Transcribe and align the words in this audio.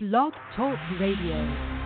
Blog 0.00 0.32
Talk 0.54 0.78
Radio. 1.00 1.77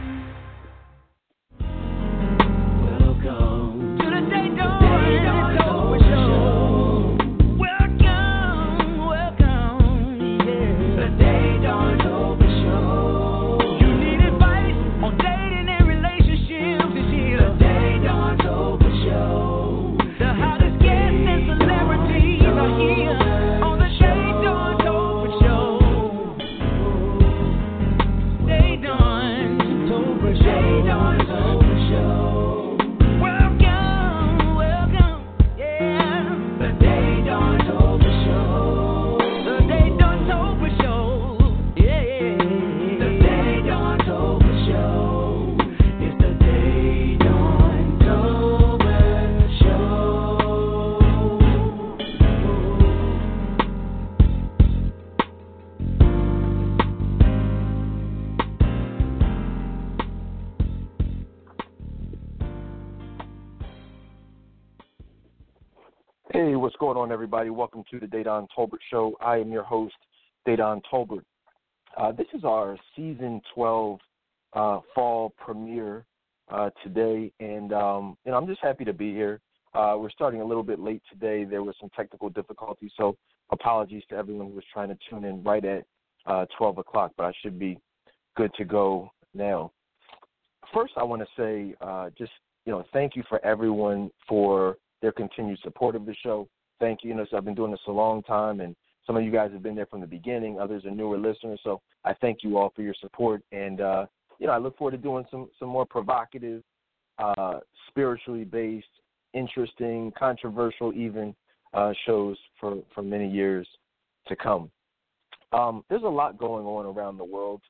Going 66.92 67.04
on, 67.04 67.12
everybody? 67.12 67.48
Welcome 67.48 67.84
to 67.90 67.98
the 67.98 68.06
Dedan 68.06 68.46
Tolbert 68.54 68.82
Show. 68.90 69.16
I 69.18 69.38
am 69.38 69.50
your 69.50 69.62
host, 69.62 69.94
Dedan 70.46 70.82
Tolbert. 70.92 71.24
Uh, 71.96 72.12
this 72.12 72.26
is 72.34 72.44
our 72.44 72.76
season 72.94 73.40
12 73.54 73.98
uh, 74.52 74.80
fall 74.94 75.32
premiere 75.42 76.04
uh, 76.50 76.68
today, 76.84 77.32
and 77.40 77.72
um, 77.72 78.18
you 78.26 78.30
know 78.30 78.36
I'm 78.36 78.46
just 78.46 78.60
happy 78.60 78.84
to 78.84 78.92
be 78.92 79.10
here. 79.10 79.40
Uh, 79.72 79.96
we're 79.98 80.10
starting 80.10 80.42
a 80.42 80.44
little 80.44 80.62
bit 80.62 80.80
late 80.80 81.00
today. 81.08 81.44
There 81.44 81.62
were 81.62 81.72
some 81.80 81.88
technical 81.96 82.28
difficulties, 82.28 82.90
so 82.98 83.16
apologies 83.50 84.02
to 84.10 84.16
everyone 84.16 84.48
who 84.48 84.56
was 84.56 84.64
trying 84.70 84.90
to 84.90 84.98
tune 85.08 85.24
in 85.24 85.42
right 85.42 85.64
at 85.64 85.86
uh, 86.27 86.44
12 86.58 86.77
o'clock, 86.77 87.12
but 87.16 87.24
I 87.24 87.32
should 87.40 87.58
be 87.58 87.78
good 88.36 88.52
to 88.58 88.66
go 88.66 89.10
now. 89.32 89.72
First, 90.74 90.92
I 90.98 91.04
want 91.04 91.22
to 91.22 91.28
say 91.38 91.74
uh, 91.80 92.10
just 92.18 92.32
you 92.66 92.72
know 92.72 92.84
thank 92.92 93.16
you 93.16 93.22
for 93.30 93.42
everyone 93.42 94.10
for 94.28 94.77
their 95.00 95.12
continued 95.12 95.58
support 95.62 95.96
of 95.96 96.04
the 96.04 96.14
show. 96.22 96.46
Thank 96.83 97.05
you. 97.05 97.11
You 97.11 97.14
know, 97.14 97.27
so 97.30 97.36
I've 97.36 97.44
been 97.44 97.55
doing 97.55 97.70
this 97.70 97.78
a 97.86 97.92
long 97.92 98.25
time, 98.25 98.58
and 98.58 98.75
some 99.06 99.16
of 99.16 99.22
you 99.22 99.30
guys 99.30 99.52
have 99.52 99.62
been 99.62 99.77
there 99.77 99.86
from 99.86 100.00
the 100.00 100.06
beginning. 100.06 100.58
Others 100.58 100.84
are 100.84 100.91
newer 100.91 101.16
listeners, 101.16 101.61
so 101.62 101.80
I 102.05 102.12
thank 102.14 102.39
you 102.42 102.58
all 102.58 102.72
for 102.74 102.83
your 102.83 102.97
support. 103.00 103.41
And 103.52 103.80
uh, 103.80 104.06
you 104.41 104.48
know, 104.48 104.52
I 104.52 104.58
look 104.58 104.77
forward 104.77 104.91
to 104.91 104.97
doing 104.97 105.24
some 105.30 105.48
some 105.61 105.69
more 105.69 105.86
provocative, 105.86 106.64
uh, 107.19 107.61
spiritually 107.86 108.42
based, 108.42 108.89
interesting, 109.33 110.12
controversial, 110.19 110.92
even 110.92 111.36
uh, 111.72 111.92
shows 112.05 112.36
for 112.58 112.78
for 112.92 113.02
many 113.02 113.30
years 113.30 113.69
to 114.27 114.34
come. 114.34 114.69
Um, 115.52 115.84
there's 115.89 116.02
a 116.02 116.08
lot 116.08 116.36
going 116.36 116.67
on 116.67 116.84
around 116.84 117.17
the 117.17 117.24
world 117.24 117.62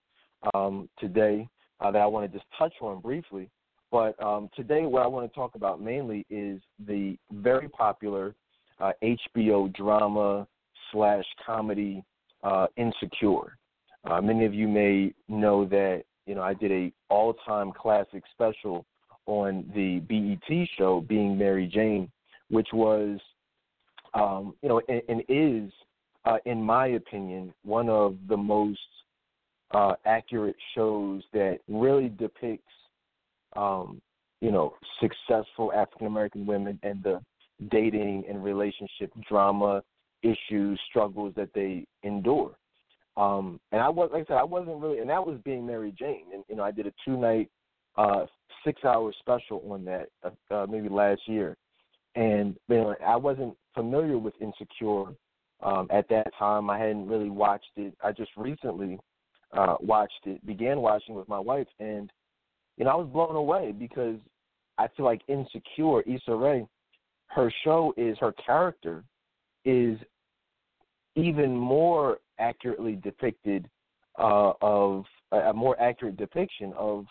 um, 0.55 0.89
today 0.99 1.47
uh, 1.81 1.91
that 1.91 2.01
I 2.01 2.07
want 2.07 2.33
to 2.33 2.39
just 2.39 2.49
touch 2.57 2.73
on 2.81 3.03
briefly. 3.03 3.51
But 3.91 4.19
um, 4.23 4.49
today, 4.57 4.87
what 4.87 5.03
I 5.03 5.07
want 5.07 5.31
to 5.31 5.35
talk 5.35 5.55
about 5.55 5.83
mainly 5.83 6.25
is 6.31 6.63
the 6.87 7.19
very 7.31 7.69
popular 7.69 8.35
uh, 8.83 8.93
HBO 9.03 9.73
drama 9.75 10.47
slash 10.91 11.25
comedy 11.45 12.05
uh, 12.43 12.67
Insecure. 12.77 13.57
Uh, 14.05 14.21
many 14.21 14.45
of 14.45 14.53
you 14.53 14.67
may 14.67 15.15
know 15.29 15.65
that 15.67 16.03
you 16.27 16.35
know 16.35 16.43
I 16.43 16.55
did 16.55 16.73
a 16.73 16.93
all 17.09 17.35
time 17.47 17.73
classic 17.73 18.25
special 18.33 18.85
on 19.27 19.71
the 19.75 20.01
BET 20.01 20.69
show, 20.77 21.01
Being 21.01 21.39
Mary 21.39 21.69
Jane, 21.73 22.11
which 22.51 22.69
was 22.73 23.21
um, 24.15 24.55
you 24.63 24.69
know 24.69 24.83
and, 24.89 25.03
and 25.09 25.23
is, 25.29 25.73
uh, 26.25 26.39
in 26.45 26.61
my 26.61 26.89
opinion, 26.89 27.55
one 27.65 27.89
of 27.89 28.17
the 28.29 28.37
most 28.37 28.81
uh, 29.71 29.95
accurate 30.05 30.57
shows 30.75 31.23
that 31.33 31.61
really 31.69 32.09
depicts 32.09 32.65
um, 33.55 34.03
you 34.41 34.51
know, 34.51 34.75
successful 35.01 35.73
African 35.73 36.09
American 36.09 36.45
women 36.45 36.79
and 36.83 37.01
the 37.05 37.21
dating 37.71 38.25
and 38.29 38.43
relationship 38.43 39.13
drama 39.29 39.83
issues, 40.23 40.81
struggles 40.89 41.33
that 41.37 41.51
they 41.55 41.85
endure. 42.03 42.57
Um, 43.17 43.61
and 43.73 43.81
I 43.81 43.89
was, 43.89 44.11
like 44.13 44.25
I 44.25 44.27
said, 44.27 44.37
I 44.39 44.45
wasn't 44.45 44.81
really, 44.81 44.99
and 44.99 45.11
that 45.11 45.27
was 45.27 45.39
being 45.45 45.67
Mary 45.67 45.95
Jane. 45.99 46.27
And 46.33 46.45
you 46.49 46.57
know, 46.57 46.63
I 46.63 46.71
did 46.71 46.87
a 46.87 46.93
two 47.05 47.17
night, 47.17 47.51
uh, 47.97 48.27
six 48.65 48.85
hour 48.85 49.13
special 49.19 49.63
on 49.71 49.85
that, 49.85 50.09
uh, 50.25 50.55
uh, 50.55 50.67
maybe 50.67 50.89
last 50.89 51.21
year. 51.27 51.57
And 52.15 52.57
you 52.69 52.77
know, 52.77 52.95
I 53.05 53.17
wasn't 53.17 53.55
familiar 53.75 54.19
with 54.19 54.35
Insecure 54.41 55.15
um, 55.63 55.89
at 55.91 56.09
that 56.09 56.29
time. 56.39 56.71
I 56.71 56.79
hadn't 56.79 57.07
really 57.07 57.31
watched 57.31 57.71
it. 57.77 57.95
I 58.03 58.13
just 58.13 58.31
recently 58.37 58.99
uh, 59.53 59.77
watched 59.81 60.27
it, 60.27 60.45
began 60.47 60.81
watching 60.81 61.15
with 61.15 61.29
my 61.29 61.39
wife, 61.39 61.69
and 61.81 62.11
you 62.79 62.85
know, 62.85 62.91
I 62.91 62.97
was 62.97 63.09
blown 63.13 63.37
away 63.37 63.73
because 63.79 64.17
I 64.79 64.89
feel 64.97 65.05
like 65.05 65.21
Insecure, 65.29 66.01
Issa 66.03 66.35
Rae, 66.35 66.67
her 67.35 67.53
show 67.65 67.95
is 67.97 68.17
her 68.19 68.33
character 68.33 69.05
is 69.65 69.99
even 71.17 71.57
more 71.57 72.19
accurately 72.39 72.97
depicted 72.97 73.69
uh, 74.19 74.53
of 74.61 75.05
a 75.33 75.53
more 75.53 75.81
accurate 75.81 76.17
depiction 76.17 76.73
of 76.77 77.07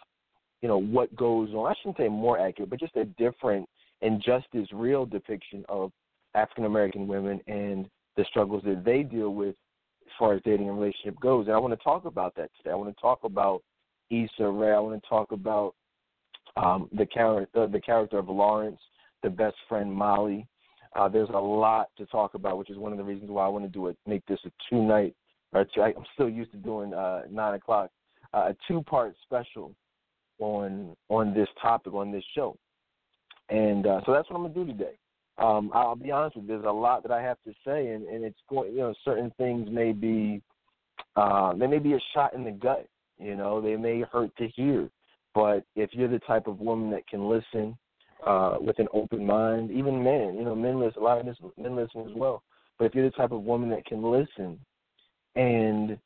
you 0.62 0.68
know 0.68 0.78
what 0.78 1.14
goes 1.16 1.50
on. 1.54 1.72
I 1.72 1.74
shouldn't 1.82 1.98
say 1.98 2.08
more 2.08 2.40
accurate, 2.40 2.70
but 2.70 2.80
just 2.80 2.96
a 2.96 3.06
different 3.06 3.68
and 4.02 4.22
just 4.24 4.48
as 4.56 4.66
real 4.72 5.06
depiction 5.06 5.66
of 5.70 5.92
African 6.36 6.66
American 6.66 7.08
women 7.08 7.40
and 7.48 7.90
the 8.18 8.26
struggles 8.30 8.64
that 8.66 8.84
they 8.86 9.04
deal 9.04 9.34
with 9.34 9.56
as 10.06 10.12
far 10.20 10.34
as 10.34 10.42
dating 10.44 10.70
and 10.70 10.80
relationship 10.80 11.20
goes. 11.20 11.48
And 11.48 11.56
I 11.56 11.60
want 11.60 11.74
to 11.78 11.84
talk 11.84 12.06
about 12.06 12.36
that 12.36 12.52
today. 12.58 12.72
I 12.72 12.76
want 12.76 12.96
to 12.96 13.02
talk 13.02 13.20
about 13.24 13.64
Issa 14.12 14.48
Rae. 14.48 14.74
I 14.74 14.80
want 14.80 15.02
to 15.02 15.10
talk 15.10 15.32
about 15.32 15.74
um, 16.58 16.90
the 16.96 17.06
character, 17.06 17.68
the 17.68 17.80
character 17.80 18.20
of 18.20 18.30
Lawrence, 18.30 18.80
the 19.24 19.30
best 19.30 19.56
friend 19.68 19.92
Molly. 19.92 20.48
Uh, 20.96 21.08
there's 21.08 21.30
a 21.30 21.40
lot 21.40 21.90
to 21.98 22.06
talk 22.08 22.34
about, 22.34 22.58
which 22.58 22.70
is 22.70 22.78
one 22.78 22.92
of 22.92 22.98
the 22.98 23.04
reasons 23.04 23.30
why 23.30 23.46
I 23.46 23.50
want 23.50 23.64
to 23.66 23.70
do 23.70 23.88
it. 23.88 23.98
Make 24.06 24.26
this 24.26 24.40
a 24.46 24.52
two 24.70 24.82
night. 24.82 25.16
I'm 25.54 25.66
still 26.14 26.30
used 26.30 26.52
to 26.52 26.58
doing 26.58 26.94
uh, 26.94 27.24
nine 27.30 27.56
o'clock, 27.56 27.90
uh, 28.34 28.50
a 28.52 28.56
two 28.68 28.82
part 28.84 29.16
special 29.24 29.74
on 30.40 30.96
on 31.10 31.34
this 31.34 31.48
topic 31.62 31.94
on 31.94 32.12
this 32.12 32.24
show, 32.34 32.58
and 33.50 33.86
uh, 33.86 34.02
so 34.06 34.14
that's 34.14 34.30
what 34.30 34.38
I'm 34.38 34.44
gonna 34.44 34.54
do 34.54 34.66
today. 34.66 34.94
Um, 35.38 35.72
I'll 35.74 35.96
be 35.96 36.12
honest 36.12 36.36
with 36.36 36.46
you. 36.46 36.50
There's 36.50 36.66
a 36.66 36.72
lot 36.72 37.04
that 37.04 37.12
I 37.12 37.22
have 37.22 37.38
to 37.46 37.54
say, 37.66 37.88
and, 37.90 38.06
and 38.08 38.24
it's 38.24 38.40
going. 38.50 38.72
You 38.72 38.80
know, 38.80 38.94
certain 39.04 39.32
things 39.38 39.70
may 39.70 39.92
be 39.92 40.42
uh, 41.16 41.54
they 41.54 41.68
may 41.68 41.80
be 41.80 41.94
a 41.94 42.00
shot 42.14 42.34
in 42.34 42.44
the 42.44 42.52
gut. 42.52 42.88
You 43.20 43.36
know, 43.36 43.62
they 43.62 43.76
may 43.76 44.02
hurt 44.02 44.36
to 44.38 44.48
hear. 44.48 44.90
But 45.34 45.64
if 45.76 45.92
you're 45.94 46.10
the 46.10 46.20
type 46.20 46.48
of 46.48 46.60
woman 46.60 46.92
that 46.92 47.08
can 47.08 47.30
listen 47.30 47.78
uh, 48.26 48.58
with 48.60 48.80
an 48.80 48.88
open 48.94 49.26
mind, 49.26 49.72
even 49.72 50.04
men, 50.04 50.36
you 50.36 50.44
know, 50.44 50.56
men 50.56 50.80
listen, 50.80 51.02
a 51.02 51.04
lot 51.04 51.20
of 51.20 51.26
this, 51.26 51.38
men 51.58 51.76
listen 51.76 52.02
as 52.02 52.16
well. 52.16 52.44
But 52.78 52.86
if 52.86 52.96
you're 52.96 53.06
the 53.06 53.16
type 53.16 53.32
of 53.32 53.44
woman 53.44 53.70
that 53.70 53.86
can 53.86 54.04
listen 54.04 54.60
and, 55.36 55.98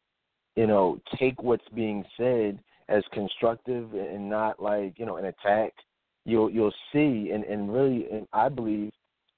you 0.55 0.67
know, 0.67 0.99
take 1.17 1.41
what's 1.41 1.67
being 1.73 2.03
said 2.17 2.59
as 2.89 3.03
constructive 3.13 3.93
and 3.93 4.29
not 4.29 4.61
like, 4.61 4.97
you 4.97 5.05
know, 5.05 5.17
an 5.17 5.25
attack, 5.25 5.73
you'll 6.25 6.49
you'll 6.49 6.73
see 6.91 7.31
and, 7.33 7.43
and 7.43 7.71
really 7.71 8.07
and 8.11 8.27
I 8.33 8.49
believe 8.49 8.91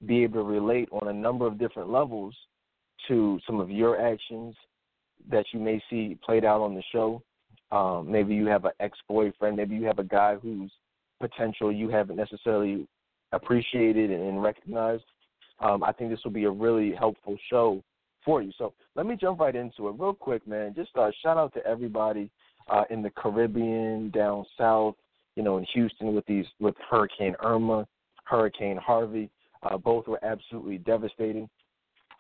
be 0.05 0.23
able 0.23 0.43
to 0.43 0.49
relate 0.49 0.87
on 0.91 1.09
a 1.09 1.13
number 1.13 1.45
of 1.45 1.57
different 1.57 1.89
levels 1.89 2.33
to 3.07 3.39
some 3.45 3.59
of 3.59 3.69
your 3.69 3.99
actions 3.99 4.55
that 5.29 5.45
you 5.51 5.59
may 5.59 5.81
see 5.89 6.17
played 6.23 6.45
out 6.45 6.61
on 6.61 6.75
the 6.75 6.83
show 6.93 7.21
um, 7.71 8.09
maybe 8.09 8.33
you 8.33 8.45
have 8.47 8.65
an 8.65 8.71
ex 8.79 8.97
boyfriend. 9.07 9.57
Maybe 9.57 9.75
you 9.75 9.85
have 9.85 9.99
a 9.99 10.03
guy 10.03 10.35
whose 10.35 10.71
potential 11.19 11.71
you 11.71 11.89
haven't 11.89 12.15
necessarily 12.15 12.87
appreciated 13.31 14.11
and 14.11 14.41
recognized. 14.41 15.03
Um, 15.59 15.83
I 15.83 15.91
think 15.91 16.11
this 16.11 16.19
will 16.23 16.31
be 16.31 16.45
a 16.45 16.51
really 16.51 16.93
helpful 16.93 17.37
show 17.49 17.83
for 18.23 18.41
you. 18.41 18.51
So 18.57 18.73
let 18.95 19.05
me 19.05 19.15
jump 19.15 19.39
right 19.39 19.55
into 19.55 19.87
it 19.87 19.95
real 19.97 20.13
quick, 20.13 20.45
man. 20.47 20.73
Just 20.75 20.91
uh, 20.95 21.09
shout 21.23 21.37
out 21.37 21.53
to 21.55 21.65
everybody 21.65 22.29
uh, 22.69 22.83
in 22.89 23.01
the 23.01 23.09
Caribbean, 23.11 24.11
down 24.11 24.45
south, 24.57 24.95
you 25.35 25.43
know, 25.43 25.57
in 25.57 25.65
Houston 25.73 26.13
with 26.13 26.25
these 26.25 26.45
with 26.59 26.75
Hurricane 26.89 27.35
Irma, 27.43 27.87
Hurricane 28.25 28.77
Harvey. 28.77 29.29
Uh, 29.63 29.77
both 29.77 30.07
were 30.07 30.23
absolutely 30.23 30.77
devastating. 30.77 31.49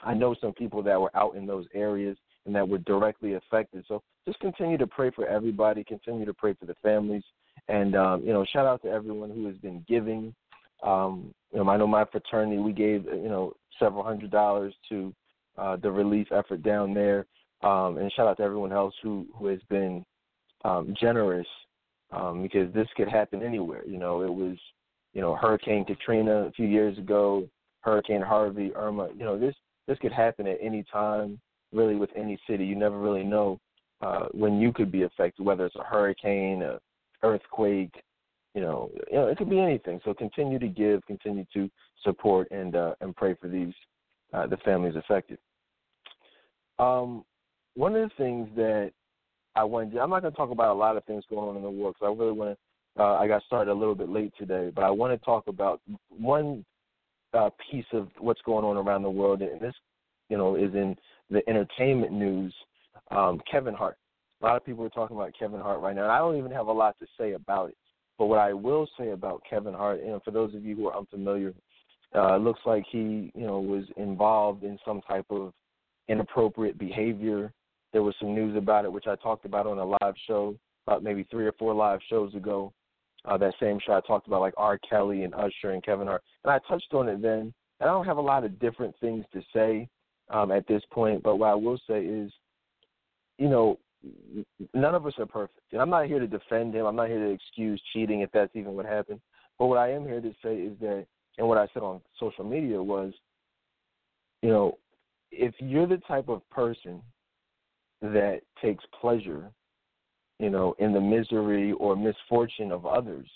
I 0.03 0.13
know 0.13 0.35
some 0.39 0.53
people 0.53 0.81
that 0.83 0.99
were 0.99 1.15
out 1.15 1.35
in 1.35 1.45
those 1.45 1.65
areas 1.73 2.17
and 2.45 2.55
that 2.55 2.67
were 2.67 2.77
directly 2.79 3.33
affected. 3.33 3.83
So 3.87 4.01
just 4.25 4.39
continue 4.39 4.77
to 4.77 4.87
pray 4.87 5.11
for 5.11 5.27
everybody. 5.27 5.83
Continue 5.83 6.25
to 6.25 6.33
pray 6.33 6.53
for 6.53 6.65
the 6.65 6.75
families, 6.81 7.23
and 7.67 7.95
um, 7.95 8.23
you 8.23 8.33
know, 8.33 8.45
shout 8.51 8.65
out 8.65 8.81
to 8.83 8.89
everyone 8.89 9.29
who 9.29 9.45
has 9.47 9.57
been 9.57 9.83
giving. 9.87 10.33
Um, 10.83 11.33
you 11.51 11.63
know, 11.63 11.69
I 11.69 11.77
know 11.77 11.87
my 11.87 12.05
fraternity. 12.05 12.57
We 12.57 12.73
gave 12.73 13.05
you 13.05 13.29
know 13.29 13.53
several 13.79 14.03
hundred 14.03 14.31
dollars 14.31 14.73
to 14.89 15.13
uh, 15.57 15.75
the 15.77 15.91
relief 15.91 16.27
effort 16.31 16.63
down 16.63 16.93
there, 16.93 17.25
um, 17.63 17.97
and 17.97 18.11
shout 18.13 18.27
out 18.27 18.37
to 18.37 18.43
everyone 18.43 18.71
else 18.71 18.93
who 19.01 19.27
who 19.35 19.47
has 19.47 19.59
been 19.69 20.05
um, 20.65 20.95
generous 20.99 21.47
um, 22.11 22.41
because 22.41 22.73
this 22.73 22.87
could 22.95 23.09
happen 23.09 23.41
anywhere. 23.43 23.83
You 23.85 23.97
know, 23.97 24.21
it 24.21 24.33
was 24.33 24.57
you 25.13 25.21
know 25.21 25.35
Hurricane 25.35 25.85
Katrina 25.85 26.45
a 26.47 26.51
few 26.51 26.67
years 26.67 26.97
ago, 26.97 27.47
Hurricane 27.81 28.21
Harvey, 28.21 28.71
Irma. 28.75 29.09
You 29.17 29.25
know, 29.25 29.37
this 29.37 29.55
this 29.87 29.97
could 29.99 30.13
happen 30.13 30.47
at 30.47 30.57
any 30.61 30.83
time, 30.91 31.39
really, 31.73 31.95
with 31.95 32.09
any 32.15 32.39
city. 32.49 32.65
You 32.65 32.75
never 32.75 32.99
really 32.99 33.23
know 33.23 33.59
uh, 34.01 34.25
when 34.31 34.59
you 34.59 34.71
could 34.71 34.91
be 34.91 35.03
affected, 35.03 35.43
whether 35.43 35.65
it's 35.65 35.75
a 35.75 35.83
hurricane, 35.83 36.61
a 36.61 36.79
earthquake. 37.23 37.93
You 38.53 38.61
know, 38.61 38.89
you 39.11 39.17
know, 39.17 39.27
it 39.27 39.37
could 39.37 39.49
be 39.49 39.59
anything. 39.59 39.99
So 40.03 40.13
continue 40.13 40.57
to 40.59 40.67
give, 40.67 41.05
continue 41.05 41.45
to 41.53 41.69
support, 42.03 42.49
and 42.51 42.75
uh, 42.75 42.95
and 43.01 43.15
pray 43.15 43.35
for 43.39 43.47
these 43.47 43.73
uh, 44.33 44.47
the 44.47 44.57
families 44.57 44.95
affected. 44.95 45.37
Um, 46.79 47.23
one 47.75 47.95
of 47.95 48.09
the 48.09 48.15
things 48.23 48.49
that 48.55 48.91
I 49.55 49.63
wanted, 49.63 49.93
to, 49.93 50.01
I'm 50.01 50.09
not 50.09 50.21
going 50.21 50.33
to 50.33 50.37
talk 50.37 50.51
about 50.51 50.73
a 50.75 50.79
lot 50.79 50.97
of 50.97 51.03
things 51.05 51.23
going 51.29 51.49
on 51.49 51.55
in 51.55 51.63
the 51.63 51.69
war 51.69 51.91
because 51.91 52.05
I 52.05 52.19
really 52.19 52.31
want 52.31 52.57
to. 52.57 53.03
Uh, 53.03 53.17
I 53.19 53.27
got 53.27 53.43
started 53.43 53.71
a 53.71 53.73
little 53.73 53.93
bit 53.93 54.09
late 54.09 54.33
today, 54.39 54.71
but 54.73 54.83
I 54.83 54.89
want 54.89 55.13
to 55.13 55.23
talk 55.23 55.47
about 55.47 55.81
one 56.09 56.65
uh, 57.33 57.51
piece 57.69 57.85
of 57.93 58.09
what's 58.17 58.41
going 58.41 58.65
on 58.65 58.75
around 58.75 59.03
the 59.03 59.09
world, 59.09 59.41
and 59.41 59.61
this, 59.61 59.75
you 60.29 60.37
know, 60.37 60.55
is 60.55 60.73
in 60.73 60.95
the 61.29 61.47
entertainment 61.47 62.11
news. 62.11 62.53
Um, 63.11 63.39
Kevin 63.49 63.75
Hart. 63.75 63.97
A 64.41 64.45
lot 64.45 64.55
of 64.55 64.65
people 64.65 64.85
are 64.85 64.89
talking 64.89 65.15
about 65.17 65.33
Kevin 65.37 65.59
Hart 65.59 65.81
right 65.81 65.95
now, 65.95 66.03
and 66.03 66.11
I 66.11 66.19
don't 66.19 66.37
even 66.37 66.51
have 66.51 66.67
a 66.67 66.71
lot 66.71 66.95
to 66.99 67.07
say 67.17 67.33
about 67.33 67.69
it. 67.69 67.77
But 68.17 68.27
what 68.27 68.39
I 68.39 68.53
will 68.53 68.87
say 68.97 69.11
about 69.11 69.41
Kevin 69.49 69.73
Hart, 69.73 70.01
and 70.01 70.21
for 70.23 70.31
those 70.31 70.53
of 70.53 70.63
you 70.63 70.75
who 70.75 70.87
are 70.87 70.97
unfamiliar, 70.97 71.53
uh, 72.15 72.35
it 72.35 72.41
looks 72.41 72.61
like 72.65 72.83
he, 72.89 73.31
you 73.35 73.45
know, 73.45 73.59
was 73.59 73.85
involved 73.97 74.63
in 74.63 74.77
some 74.85 75.01
type 75.01 75.25
of 75.29 75.53
inappropriate 76.07 76.77
behavior. 76.77 77.51
There 77.93 78.03
was 78.03 78.15
some 78.19 78.33
news 78.33 78.55
about 78.55 78.85
it, 78.85 78.91
which 78.91 79.07
I 79.07 79.15
talked 79.15 79.45
about 79.45 79.67
on 79.67 79.77
a 79.77 79.85
live 79.85 80.15
show 80.27 80.55
about 80.85 81.03
maybe 81.03 81.27
three 81.29 81.45
or 81.45 81.51
four 81.53 81.73
live 81.73 81.99
shows 82.09 82.33
ago. 82.33 82.71
Uh, 83.25 83.37
that 83.37 83.53
same 83.59 83.77
show 83.85 83.93
I 83.93 84.01
talked 84.01 84.27
about 84.27 84.41
like 84.41 84.53
R. 84.55 84.79
Kelly 84.89 85.23
and 85.23 85.33
Usher 85.35 85.71
and 85.71 85.83
Kevin 85.83 86.07
Hart, 86.07 86.23
and 86.43 86.51
I 86.51 86.59
touched 86.67 86.93
on 86.93 87.09
it 87.09 87.21
then. 87.21 87.53
And 87.79 87.89
I 87.89 87.93
don't 87.93 88.05
have 88.05 88.17
a 88.17 88.21
lot 88.21 88.43
of 88.43 88.59
different 88.59 88.95
things 89.01 89.25
to 89.33 89.41
say 89.53 89.87
um, 90.29 90.51
at 90.51 90.67
this 90.67 90.81
point, 90.91 91.23
but 91.23 91.35
what 91.35 91.49
I 91.49 91.55
will 91.55 91.79
say 91.87 92.05
is, 92.05 92.31
you 93.37 93.49
know, 93.49 93.77
none 94.73 94.95
of 94.95 95.05
us 95.05 95.13
are 95.19 95.25
perfect. 95.25 95.59
And 95.71 95.81
I'm 95.81 95.89
not 95.89 96.07
here 96.07 96.19
to 96.19 96.27
defend 96.27 96.75
him. 96.75 96.85
I'm 96.85 96.95
not 96.95 97.07
here 97.07 97.19
to 97.19 97.31
excuse 97.31 97.81
cheating 97.93 98.21
if 98.21 98.31
that's 98.31 98.55
even 98.55 98.73
what 98.73 98.85
happened. 98.85 99.19
But 99.57 99.67
what 99.67 99.77
I 99.77 99.91
am 99.91 100.05
here 100.05 100.21
to 100.21 100.31
say 100.43 100.55
is 100.55 100.77
that, 100.81 101.05
and 101.37 101.47
what 101.47 101.57
I 101.57 101.67
said 101.73 101.83
on 101.83 102.01
social 102.19 102.43
media 102.43 102.81
was, 102.81 103.13
you 104.41 104.49
know, 104.49 104.77
if 105.31 105.53
you're 105.59 105.87
the 105.87 105.97
type 106.07 106.29
of 106.29 106.47
person 106.49 107.01
that 108.01 108.41
takes 108.61 108.83
pleasure, 108.99 109.51
you 110.39 110.49
know, 110.49 110.75
in 110.79 110.93
the 110.93 111.01
misery 111.01 111.71
or 111.73 111.95
misfortune 111.95 112.71
of 112.71 112.85
others, 112.85 113.27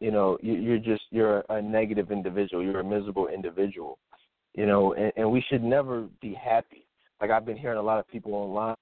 you 0.00 0.10
know, 0.10 0.36
you're 0.42 0.78
just 0.78 1.02
you're 1.10 1.44
a 1.50 1.62
negative 1.62 2.10
individual. 2.10 2.62
You're 2.62 2.80
a 2.80 2.84
miserable 2.84 3.28
individual, 3.28 3.98
you 4.54 4.66
know, 4.66 4.94
and, 4.94 5.12
and 5.16 5.30
we 5.30 5.44
should 5.48 5.62
never 5.62 6.08
be 6.20 6.34
happy. 6.34 6.86
Like 7.20 7.30
I've 7.30 7.46
been 7.46 7.56
hearing 7.56 7.78
a 7.78 7.82
lot 7.82 8.00
of 8.00 8.08
people 8.08 8.34
online, 8.34 8.74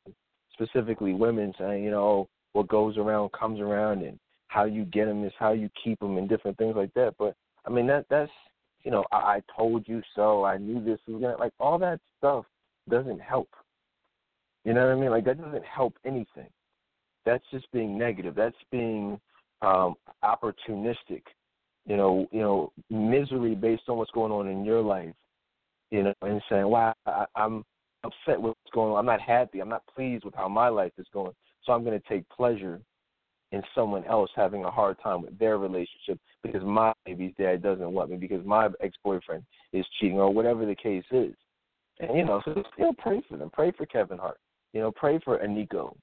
specifically 0.61 1.15
women, 1.15 1.53
saying, 1.59 1.85
you 1.85 1.91
know, 1.91 2.29
what 2.53 2.69
goes 2.69 2.97
around 2.97 3.31
comes 3.33 3.61
around, 3.61 4.03
and 4.03 4.19
how 4.49 4.65
you 4.65 4.85
get 4.85 5.07
them 5.07 5.25
is 5.25 5.33
how 5.39 5.53
you 5.53 5.71
keep 5.83 5.99
them, 6.01 6.19
and 6.19 6.29
different 6.29 6.59
things 6.59 6.75
like 6.77 6.93
that. 6.95 7.15
But 7.19 7.35
I 7.67 7.71
mean, 7.71 7.87
that 7.87 8.07
that's 8.11 8.31
you 8.83 8.91
know, 8.91 9.05
I, 9.13 9.17
I 9.17 9.43
told 9.57 9.87
you 9.87 10.03
so. 10.15 10.45
I 10.45 10.59
knew 10.59 10.83
this 10.83 10.99
was 11.07 11.21
gonna 11.21 11.37
like 11.37 11.53
all 11.61 11.79
that 11.79 12.01
stuff 12.19 12.45
doesn't 12.89 13.21
help. 13.21 13.49
You 14.65 14.75
know 14.75 14.87
what 14.87 14.97
I 14.97 15.01
mean? 15.01 15.11
Like 15.11 15.25
that 15.25 15.41
doesn't 15.41 15.65
help 15.65 15.95
anything. 16.05 16.49
That's 17.25 17.45
just 17.51 17.71
being 17.73 17.97
negative. 17.99 18.35
That's 18.35 18.57
being 18.71 19.21
um 19.63 19.95
opportunistic. 20.25 21.23
You 21.87 21.97
know, 21.97 22.29
you 22.31 22.41
know, 22.41 22.73
misery 22.91 23.55
based 23.55 23.85
on 23.89 23.97
what's 23.97 24.11
going 24.11 24.33
on 24.33 24.49
in 24.49 24.65
your 24.65 24.83
life. 24.83 25.15
You 25.91 26.05
know, 26.05 26.15
and 26.23 26.43
saying, 26.49 26.69
"Wow, 26.69 26.95
I, 27.07 27.25
I'm 27.35 27.65
upset 28.05 28.41
with 28.41 28.55
what's 28.57 28.75
going 28.75 28.93
on. 28.93 28.99
I'm 28.99 29.07
not 29.07 29.21
happy. 29.21 29.61
I'm 29.61 29.69
not 29.69 29.83
pleased 29.95 30.25
with 30.25 30.35
how 30.35 30.49
my 30.49 30.69
life 30.69 30.93
is 30.99 31.07
going. 31.13 31.33
So 31.65 31.73
I'm 31.73 31.85
going 31.85 31.99
to 32.01 32.09
take 32.09 32.29
pleasure 32.29 32.81
in 33.53 33.63
someone 33.75 34.05
else 34.05 34.31
having 34.37 34.65
a 34.65 34.71
hard 34.71 34.97
time 35.03 35.23
with 35.23 35.39
their 35.39 35.59
relationship 35.59 36.19
because 36.43 36.63
my 36.63 36.93
baby's 37.05 37.35
dad 37.39 37.63
doesn't 37.63 37.93
want 37.93 38.11
me 38.11 38.17
because 38.17 38.45
my 38.47 38.69
ex 38.81 38.97
boyfriend 39.03 39.45
is 39.73 39.85
cheating 39.99 40.19
or 40.19 40.33
whatever 40.33 40.65
the 40.65 40.75
case 40.75 41.05
is. 41.11 41.35
And 41.99 42.17
you 42.17 42.25
know, 42.25 42.41
so 42.45 42.63
still 42.75 42.95
pray 42.95 43.23
for 43.29 43.37
them. 43.37 43.51
Pray 43.53 43.73
for 43.73 43.87
Kevin 43.87 44.19
Hart. 44.19 44.39
You 44.73 44.81
know, 44.81 44.93
pray 44.93 45.19
for 45.25 45.39
Eniko. 45.39 45.95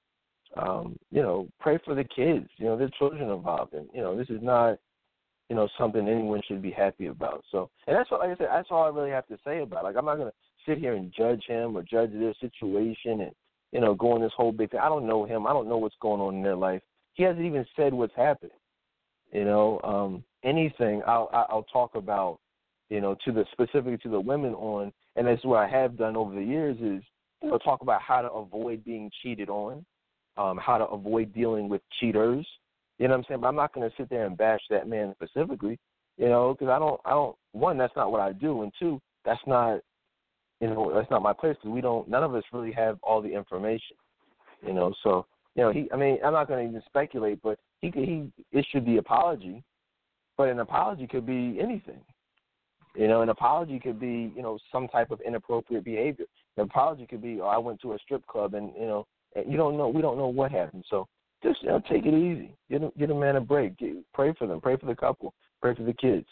Um, 0.56 0.98
you 1.12 1.22
know, 1.22 1.48
pray 1.60 1.80
for 1.84 1.96
the 1.96 2.04
kids. 2.04 2.48
You 2.58 2.66
know, 2.66 2.78
their 2.78 2.90
children 2.98 3.30
involved, 3.30 3.74
and 3.74 3.88
you 3.94 4.02
know, 4.02 4.16
this 4.18 4.30
is 4.30 4.42
not, 4.42 4.78
you 5.50 5.56
know, 5.56 5.68
something 5.78 6.08
anyone 6.08 6.42
should 6.48 6.62
be 6.62 6.72
happy 6.72 7.08
about. 7.08 7.44
So, 7.52 7.70
and 7.86 7.96
that's 7.96 8.12
what, 8.12 8.22
like 8.22 8.30
I 8.32 8.38
said, 8.38 8.48
that's 8.52 8.70
all 8.70 8.84
I 8.84 8.90
really 8.90 9.10
have 9.12 9.28
to 9.28 9.38
say 9.46 9.62
about. 9.62 9.84
Like, 9.84 9.96
I'm 9.98 10.06
not 10.06 10.18
gonna 10.18 10.32
sit 10.68 10.78
here 10.78 10.94
and 10.94 11.14
judge 11.18 11.44
him 11.48 11.76
or 11.76 11.84
judge 11.84 12.12
their 12.12 12.34
situation 12.42 13.22
and 13.22 13.32
you 13.72 13.82
know, 13.82 13.94
go 13.94 14.14
on 14.14 14.22
this 14.22 14.32
whole 14.36 14.52
big 14.52 14.72
thing. 14.72 14.80
I 14.80 14.90
don't 14.90 15.08
know 15.08 15.26
him. 15.26 15.46
I 15.46 15.54
don't 15.54 15.68
know 15.68 15.78
what's 15.78 15.96
going 16.02 16.22
on 16.22 16.36
in 16.36 16.44
their 16.44 16.56
life. 16.56 16.82
He 17.14 17.24
hasn't 17.24 17.46
even 17.46 17.66
said 17.76 17.94
what's 17.94 18.16
happened. 18.16 18.52
You 19.32 19.44
know, 19.44 19.82
um, 19.84 20.24
anything 20.44 21.02
I'll 21.06 21.30
I'll 21.34 21.66
talk 21.72 21.96
about, 21.96 22.40
you 22.90 23.02
know, 23.02 23.16
to 23.26 23.32
the 23.32 23.46
specifically 23.52 23.98
to 23.98 24.10
the 24.10 24.20
women 24.20 24.54
on, 24.54 24.94
and 25.16 25.28
that's 25.28 25.44
what 25.44 25.58
I 25.58 25.68
have 25.68 25.98
done 25.98 26.16
over 26.16 26.34
the 26.34 26.44
years 26.44 26.78
is 26.78 27.04
you 27.42 27.50
know 27.50 27.58
talk 27.58 27.82
about 27.82 28.02
how 28.02 28.22
to 28.22 28.32
avoid 28.32 28.86
being 28.86 29.12
cheated 29.22 29.50
on, 29.50 29.86
um, 30.38 30.58
how 30.58 30.78
to 30.78 30.86
avoid 30.86 31.34
dealing 31.34 31.68
with 31.68 31.82
cheaters. 32.00 32.48
You 33.00 33.08
know 33.08 33.16
what 33.16 33.18
I'm 33.20 33.26
saying? 33.28 33.42
But 33.42 33.48
I'm 33.48 33.56
not 33.56 33.74
going 33.74 33.90
to 33.90 33.96
sit 33.98 34.10
there 34.10 34.26
and 34.26 34.38
bash 34.38 34.62
that 34.70 34.88
man 34.88 35.14
specifically, 35.22 35.78
you 36.18 36.30
know, 36.30 36.54
because 36.54 36.72
I 36.72 36.80
don't 36.80 37.02
I 37.04 37.10
don't 37.10 37.36
one 37.52 37.78
that's 37.78 37.96
not 37.98 38.12
what 38.12 38.22
I 38.22 38.32
do, 38.32 38.62
and 38.62 38.72
two 38.80 39.02
that's 39.26 39.46
not 39.46 39.82
you 40.62 40.68
know 40.68 40.92
that's 40.94 41.10
not 41.12 41.22
my 41.22 41.34
place 41.34 41.56
because 41.56 41.74
we 41.74 41.82
don't 41.82 42.08
none 42.08 42.24
of 42.24 42.34
us 42.36 42.44
really 42.52 42.72
have 42.72 42.98
all 43.04 43.22
the 43.22 43.34
information, 43.34 43.96
you 44.66 44.74
know. 44.74 44.94
So 45.04 45.26
you 45.56 45.64
know, 45.64 45.72
he. 45.72 45.90
I 45.94 45.98
mean, 45.98 46.20
I'm 46.24 46.34
not 46.34 46.48
going 46.48 46.64
to 46.64 46.70
even 46.70 46.84
speculate, 46.88 47.42
but 47.42 47.60
he 47.82 47.92
he 47.94 48.32
issued 48.52 48.86
the 48.86 48.98
apology, 48.98 49.64
but 50.38 50.50
an 50.50 50.60
apology 50.60 51.08
could 51.08 51.26
be 51.26 51.58
anything. 51.60 52.00
You 52.96 53.08
know, 53.08 53.22
an 53.22 53.30
apology 53.30 53.80
could 53.80 54.00
be 54.00 54.32
you 54.36 54.42
know 54.42 54.58
some 54.72 54.88
type 54.88 55.12
of 55.12 55.22
inappropriate 55.22 55.84
behavior. 55.84 56.26
An 56.58 56.64
apology 56.64 57.06
could 57.06 57.22
be, 57.22 57.40
oh, 57.40 57.46
I 57.46 57.58
went 57.58 57.80
to 57.82 57.94
a 57.94 58.00
strip 58.00 58.26
club 58.26 58.56
and 58.56 58.72
you 58.80 58.88
know, 58.88 59.06
you 59.48 59.58
don't 59.58 59.78
know, 59.78 59.88
we 59.88 60.02
don't 60.02 60.18
know 60.18 60.28
what 60.28 60.52
happened. 60.52 60.86
So 60.90 61.08
just 61.44 61.62
you 61.62 61.70
know, 61.70 61.82
take 61.90 62.06
it 62.06 62.14
easy. 62.14 62.56
Get 62.70 62.84
a, 62.84 62.92
get 62.98 63.12
a 63.12 63.16
man 63.16 63.36
a 63.36 63.42
break. 63.42 63.78
Get, 63.78 63.96
pray 64.14 64.34
for 64.38 64.48
them. 64.48 64.60
Pray 64.60 64.76
for 64.78 64.88
the 64.88 64.96
couple. 64.96 65.34
Pray 65.62 65.76
for 65.76 65.84
the 65.84 65.94
kids. 65.94 66.26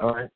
All 0.00 0.14
right. 0.14 0.30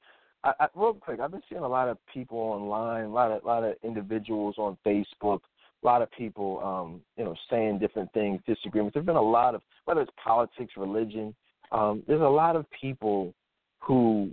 I, 0.45 0.53
I, 0.61 0.67
real 0.75 0.95
quick, 0.95 1.19
I've 1.21 1.33
been 1.33 1.43
seeing 1.49 1.63
a 1.63 1.69
lot 1.69 1.89
of 1.89 1.99
people 2.13 2.39
online, 2.39 3.07
a 3.07 3.09
lot 3.09 3.33
of 3.33 3.43
a 3.43 3.47
lot 3.47 3.65
of 3.65 3.75
individuals 3.83 4.57
on 4.59 4.77
Facebook 4.87 5.41
a 5.85 5.87
lot 5.87 6.03
of 6.03 6.11
people, 6.13 6.61
um, 6.65 7.01
you 7.17 7.25
know, 7.25 7.35
saying 7.51 7.79
different 7.79 8.11
things, 8.13 8.41
disagreements. 8.47 8.95
There's 8.95 9.07
been 9.07 9.17
a 9.17 9.23
lot 9.23 9.55
of 9.55 9.63
whether 9.85 10.01
it's 10.01 10.11
politics, 10.23 10.73
religion. 10.77 11.35
Um, 11.73 12.03
there's 12.07 12.23
a 12.23 12.25
lot 12.25 12.57
of 12.57 12.65
people 12.81 13.35
who 13.81 14.31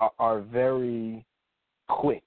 are, 0.00 0.10
are 0.18 0.40
very 0.40 1.24
quick 1.88 2.24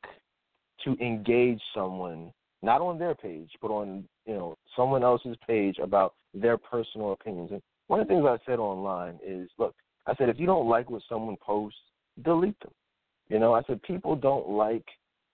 to 0.86 0.96
engage 1.02 1.60
someone, 1.74 2.32
not 2.62 2.82
on 2.82 3.00
their 3.00 3.16
page, 3.16 3.50
but 3.62 3.72
on 3.72 4.04
you 4.26 4.34
know 4.34 4.58
someone 4.76 5.04
else's 5.04 5.36
page 5.48 5.78
about 5.82 6.14
their 6.34 6.58
personal 6.58 7.14
opinions. 7.14 7.50
And 7.52 7.62
one 7.88 8.00
of 8.00 8.08
the 8.08 8.14
things 8.14 8.26
I 8.26 8.38
said 8.46 8.60
online 8.60 9.20
is, 9.26 9.50
look, 9.58 9.74
I 10.06 10.16
said 10.16 10.30
if 10.30 10.40
you 10.40 10.46
don't 10.46 10.70
like 10.70 10.92
what 10.92 11.02
someone 11.10 11.38
posts, 11.42 11.80
delete 12.24 12.60
them. 12.60 12.72
You 13.30 13.40
know, 13.40 13.54
I 13.54 13.62
said 13.64 13.82
people 13.84 14.16
don't 14.16 14.50
like 14.50 14.86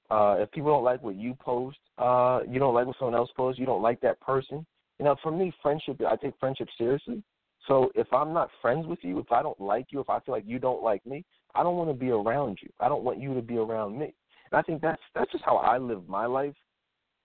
uh, 0.10 0.38
if 0.40 0.52
people 0.52 0.72
don't 0.72 0.84
like 0.84 1.04
what 1.04 1.16
you 1.16 1.36
post, 1.36 1.78
uh, 1.98 2.40
you 2.50 2.60
don't 2.60 2.74
like 2.74 2.86
what 2.86 2.96
someone 2.98 3.16
else 3.16 3.30
posts, 3.36 3.60
you 3.60 3.66
don't 3.66 3.82
like 3.82 4.00
that 4.02 4.20
person. 4.22 4.66
You 5.00 5.06
know, 5.06 5.16
for 5.22 5.32
me, 5.32 5.52
friendship, 5.62 6.02
I 6.08 6.16
take 6.16 6.34
friendship 6.40 6.70
seriously. 6.78 7.22
So 7.68 7.92
if 7.96 8.12
I'm 8.14 8.34
not 8.34 8.50
friends 8.62 8.88
with 8.88 9.00
you, 9.02 9.20
if 9.20 9.32
I 9.32 9.42
don't 9.42 9.60
like 9.60 9.88
you, 9.90 10.00
if 10.00 10.10
I 10.10 10.20
feel 10.22 10.34
like 10.34 10.46
you 10.48 10.60
don't 10.60 10.82
like 10.82 11.06
me, 11.06 11.26
I 11.54 11.64
don't 11.64 11.76
want 11.76 11.90
to 11.90 11.94
be 11.94 12.10
around 12.10 12.60
you. 12.62 12.70
I 12.80 12.88
don't 12.88 13.04
want 13.04 13.20
you 13.20 13.34
to 13.34 13.42
be 13.42 13.58
around 13.58 13.98
me. 14.00 14.14
And 14.52 14.60
I 14.60 14.62
think 14.62 14.82
that's 14.82 15.02
that's 15.14 15.32
just 15.32 15.44
how 15.44 15.58
I 15.58 15.78
live 15.78 16.08
my 16.08 16.26
life, 16.26 16.56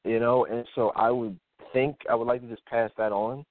you 0.05 0.19
know. 0.19 0.47
And 0.47 0.67
so 0.75 0.91
I 0.97 1.11
would 1.11 1.39
think 1.73 1.97
I 2.11 2.15
would 2.17 2.27
like 2.27 2.41
to 2.41 2.49
just 2.49 2.65
pass 2.67 2.91
that 2.99 3.13
on. 3.13 3.45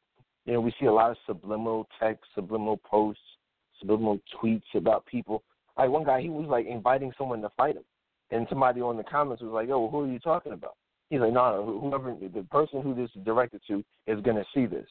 You 0.46 0.54
know, 0.54 0.62
we 0.62 0.74
see 0.80 0.88
a 0.88 0.94
lot 0.94 1.12
of 1.12 1.18
subliminal 1.26 1.88
text, 2.00 2.26
subliminal 2.36 2.78
posts, 2.78 3.22
subliminal 3.80 4.20
tweets 4.36 4.64
about 4.76 5.06
people. 5.06 5.44
Like 5.78 5.90
one 5.90 6.04
guy, 6.04 6.22
he 6.22 6.30
was 6.30 6.48
like 6.48 6.66
inviting 6.68 7.12
someone 7.18 7.42
to 7.42 7.50
fight 7.58 7.76
him 7.76 7.84
and 8.32 8.48
somebody 8.50 8.82
on 8.82 8.98
the 8.98 9.04
comments 9.04 9.44
was 9.44 9.52
like, 9.52 9.70
"Oh, 9.70 9.82
well, 9.82 9.90
who 9.90 10.02
are 10.02 10.12
you 10.12 10.20
talking 10.20 10.54
about?" 10.54 10.76
He's 11.10 11.20
like, 11.20 11.34
no, 11.34 11.66
no, 11.66 11.80
whoever 11.80 12.16
the 12.16 12.44
person 12.44 12.82
who 12.82 12.96
this 12.96 13.10
is 13.16 13.24
directed 13.26 13.62
to 13.68 13.84
is 14.08 14.22
gonna 14.22 14.46
see 14.54 14.66
this. 14.66 14.88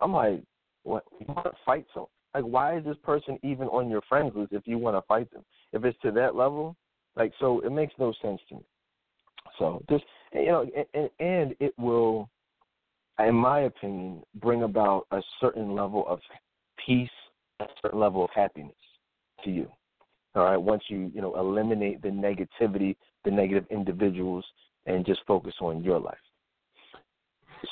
I'm 0.00 0.12
like, 0.12 0.42
what? 0.82 1.04
You 1.18 1.26
want 1.28 1.46
to 1.46 1.52
fight 1.64 1.86
someone? 1.94 2.10
Like, 2.34 2.44
why 2.44 2.76
is 2.76 2.84
this 2.84 2.98
person 3.02 3.38
even 3.42 3.68
on 3.68 3.88
your 3.88 4.02
friends 4.02 4.32
list 4.36 4.52
if 4.52 4.66
you 4.66 4.76
want 4.76 4.96
to 4.96 5.02
fight 5.08 5.30
them? 5.32 5.42
If 5.72 5.84
it's 5.84 5.98
to 6.02 6.10
that 6.12 6.34
level, 6.36 6.76
like, 7.16 7.32
so 7.40 7.60
it 7.60 7.72
makes 7.72 7.94
no 7.98 8.12
sense 8.20 8.40
to 8.50 8.56
me. 8.56 8.64
So 9.58 9.82
just 9.88 10.04
you 10.34 10.46
know, 10.46 10.66
and, 10.92 11.10
and 11.18 11.54
it 11.60 11.72
will, 11.78 12.28
in 13.18 13.34
my 13.34 13.60
opinion, 13.60 14.22
bring 14.34 14.64
about 14.64 15.06
a 15.12 15.22
certain 15.40 15.74
level 15.74 16.06
of 16.06 16.20
peace, 16.84 17.08
a 17.60 17.66
certain 17.80 18.00
level 18.00 18.22
of 18.24 18.30
happiness 18.34 18.74
to 19.44 19.50
you. 19.50 19.70
All 20.34 20.44
right, 20.44 20.56
once 20.56 20.82
you 20.88 21.10
you 21.14 21.20
know 21.20 21.36
eliminate 21.36 22.02
the 22.02 22.08
negativity, 22.08 22.96
the 23.24 23.30
negative 23.30 23.66
individuals, 23.70 24.44
and 24.86 25.06
just 25.06 25.20
focus 25.26 25.54
on 25.60 25.82
your 25.84 26.00
life. 26.00 26.16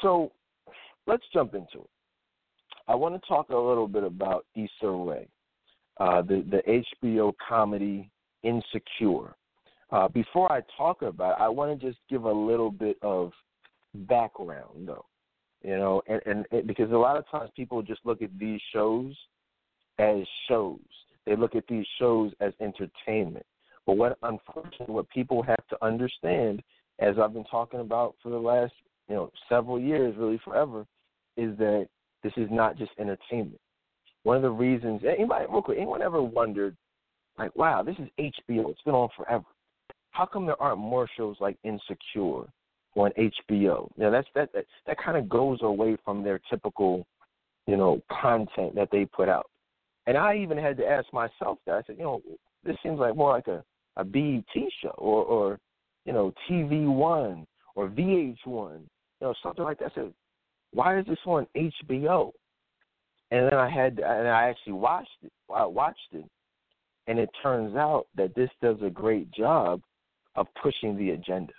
So 0.01 0.33
let's 1.07 1.25
jump 1.33 1.55
into 1.55 1.79
it. 1.79 1.91
I 2.89 2.95
want 2.95 3.21
to 3.21 3.29
talk 3.29 3.51
a 3.51 3.57
little 3.57 3.89
bit 3.89 4.05
about 4.05 4.47
Issa 4.55 4.91
Rae, 4.91 5.29
uh, 5.99 6.23
the 6.23 6.45
the 6.51 6.83
HBO 7.05 7.33
comedy 7.49 8.11
Insecure. 8.43 9.35
Uh, 9.91 10.09
before 10.09 10.51
I 10.51 10.63
talk 10.77 11.03
about 11.03 11.39
it, 11.39 11.43
I 11.43 11.49
want 11.49 11.79
to 11.79 11.87
just 11.87 11.99
give 12.09 12.25
a 12.25 12.33
little 12.33 12.71
bit 12.71 12.97
of 13.03 13.31
background, 13.95 14.87
though. 14.89 15.05
You 15.63 15.77
know, 15.77 16.03
and, 16.09 16.21
and, 16.27 16.47
and 16.51 16.67
because 16.67 16.91
a 16.91 16.97
lot 16.97 17.17
of 17.17 17.29
times 17.31 17.51
people 17.55 17.83
just 17.83 18.01
look 18.05 18.23
at 18.23 18.37
these 18.39 18.61
shows 18.73 19.15
as 19.99 20.19
shows. 20.49 20.81
They 21.27 21.37
look 21.37 21.55
at 21.55 21.67
these 21.69 21.87
shows 21.99 22.33
as 22.41 22.53
entertainment. 22.61 23.47
But 23.87 23.97
what 23.97 24.19
unfortunately 24.23 24.95
what 24.95 25.09
people 25.11 25.43
have 25.43 25.67
to 25.71 25.85
understand, 25.85 26.63
as 26.99 27.17
I've 27.19 27.33
been 27.33 27.45
talking 27.45 27.81
about 27.81 28.15
for 28.23 28.31
the 28.31 28.39
last, 28.39 28.73
you 29.09 29.15
know, 29.15 29.31
several 29.49 29.79
years, 29.81 30.15
really 30.17 30.41
forever, 30.45 30.87
is 31.37 31.57
that 31.59 31.89
this 32.23 32.33
is 32.37 32.49
not 32.51 32.77
just 32.77 32.93
entertainment. 32.99 33.61
One 34.23 34.37
of 34.37 34.43
the 34.43 34.51
reasons 34.51 35.03
anybody 35.05 35.47
real 35.51 35.63
quick, 35.63 35.79
anyone 35.79 36.03
ever 36.03 36.23
wondered, 36.23 36.77
like, 37.39 37.55
wow, 37.57 37.83
this 37.83 37.97
is 37.99 38.09
HBO, 38.19 38.71
it's 38.71 38.83
been 38.83 38.95
on 38.95 39.09
forever. 39.17 39.45
How 40.11 40.27
come 40.27 40.47
there 40.47 40.61
aren't 40.63 40.79
more 40.79 41.09
shows 41.17 41.37
like 41.41 41.57
Insecure 41.65 42.45
on 42.95 43.11
HBO? 43.19 43.91
Now 43.97 44.11
that's 44.11 44.29
that 44.35 44.53
that, 44.53 44.67
that 44.87 44.99
kind 45.03 45.17
of 45.17 45.29
goes 45.29 45.59
away 45.63 45.97
from 46.05 46.23
their 46.23 46.41
typical, 46.51 47.07
you 47.67 47.77
know, 47.77 48.01
content 48.21 48.75
that 48.77 48.91
they 48.93 49.07
put 49.07 49.29
out. 49.29 49.47
And 50.07 50.17
I 50.17 50.37
even 50.37 50.59
had 50.59 50.77
to 50.79 50.87
ask 50.87 51.13
myself 51.13 51.59
that. 51.67 51.77
I 51.77 51.83
said, 51.87 51.97
you 51.99 52.05
know, 52.05 52.23
this 52.65 52.77
seems 52.83 52.99
like 52.99 53.17
more 53.17 53.31
like 53.31 53.47
a, 53.49 53.63
a 53.97 54.05
BET 54.05 54.45
show 54.81 54.95
or, 54.99 55.25
or 55.25 55.59
you 56.05 56.13
know, 56.13 56.33
TV 56.51 56.87
One 56.87 57.47
or 57.75 57.89
VH1, 57.89 58.37
you 58.47 58.81
know, 59.21 59.35
something 59.43 59.65
like 59.65 59.79
that. 59.79 59.93
I 59.93 59.95
said, 59.95 60.13
why 60.73 60.99
is 60.99 61.07
this 61.07 61.19
on 61.27 61.47
HBO? 61.57 62.33
And 63.31 63.47
then 63.47 63.59
I 63.59 63.69
had, 63.69 63.99
and 63.99 64.29
I 64.29 64.49
actually 64.49 64.75
watched 64.75 65.09
it. 65.23 65.33
I 65.55 65.65
watched 65.65 65.99
it, 66.13 66.25
and 67.07 67.19
it 67.19 67.31
turns 67.43 67.77
out 67.77 68.07
that 68.17 68.35
this 68.35 68.51
does 68.61 68.77
a 68.85 68.91
great 68.91 69.31
job 69.33 69.81
of 70.35 70.47
pushing 70.63 70.97
the 70.97 71.11
agenda. 71.11 71.53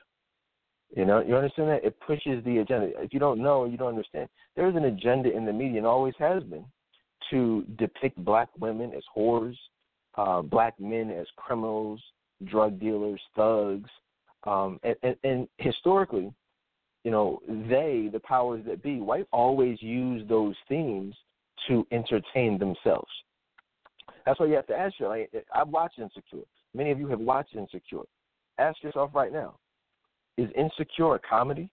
You 0.95 1.05
know, 1.05 1.21
you 1.21 1.35
understand 1.35 1.69
that 1.69 1.83
it 1.83 2.00
pushes 2.05 2.43
the 2.43 2.59
agenda. 2.59 2.91
If 3.01 3.13
you 3.13 3.19
don't 3.19 3.41
know, 3.41 3.65
you 3.65 3.77
don't 3.77 3.89
understand. 3.89 4.29
There's 4.55 4.75
an 4.75 4.85
agenda 4.85 5.35
in 5.35 5.45
the 5.45 5.53
media, 5.53 5.79
and 5.79 5.88
always 5.88 6.13
has 6.19 6.43
been, 6.43 6.65
to 7.33 7.65
depict 7.77 8.23
black 8.23 8.47
women 8.59 8.93
as 8.95 9.03
whores, 9.17 9.55
uh, 10.15 10.43
black 10.43 10.79
men 10.79 11.09
as 11.09 11.25
criminals, 11.35 11.99
drug 12.45 12.79
dealers, 12.79 13.19
thugs, 13.35 13.89
um, 14.43 14.79
and, 14.83 14.95
and, 15.01 15.15
and 15.23 15.47
historically, 15.57 16.31
you 17.03 17.09
know, 17.09 17.39
they, 17.47 18.09
the 18.13 18.21
powers 18.23 18.63
that 18.67 18.83
be, 18.83 18.99
white, 18.99 19.25
always 19.31 19.81
use 19.81 20.23
those 20.29 20.55
themes 20.69 21.15
to 21.67 21.87
entertain 21.91 22.59
themselves. 22.59 23.09
That's 24.25 24.39
why 24.39 24.45
you 24.45 24.53
have 24.53 24.67
to 24.67 24.75
ask 24.75 24.99
yourself. 24.99 25.17
Like, 25.33 25.45
I've 25.53 25.69
watched 25.69 25.97
Insecure. 25.97 26.45
Many 26.75 26.91
of 26.91 26.99
you 26.99 27.07
have 27.07 27.19
watched 27.19 27.55
Insecure. 27.55 28.03
Ask 28.59 28.81
yourself 28.83 29.11
right 29.13 29.33
now: 29.33 29.55
Is 30.37 30.49
Insecure 30.55 31.15
a 31.15 31.19
comedy? 31.19 31.69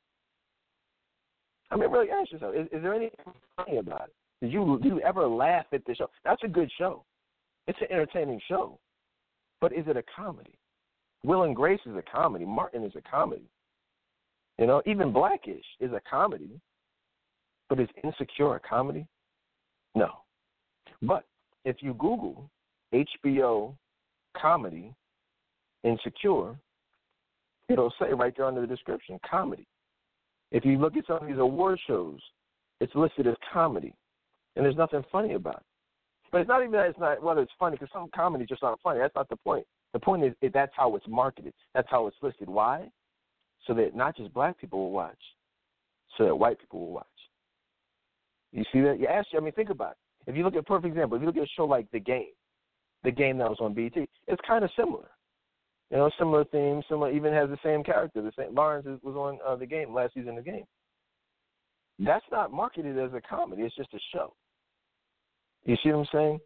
I 1.70 1.76
mean, 1.76 1.90
really 1.90 2.10
ask 2.10 2.32
yourself: 2.32 2.54
Is, 2.54 2.66
is 2.72 2.82
there 2.82 2.94
anything 2.94 3.20
funny 3.56 3.76
about 3.76 4.08
it? 4.08 4.14
Did 4.40 4.52
you 4.52 4.78
did 4.82 4.88
you 4.88 5.00
ever 5.00 5.26
laugh 5.26 5.66
at 5.72 5.84
the 5.84 5.94
show? 5.94 6.08
That's 6.24 6.42
a 6.44 6.48
good 6.48 6.70
show. 6.78 7.04
It's 7.66 7.78
an 7.80 7.88
entertaining 7.90 8.40
show, 8.48 8.78
but 9.60 9.72
is 9.72 9.84
it 9.86 9.96
a 9.96 10.02
comedy? 10.16 10.54
Will 11.24 11.42
and 11.42 11.54
Grace 11.54 11.80
is 11.84 11.94
a 11.96 12.02
comedy. 12.02 12.44
Martin 12.44 12.84
is 12.84 12.92
a 12.96 13.02
comedy. 13.02 13.50
You 14.58 14.66
know, 14.66 14.82
even 14.86 15.12
Blackish 15.12 15.64
is 15.78 15.92
a 15.92 16.00
comedy, 16.08 16.60
but 17.68 17.78
is 17.78 17.88
Insecure 18.02 18.56
a 18.56 18.60
comedy? 18.60 19.06
No. 19.94 20.10
But 21.02 21.24
if 21.64 21.76
you 21.80 21.94
Google 21.94 22.50
HBO 22.94 23.74
comedy 24.36 24.94
Insecure, 25.84 26.56
it'll 27.68 27.92
say 27.98 28.12
right 28.12 28.34
there 28.36 28.46
under 28.46 28.60
the 28.62 28.66
description 28.66 29.18
comedy. 29.28 29.66
If 30.50 30.64
you 30.64 30.78
look 30.78 30.96
at 30.96 31.06
some 31.06 31.18
of 31.18 31.28
these 31.28 31.38
award 31.38 31.78
shows, 31.86 32.20
it's 32.80 32.94
listed 32.94 33.26
as 33.26 33.36
comedy 33.52 33.94
and 34.56 34.64
there's 34.64 34.76
nothing 34.76 35.04
funny 35.10 35.34
about 35.34 35.56
it. 35.56 35.62
But 36.32 36.42
it's 36.42 36.48
not 36.48 36.60
even 36.60 36.72
that 36.72 36.86
it's 36.86 36.98
not 36.98 37.22
whether 37.22 37.40
it's 37.40 37.52
funny 37.58 37.76
because 37.76 37.92
some 37.92 38.08
comedies 38.14 38.48
just 38.48 38.62
aren't 38.62 38.80
funny. 38.80 39.00
That's 39.00 39.14
not 39.14 39.28
the 39.28 39.36
point. 39.36 39.66
The 39.92 39.98
point 39.98 40.24
is 40.24 40.32
that's 40.52 40.72
how 40.76 40.94
it's 40.94 41.06
marketed. 41.08 41.52
That's 41.74 41.88
how 41.90 42.06
it's 42.06 42.16
listed. 42.22 42.48
Why? 42.48 42.88
So 43.66 43.74
that 43.74 43.94
not 43.94 44.16
just 44.16 44.32
black 44.32 44.58
people 44.58 44.78
will 44.78 44.92
watch, 44.92 45.18
so 46.16 46.24
that 46.24 46.36
white 46.36 46.58
people 46.60 46.80
will 46.80 46.92
watch. 46.92 47.06
You 48.52 48.64
see 48.72 48.80
that? 48.80 48.98
You 49.00 49.06
ask. 49.06 49.28
I 49.36 49.40
mean, 49.40 49.52
think 49.52 49.70
about 49.70 49.92
it. 49.92 50.30
If 50.30 50.36
you 50.36 50.44
look 50.44 50.54
at 50.54 50.66
perfect 50.66 50.94
example, 50.94 51.16
if 51.16 51.22
you 51.22 51.26
look 51.26 51.36
at 51.36 51.42
a 51.42 51.56
show 51.56 51.64
like 51.64 51.90
The 51.92 52.00
Game, 52.00 52.32
The 53.04 53.10
Game 53.10 53.38
that 53.38 53.48
was 53.48 53.58
on 53.60 53.74
BET, 53.74 53.92
it's 53.96 54.40
kind 54.46 54.64
of 54.64 54.70
similar. 54.76 55.08
You 55.90 55.96
know, 55.96 56.10
similar 56.18 56.44
theme, 56.44 56.82
similar. 56.88 57.10
Even 57.10 57.32
has 57.32 57.48
the 57.48 57.58
same 57.64 57.82
character. 57.82 58.22
The 58.22 58.32
same 58.38 58.54
Lawrence 58.54 58.86
was 59.02 59.16
on 59.16 59.38
uh, 59.46 59.56
The 59.56 59.66
Game 59.66 59.92
last 59.92 60.14
season. 60.14 60.36
The 60.36 60.42
Game. 60.42 60.64
That's 61.98 62.24
not 62.30 62.52
marketed 62.52 62.98
as 62.98 63.12
a 63.12 63.20
comedy. 63.20 63.62
It's 63.62 63.74
just 63.74 63.92
a 63.92 63.98
show. 64.14 64.32
You 65.64 65.76
see 65.82 65.90
what 65.90 66.00
I'm 66.00 66.06
saying? 66.12 66.40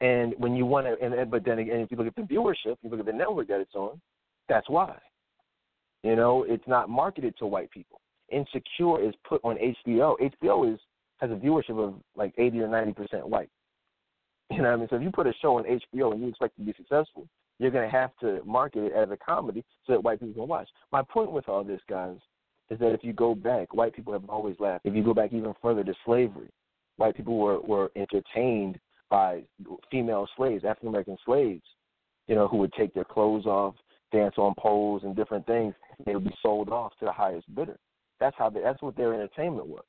And 0.00 0.34
when 0.38 0.54
you 0.54 0.66
want 0.66 0.86
to, 0.86 1.04
and, 1.04 1.30
but 1.30 1.44
then 1.44 1.58
again, 1.58 1.80
if 1.80 1.90
you 1.90 1.96
look 1.96 2.06
at 2.06 2.16
the 2.16 2.22
viewership, 2.22 2.76
you 2.82 2.90
look 2.90 3.00
at 3.00 3.06
the 3.06 3.12
network 3.12 3.48
that 3.48 3.60
it's 3.60 3.74
on, 3.74 4.00
that's 4.48 4.68
why. 4.68 4.96
You 6.02 6.16
know, 6.16 6.44
it's 6.46 6.66
not 6.66 6.88
marketed 6.88 7.34
to 7.38 7.46
white 7.46 7.70
people. 7.70 8.00
Insecure 8.30 9.00
is 9.02 9.14
put 9.28 9.40
on 9.44 9.56
HBO. 9.86 10.16
HBO 10.20 10.72
is 10.72 10.80
has 11.18 11.30
a 11.30 11.34
viewership 11.34 11.78
of 11.78 11.94
like 12.14 12.34
80 12.36 12.60
or 12.60 12.68
90 12.68 12.92
percent 12.92 13.28
white. 13.28 13.48
You 14.50 14.58
know 14.58 14.64
what 14.64 14.74
I 14.74 14.76
mean? 14.76 14.86
So 14.90 14.96
if 14.96 15.02
you 15.02 15.10
put 15.10 15.26
a 15.26 15.32
show 15.42 15.58
on 15.58 15.64
HBO 15.64 16.12
and 16.12 16.22
you 16.22 16.28
expect 16.28 16.56
to 16.56 16.62
be 16.62 16.72
successful, 16.76 17.26
you're 17.58 17.72
going 17.72 17.90
to 17.90 17.90
have 17.90 18.10
to 18.20 18.40
market 18.44 18.84
it 18.84 18.92
as 18.92 19.10
a 19.10 19.16
comedy 19.16 19.64
so 19.84 19.94
that 19.94 20.04
white 20.04 20.20
people 20.20 20.34
can 20.34 20.48
watch. 20.48 20.68
My 20.92 21.02
point 21.02 21.32
with 21.32 21.48
all 21.48 21.64
this, 21.64 21.80
guys, 21.88 22.14
is 22.70 22.78
that 22.78 22.92
if 22.92 23.02
you 23.02 23.12
go 23.12 23.34
back, 23.34 23.74
white 23.74 23.92
people 23.92 24.12
have 24.12 24.28
always 24.28 24.54
laughed. 24.60 24.86
If 24.86 24.94
you 24.94 25.02
go 25.02 25.14
back 25.14 25.32
even 25.32 25.52
further 25.60 25.82
to 25.82 25.94
slavery, 26.04 26.48
white 26.96 27.16
people 27.16 27.38
were, 27.38 27.60
were 27.60 27.90
entertained 27.96 28.78
by 29.10 29.42
female 29.90 30.28
slaves, 30.36 30.64
African 30.64 30.88
American 30.88 31.16
slaves, 31.24 31.62
you 32.26 32.34
know, 32.34 32.48
who 32.48 32.56
would 32.58 32.72
take 32.72 32.92
their 32.94 33.04
clothes 33.04 33.46
off, 33.46 33.74
dance 34.12 34.34
on 34.38 34.54
poles 34.58 35.02
and 35.04 35.14
different 35.14 35.46
things. 35.46 35.74
They 36.04 36.14
would 36.14 36.24
be 36.24 36.34
sold 36.42 36.68
off 36.68 36.92
to 36.98 37.04
the 37.04 37.12
highest 37.12 37.52
bidder. 37.54 37.78
That's 38.18 38.36
how 38.38 38.50
they, 38.50 38.60
that's 38.60 38.82
what 38.82 38.96
their 38.96 39.14
entertainment 39.14 39.66
was. 39.66 39.84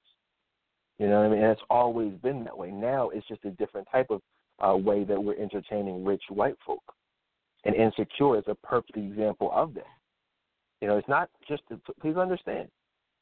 You 1.00 1.08
know 1.08 1.20
what 1.20 1.28
I 1.28 1.30
mean? 1.30 1.44
And 1.44 1.52
it's 1.52 1.62
always 1.70 2.14
been 2.24 2.44
that 2.44 2.58
way. 2.58 2.72
Now 2.72 3.10
it's 3.10 3.28
just 3.28 3.46
a 3.46 3.52
different 3.52 3.88
type 3.92 4.08
of 4.10 4.22
uh, 4.60 4.76
way 4.76 5.04
that 5.04 5.22
we're 5.22 5.38
entertaining 5.38 6.04
rich 6.04 6.24
white 6.30 6.56
folk. 6.66 6.82
And 7.66 7.76
Insecure 7.76 8.38
is 8.38 8.46
a 8.48 8.56
perfect 8.56 8.98
example 8.98 9.52
of 9.54 9.74
that. 9.76 9.86
You 10.82 10.88
know, 10.88 10.98
it's 10.98 11.08
not 11.08 11.30
just. 11.48 11.64
To, 11.70 11.80
please 12.00 12.18
understand, 12.18 12.70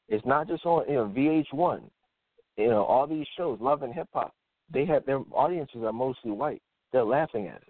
it's 0.08 0.24
not 0.26 0.46
just 0.46 0.64
on 0.66 0.88
you 0.88 0.94
know 0.94 1.06
VH1. 1.06 1.82
You 2.56 2.68
know, 2.68 2.84
all 2.84 3.06
these 3.06 3.26
shows, 3.36 3.58
Love 3.60 3.82
and 3.82 3.92
Hip 3.94 4.08
Hop, 4.14 4.34
they 4.72 4.84
have 4.86 5.04
their 5.04 5.20
audiences 5.32 5.82
are 5.82 5.92
mostly 5.92 6.30
white. 6.30 6.62
They're 6.92 7.04
laughing 7.04 7.48
at 7.48 7.56
us. 7.56 7.62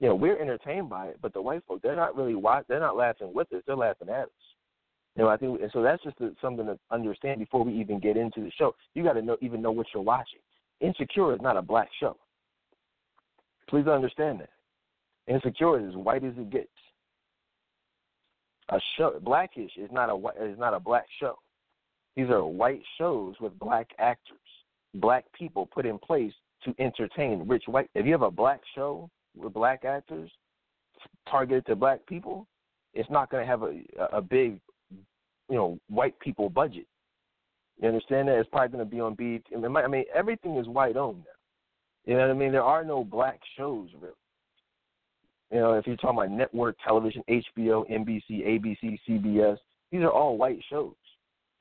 You 0.00 0.08
know, 0.08 0.14
we're 0.14 0.40
entertained 0.40 0.88
by 0.88 1.06
it, 1.06 1.18
but 1.22 1.32
the 1.32 1.42
white 1.42 1.62
folk, 1.66 1.82
they're 1.82 1.96
not 1.96 2.16
really 2.16 2.34
watch, 2.34 2.64
They're 2.68 2.80
not 2.80 2.96
laughing 2.96 3.32
with 3.32 3.52
us. 3.52 3.62
They're 3.66 3.76
laughing 3.76 4.08
at 4.08 4.24
us. 4.24 4.28
You 5.16 5.22
know, 5.22 5.28
I 5.28 5.36
think, 5.36 5.60
and 5.60 5.70
so 5.72 5.82
that's 5.82 6.02
just 6.02 6.16
something 6.40 6.66
to 6.66 6.78
understand 6.90 7.38
before 7.38 7.64
we 7.64 7.72
even 7.74 8.00
get 8.00 8.16
into 8.16 8.40
the 8.42 8.50
show. 8.58 8.74
You 8.94 9.04
got 9.04 9.12
to 9.12 9.22
know, 9.22 9.36
even 9.40 9.62
know 9.62 9.70
what 9.70 9.86
you're 9.94 10.02
watching. 10.02 10.40
Insecure 10.80 11.32
is 11.34 11.40
not 11.40 11.56
a 11.56 11.62
black 11.62 11.88
show. 12.00 12.16
Please 13.68 13.86
understand 13.86 14.40
that. 14.40 14.50
Insecure 15.32 15.78
is 15.78 15.90
as 15.90 15.96
white 15.96 16.24
as 16.24 16.34
it 16.36 16.50
gets. 16.50 16.68
A 18.70 18.80
show, 18.96 19.20
Blackish 19.22 19.72
is 19.76 19.90
not 19.92 20.08
a 20.08 20.16
is 20.42 20.58
not 20.58 20.74
a 20.74 20.80
black 20.80 21.06
show. 21.20 21.38
These 22.16 22.30
are 22.30 22.44
white 22.44 22.82
shows 22.96 23.34
with 23.40 23.58
black 23.58 23.88
actors, 23.98 24.38
black 24.94 25.24
people 25.32 25.66
put 25.66 25.86
in 25.86 25.98
place 25.98 26.32
to 26.64 26.74
entertain 26.78 27.46
rich 27.46 27.64
white. 27.66 27.90
If 27.94 28.06
you 28.06 28.12
have 28.12 28.22
a 28.22 28.30
black 28.30 28.60
show 28.74 29.10
with 29.36 29.52
black 29.52 29.84
actors 29.84 30.30
targeted 31.28 31.66
to 31.66 31.76
black 31.76 32.06
people, 32.06 32.46
it's 32.94 33.10
not 33.10 33.30
going 33.30 33.42
to 33.42 33.46
have 33.46 33.62
a 33.62 33.80
a 34.12 34.22
big 34.22 34.58
you 34.90 35.56
know 35.56 35.78
white 35.88 36.18
people 36.20 36.48
budget. 36.48 36.86
You 37.80 37.88
understand 37.88 38.28
that? 38.28 38.38
It's 38.38 38.48
probably 38.50 38.68
going 38.68 38.88
to 38.88 38.90
be 38.90 39.00
on 39.00 39.14
BET. 39.14 39.42
I 39.52 39.88
mean, 39.88 40.04
everything 40.14 40.56
is 40.56 40.68
white 40.68 40.96
owned 40.96 41.18
now. 41.18 41.32
You 42.06 42.14
know 42.14 42.28
what 42.28 42.30
I 42.30 42.38
mean? 42.38 42.52
There 42.52 42.62
are 42.62 42.84
no 42.84 43.02
black 43.02 43.40
shows 43.56 43.88
really. 44.00 44.14
You 45.50 45.60
know, 45.60 45.72
if 45.74 45.86
you're 45.86 45.96
talking 45.96 46.18
about 46.18 46.30
network 46.30 46.76
television, 46.86 47.22
HBO, 47.28 47.88
NBC, 47.90 48.30
ABC, 48.30 48.98
CBS, 49.08 49.56
these 49.90 50.02
are 50.02 50.10
all 50.10 50.36
white 50.36 50.58
shows. 50.70 50.94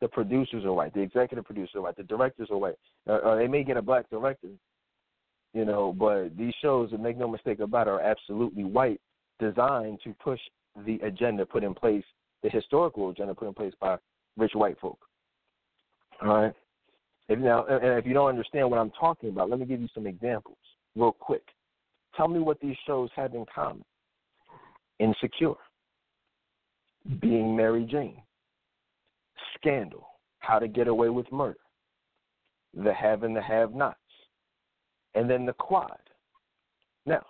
The 0.01 0.07
producers 0.07 0.65
are 0.65 0.73
white. 0.73 0.93
The 0.93 1.01
executive 1.01 1.45
producers 1.45 1.75
are 1.75 1.81
white. 1.81 1.95
The 1.95 2.03
directors 2.03 2.49
are 2.51 2.57
white. 2.57 2.75
Or, 3.05 3.19
or 3.21 3.37
they 3.37 3.47
may 3.47 3.63
get 3.63 3.77
a 3.77 3.81
black 3.81 4.09
director, 4.09 4.49
you 5.53 5.65
know, 5.65 5.93
but 5.93 6.35
these 6.37 6.53
shows, 6.61 6.91
and 6.91 7.01
make 7.01 7.17
no 7.17 7.27
mistake 7.27 7.59
about 7.59 7.87
it, 7.87 7.91
are 7.91 8.01
absolutely 8.01 8.63
white, 8.63 8.99
designed 9.39 9.99
to 10.03 10.13
push 10.21 10.39
the 10.85 10.99
agenda 11.03 11.45
put 11.45 11.63
in 11.63 11.73
place, 11.73 12.03
the 12.41 12.49
historical 12.49 13.09
agenda 13.09 13.33
put 13.33 13.47
in 13.47 13.53
place 13.53 13.73
by 13.79 13.97
rich 14.37 14.51
white 14.55 14.79
folk. 14.79 14.99
All 16.21 16.41
right. 16.41 16.53
If 17.29 17.39
now, 17.39 17.65
and 17.65 17.97
if 17.97 18.05
you 18.05 18.13
don't 18.13 18.27
understand 18.27 18.69
what 18.69 18.79
I'm 18.79 18.91
talking 18.91 19.29
about, 19.29 19.49
let 19.49 19.59
me 19.59 19.65
give 19.65 19.79
you 19.79 19.87
some 19.93 20.07
examples 20.07 20.57
real 20.95 21.13
quick. 21.13 21.43
Tell 22.17 22.27
me 22.27 22.39
what 22.39 22.59
these 22.59 22.75
shows 22.85 23.09
have 23.15 23.33
in 23.33 23.45
common. 23.53 23.83
Insecure, 24.99 25.55
being 27.21 27.55
Mary 27.55 27.87
Jane, 27.89 28.21
Scandal, 29.63 30.05
How 30.39 30.59
to 30.59 30.67
Get 30.67 30.87
Away 30.87 31.09
with 31.09 31.31
Murder, 31.31 31.59
The 32.73 32.93
Have 32.93 33.23
and 33.23 33.35
the 33.35 33.41
Have 33.41 33.73
Nots, 33.73 33.97
and 35.15 35.29
then 35.29 35.45
The 35.45 35.53
Quad. 35.53 35.97
Now, 37.05 37.25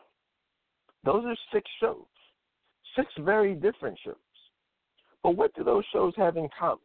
those 1.04 1.24
are 1.26 1.36
six 1.54 1.70
shows, 1.80 2.06
six 2.96 3.08
very 3.20 3.54
different 3.54 4.00
shows. 4.04 4.16
But 5.22 5.38
what 5.38 5.54
do 5.56 5.64
those 5.64 5.84
shows 5.94 6.14
have 6.18 6.38
in 6.38 6.50
common? 6.58 6.80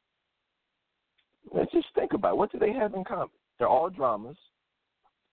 Let's 1.53 1.73
just 1.73 1.87
think 1.95 2.13
about 2.13 2.35
it. 2.35 2.37
what 2.37 2.53
do 2.53 2.59
they 2.59 2.73
have 2.73 2.95
in 2.95 3.05
common? 3.05 3.31
They're 3.59 3.69
all 3.69 3.89
dramas, 3.89 4.37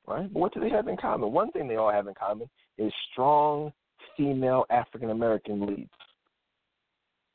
right? 0.07 0.31
But 0.31 0.39
what 0.39 0.53
do 0.53 0.61
they 0.61 0.69
have 0.69 0.87
in 0.87 0.97
common? 0.97 1.31
One 1.31 1.51
thing 1.51 1.67
they 1.67 1.75
all 1.75 1.91
have 1.91 2.07
in 2.07 2.13
common 2.13 2.49
is 2.77 2.91
strong 3.11 3.73
female 4.15 4.65
African 4.69 5.09
American 5.09 5.65
leads. 5.65 5.89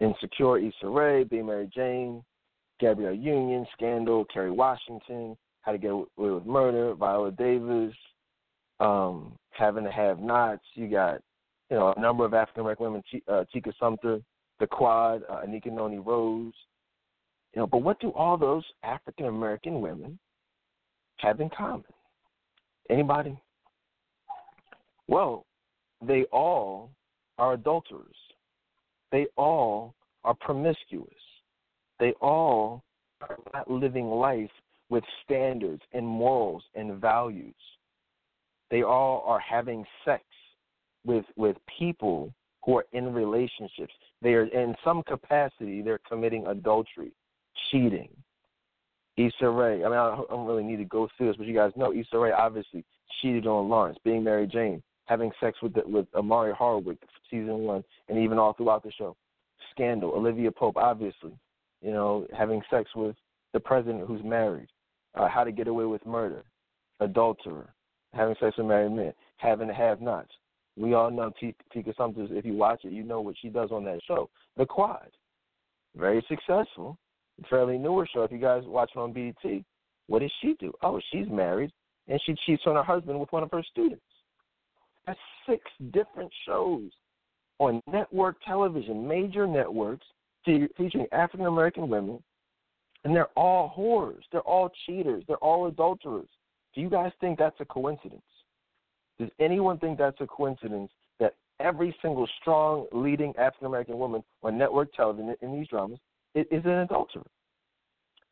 Insecure 0.01 0.59
Issa 0.59 0.89
Rae, 0.89 1.25
Being 1.25 1.47
Mary 1.47 1.71
Jane, 1.75 2.25
Gabrielle 2.81 3.15
Union, 3.15 3.67
Scandal, 3.75 4.25
Kerry 4.33 4.51
Washington, 4.51 5.37
How 5.61 5.73
to 5.73 5.79
Get 5.79 5.91
Away 5.91 6.07
with 6.17 6.47
Murder, 6.47 6.95
Viola 6.95 7.31
Davis, 7.31 7.95
um, 8.81 9.37
Having 9.51 9.85
to 9.85 9.93
Have 9.93 10.19
Nots. 10.19 10.65
You 10.75 10.89
got, 10.89 11.21
you 11.71 11.77
know, 11.77 11.93
a 11.97 12.01
number 12.01 12.25
of 12.25 12.35
African 12.35 12.63
American 12.63 12.87
women, 12.87 13.03
Ch- 13.03 13.29
uh, 13.29 13.45
Tika 13.53 13.73
Sumpter, 13.79 14.21
The 14.59 14.67
Quad, 14.67 15.23
uh, 15.29 15.43
Anika 15.47 15.71
Noni 15.71 15.99
Rose. 15.99 16.55
You 17.55 17.61
know, 17.61 17.67
but 17.67 17.83
what 17.83 18.01
do 18.01 18.11
all 18.11 18.37
those 18.37 18.65
African 18.83 19.27
American 19.27 19.81
women 19.81 20.19
have 21.19 21.41
in 21.41 21.51
common? 21.51 21.85
Anybody? 22.89 23.39
Well, 25.09 25.45
they 26.07 26.25
all 26.33 26.91
are 27.39 27.55
adulterers. 27.55 28.17
They 29.11 29.27
all 29.37 29.95
are 30.25 30.35
promiscuous. 30.35 31.09
They 32.01 32.13
all 32.21 32.83
are 33.21 33.39
not 33.53 33.71
living 33.71 34.07
life 34.07 34.51
with 34.89 35.05
standards 35.25 35.83
and 35.93 36.05
morals 36.05 36.65
and 36.75 37.01
values. 37.01 37.55
They 38.71 38.83
all 38.83 39.23
are 39.27 39.39
having 39.39 39.85
sex 40.05 40.25
with 41.05 41.25
with 41.37 41.57
people 41.79 42.33
who 42.65 42.79
are 42.79 42.87
in 42.93 43.13
relationships. 43.13 43.93
They 44.23 44.35
are 44.35 44.45
in 44.45 44.75
some 44.85 45.03
capacity 45.03 45.83
they're 45.83 46.01
committing 46.09 46.47
adultery, 46.47 47.13
cheating. 47.71 48.09
Issa 49.17 49.49
Rae. 49.49 49.85
I 49.85 49.89
mean, 49.89 49.99
I 49.99 50.23
don't 50.31 50.47
really 50.47 50.63
need 50.63 50.77
to 50.77 50.85
go 50.85 51.09
through 51.17 51.29
this, 51.29 51.37
but 51.37 51.47
you 51.47 51.55
guys 51.55 51.73
know 51.77 51.93
Issa 51.93 52.19
Rae 52.19 52.33
obviously 52.33 52.85
cheated 53.21 53.47
on 53.47 53.69
Lawrence, 53.69 53.99
being 54.05 54.25
Mary 54.25 54.47
Jane, 54.47 54.83
having 55.07 55.31
sex 55.41 55.59
with 55.61 55.75
the, 55.75 55.83
with 55.85 56.07
Omari 56.15 56.55
Hardwick, 56.55 56.99
season 57.31 57.59
one, 57.59 57.85
and 58.09 58.19
even 58.19 58.39
all 58.39 58.55
throughout 58.55 58.83
the 58.83 58.93
show. 58.93 59.17
Scandal. 59.73 60.13
Olivia 60.13 60.51
Pope, 60.51 60.77
obviously, 60.77 61.33
you 61.81 61.93
know, 61.93 62.27
having 62.37 62.63
sex 62.71 62.91
with 62.95 63.17
the 63.53 63.61
president 63.61 64.07
who's 64.07 64.23
married. 64.25 64.69
Uh, 65.15 65.29
how 65.29 65.43
to 65.43 65.51
Get 65.51 65.67
Away 65.69 65.87
with 65.87 66.05
Murder. 66.07 66.45
Adulterer. 67.01 67.69
Having 68.15 68.37
sex 68.41 68.57
with 68.57 68.67
married 68.67 68.93
men. 68.93 69.13
Having 69.39 69.71
have-nots. 69.71 70.31
We 70.77 70.95
all 70.95 71.11
know 71.11 71.33
Tika 71.41 71.95
Sumpter. 71.97 72.27
If 72.31 72.45
you 72.45 72.55
watch 72.55 72.85
it, 72.85 72.93
you 72.93 73.03
know 73.03 73.21
what 73.21 73.35
she 73.41 73.49
does 73.49 73.71
on 73.73 73.85
that 73.85 74.01
show. 74.07 74.31
The 74.57 74.67
Quad. 74.67 75.09
Very 75.97 76.25
successful. 76.29 76.97
Fairly 77.49 77.79
newer 77.79 78.07
show. 78.13 78.23
If 78.23 78.31
you 78.31 78.39
guys 78.39 78.63
watch 78.67 78.91
it 78.95 78.99
on 78.99 79.13
BET, 79.13 79.63
what 80.07 80.21
does 80.21 80.33
she 80.41 80.55
do? 80.61 80.73
Oh, 80.83 81.01
she's 81.11 81.27
married 81.29 81.73
and 82.11 82.21
she 82.27 82.35
cheats 82.45 82.63
on 82.67 82.75
her 82.75 82.83
husband 82.83 83.19
with 83.19 83.33
one 83.33 83.43
of 83.43 83.51
her 83.53 83.63
students. 83.71 84.03
That's 85.07 85.19
six 85.49 85.63
different 85.93 86.31
shows 86.47 86.91
on 87.59 87.81
network 87.91 88.37
television, 88.47 89.07
major 89.07 89.47
networks, 89.47 90.07
featuring 90.45 91.07
African 91.13 91.47
American 91.47 91.89
women, 91.89 92.23
and 93.05 93.15
they're 93.15 93.31
all 93.37 93.73
whores. 93.77 94.23
They're 94.31 94.41
all 94.43 94.71
cheaters. 94.87 95.25
They're 95.27 95.37
all 95.39 95.67
adulterers. 95.67 96.29
Do 96.75 96.81
you 96.81 96.91
guys 96.91 97.13
think 97.21 97.39
that's 97.39 97.61
a 97.61 97.65
coincidence? 97.65 98.23
Does 99.19 99.31
anyone 99.39 99.79
think 99.79 99.99
that's 99.99 100.21
a 100.21 100.27
coincidence 100.27 100.91
that 101.19 101.35
every 101.59 101.95
single 102.01 102.29
strong, 102.41 102.87
leading 102.93 103.35
African 103.37 103.67
American 103.67 103.99
woman 103.99 104.23
on 104.43 104.57
network 104.57 104.93
television 104.95 105.35
in 105.43 105.53
these 105.53 105.69
dramas 105.69 105.99
is 106.35 106.47
an 106.65 106.71
adulterer? 106.71 107.27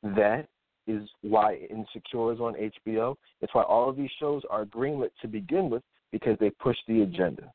That 0.02 0.46
is 0.86 1.02
why 1.20 1.56
Insecure 1.68 2.32
is 2.32 2.40
on 2.40 2.54
HBO. 2.86 3.16
It's 3.40 3.54
why 3.54 3.62
all 3.62 3.90
of 3.90 3.96
these 3.96 4.10
shows 4.18 4.42
are 4.48 4.64
greenlit 4.64 5.10
to 5.20 5.28
begin 5.28 5.68
with 5.68 5.82
because 6.12 6.38
they 6.40 6.50
push 6.50 6.76
the 6.86 7.02
agenda. 7.02 7.52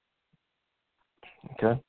Okay? 1.53 1.81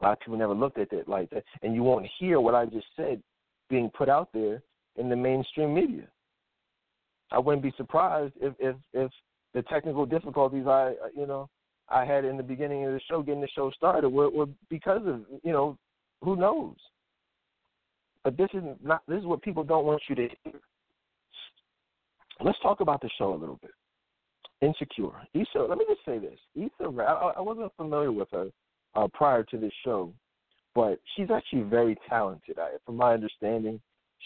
A 0.00 0.04
lot 0.04 0.12
of 0.12 0.20
people 0.20 0.38
never 0.38 0.54
looked 0.54 0.78
at 0.78 0.92
it 0.92 1.08
like 1.08 1.30
that. 1.30 1.44
And 1.62 1.74
you 1.74 1.82
won't 1.82 2.06
hear 2.18 2.40
what 2.40 2.54
I 2.54 2.66
just 2.66 2.86
said 2.96 3.22
being 3.68 3.90
put 3.90 4.08
out 4.08 4.28
there 4.32 4.62
in 4.96 5.08
the 5.08 5.16
mainstream 5.16 5.74
media. 5.74 6.04
I 7.30 7.38
wouldn't 7.38 7.62
be 7.62 7.72
surprised 7.76 8.34
if 8.40 8.54
if, 8.58 8.76
if 8.92 9.10
the 9.54 9.62
technical 9.62 10.06
difficulties 10.06 10.66
I 10.66 10.94
you 11.14 11.26
know 11.26 11.48
I 11.88 12.04
had 12.04 12.24
in 12.24 12.36
the 12.36 12.42
beginning 12.42 12.84
of 12.84 12.92
the 12.92 13.00
show, 13.08 13.22
getting 13.22 13.40
the 13.40 13.48
show 13.48 13.70
started, 13.70 14.08
were, 14.08 14.30
were 14.30 14.46
because 14.70 15.02
of 15.06 15.22
you 15.42 15.52
know 15.52 15.76
who 16.22 16.36
knows. 16.36 16.76
But 18.24 18.36
this 18.36 18.48
is 18.54 18.62
not 18.82 19.02
this 19.08 19.18
is 19.18 19.26
what 19.26 19.42
people 19.42 19.64
don't 19.64 19.84
want 19.84 20.02
you 20.08 20.14
to 20.14 20.28
hear. 20.44 20.60
Let's 22.40 22.58
talk 22.62 22.80
about 22.80 23.00
the 23.00 23.10
show 23.18 23.34
a 23.34 23.36
little 23.36 23.58
bit. 23.60 23.72
Insecure. 24.60 25.12
Issa, 25.34 25.60
let 25.68 25.78
me 25.78 25.84
just 25.88 26.04
say 26.04 26.18
this. 26.18 26.38
Issa, 26.56 26.90
I, 27.00 27.32
I 27.36 27.40
wasn't 27.40 27.72
familiar 27.76 28.12
with 28.12 28.28
her 28.32 28.48
uh, 28.98 29.08
prior 29.12 29.44
to 29.44 29.56
this 29.56 29.72
show, 29.84 30.12
but 30.74 30.98
she's 31.14 31.30
actually 31.30 31.62
very 31.62 31.96
talented. 32.08 32.58
I, 32.58 32.70
from 32.84 32.96
my 32.96 33.12
understanding, 33.14 33.80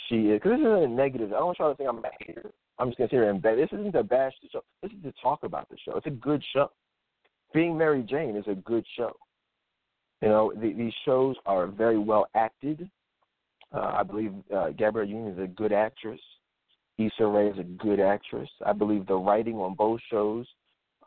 she 0.09 0.29
is. 0.29 0.41
Because 0.41 0.53
this 0.53 0.61
isn't 0.61 0.85
a 0.85 0.89
negative. 0.89 1.33
I 1.33 1.39
don't 1.39 1.59
y'all 1.59 1.73
to 1.73 1.77
think 1.77 1.89
I'm 1.89 1.99
a 1.99 2.03
hater. 2.21 2.51
I'm 2.79 2.89
just 2.89 2.99
going 2.99 3.09
to 3.11 3.15
sit 3.15 3.21
here 3.21 3.31
and 3.31 3.43
bet. 3.43 3.57
This 3.57 3.69
isn't 3.73 3.93
to 3.93 4.03
bash 4.03 4.33
the 4.43 4.49
show. 4.51 4.65
This 4.83 4.93
is 4.93 5.03
to 5.05 5.13
talk 5.23 5.41
about 5.43 5.69
the 5.69 5.77
show. 5.85 5.97
It's 5.97 6.07
a 6.07 6.11
good 6.11 6.43
show. 6.55 6.71
Being 7.53 7.77
Mary 7.77 8.03
Jane 8.03 8.35
is 8.37 8.47
a 8.49 8.55
good 8.55 8.85
show. 8.97 9.15
You 10.23 10.29
know, 10.29 10.53
the, 10.55 10.73
these 10.73 10.95
shows 11.05 11.37
are 11.45 11.67
very 11.67 11.99
well 11.99 12.27
acted. 12.35 12.89
Uh, 13.75 13.93
I 13.99 14.03
believe 14.03 14.33
uh, 14.55 14.71
Gabrielle 14.71 15.09
Union 15.09 15.33
is 15.33 15.39
a 15.39 15.49
good 15.49 15.73
actress. 15.73 16.21
Issa 16.99 17.27
Rae 17.27 17.49
is 17.49 17.59
a 17.59 17.65
good 17.65 18.01
actress. 18.01 18.49
I 18.65 18.73
believe 18.73 19.07
the 19.07 19.17
writing 19.17 19.57
on 19.57 19.75
both 19.75 20.01
shows 20.11 20.47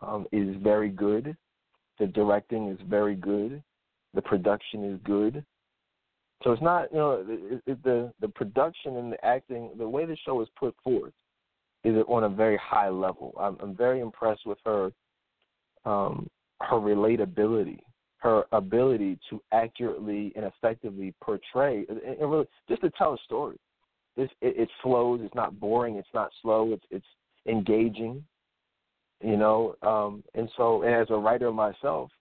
um, 0.01 0.27
is 0.31 0.55
very 0.61 0.89
good. 0.89 1.35
The 1.99 2.07
directing 2.07 2.69
is 2.69 2.79
very 2.89 3.15
good. 3.15 3.63
The 4.13 4.21
production 4.21 4.83
is 4.83 4.99
good. 5.03 5.43
So 6.43 6.51
it's 6.51 6.61
not, 6.61 6.91
you 6.91 6.97
know, 6.97 7.25
it, 7.27 7.61
it, 7.65 7.83
the 7.83 8.11
the 8.19 8.27
production 8.27 8.97
and 8.97 9.11
the 9.11 9.25
acting, 9.25 9.71
the 9.77 9.87
way 9.87 10.05
the 10.05 10.17
show 10.25 10.41
is 10.41 10.47
put 10.59 10.75
forth, 10.83 11.13
is 11.83 11.95
on 12.07 12.25
a 12.25 12.29
very 12.29 12.57
high 12.57 12.89
level. 12.89 13.33
I'm, 13.39 13.57
I'm 13.61 13.75
very 13.75 13.99
impressed 13.99 14.45
with 14.45 14.57
her, 14.65 14.91
um, 15.85 16.27
her 16.61 16.77
relatability, 16.77 17.79
her 18.17 18.43
ability 18.51 19.17
to 19.29 19.41
accurately 19.53 20.33
and 20.35 20.45
effectively 20.45 21.13
portray, 21.21 21.85
and 21.89 22.31
really 22.31 22.47
just 22.67 22.81
to 22.81 22.91
tell 22.91 23.13
a 23.13 23.17
story. 23.23 23.57
This 24.17 24.29
it, 24.41 24.57
it 24.57 24.69
flows. 24.83 25.21
It's 25.23 25.35
not 25.35 25.59
boring. 25.59 25.95
It's 25.95 26.07
not 26.13 26.31
slow. 26.41 26.73
It's 26.73 26.85
it's 26.91 27.05
engaging. 27.47 28.23
You 29.21 29.37
know, 29.37 29.75
um, 29.81 30.23
and 30.33 30.49
so 30.57 30.81
as 30.83 31.07
a 31.09 31.15
writer 31.15 31.51
myself, 31.51 32.11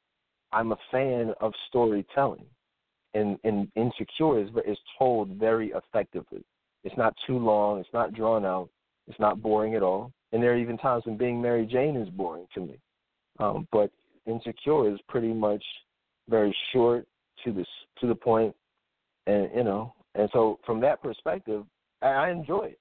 I'm 0.52 0.72
a 0.72 0.78
fan 0.90 1.32
of 1.40 1.52
storytelling, 1.68 2.46
and 3.14 3.38
and 3.44 3.68
Insecure 3.76 4.40
is 4.40 4.48
is 4.66 4.78
told 4.98 5.30
very 5.30 5.72
effectively. 5.72 6.44
It's 6.84 6.96
not 6.96 7.14
too 7.26 7.38
long. 7.38 7.80
It's 7.80 7.92
not 7.92 8.14
drawn 8.14 8.44
out. 8.44 8.68
It's 9.08 9.18
not 9.18 9.42
boring 9.42 9.74
at 9.74 9.82
all. 9.82 10.12
And 10.32 10.42
there 10.42 10.52
are 10.52 10.58
even 10.58 10.78
times 10.78 11.04
when 11.06 11.16
being 11.16 11.40
Mary 11.40 11.66
Jane 11.66 11.96
is 11.96 12.08
boring 12.10 12.46
to 12.54 12.60
me. 12.60 12.78
Um, 13.38 13.66
but 13.72 13.90
Insecure 14.26 14.92
is 14.92 14.98
pretty 15.08 15.32
much 15.32 15.64
very 16.28 16.54
short 16.72 17.06
to 17.44 17.52
this 17.52 17.66
to 18.00 18.06
the 18.06 18.14
point, 18.14 18.54
and 19.26 19.50
you 19.54 19.64
know 19.64 19.94
And 20.14 20.28
so 20.32 20.58
from 20.64 20.80
that 20.80 21.02
perspective, 21.02 21.64
I, 22.02 22.06
I 22.08 22.30
enjoy 22.30 22.66
it. 22.66 22.78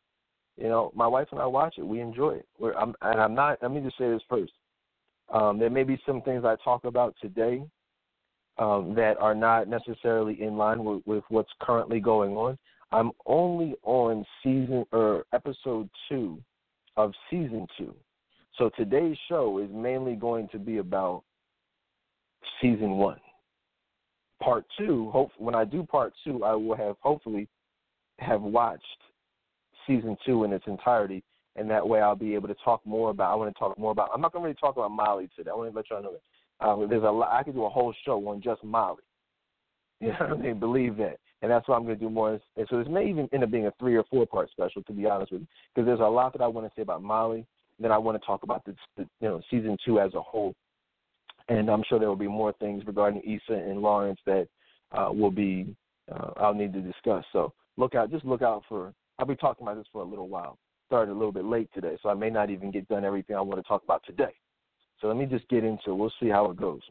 You 0.57 0.67
know, 0.67 0.91
my 0.95 1.07
wife 1.07 1.27
and 1.31 1.39
I 1.39 1.45
watch 1.45 1.75
it. 1.77 1.85
We 1.85 1.99
enjoy 1.99 2.35
it. 2.35 2.47
We're, 2.59 2.73
I'm, 2.75 2.93
and 3.01 3.19
I'm 3.19 3.33
not. 3.33 3.59
Let 3.61 3.71
me 3.71 3.81
just 3.81 3.97
say 3.97 4.09
this 4.09 4.21
first. 4.29 4.53
Um, 5.33 5.57
there 5.57 5.69
may 5.69 5.83
be 5.83 5.99
some 6.05 6.21
things 6.21 6.45
I 6.45 6.55
talk 6.63 6.85
about 6.85 7.15
today 7.21 7.63
um, 8.59 8.93
that 8.95 9.17
are 9.19 9.33
not 9.33 9.67
necessarily 9.67 10.41
in 10.41 10.57
line 10.57 10.83
with, 10.83 11.01
with 11.05 11.23
what's 11.29 11.51
currently 11.59 11.99
going 11.99 12.33
on. 12.33 12.57
I'm 12.91 13.11
only 13.25 13.75
on 13.83 14.23
season 14.43 14.85
or 14.91 15.25
episode 15.33 15.89
two 16.07 16.39
of 16.95 17.11
season 17.31 17.65
two. 17.77 17.95
So 18.57 18.69
today's 18.77 19.17
show 19.27 19.57
is 19.57 19.69
mainly 19.73 20.15
going 20.15 20.47
to 20.49 20.59
be 20.59 20.77
about 20.77 21.23
season 22.61 22.91
one. 22.97 23.19
Part 24.41 24.65
two, 24.77 25.09
hope 25.11 25.31
when 25.37 25.55
I 25.55 25.65
do 25.65 25.83
part 25.83 26.13
two, 26.23 26.43
I 26.43 26.53
will 26.53 26.75
have 26.75 26.97
hopefully 26.99 27.47
have 28.19 28.41
watched 28.41 28.83
season 29.88 30.17
two 30.26 30.43
in 30.43 30.54
its 30.54 30.65
entirety, 30.67 31.24
and 31.56 31.69
that 31.69 31.88
way 31.88 32.02
I'll 32.02 32.15
be 32.15 32.36
able 32.36 32.48
to 32.48 32.56
talk 32.63 32.86
more 32.86 33.10
about. 33.10 33.32
I 33.32 33.36
want 33.36 33.54
to 33.54 33.60
talk 33.60 33.78
more 33.78 33.91
about. 33.91 34.10
I'm 34.13 34.22
not 34.22 34.32
going 34.32 34.43
to 34.43 34.48
really 34.48 34.58
talk 34.60 34.76
about 34.78 34.91
Molly 34.91 35.30
today. 35.36 35.52
I 35.52 35.56
want 35.56 35.72
to 35.72 35.76
let 35.76 35.89
y'all 35.89 36.04
know 36.04 36.13
that 36.13 36.65
uh, 36.65 36.88
there's 36.88 37.04
a 37.04 37.12
lot. 37.12 37.32
I 37.32 37.43
could 37.43 37.56
do 37.56 37.65
a 37.65 37.69
whole 37.69 37.93
show 38.06 38.28
on 38.28 38.41
just 38.41 38.63
Molly. 38.63 39.04
You 40.02 40.10
know 40.10 40.17
what 40.19 40.32
I 40.32 40.41
mean? 40.41 40.60
Believe 40.60 40.98
that, 40.98 41.17
and 41.41 41.50
that's 41.50 41.65
what 41.65 41.76
I'm 41.76 41.86
going 41.86 41.98
to 41.98 42.04
do 42.04 42.10
more. 42.10 42.38
And 42.58 42.67
so 42.69 42.78
this 42.78 42.88
may 42.89 43.10
even 43.10 43.30
end 43.32 43.41
up 43.41 43.52
being 43.52 43.67
a 43.67 43.74
three 43.80 43.96
or 43.96 44.04
four 44.10 44.26
part 44.26 44.50
special, 44.52 44.84
to 44.84 44.91
be 44.91 45.06
honest 45.06 45.32
with 45.32 45.41
you, 45.41 45.48
because 45.74 45.86
there's 45.86 46.02
a 46.02 46.04
lot 46.04 46.34
that 46.34 46.41
I 46.41 46.48
want 46.48 46.67
to 46.67 46.74
say 46.76 46.82
about 46.82 47.02
Molly. 47.02 47.46
Then 47.80 47.89
I 47.89 47.98
want 47.98 48.19
to 48.19 48.26
talk 48.26 48.43
about 48.43 48.65
the, 48.65 48.76
the 48.98 49.04
you 49.22 49.30
know 49.30 49.41
season 49.50 49.78
two 49.86 50.02
as 50.02 50.13
a 50.13 50.22
whole, 50.22 50.56
and 51.48 51.69
I'm 51.69 51.84
sure 51.88 52.00
there 52.00 52.10
will 52.10 52.17
be 52.17 52.28
more 52.28 52.52
things 52.60 52.84
regarding 52.86 53.22
Issa 53.22 53.54
and 53.54 53.82
Lawrence 53.82 54.19
that 54.26 54.48
uh, 54.91 55.10
will 55.13 55.32
be 55.32 55.74
uh, 56.12 56.32
I'll 56.38 56.54
need 56.54 56.74
to 56.74 56.82
discuss. 56.82 57.24
So 57.32 57.54
look 57.78 57.96
out, 57.96 58.12
just 58.12 58.26
look 58.26 58.41
out 58.41 58.63
for. 58.67 58.93
I'll 59.19 59.26
be 59.26 59.36
talking 59.36 59.65
about 59.65 59.78
this 59.78 59.88
for 59.91 60.02
a 60.02 60.06
little 60.06 60.28
while. 60.28 60.58
Started 60.88 61.12
a 61.12 61.13
little 61.13 61.32
bit 61.32 61.45
late 61.45 61.69
today, 61.73 61.97
so 62.02 62.10
I 62.10 62.13
may 62.13 62.30
not 62.30 62.49
even 62.49 62.71
get 62.71 62.88
done 62.88 63.06
everything 63.06 63.36
I 63.36 63.41
want 63.41 63.60
to 63.60 63.67
talk 63.67 63.84
about 63.84 64.04
today. 64.06 64.34
So 64.99 65.08
let 65.08 65.17
me 65.17 65.26
just 65.26 65.47
get 65.49 65.63
into. 65.63 65.91
it. 65.91 65.95
We'll 65.95 66.13
see 66.19 66.30
how 66.30 66.49
it 66.52 66.58
goes. 66.58 66.82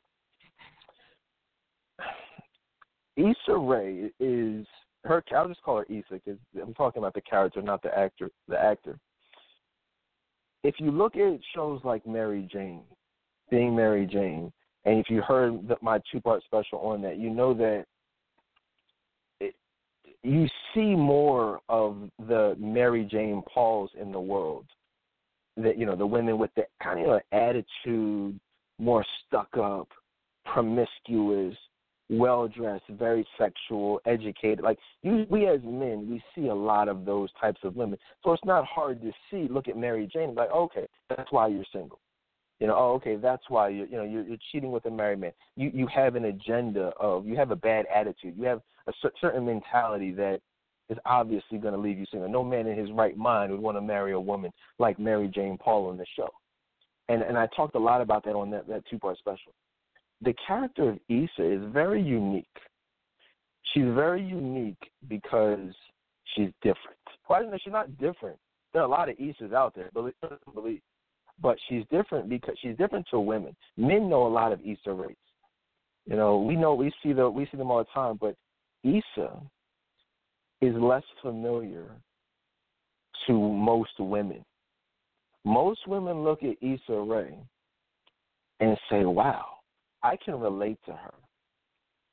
Issa 3.17 3.57
Rae 3.57 4.11
is 4.21 4.67
her. 5.05 5.23
I'll 5.35 5.49
just 5.49 5.63
call 5.63 5.79
her 5.79 5.87
Issa 5.89 6.21
because 6.25 6.39
I'm 6.61 6.75
talking 6.75 7.01
about 7.01 7.15
the 7.15 7.21
character, 7.23 7.63
not 7.63 7.83
the 7.83 7.97
actor. 7.97 8.31
The 8.49 8.59
actor. 8.59 8.99
If 10.65 10.77
you 10.79 10.91
look 10.91 11.17
at 11.17 11.41
shows 11.55 11.81
like 11.85 12.07
Mary 12.07 12.49
Jane, 12.51 12.83
being 13.51 13.75
Mary 13.75 14.07
Jane, 14.07 14.53
and 14.85 14.99
if 14.99 15.11
you 15.11 15.23
heard 15.23 15.61
my 15.81 16.01
two-part 16.11 16.43
special 16.45 16.79
on 16.81 17.03
that, 17.03 17.19
you 17.19 17.31
know 17.31 17.53
that 17.55 17.87
you 20.23 20.47
see 20.75 20.95
more 20.95 21.61
of 21.69 21.97
the 22.29 22.57
Mary 22.59 23.05
Jane 23.11 23.43
Pauls 23.53 23.91
in 24.01 24.13
the 24.13 24.21
world. 24.21 24.67
That 25.57 25.79
you 25.79 25.85
know 25.85 25.97
the 25.97 26.07
women 26.07 26.39
with 26.39 26.51
the 26.57 26.65
kind 26.83 27.07
of 27.07 27.21
attitude, 27.33 28.41
more 28.79 29.05
stuck 29.27 29.55
up, 29.59 29.89
promiscuous, 30.47 31.55
well 32.09 32.49
dressed, 32.49 32.85
very 32.89 33.27
sexual, 33.39 34.01
educated. 34.07 34.65
Like 34.65 34.79
you, 35.03 35.27
we 35.29 35.47
as 35.47 35.61
men, 35.63 36.09
we 36.09 36.23
see 36.35 36.49
a 36.49 36.55
lot 36.55 36.89
of 36.89 37.05
those 37.05 37.29
types 37.39 37.61
of 37.65 37.77
women. 37.77 37.99
So 38.25 38.33
it's 38.33 38.45
not 38.47 38.65
hard 38.65 39.03
to 39.03 39.13
see. 39.31 39.47
Look 39.53 39.69
at 39.69 39.77
Mary 39.77 40.09
Jane, 40.11 40.35
like 40.35 40.49
oh, 40.53 40.65
okay, 40.65 40.87
that's 41.11 41.31
why 41.31 41.49
you're 41.49 41.65
single. 41.71 42.01
You 42.59 42.69
know, 42.69 42.77
oh, 42.79 42.93
okay, 42.95 43.17
that's 43.17 43.43
why 43.49 43.69
you 43.69 43.87
you 43.91 43.99
know 43.99 44.05
you're, 44.05 44.23
you're 44.23 44.39
cheating 44.53 44.73
with 44.73 44.87
a 44.87 44.91
married 44.91 45.21
man. 45.21 45.33
You 45.57 45.71
you 45.75 45.87
have 45.89 46.15
an 46.15 46.27
agenda 46.27 46.93
of 46.99 47.27
you 47.27 47.37
have 47.37 47.51
a 47.51 47.57
bad 47.57 47.87
attitude. 47.95 48.37
You 48.39 48.45
have 48.45 48.63
a 48.87 48.92
certain 49.21 49.47
mentality 49.47 50.12
that 50.12 50.40
is 50.88 50.99
obviously 51.07 51.59
going 51.59 51.75
to 51.75 51.81
leave 51.81 51.99
you 51.99 52.07
single. 52.11 52.29
No 52.29 52.45
man 52.45 52.66
in 52.66 52.79
his 52.79 52.90
right 52.92 53.16
mind 53.16 53.51
would 53.51 53.61
want 53.61 53.77
to 53.77 53.81
marry 53.81 54.12
a 54.12 54.21
woman 54.21 54.51
like 54.79 54.99
Mary 54.99 55.29
Jane 55.29 55.57
Paul 55.59 55.88
on 55.88 55.97
the 55.97 56.07
show. 56.16 56.29
And 57.09 57.23
and 57.23 57.37
I 57.37 57.49
talked 57.57 57.75
a 57.75 57.81
lot 57.81 58.01
about 58.01 58.25
that 58.25 58.35
on 58.35 58.51
that 58.51 58.66
that 58.68 58.83
two 58.90 58.99
part 58.99 59.18
special 59.18 59.53
the 60.23 60.35
character 60.47 60.90
of 60.90 60.99
Issa 61.09 61.53
is 61.53 61.62
very 61.73 62.01
unique. 62.01 62.47
She's 63.73 63.85
very 63.85 64.23
unique 64.23 64.90
because 65.09 65.73
she's 66.35 66.51
different. 66.62 66.99
Why 67.27 67.42
isn't 67.42 67.61
she's 67.62 67.73
not 67.73 67.97
different? 67.99 68.38
There 68.73 68.83
are 68.83 68.87
a 68.87 68.90
lot 68.90 69.09
of 69.09 69.16
Issas 69.16 69.53
out 69.53 69.75
there, 69.75 69.90
believe, 69.92 70.14
believe. 70.55 70.81
But 71.40 71.59
she's 71.68 71.85
different 71.90 72.29
because 72.29 72.55
she's 72.62 72.77
different 72.77 73.07
to 73.11 73.18
women. 73.18 73.57
Men 73.77 74.09
know 74.09 74.27
a 74.27 74.29
lot 74.29 74.53
of 74.53 74.61
Issa 74.61 74.92
Raes. 74.92 75.16
You 76.07 76.16
know, 76.16 76.38
we 76.38 76.57
know 76.57 76.75
we 76.75 76.92
see 77.03 77.12
the 77.12 77.29
we 77.29 77.47
see 77.51 77.57
them 77.57 77.71
all 77.71 77.79
the 77.79 77.87
time, 77.95 78.18
but 78.21 78.37
Issa 78.85 79.40
is 80.61 80.75
less 80.77 81.03
familiar 81.21 81.90
to 83.27 83.33
most 83.33 83.99
women. 83.99 84.45
Most 85.45 85.87
women 85.87 86.23
look 86.23 86.42
at 86.42 86.57
Issa 86.62 87.01
Rae 87.01 87.38
and 88.61 88.79
say, 88.88 89.05
"Wow, 89.05 89.59
I 90.03 90.16
can 90.16 90.38
relate 90.38 90.79
to 90.87 90.92
her. 90.92 91.14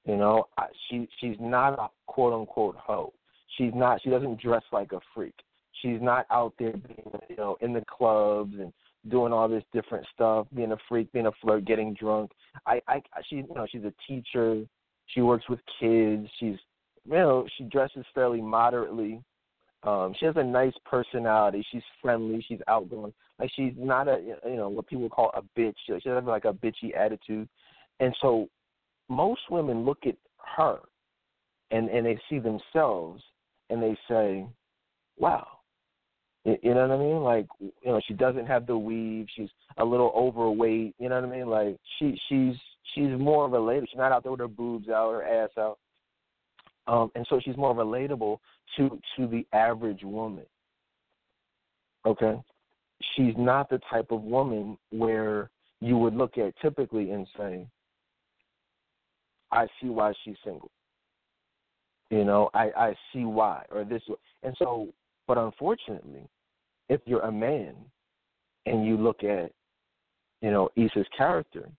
You 0.05 0.17
know, 0.17 0.47
she 0.89 1.07
she's 1.19 1.37
not 1.39 1.77
a 1.79 1.89
quote 2.07 2.33
unquote 2.33 2.75
hoe. 2.75 3.13
She's 3.57 3.73
not. 3.73 4.01
She 4.01 4.09
doesn't 4.09 4.39
dress 4.41 4.63
like 4.71 4.91
a 4.91 4.99
freak. 5.13 5.35
She's 5.81 6.01
not 6.01 6.25
out 6.31 6.53
there 6.59 6.73
being, 6.73 7.11
you 7.29 7.35
know, 7.35 7.57
in 7.61 7.73
the 7.73 7.83
clubs 7.85 8.53
and 8.59 8.73
doing 9.07 9.31
all 9.31 9.47
this 9.47 9.63
different 9.71 10.05
stuff, 10.13 10.47
being 10.53 10.71
a 10.71 10.77
freak, 10.87 11.11
being 11.13 11.27
a 11.27 11.31
flirt, 11.41 11.65
getting 11.65 11.93
drunk. 11.93 12.31
I, 12.65 12.81
I, 12.87 13.01
she, 13.29 13.37
you 13.37 13.53
know, 13.55 13.65
she's 13.69 13.83
a 13.83 13.93
teacher. 14.07 14.63
She 15.13 15.21
works 15.21 15.47
with 15.49 15.59
kids. 15.79 16.27
She's, 16.39 16.57
you 17.05 17.13
know, 17.13 17.47
she 17.57 17.63
dresses 17.65 18.05
fairly 18.13 18.41
moderately. 18.41 19.21
Um, 19.83 20.13
she 20.19 20.25
has 20.25 20.35
a 20.37 20.43
nice 20.43 20.73
personality. 20.85 21.65
She's 21.71 21.83
friendly. 22.01 22.43
She's 22.47 22.59
outgoing. 22.67 23.13
Like 23.39 23.49
she's 23.55 23.73
not 23.77 24.07
a, 24.07 24.19
you 24.45 24.55
know, 24.55 24.69
what 24.69 24.87
people 24.87 25.09
call 25.09 25.31
a 25.35 25.41
bitch. 25.59 25.75
She 25.85 25.93
doesn't 25.93 26.11
have 26.11 26.25
like 26.25 26.45
a 26.45 26.53
bitchy 26.53 26.95
attitude. 26.97 27.47
And 27.99 28.15
so 28.21 28.49
most 29.09 29.41
women 29.49 29.85
look 29.85 29.99
at 30.05 30.15
her 30.57 30.79
and, 31.71 31.89
and 31.89 32.05
they 32.05 32.19
see 32.29 32.39
themselves 32.39 33.23
and 33.69 33.81
they 33.81 33.97
say, 34.09 34.45
wow. 35.17 35.47
You, 36.45 36.57
you 36.61 36.73
know 36.73 36.87
what 36.87 36.95
I 36.95 37.03
mean? 37.03 37.23
Like, 37.23 37.47
you 37.59 37.91
know, 37.91 38.01
she 38.07 38.13
doesn't 38.13 38.47
have 38.47 38.65
the 38.65 38.77
weave. 38.77 39.27
She's 39.35 39.49
a 39.77 39.85
little 39.85 40.11
overweight. 40.15 40.95
You 40.99 41.09
know 41.09 41.21
what 41.21 41.29
I 41.29 41.37
mean? 41.37 41.47
Like, 41.47 41.77
she 41.97 42.19
she's 42.27 42.55
she's 42.93 43.11
more 43.17 43.49
relatable. 43.49 43.87
She's 43.89 43.97
not 43.97 44.11
out 44.11 44.23
there 44.23 44.31
with 44.31 44.41
her 44.41 44.47
boobs 44.47 44.89
out, 44.89 45.11
her 45.11 45.23
ass 45.23 45.49
out. 45.57 45.77
Um, 46.87 47.11
and 47.15 47.25
so 47.29 47.39
she's 47.43 47.57
more 47.57 47.75
relatable 47.75 48.37
to 48.77 48.99
to 49.17 49.27
the 49.27 49.45
average 49.53 50.03
woman. 50.03 50.45
Okay, 52.05 52.41
she's 53.15 53.33
not 53.37 53.69
the 53.69 53.79
type 53.89 54.11
of 54.11 54.23
woman 54.23 54.77
where 54.91 55.49
you 55.81 55.97
would 55.97 56.15
look 56.15 56.37
at 56.37 56.53
typically 56.61 57.11
and 57.11 57.27
say, 57.37 57.67
I 59.51 59.67
see 59.81 59.89
why 59.89 60.13
she's 60.23 60.35
single. 60.43 60.71
You 62.09 62.23
know, 62.23 62.49
I 62.53 62.71
I 62.75 62.95
see 63.13 63.25
why 63.25 63.65
or 63.71 63.83
this 63.83 64.01
and 64.43 64.55
so 64.57 64.89
but 65.29 65.37
unfortunately, 65.37 66.27
if 66.89 67.01
you're 67.05 67.21
a 67.21 67.31
man 67.31 67.75
and 68.65 68.83
you 68.83 68.97
look 68.97 69.23
at 69.23 69.51
you 70.41 70.49
know 70.49 70.69
Issa's 70.75 71.05
character, 71.15 71.69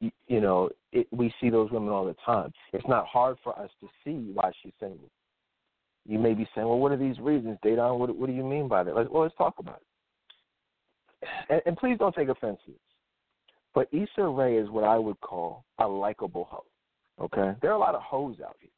you, 0.00 0.10
you 0.26 0.40
know 0.40 0.70
it, 0.92 1.06
we 1.12 1.32
see 1.40 1.50
those 1.50 1.70
women 1.70 1.90
all 1.90 2.04
the 2.04 2.16
time. 2.24 2.52
It's 2.72 2.86
not 2.88 3.06
hard 3.06 3.36
for 3.44 3.58
us 3.58 3.70
to 3.80 3.88
see 4.04 4.32
why 4.32 4.50
she's 4.62 4.72
single. 4.80 5.10
You 6.06 6.18
may 6.18 6.34
be 6.34 6.48
saying, 6.54 6.66
well, 6.66 6.78
what 6.78 6.92
are 6.92 6.96
these 6.96 7.18
reasons, 7.18 7.58
Dedan? 7.64 7.98
What, 7.98 8.16
what 8.16 8.26
do 8.26 8.32
you 8.32 8.42
mean 8.42 8.68
by 8.68 8.82
that? 8.82 8.94
Like, 8.94 9.10
well, 9.10 9.22
let's 9.22 9.36
talk 9.36 9.54
about 9.58 9.80
it. 11.22 11.28
And, 11.50 11.62
and 11.66 11.76
please 11.76 11.98
don't 11.98 12.14
take 12.14 12.28
offense 12.28 12.58
to 12.64 12.72
this. 12.72 12.80
But 13.74 13.88
Issa 13.92 14.26
Rae 14.26 14.56
is 14.56 14.70
what 14.70 14.84
I 14.84 14.98
would 14.98 15.20
call 15.20 15.64
a 15.78 15.86
likable 15.86 16.48
hoe. 16.50 16.64
Okay, 17.20 17.54
there 17.60 17.70
are 17.70 17.76
a 17.76 17.78
lot 17.78 17.94
of 17.94 18.00
hoes 18.00 18.36
out 18.44 18.56
here. 18.58 18.70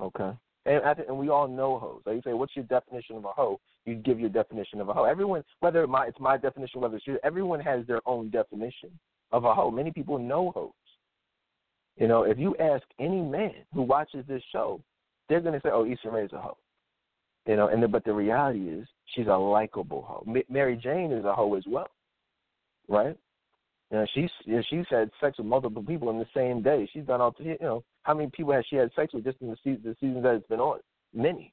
Okay, 0.00 0.36
and 0.64 0.98
and 1.06 1.18
we 1.18 1.28
all 1.28 1.46
know 1.46 1.78
hoes. 1.78 2.00
Like 2.06 2.16
you 2.16 2.22
say, 2.24 2.32
what's 2.32 2.56
your 2.56 2.64
definition 2.64 3.16
of 3.16 3.26
a 3.26 3.28
hoe? 3.28 3.60
You 3.84 3.94
give 3.94 4.18
your 4.18 4.30
definition 4.30 4.80
of 4.80 4.88
a 4.88 4.94
hoe. 4.94 5.04
Everyone, 5.04 5.44
whether 5.60 5.86
my 5.86 6.06
it's 6.06 6.18
my 6.18 6.38
definition, 6.38 6.80
whether 6.80 6.96
it's 6.96 7.06
yours, 7.06 7.20
everyone 7.22 7.60
has 7.60 7.86
their 7.86 8.00
own 8.06 8.30
definition 8.30 8.90
of 9.32 9.44
a 9.44 9.54
hoe. 9.54 9.70
Many 9.70 9.90
people 9.90 10.18
know 10.18 10.50
hoes. 10.50 10.72
You 11.96 12.06
know, 12.06 12.22
if 12.22 12.38
you 12.38 12.56
ask 12.58 12.84
any 12.98 13.20
man 13.20 13.54
who 13.74 13.82
watches 13.82 14.24
this 14.28 14.42
show, 14.52 14.80
they're 15.28 15.40
going 15.40 15.54
to 15.54 15.60
say, 15.60 15.70
"Oh, 15.72 15.84
Issa 15.84 16.10
Rae 16.10 16.24
is 16.24 16.32
a 16.32 16.40
hoe." 16.40 16.56
You 17.46 17.56
know, 17.56 17.68
and 17.68 17.82
the, 17.82 17.88
but 17.88 18.04
the 18.04 18.12
reality 18.12 18.68
is, 18.68 18.86
she's 19.14 19.26
a 19.26 19.36
likable 19.36 20.02
hoe. 20.02 20.24
M- 20.26 20.42
Mary 20.48 20.76
Jane 20.76 21.12
is 21.12 21.24
a 21.24 21.32
hoe 21.32 21.54
as 21.54 21.64
well, 21.66 21.88
right? 22.88 23.16
You 23.90 23.98
know, 23.98 24.06
she's 24.14 24.30
you 24.44 24.56
know, 24.56 24.62
she's 24.68 24.84
had 24.90 25.10
sex 25.20 25.38
with 25.38 25.46
multiple 25.46 25.82
people 25.82 26.10
in 26.10 26.18
the 26.18 26.26
same 26.34 26.62
day. 26.62 26.88
She's 26.92 27.04
done 27.04 27.20
all 27.20 27.32
to, 27.32 27.42
you 27.42 27.56
know 27.60 27.84
how 28.02 28.14
many 28.14 28.30
people 28.30 28.54
has 28.54 28.64
she 28.68 28.76
had 28.76 28.90
sex 28.94 29.12
with 29.12 29.24
just 29.24 29.36
in 29.42 29.48
the 29.48 29.56
season 29.62 29.82
the 29.84 29.96
season 30.00 30.22
that 30.22 30.34
it's 30.34 30.48
been 30.48 30.60
on? 30.60 30.80
Many. 31.12 31.52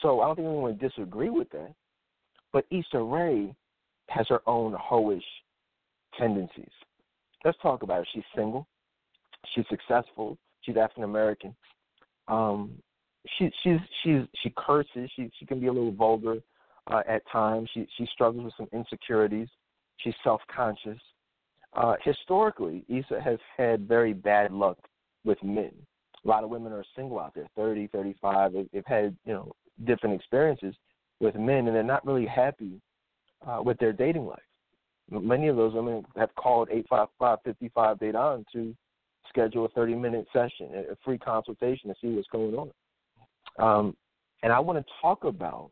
So 0.00 0.20
I 0.20 0.26
don't 0.26 0.36
think 0.36 0.46
anyone 0.46 0.64
would 0.64 0.80
disagree 0.80 1.30
with 1.30 1.50
that. 1.50 1.72
But 2.52 2.64
Issa 2.70 3.02
Rae 3.02 3.54
has 4.08 4.26
her 4.28 4.40
own 4.46 4.74
hoish 4.74 5.20
tendencies. 6.18 6.70
Let's 7.44 7.58
talk 7.62 7.82
about 7.82 7.98
her. 7.98 8.06
She's 8.12 8.24
single. 8.34 8.66
She's 9.54 9.64
successful. 9.68 10.38
She's 10.62 10.76
African 10.76 11.04
American. 11.04 11.54
Um, 12.28 12.72
she 13.38 13.50
she's 13.62 13.78
she's 14.02 14.22
she 14.42 14.52
curses. 14.56 15.10
She 15.14 15.30
she 15.38 15.46
can 15.46 15.60
be 15.60 15.66
a 15.66 15.72
little 15.72 15.92
vulgar 15.92 16.38
uh, 16.88 17.02
at 17.06 17.22
times. 17.30 17.68
She 17.72 17.86
she 17.96 18.06
struggles 18.12 18.44
with 18.44 18.54
some 18.56 18.68
insecurities. 18.72 19.48
She's 19.98 20.14
self 20.22 20.40
conscious. 20.54 20.98
Uh, 21.72 21.94
historically, 22.02 22.84
Issa 22.88 23.20
has 23.20 23.38
had 23.56 23.86
very 23.86 24.12
bad 24.12 24.50
luck 24.50 24.78
with 25.24 25.42
men. 25.42 25.72
A 26.24 26.28
lot 26.28 26.42
of 26.42 26.50
women 26.50 26.72
are 26.72 26.84
single 26.96 27.20
out 27.20 27.34
there, 27.34 27.46
30, 27.54 27.88
35. 27.88 28.52
They've, 28.52 28.68
they've 28.72 28.86
had 28.86 29.16
you 29.24 29.34
know 29.34 29.52
different 29.84 30.14
experiences 30.14 30.74
with 31.20 31.34
men, 31.34 31.66
and 31.66 31.76
they're 31.76 31.82
not 31.82 32.06
really 32.06 32.26
happy 32.26 32.80
uh, 33.46 33.60
with 33.62 33.78
their 33.78 33.92
dating 33.92 34.26
life. 34.26 34.38
Many 35.10 35.48
of 35.48 35.56
those 35.56 35.74
women 35.74 36.04
have 36.16 36.34
called 36.34 36.68
855 36.70 37.98
Date 38.00 38.14
On 38.14 38.44
to 38.52 38.74
schedule 39.28 39.64
a 39.64 39.68
30 39.68 39.94
minute 39.94 40.26
session, 40.32 40.70
a 40.74 40.96
free 41.04 41.18
consultation 41.18 41.88
to 41.88 41.94
see 42.00 42.08
what's 42.08 42.28
going 42.28 42.54
on. 42.54 42.70
Um, 43.58 43.96
and 44.42 44.52
I 44.52 44.58
want 44.58 44.78
to 44.78 44.92
talk 45.00 45.24
about 45.24 45.70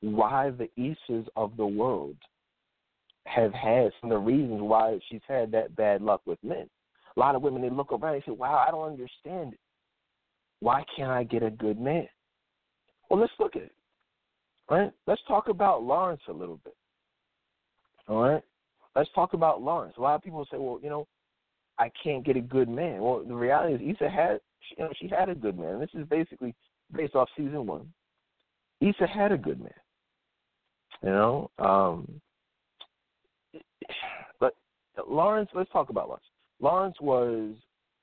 why 0.00 0.50
the 0.50 0.68
Issas 0.78 1.26
of 1.36 1.56
the 1.56 1.66
world 1.66 2.16
have 3.26 3.52
had 3.52 3.92
some 4.00 4.10
of 4.10 4.16
the 4.16 4.18
reasons 4.18 4.60
why 4.60 4.98
she's 5.08 5.20
had 5.28 5.50
that 5.52 5.76
bad 5.76 6.02
luck 6.02 6.22
with 6.26 6.38
men. 6.42 6.68
A 7.16 7.20
lot 7.20 7.34
of 7.34 7.42
women 7.42 7.62
they 7.62 7.70
look 7.70 7.92
around 7.92 8.14
and 8.14 8.24
say, 8.24 8.32
"Wow, 8.32 8.64
I 8.66 8.70
don't 8.70 8.92
understand 8.92 9.54
it. 9.54 9.60
Why 10.60 10.84
can't 10.96 11.10
I 11.10 11.24
get 11.24 11.42
a 11.42 11.50
good 11.50 11.78
man?" 11.78 12.08
Well, 13.08 13.20
let's 13.20 13.32
look 13.38 13.56
at 13.56 13.62
it. 13.62 13.74
Right? 14.70 14.92
Let's 15.06 15.22
talk 15.26 15.48
about 15.48 15.82
Lawrence 15.82 16.20
a 16.28 16.32
little 16.32 16.60
bit. 16.64 16.76
All 18.06 18.20
right? 18.20 18.44
Let's 18.98 19.10
talk 19.14 19.32
about 19.32 19.62
Lawrence. 19.62 19.94
A 19.96 20.00
lot 20.00 20.16
of 20.16 20.22
people 20.22 20.44
say, 20.50 20.58
"Well, 20.58 20.80
you 20.82 20.90
know, 20.90 21.06
I 21.78 21.90
can't 22.02 22.24
get 22.24 22.36
a 22.36 22.40
good 22.40 22.68
man." 22.68 23.00
Well, 23.00 23.22
the 23.24 23.34
reality 23.34 23.74
is, 23.74 23.96
Issa 23.96 24.10
had, 24.10 24.40
you 24.76 24.84
know, 24.84 24.90
she 25.00 25.06
had 25.06 25.28
a 25.28 25.34
good 25.34 25.56
man. 25.56 25.78
This 25.78 25.94
is 25.94 26.06
basically 26.08 26.54
based 26.92 27.14
off 27.14 27.28
season 27.36 27.66
one. 27.66 27.92
Issa 28.80 29.06
had 29.06 29.30
a 29.30 29.38
good 29.38 29.60
man. 29.60 29.72
You 31.02 31.10
know, 31.10 31.50
um, 31.60 32.20
but 34.40 34.54
Lawrence. 35.08 35.50
Let's 35.54 35.70
talk 35.70 35.90
about 35.90 36.08
Lawrence. 36.08 36.26
Lawrence 36.60 36.96
was, 37.00 37.54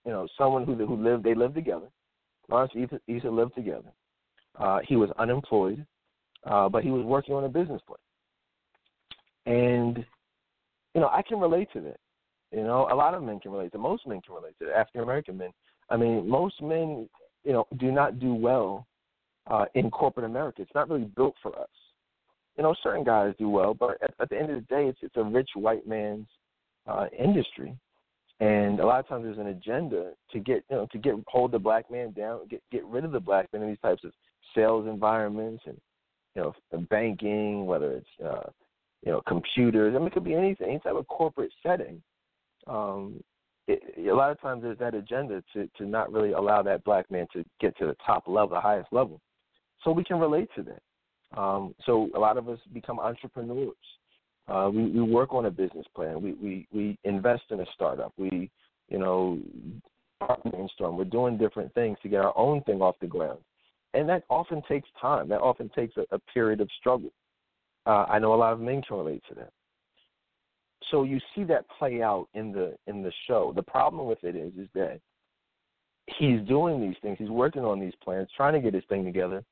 you 0.05 0.11
know, 0.11 0.27
someone 0.37 0.63
who 0.63 0.75
who 0.85 0.95
lived. 0.95 1.25
They 1.25 1.35
lived 1.35 1.55
together. 1.55 1.89
Lawrence 2.49 2.71
and 2.75 2.99
Issa, 3.07 3.29
lived 3.29 3.55
together. 3.55 3.91
Uh, 4.57 4.79
he 4.87 4.95
was 4.95 5.09
unemployed, 5.17 5.85
uh, 6.45 6.69
but 6.69 6.83
he 6.83 6.91
was 6.91 7.03
working 7.03 7.35
on 7.35 7.43
a 7.43 7.49
business 7.49 7.81
plan. 7.85 7.97
And, 9.45 10.05
you 10.95 11.01
know, 11.01 11.09
I 11.09 11.21
can 11.21 11.39
relate 11.39 11.67
to 11.73 11.81
that. 11.81 11.99
You 12.51 12.63
know, 12.63 12.87
a 12.91 12.95
lot 12.95 13.13
of 13.13 13.21
men 13.21 13.39
can 13.39 13.51
relate 13.51 13.71
to. 13.73 13.77
Most 13.77 14.07
men 14.07 14.21
can 14.25 14.33
relate 14.33 14.55
to 14.59 14.69
it. 14.69 14.73
African 14.73 15.01
American 15.01 15.37
men. 15.37 15.49
I 15.89 15.97
mean, 15.97 16.27
most 16.27 16.59
men, 16.61 17.07
you 17.43 17.53
know, 17.53 17.67
do 17.77 17.91
not 17.91 18.19
do 18.19 18.33
well 18.33 18.87
uh, 19.47 19.65
in 19.75 19.91
corporate 19.91 20.25
America. 20.25 20.63
It's 20.63 20.73
not 20.73 20.89
really 20.89 21.05
built 21.05 21.35
for 21.43 21.57
us 21.59 21.69
you 22.57 22.63
know, 22.63 22.75
certain 22.81 23.03
guys 23.03 23.33
do 23.37 23.49
well, 23.49 23.73
but 23.73 23.97
at, 24.01 24.13
at 24.19 24.29
the 24.29 24.37
end 24.37 24.49
of 24.49 24.55
the 24.55 24.75
day, 24.75 24.87
it's 24.87 24.99
it's 25.01 25.17
a 25.17 25.23
rich 25.23 25.49
white 25.55 25.87
man's 25.87 26.27
uh, 26.87 27.07
industry, 27.17 27.75
and 28.39 28.79
a 28.79 28.85
lot 28.85 28.99
of 28.99 29.07
times 29.07 29.25
there's 29.25 29.37
an 29.37 29.47
agenda 29.47 30.11
to 30.31 30.39
get 30.39 30.63
you 30.69 30.77
know 30.77 30.87
to 30.91 30.97
get 30.97 31.15
hold 31.27 31.51
the 31.51 31.59
black 31.59 31.89
man 31.91 32.11
down, 32.13 32.47
get 32.49 32.61
get 32.71 32.85
rid 32.85 33.03
of 33.03 33.11
the 33.11 33.19
black 33.19 33.51
man 33.51 33.63
in 33.63 33.69
these 33.69 33.79
types 33.81 34.03
of 34.03 34.11
sales 34.53 34.87
environments 34.87 35.63
and 35.65 35.77
you 36.35 36.41
know 36.41 36.55
banking, 36.89 37.65
whether 37.65 37.91
it's 37.91 38.25
uh, 38.25 38.49
you 39.05 39.11
know 39.11 39.21
computers. 39.27 39.95
I 39.95 39.99
mean, 39.99 40.07
it 40.07 40.13
could 40.13 40.23
be 40.23 40.33
anything, 40.33 40.67
any 40.67 40.79
type 40.79 40.95
of 40.95 41.07
corporate 41.07 41.51
setting. 41.63 42.01
Um, 42.67 43.23
it, 43.67 43.81
a 44.09 44.13
lot 44.13 44.31
of 44.31 44.41
times 44.41 44.63
there's 44.63 44.77
that 44.79 44.93
agenda 44.93 45.43
to 45.53 45.69
to 45.77 45.85
not 45.85 46.11
really 46.11 46.33
allow 46.33 46.61
that 46.63 46.83
black 46.83 47.09
man 47.09 47.27
to 47.33 47.45
get 47.61 47.77
to 47.77 47.85
the 47.85 47.95
top 48.05 48.27
level, 48.27 48.49
the 48.49 48.61
highest 48.61 48.91
level. 48.91 49.21
So 49.83 49.91
we 49.91 50.03
can 50.03 50.19
relate 50.19 50.49
to 50.55 50.63
that. 50.63 51.39
Um, 51.39 51.75
so 51.85 52.09
a 52.15 52.19
lot 52.19 52.37
of 52.37 52.49
us 52.49 52.59
become 52.73 52.99
entrepreneurs. 52.99 53.75
Uh, 54.47 54.69
we, 54.71 54.89
we 54.89 55.01
work 55.01 55.33
on 55.33 55.45
a 55.45 55.51
business 55.51 55.85
plan. 55.95 56.21
We, 56.21 56.33
we, 56.33 56.67
we 56.71 56.97
invest 57.03 57.43
in 57.49 57.59
a 57.61 57.65
startup. 57.73 58.13
We, 58.17 58.49
you 58.89 58.99
know, 58.99 59.39
brainstorm. 60.43 60.97
We're 60.97 61.05
doing 61.05 61.37
different 61.37 61.73
things 61.73 61.97
to 62.03 62.09
get 62.09 62.21
our 62.21 62.37
own 62.37 62.61
thing 62.63 62.81
off 62.81 62.95
the 63.01 63.07
ground. 63.07 63.39
And 63.93 64.07
that 64.09 64.23
often 64.29 64.61
takes 64.67 64.87
time. 64.99 65.29
That 65.29 65.41
often 65.41 65.69
takes 65.69 65.95
a, 65.97 66.05
a 66.11 66.19
period 66.33 66.61
of 66.61 66.69
struggle. 66.79 67.11
Uh, 67.85 68.05
I 68.09 68.19
know 68.19 68.33
a 68.33 68.35
lot 68.35 68.53
of 68.53 68.59
men 68.59 68.81
can 68.81 68.97
relate 68.97 69.23
to 69.29 69.35
that. 69.35 69.51
So 70.91 71.03
you 71.03 71.19
see 71.33 71.43
that 71.45 71.65
play 71.79 72.01
out 72.01 72.27
in 72.33 72.51
the 72.51 72.75
in 72.87 73.01
the 73.01 73.11
show. 73.27 73.53
The 73.55 73.63
problem 73.63 74.07
with 74.07 74.23
it 74.23 74.35
is 74.35 74.53
is 74.57 74.67
that 74.75 74.99
he's 76.17 76.41
doing 76.41 76.79
these 76.79 76.95
things. 77.01 77.17
He's 77.19 77.29
working 77.29 77.63
on 77.63 77.79
these 77.79 77.93
plans, 78.03 78.29
trying 78.35 78.53
to 78.53 78.59
get 78.59 78.73
his 78.73 78.83
thing 78.89 79.03
together, 79.03 79.43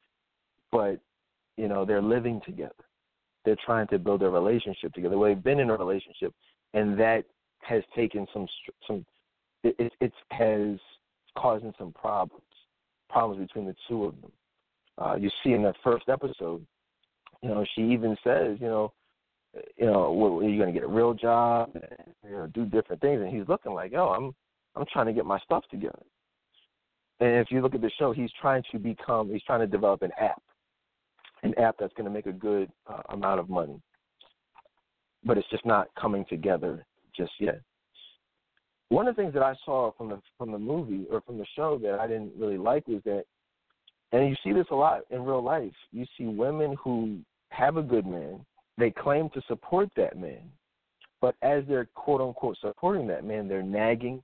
but 0.71 0.99
you 1.57 1.67
know, 1.67 1.85
they're 1.85 2.01
living 2.01 2.41
together. 2.45 2.73
They're 3.45 3.57
trying 3.65 3.87
to 3.87 3.99
build 3.99 4.23
a 4.23 4.29
relationship 4.29 4.93
together. 4.93 5.17
Well, 5.17 5.29
they've 5.29 5.43
been 5.43 5.59
in 5.59 5.69
a 5.69 5.77
relationship, 5.77 6.33
and 6.73 6.99
that 6.99 7.25
has 7.61 7.83
taken 7.95 8.27
some 8.33 8.47
some. 8.87 9.05
It, 9.63 9.75
it, 9.79 9.93
it 10.01 10.13
has 10.31 10.77
causing 11.37 11.73
some 11.77 11.91
problems, 11.93 12.43
problems 13.09 13.47
between 13.47 13.65
the 13.65 13.75
two 13.87 14.05
of 14.05 14.21
them. 14.21 14.31
Uh, 14.97 15.15
you 15.15 15.29
see 15.43 15.53
in 15.53 15.63
that 15.63 15.75
first 15.83 16.09
episode, 16.09 16.65
you 17.43 17.49
know, 17.49 17.65
she 17.75 17.81
even 17.81 18.17
says, 18.23 18.57
you 18.59 18.67
know, 18.67 18.91
you 19.77 19.85
know, 19.85 20.11
well, 20.11 20.39
are 20.39 20.49
you 20.49 20.57
going 20.57 20.73
to 20.73 20.79
get 20.79 20.87
a 20.87 20.91
real 20.91 21.13
job? 21.13 21.69
You 22.25 22.31
know, 22.31 22.47
do 22.47 22.65
different 22.65 23.01
things, 23.01 23.21
and 23.21 23.29
he's 23.29 23.47
looking 23.47 23.73
like, 23.73 23.93
oh, 23.95 24.09
I'm, 24.09 24.33
I'm 24.75 24.87
trying 24.91 25.05
to 25.05 25.13
get 25.13 25.25
my 25.25 25.37
stuff 25.39 25.63
together. 25.69 26.01
And 27.19 27.35
if 27.35 27.51
you 27.51 27.61
look 27.61 27.75
at 27.75 27.81
the 27.81 27.91
show, 27.99 28.11
he's 28.11 28.31
trying 28.41 28.63
to 28.71 28.79
become, 28.79 29.29
he's 29.29 29.43
trying 29.43 29.59
to 29.59 29.67
develop 29.67 30.01
an 30.01 30.11
app 30.19 30.41
an 31.43 31.53
app 31.59 31.75
that's 31.79 31.93
going 31.93 32.05
to 32.05 32.11
make 32.11 32.25
a 32.25 32.31
good 32.31 32.71
uh, 32.87 33.01
amount 33.09 33.39
of 33.39 33.49
money. 33.49 33.79
But 35.23 35.37
it's 35.37 35.49
just 35.49 35.65
not 35.65 35.87
coming 35.99 36.25
together 36.27 36.85
just 37.15 37.31
yet. 37.39 37.61
One 38.89 39.07
of 39.07 39.15
the 39.15 39.21
things 39.21 39.33
that 39.33 39.43
I 39.43 39.55
saw 39.65 39.91
from 39.97 40.09
the 40.09 40.21
from 40.37 40.51
the 40.51 40.59
movie 40.59 41.05
or 41.09 41.21
from 41.21 41.37
the 41.37 41.45
show 41.55 41.79
that 41.79 41.99
I 41.99 42.07
didn't 42.07 42.33
really 42.37 42.57
like 42.57 42.87
was 42.87 43.01
that, 43.05 43.23
and 44.11 44.27
you 44.27 44.35
see 44.43 44.53
this 44.53 44.67
a 44.71 44.75
lot 44.75 45.01
in 45.09 45.23
real 45.23 45.41
life. 45.41 45.71
You 45.91 46.05
see 46.17 46.25
women 46.25 46.75
who 46.81 47.19
have 47.53 47.77
a 47.77 47.81
good 47.81 48.05
man, 48.05 48.45
they 48.77 48.91
claim 48.91 49.29
to 49.29 49.41
support 49.47 49.89
that 49.95 50.17
man, 50.17 50.41
but 51.21 51.35
as 51.41 51.63
they're 51.67 51.87
quote 51.95 52.21
unquote 52.21 52.57
supporting 52.59 53.07
that 53.07 53.23
man, 53.23 53.47
they're 53.47 53.63
nagging, 53.63 54.21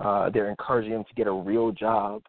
uh, 0.00 0.30
they're 0.30 0.50
encouraging 0.50 0.92
him 0.92 1.04
to 1.04 1.14
get 1.14 1.26
a 1.26 1.32
real 1.32 1.72
job. 1.72 2.22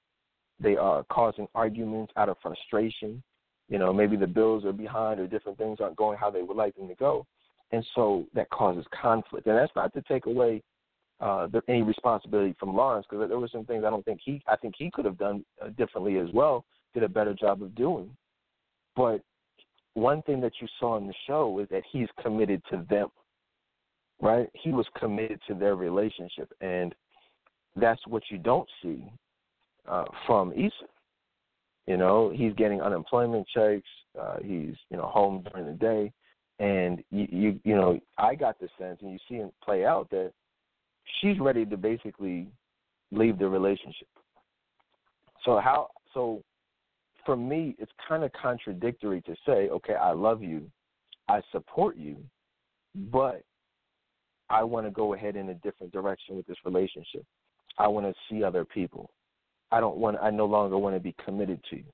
They 0.59 0.77
are 0.77 1.03
causing 1.11 1.47
arguments 1.53 2.13
out 2.15 2.29
of 2.29 2.37
frustration 2.41 3.21
you 3.67 3.79
know, 3.79 3.91
maybe 3.91 4.15
the 4.15 4.27
bills 4.27 4.63
are 4.65 4.73
behind 4.73 5.19
or 5.19 5.27
different 5.27 5.57
things 5.57 5.79
aren't 5.81 5.95
going 5.95 6.17
how 6.17 6.29
they 6.29 6.41
would 6.41 6.57
like 6.57 6.75
them 6.75 6.87
to 6.87 6.95
go. 6.95 7.25
And 7.71 7.85
so 7.95 8.25
that 8.33 8.49
causes 8.51 8.85
conflict. 8.99 9.47
And 9.47 9.57
that's 9.57 9.71
not 9.75 9.93
to 9.93 10.01
take 10.03 10.27
away 10.27 10.61
uh, 11.19 11.47
the, 11.47 11.61
any 11.67 11.81
responsibility 11.81 12.55
from 12.59 12.75
Lawrence 12.75 13.07
because 13.09 13.27
there 13.27 13.39
were 13.39 13.47
some 13.47 13.65
things 13.65 13.83
I 13.85 13.89
don't 13.89 14.05
think 14.05 14.19
he, 14.23 14.41
I 14.47 14.55
think 14.55 14.75
he 14.77 14.91
could 14.91 15.05
have 15.05 15.17
done 15.17 15.43
uh, 15.61 15.69
differently 15.69 16.17
as 16.17 16.27
well, 16.33 16.63
did 16.93 17.03
a 17.03 17.09
better 17.09 17.33
job 17.33 17.63
of 17.63 17.73
doing. 17.73 18.09
But 18.95 19.21
one 19.95 20.21
thing 20.23 20.39
that 20.41 20.53
you 20.61 20.67
saw 20.79 20.97
in 20.97 21.07
the 21.07 21.13
show 21.25 21.59
is 21.59 21.67
that 21.71 21.83
he's 21.91 22.07
committed 22.21 22.61
to 22.69 22.85
them, 22.89 23.07
right? 24.21 24.49
He 24.53 24.71
was 24.71 24.85
committed 24.97 25.39
to 25.47 25.55
their 25.55 25.75
relationship. 25.75 26.51
And 26.61 26.93
that's 27.75 28.05
what 28.07 28.23
you 28.29 28.37
don't 28.37 28.67
see 28.81 29.03
uh, 29.87 30.05
from 30.27 30.51
Issa. 30.53 30.71
You 31.87 31.97
know, 31.97 32.31
he's 32.33 32.53
getting 32.53 32.81
unemployment 32.81 33.47
checks. 33.53 33.87
Uh, 34.19 34.37
he's 34.41 34.75
you 34.89 34.97
know 34.97 35.05
home 35.05 35.45
during 35.51 35.67
the 35.67 35.73
day, 35.73 36.11
and 36.59 37.03
you, 37.11 37.27
you 37.29 37.59
you 37.63 37.75
know 37.75 37.99
I 38.17 38.33
got 38.33 38.59
the 38.59 38.69
sense, 38.79 38.99
and 39.01 39.11
you 39.11 39.19
see 39.29 39.35
it 39.35 39.53
play 39.63 39.85
out 39.85 40.09
that 40.09 40.31
she's 41.19 41.37
ready 41.39 41.65
to 41.65 41.77
basically 41.77 42.47
leave 43.11 43.37
the 43.37 43.47
relationship. 43.47 44.07
So 45.43 45.59
how 45.59 45.89
so 46.13 46.41
for 47.25 47.35
me 47.35 47.75
it's 47.79 47.91
kind 48.07 48.23
of 48.23 48.31
contradictory 48.33 49.21
to 49.21 49.35
say, 49.45 49.69
okay, 49.69 49.95
I 49.95 50.11
love 50.11 50.43
you, 50.43 50.69
I 51.27 51.41
support 51.51 51.97
you, 51.97 52.17
but 53.11 53.43
I 54.49 54.63
want 54.63 54.85
to 54.85 54.91
go 54.91 55.13
ahead 55.13 55.35
in 55.35 55.49
a 55.49 55.55
different 55.55 55.91
direction 55.91 56.35
with 56.35 56.45
this 56.47 56.57
relationship. 56.65 57.25
I 57.77 57.87
want 57.87 58.05
to 58.05 58.13
see 58.29 58.43
other 58.43 58.63
people. 58.63 59.09
I 59.71 59.79
don't 59.79 59.97
want 59.97 60.17
I 60.21 60.29
no 60.29 60.45
longer 60.45 60.77
want 60.77 60.95
to 60.95 60.99
be 60.99 61.15
committed 61.23 61.59
to 61.69 61.77
you. 61.77 61.85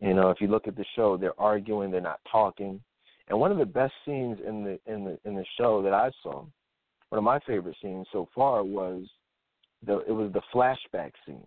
You 0.00 0.14
know, 0.14 0.30
if 0.30 0.40
you 0.40 0.48
look 0.48 0.66
at 0.66 0.76
the 0.76 0.84
show, 0.96 1.16
they're 1.16 1.38
arguing, 1.40 1.90
they're 1.90 2.00
not 2.00 2.20
talking. 2.30 2.80
And 3.28 3.38
one 3.38 3.52
of 3.52 3.58
the 3.58 3.64
best 3.64 3.92
scenes 4.04 4.38
in 4.46 4.64
the 4.64 4.78
in 4.92 5.04
the 5.04 5.18
in 5.24 5.34
the 5.34 5.44
show 5.58 5.82
that 5.82 5.94
I 5.94 6.10
saw, 6.22 6.44
one 7.10 7.18
of 7.18 7.24
my 7.24 7.38
favorite 7.46 7.76
scenes 7.80 8.06
so 8.12 8.28
far 8.34 8.64
was 8.64 9.04
the 9.86 9.98
it 10.00 10.12
was 10.12 10.32
the 10.32 10.42
flashback 10.52 11.12
scene. 11.26 11.46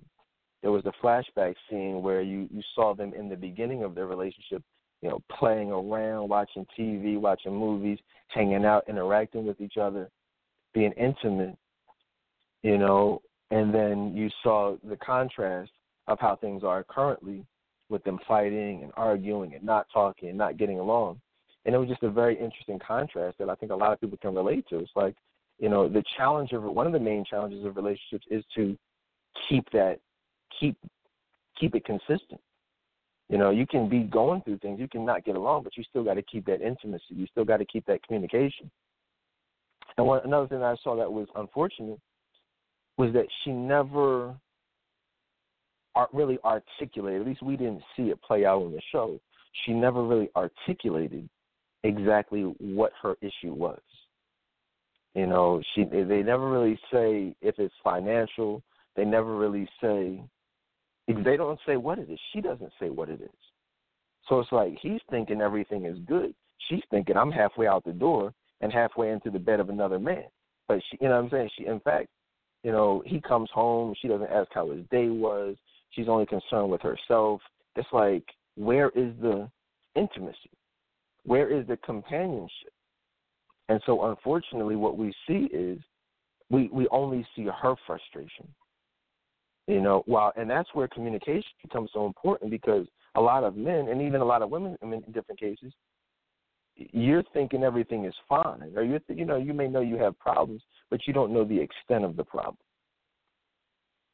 There 0.62 0.72
was 0.72 0.84
the 0.84 0.94
flashback 1.04 1.56
scene 1.70 2.02
where 2.02 2.22
you 2.22 2.48
you 2.52 2.62
saw 2.76 2.94
them 2.94 3.14
in 3.14 3.30
the 3.30 3.36
beginning 3.36 3.84
of 3.84 3.96
their 3.96 4.08
relationship, 4.08 4.64
you 5.02 5.10
know, 5.10 5.20
playing 5.38 5.72
around, 5.72 6.30
watching 6.30 6.66
TV, 6.78 7.20
watching 7.20 7.56
movies, 7.56 8.00
hanging 8.30 8.66
out, 8.66 8.84
interacting 8.88 9.46
with 9.46 9.62
each 9.62 9.78
other, 9.78 10.10
being 10.74 10.92
intimate, 10.94 11.56
you 12.64 12.78
know, 12.78 13.22
and 13.52 13.74
then 13.74 14.16
you 14.16 14.30
saw 14.44 14.76
the 14.84 14.98
contrast 14.98 15.72
of 16.08 16.20
how 16.20 16.36
things 16.36 16.64
are 16.64 16.84
currently 16.84 17.46
with 17.90 18.04
them 18.04 18.20
fighting 18.28 18.84
and 18.84 18.92
arguing 18.98 19.54
and 19.54 19.64
not 19.64 19.88
talking 19.94 20.30
and 20.30 20.38
not 20.38 20.58
getting 20.58 20.80
along. 20.80 21.20
And 21.66 21.76
it 21.76 21.78
was 21.78 21.90
just 21.90 22.04
a 22.04 22.10
very 22.10 22.34
interesting 22.34 22.80
contrast 22.86 23.38
that 23.40 23.50
I 23.50 23.56
think 23.56 23.72
a 23.72 23.76
lot 23.76 23.94
of 23.94 24.00
people 24.00 24.18
can 24.22 24.36
relate 24.36 24.66
to. 24.70 24.80
It's 24.80 24.92
like, 24.96 25.16
you 25.60 25.70
know, 25.70 25.88
the 25.88 26.04
challenge 26.16 26.52
of 26.52 26.64
one 26.64 26.88
of 26.88 26.94
the 26.94 27.00
main 27.00 27.26
challenges 27.30 27.66
of 27.66 27.76
relationships 27.76 28.26
is 28.30 28.44
to 28.56 28.78
keep 29.50 29.70
that 29.72 30.00
keep 30.60 30.78
keep 31.60 31.76
it 31.76 31.86
consistent. 31.86 32.40
You 33.30 33.38
know, 33.38 33.50
you 33.50 33.68
can 33.68 33.90
be 33.90 34.04
going 34.04 34.42
through 34.42 34.60
things, 34.60 34.80
you 34.80 34.88
can 34.88 35.06
not 35.06 35.26
get 35.26 35.36
along, 35.36 35.64
but 35.64 35.76
you 35.76 35.84
still 35.84 36.04
got 36.04 36.14
to 36.14 36.22
keep 36.22 36.46
that 36.46 36.62
intimacy. 36.62 37.04
You 37.10 37.28
still 37.28 37.44
got 37.44 37.58
to 37.58 37.66
keep 37.66 37.86
that 37.88 38.02
communication. 38.04 38.72
And 39.98 40.08
one, 40.08 40.22
another 40.24 40.48
thing 40.48 40.64
I 40.64 40.76
saw 40.84 40.96
that 40.96 41.12
was 41.12 41.28
unfortunate 41.36 42.00
was 42.98 43.12
that 43.14 43.26
she 43.44 43.52
never 43.52 44.34
really 46.14 46.38
articulated. 46.46 47.22
At 47.22 47.28
least 47.28 47.42
we 47.42 47.58
didn't 47.58 47.82
see 47.96 48.04
it 48.04 48.22
play 48.22 48.46
out 48.46 48.62
on 48.62 48.72
the 48.72 48.82
show. 48.92 49.20
She 49.66 49.74
never 49.74 50.04
really 50.04 50.30
articulated 50.36 51.28
exactly 51.84 52.44
what 52.60 52.92
her 53.02 53.16
issue 53.22 53.54
was. 53.54 53.80
You 55.16 55.26
know, 55.26 55.62
she 55.74 55.84
they 55.84 56.22
never 56.22 56.50
really 56.50 56.80
say 56.94 57.36
if 57.42 57.58
it's 57.58 57.74
financial. 57.84 58.62
They 58.96 59.04
never 59.04 59.36
really 59.36 59.68
say 59.82 60.22
they 61.08 61.38
don't 61.38 61.60
say 61.66 61.78
what 61.78 62.00
it 62.00 62.10
is. 62.10 62.20
She 62.34 62.42
doesn't 62.42 62.72
say 62.80 62.90
what 62.90 63.10
it 63.10 63.22
is. 63.22 63.30
So 64.28 64.40
it's 64.40 64.52
like 64.52 64.78
he's 64.82 65.00
thinking 65.10 65.42
everything 65.42 65.86
is 65.86 65.98
good. 66.08 66.34
She's 66.70 66.84
thinking 66.92 67.16
I'm 67.16 67.32
halfway 67.32 67.68
out 67.68 67.86
the 67.86 67.94
door 67.94 68.34
and 68.62 68.74
halfway 68.74 69.12
into 69.12 69.30
the 69.30 69.40
bed 69.40 69.60
of 69.60 69.70
another 69.70 70.00
man. 70.00 70.26
But 70.68 70.82
she, 70.90 70.98
you 71.00 71.08
know 71.08 71.16
what 71.16 71.26
I'm 71.26 71.30
saying? 71.30 71.50
She, 71.58 71.66
in 71.66 71.80
fact, 71.80 72.08
you 72.64 72.72
know, 72.72 73.02
he 73.06 73.22
comes 73.22 73.50
home. 73.54 73.94
She 74.02 74.08
doesn't 74.08 74.30
ask 74.30 74.50
how 74.54 74.72
his 74.72 74.84
day 74.92 75.08
was. 75.08 75.56
She's 75.92 76.10
only 76.10 76.26
concerned 76.26 76.70
with 76.70 76.82
herself. 76.82 77.42
It's 77.76 77.88
like, 77.94 78.24
where 78.56 78.90
is 78.90 79.14
the 79.22 79.50
intimacy? 79.96 80.52
Where 81.24 81.50
is 81.50 81.66
the 81.68 81.78
companionship? 81.78 82.74
And 83.70 83.82
so, 83.86 84.06
unfortunately, 84.06 84.76
what 84.76 84.98
we 84.98 85.14
see 85.28 85.50
is 85.54 85.80
we 86.50 86.70
we 86.72 86.88
only 86.90 87.26
see 87.36 87.46
her 87.46 87.76
frustration. 87.86 88.48
You 89.68 89.82
know, 89.82 90.04
while 90.06 90.32
and 90.38 90.50
that's 90.50 90.70
where 90.74 90.88
communication 90.88 91.52
becomes 91.62 91.90
so 91.94 92.06
important 92.06 92.50
because 92.50 92.88
a 93.16 93.22
lot 93.22 93.44
of 93.44 93.58
men 93.58 93.90
and 93.90 94.02
even 94.02 94.22
a 94.22 94.26
lot 94.26 94.42
of 94.42 94.50
women 94.50 94.78
in 94.82 95.02
different 95.12 95.40
cases, 95.40 95.74
you're 96.76 97.24
thinking 97.34 97.64
everything 97.64 98.06
is 98.06 98.14
fine, 98.30 98.72
or 98.76 98.84
you 98.84 99.00
you 99.10 99.26
know 99.26 99.36
you 99.36 99.54
may 99.54 99.68
know 99.68 99.82
you 99.82 99.98
have 99.98 100.18
problems, 100.20 100.62
but 100.90 101.02
you 101.06 101.14
don't 101.14 101.34
know 101.34 101.44
the 101.44 101.60
extent 101.60 102.06
of 102.06 102.16
the 102.16 102.24
problem. 102.24 102.58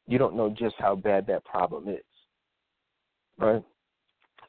You 0.08 0.18
don't 0.18 0.34
know 0.36 0.50
just 0.50 0.74
how 0.78 0.96
bad 0.96 1.26
that 1.28 1.44
problem 1.44 1.88
is, 1.88 2.04
right? 3.38 3.62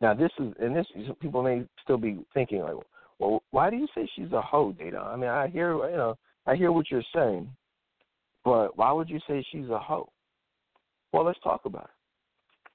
Now 0.01 0.15
this 0.15 0.31
is 0.39 0.53
and 0.59 0.75
this 0.75 0.87
people 1.21 1.43
may 1.43 1.67
still 1.83 1.97
be 1.97 2.25
thinking 2.33 2.61
like, 2.61 2.75
well, 3.19 3.43
why 3.51 3.69
do 3.69 3.75
you 3.75 3.87
say 3.93 4.09
she's 4.15 4.31
a 4.31 4.41
hoe, 4.41 4.73
Dedan? 4.73 5.05
I 5.05 5.15
mean, 5.15 5.29
I 5.29 5.49
hear 5.49 5.73
you 5.87 5.97
know 5.97 6.17
I 6.47 6.55
hear 6.55 6.71
what 6.71 6.89
you're 6.89 7.03
saying, 7.13 7.47
but 8.43 8.75
why 8.75 8.91
would 8.91 9.09
you 9.09 9.19
say 9.27 9.45
she's 9.51 9.69
a 9.69 9.77
hoe? 9.77 10.09
Well, 11.15 11.23
let's 11.23 11.39
talk 11.45 11.61
about 11.63 11.85
it. 11.85 12.71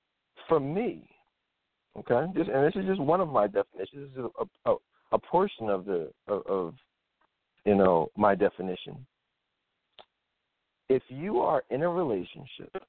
For 0.48 0.58
me, 0.58 1.06
okay, 1.98 2.24
this, 2.34 2.46
and 2.50 2.64
this 2.64 2.72
is 2.74 2.86
just 2.88 2.98
one 2.98 3.20
of 3.20 3.28
my 3.28 3.46
definitions. 3.46 4.08
This 4.16 4.24
is 4.24 4.30
a, 4.64 4.70
a, 4.70 4.76
a 5.12 5.18
portion 5.18 5.68
of 5.68 5.84
the 5.84 6.10
of, 6.26 6.46
of 6.46 6.74
you 7.66 7.74
know 7.74 8.08
my 8.16 8.34
definition. 8.34 8.96
If 10.88 11.02
you 11.10 11.40
are 11.40 11.64
in 11.68 11.82
a 11.82 11.88
relationship, 11.90 12.82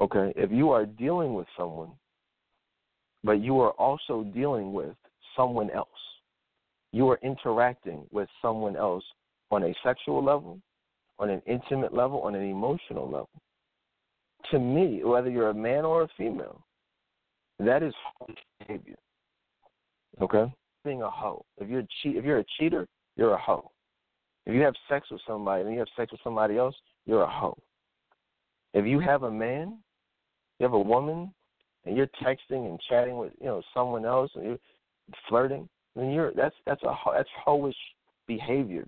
okay, 0.00 0.32
if 0.36 0.52
you 0.52 0.70
are 0.70 0.86
dealing 0.86 1.34
with 1.34 1.48
someone, 1.58 1.90
but 3.24 3.40
you 3.40 3.60
are 3.60 3.72
also 3.72 4.22
dealing 4.32 4.72
with 4.72 4.94
someone 5.36 5.72
else, 5.72 5.88
you 6.92 7.08
are 7.10 7.18
interacting 7.24 8.06
with 8.12 8.28
someone 8.40 8.76
else 8.76 9.02
on 9.50 9.64
a 9.64 9.74
sexual 9.82 10.24
level, 10.24 10.60
on 11.18 11.30
an 11.30 11.42
intimate 11.48 11.92
level, 11.92 12.20
on 12.20 12.36
an 12.36 12.48
emotional 12.48 13.06
level 13.06 13.28
to 14.50 14.58
me, 14.58 15.02
whether 15.04 15.30
you're 15.30 15.50
a 15.50 15.54
man 15.54 15.84
or 15.84 16.02
a 16.02 16.08
female, 16.16 16.62
that 17.58 17.82
is 17.82 17.94
behavior. 18.58 18.96
Okay, 20.20 20.52
being 20.84 21.02
a 21.02 21.10
hoe. 21.10 21.44
If 21.58 21.68
you're 21.68 21.80
a 21.80 21.88
cheat, 22.02 22.16
if 22.16 22.24
you're 22.24 22.38
a 22.38 22.44
cheater, 22.58 22.86
you're 23.16 23.34
a 23.34 23.38
hoe. 23.38 23.70
If 24.46 24.54
you 24.54 24.62
have 24.62 24.74
sex 24.88 25.08
with 25.10 25.20
somebody 25.26 25.62
and 25.62 25.72
you 25.72 25.78
have 25.78 25.88
sex 25.96 26.12
with 26.12 26.20
somebody 26.24 26.56
else, 26.56 26.74
you're 27.06 27.22
a 27.22 27.30
hoe. 27.30 27.56
If 28.74 28.86
you 28.86 28.98
have 29.00 29.24
a 29.24 29.30
man, 29.30 29.78
you 30.58 30.64
have 30.64 30.72
a 30.72 30.80
woman, 30.80 31.32
and 31.84 31.96
you're 31.96 32.10
texting 32.22 32.68
and 32.68 32.78
chatting 32.88 33.16
with 33.16 33.32
you 33.40 33.46
know 33.46 33.62
someone 33.74 34.04
else 34.04 34.30
and 34.34 34.44
you're 34.44 34.58
flirting, 35.28 35.68
then 35.96 36.10
you're 36.10 36.32
that's 36.34 36.54
that's 36.66 36.82
a 36.82 36.94
that's 37.14 37.28
hoish 37.46 37.74
behavior 38.26 38.86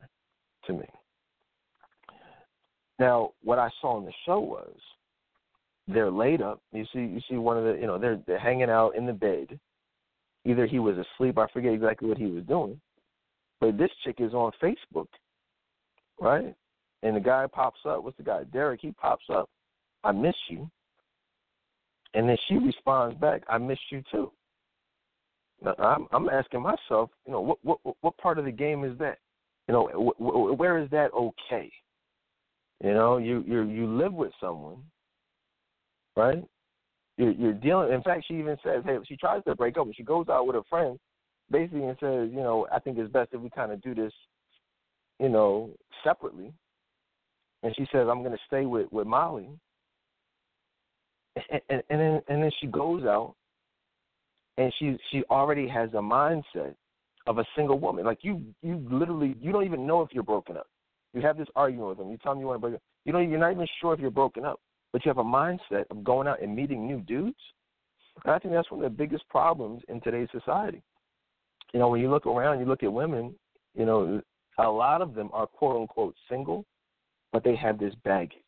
to 0.67 0.73
me. 0.73 0.87
Now, 2.99 3.33
what 3.43 3.59
I 3.59 3.69
saw 3.81 3.99
in 3.99 4.05
the 4.05 4.13
show 4.25 4.39
was 4.41 4.77
they're 5.93 6.11
laid 6.11 6.43
up. 6.43 6.61
You 6.73 6.85
see, 6.93 7.01
you 7.01 7.21
see 7.29 7.37
one 7.37 7.57
of 7.57 7.65
the, 7.65 7.81
you 7.81 7.87
know, 7.87 7.99
they're 7.99 8.21
they're 8.27 8.39
hanging 8.39 8.71
out 8.71 8.97
in 8.97 9.07
the 9.07 9.13
bed. 9.13 9.59
Either 10.45 10.67
he 10.67 10.79
was 10.79 10.97
asleep, 10.99 11.39
I 11.39 11.47
forget 11.53 11.73
exactly 11.73 12.09
what 12.09 12.19
he 12.19 12.27
was 12.27 12.43
doing, 12.45 12.81
but 13.61 13.79
this 13.79 13.91
chick 14.03 14.17
is 14.19 14.35
on 14.35 14.51
Facebook, 14.61 15.07
right? 16.21 16.55
And 17.05 17.17
the 17.17 17.21
guy 17.21 17.47
pops 17.47 17.81
up. 17.87 18.03
What's 18.03 18.17
the 18.17 18.23
guy? 18.25 18.45
Derek. 18.53 18.81
He 18.81 18.91
pops 18.93 19.25
up. 19.33 19.49
I 20.05 20.13
miss 20.13 20.35
you. 20.49 20.69
And 22.15 22.29
then 22.29 22.37
she 22.49 22.57
responds 22.57 23.19
back, 23.19 23.43
I 23.49 23.59
miss 23.59 23.79
you 23.91 24.03
too. 24.11 24.33
Now, 25.65 25.75
I'm, 25.79 26.07
I'm 26.13 26.29
asking 26.29 26.63
myself, 26.63 27.11
you 27.25 27.33
know, 27.33 27.41
what, 27.41 27.59
what 27.63 27.79
what 28.01 28.17
part 28.19 28.39
of 28.39 28.45
the 28.45 28.51
game 28.51 28.85
is 28.85 28.99
that? 28.99 29.19
You 29.69 29.75
know, 29.75 29.89
wh- 29.89 30.21
wh- 30.21 30.59
where 30.59 30.79
is 30.79 30.91
that 30.91 31.13
okay? 31.15 31.71
You 32.83 32.95
know, 32.95 33.19
you 33.19 33.45
you 33.47 33.63
you 33.63 33.87
live 33.87 34.13
with 34.13 34.33
someone, 34.41 34.79
right? 36.17 36.45
You're, 37.17 37.33
you're 37.33 37.53
dealing. 37.53 37.93
In 37.93 38.03
fact, 38.03 38.25
she 38.27 38.35
even 38.35 38.57
says, 38.65 38.83
"Hey, 38.85 38.97
she 39.07 39.17
tries 39.17 39.45
to 39.45 39.55
break 39.55 39.77
up, 39.77 39.87
but 39.87 39.97
she 39.97 40.03
goes 40.03 40.27
out 40.29 40.47
with 40.47 40.57
her 40.57 40.63
friend, 40.69 40.99
basically, 41.51 41.85
and 41.85 41.97
says, 42.01 42.31
you 42.33 42.41
know, 42.41 42.67
I 42.73 42.79
think 42.79 42.99
it's 42.99 43.13
best 43.13 43.31
if 43.33 43.41
we 43.41 43.51
kind 43.51 43.73
of 43.73 43.83
do 43.83 43.95
this, 43.95 44.13
you 45.21 45.29
know, 45.29 45.71
separately." 46.05 46.53
And 47.63 47.75
she 47.77 47.87
says, 47.93 48.09
"I'm 48.11 48.21
going 48.23 48.33
to 48.33 48.39
stay 48.47 48.67
with 48.67 48.91
with 48.93 49.07
Molly." 49.07 49.49
And, 51.37 51.61
and, 51.71 51.83
and 51.91 52.01
then 52.01 52.23
and 52.29 52.43
then 52.43 52.51
she 52.61 52.67
goes 52.67 53.05
out, 53.05 53.35
and 54.59 54.73
she 54.79 54.97
she 55.11 55.23
already 55.31 55.69
has 55.69 55.91
a 55.93 55.99
mindset 55.99 56.75
of 57.27 57.39
a 57.39 57.45
single 57.57 57.79
woman. 57.79 58.05
Like 58.05 58.19
you 58.23 58.43
you 58.63 58.87
literally 58.91 59.37
you 59.41 59.53
don't 59.53 59.65
even 59.65 59.87
know 59.87 60.03
if 60.03 60.09
you're 60.13 60.23
broken 60.23 60.57
up. 60.57 60.67
You 61.15 61.21
have 61.23 61.37
this 61.37 61.49
argument 61.55 61.91
with 61.91 61.99
them. 61.99 62.11
You 62.11 62.17
tell 62.19 62.33
them 62.33 62.41
you 62.41 62.47
want 62.47 62.57
to 62.57 62.61
break 62.61 62.75
up. 62.75 62.83
You 63.05 63.13
know 63.13 63.19
you're 63.19 63.39
not 63.39 63.53
even 63.53 63.67
sure 63.81 63.93
if 63.93 64.01
you're 64.01 64.11
broken 64.11 64.45
up 64.45 64.61
but 64.93 65.05
you 65.05 65.09
have 65.09 65.19
a 65.19 65.25
mindset 65.25 65.85
of 65.91 66.05
going 66.05 66.29
out 66.29 66.43
and 66.43 66.55
meeting 66.55 66.87
new 66.87 67.01
dudes. 67.01 67.37
And 68.25 68.35
I 68.35 68.39
think 68.39 68.53
that's 68.53 68.71
one 68.71 68.85
of 68.85 68.91
the 68.91 68.97
biggest 68.97 69.29
problems 69.29 69.83
in 69.89 70.01
today's 70.01 70.29
society. 70.31 70.83
You 71.73 71.81
know, 71.81 71.89
when 71.89 72.01
you 72.01 72.11
look 72.11 72.27
around, 72.27 72.61
you 72.61 72.67
look 72.67 72.83
at 72.83 72.93
women, 72.93 73.35
you 73.75 73.87
know, 73.87 74.21
a 74.59 74.69
lot 74.69 75.01
of 75.01 75.15
them 75.15 75.31
are 75.33 75.47
quote 75.47 75.81
unquote 75.81 76.15
single, 76.29 76.67
but 77.33 77.43
they 77.43 77.57
have 77.57 77.79
this 77.79 77.95
baggage, 78.05 78.39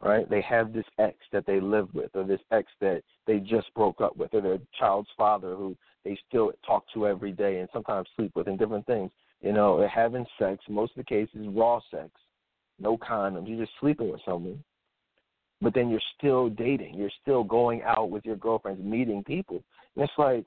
right? 0.00 0.28
They 0.28 0.40
have 0.40 0.72
this 0.72 0.86
ex 0.98 1.18
that 1.32 1.44
they 1.46 1.60
live 1.60 1.88
with, 1.92 2.10
or 2.14 2.24
this 2.24 2.40
ex 2.50 2.68
that 2.80 3.02
they 3.26 3.38
just 3.38 3.72
broke 3.74 4.00
up 4.00 4.16
with, 4.16 4.32
or 4.32 4.40
their 4.40 4.58
child's 4.78 5.10
father 5.18 5.54
who 5.54 5.76
they 6.02 6.18
still 6.26 6.50
talk 6.66 6.84
to 6.94 7.06
every 7.06 7.32
day 7.32 7.58
and 7.58 7.68
sometimes 7.74 8.08
sleep 8.16 8.32
with, 8.34 8.48
and 8.48 8.58
different 8.58 8.86
things. 8.86 9.10
You 9.42 9.52
know, 9.52 9.86
having 9.92 10.24
sex, 10.38 10.64
most 10.68 10.92
of 10.92 10.96
the 10.96 11.04
cases, 11.04 11.46
raw 11.50 11.80
sex, 11.90 12.08
no 12.78 12.96
condoms. 12.96 13.48
You're 13.48 13.60
just 13.60 13.78
sleeping 13.80 14.10
with 14.10 14.20
someone 14.24 14.64
but 15.60 15.74
then 15.74 15.90
you're 15.90 16.00
still 16.18 16.48
dating. 16.48 16.94
You're 16.94 17.10
still 17.22 17.44
going 17.44 17.82
out 17.82 18.10
with 18.10 18.24
your 18.24 18.36
girlfriends, 18.36 18.82
meeting 18.82 19.22
people. 19.24 19.62
And 19.94 20.04
it's 20.04 20.12
like, 20.18 20.46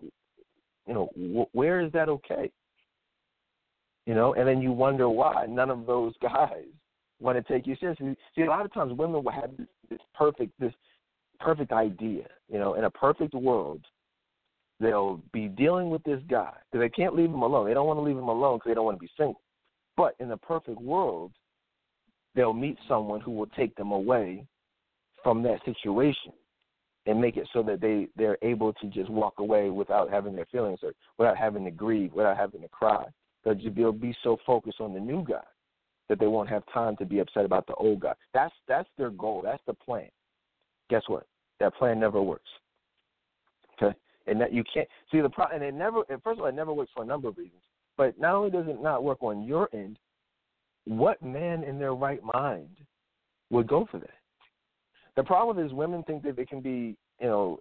you 0.87 0.93
know, 0.93 1.09
wh- 1.15 1.55
where 1.55 1.81
is 1.81 1.91
that 1.93 2.09
okay? 2.09 2.51
You 4.05 4.15
know, 4.15 4.33
and 4.33 4.47
then 4.47 4.61
you 4.61 4.71
wonder 4.71 5.07
why 5.07 5.45
none 5.47 5.69
of 5.69 5.85
those 5.85 6.13
guys 6.21 6.65
want 7.19 7.37
to 7.37 7.53
take 7.53 7.67
you 7.67 7.75
seriously. 7.79 8.15
See, 8.35 8.41
a 8.41 8.49
lot 8.49 8.65
of 8.65 8.73
times 8.73 8.93
women 8.93 9.23
will 9.23 9.31
have 9.31 9.51
this, 9.89 9.99
perfect, 10.13 10.51
this 10.59 10.73
perfect 11.39 11.71
idea. 11.71 12.25
You 12.51 12.59
know, 12.59 12.73
in 12.73 12.85
a 12.85 12.89
perfect 12.89 13.33
world, 13.33 13.81
they'll 14.79 15.21
be 15.31 15.47
dealing 15.47 15.89
with 15.89 16.03
this 16.03 16.19
guy 16.29 16.53
because 16.71 16.83
they 16.83 16.89
can't 16.89 17.15
leave 17.15 17.29
him 17.29 17.43
alone. 17.43 17.67
They 17.67 17.73
don't 17.73 17.87
want 17.87 17.97
to 17.97 18.03
leave 18.03 18.17
him 18.17 18.27
alone 18.27 18.57
because 18.57 18.71
they 18.71 18.75
don't 18.75 18.85
want 18.85 18.97
to 18.97 19.01
be 19.01 19.11
single. 19.15 19.41
But 19.95 20.15
in 20.19 20.27
the 20.27 20.37
perfect 20.37 20.81
world, 20.81 21.31
they'll 22.35 22.53
meet 22.53 22.77
someone 22.87 23.21
who 23.21 23.31
will 23.31 23.47
take 23.47 23.75
them 23.75 23.91
away 23.91 24.45
from 25.23 25.43
that 25.43 25.63
situation 25.65 26.33
and 27.05 27.19
make 27.19 27.37
it 27.37 27.47
so 27.53 27.63
that 27.63 27.81
they 27.81 28.07
they're 28.15 28.37
able 28.41 28.73
to 28.73 28.87
just 28.87 29.09
walk 29.09 29.35
away 29.39 29.69
without 29.69 30.09
having 30.09 30.35
their 30.35 30.47
feelings 30.51 30.79
hurt, 30.81 30.95
without 31.17 31.37
having 31.37 31.65
to 31.65 31.71
grieve, 31.71 32.13
without 32.13 32.37
having 32.37 32.61
to 32.61 32.69
cry. 32.69 33.05
Because 33.43 33.61
they'll 33.75 33.91
be 33.91 34.15
so 34.23 34.37
focused 34.45 34.79
on 34.79 34.93
the 34.93 34.99
new 34.99 35.25
guy 35.27 35.43
that 36.07 36.17
they 36.17 36.27
won't 36.27 36.49
have 36.49 36.63
time 36.73 36.95
to 36.97 37.05
be 37.05 37.19
upset 37.19 37.43
about 37.43 37.67
the 37.67 37.73
old 37.75 37.99
guy. 37.99 38.13
That's 38.33 38.53
that's 38.67 38.89
their 38.97 39.09
goal. 39.09 39.41
That's 39.43 39.63
the 39.67 39.73
plan. 39.73 40.07
Guess 40.89 41.03
what? 41.07 41.25
that 41.63 41.75
plan 41.75 41.99
never 41.99 42.21
works. 42.21 42.49
Okay, 43.81 43.95
and 44.27 44.39
that 44.39 44.53
you 44.53 44.63
can't 44.71 44.87
see 45.11 45.21
the 45.21 45.29
pro. 45.29 45.45
And 45.45 45.63
it 45.63 45.73
never. 45.73 46.03
And 46.09 46.21
first 46.21 46.37
of 46.37 46.43
all, 46.43 46.49
it 46.49 46.55
never 46.55 46.73
works 46.73 46.91
for 46.93 47.03
a 47.03 47.05
number 47.05 47.29
of 47.29 47.37
reasons. 47.37 47.61
But 47.97 48.19
not 48.19 48.35
only 48.35 48.51
does 48.51 48.67
it 48.67 48.81
not 48.81 49.03
work 49.03 49.21
on 49.21 49.43
your 49.43 49.69
end, 49.73 49.97
what 50.85 51.21
man 51.23 51.63
in 51.63 51.79
their 51.79 51.93
right 51.93 52.21
mind 52.33 52.77
would 53.49 53.67
go 53.67 53.87
for 53.89 53.99
that? 53.99 54.09
The 55.15 55.23
problem 55.23 55.63
is 55.63 55.73
women 55.73 56.03
think 56.03 56.23
that 56.23 56.35
they 56.35 56.45
can 56.45 56.61
be, 56.61 56.95
you 57.19 57.27
know, 57.27 57.59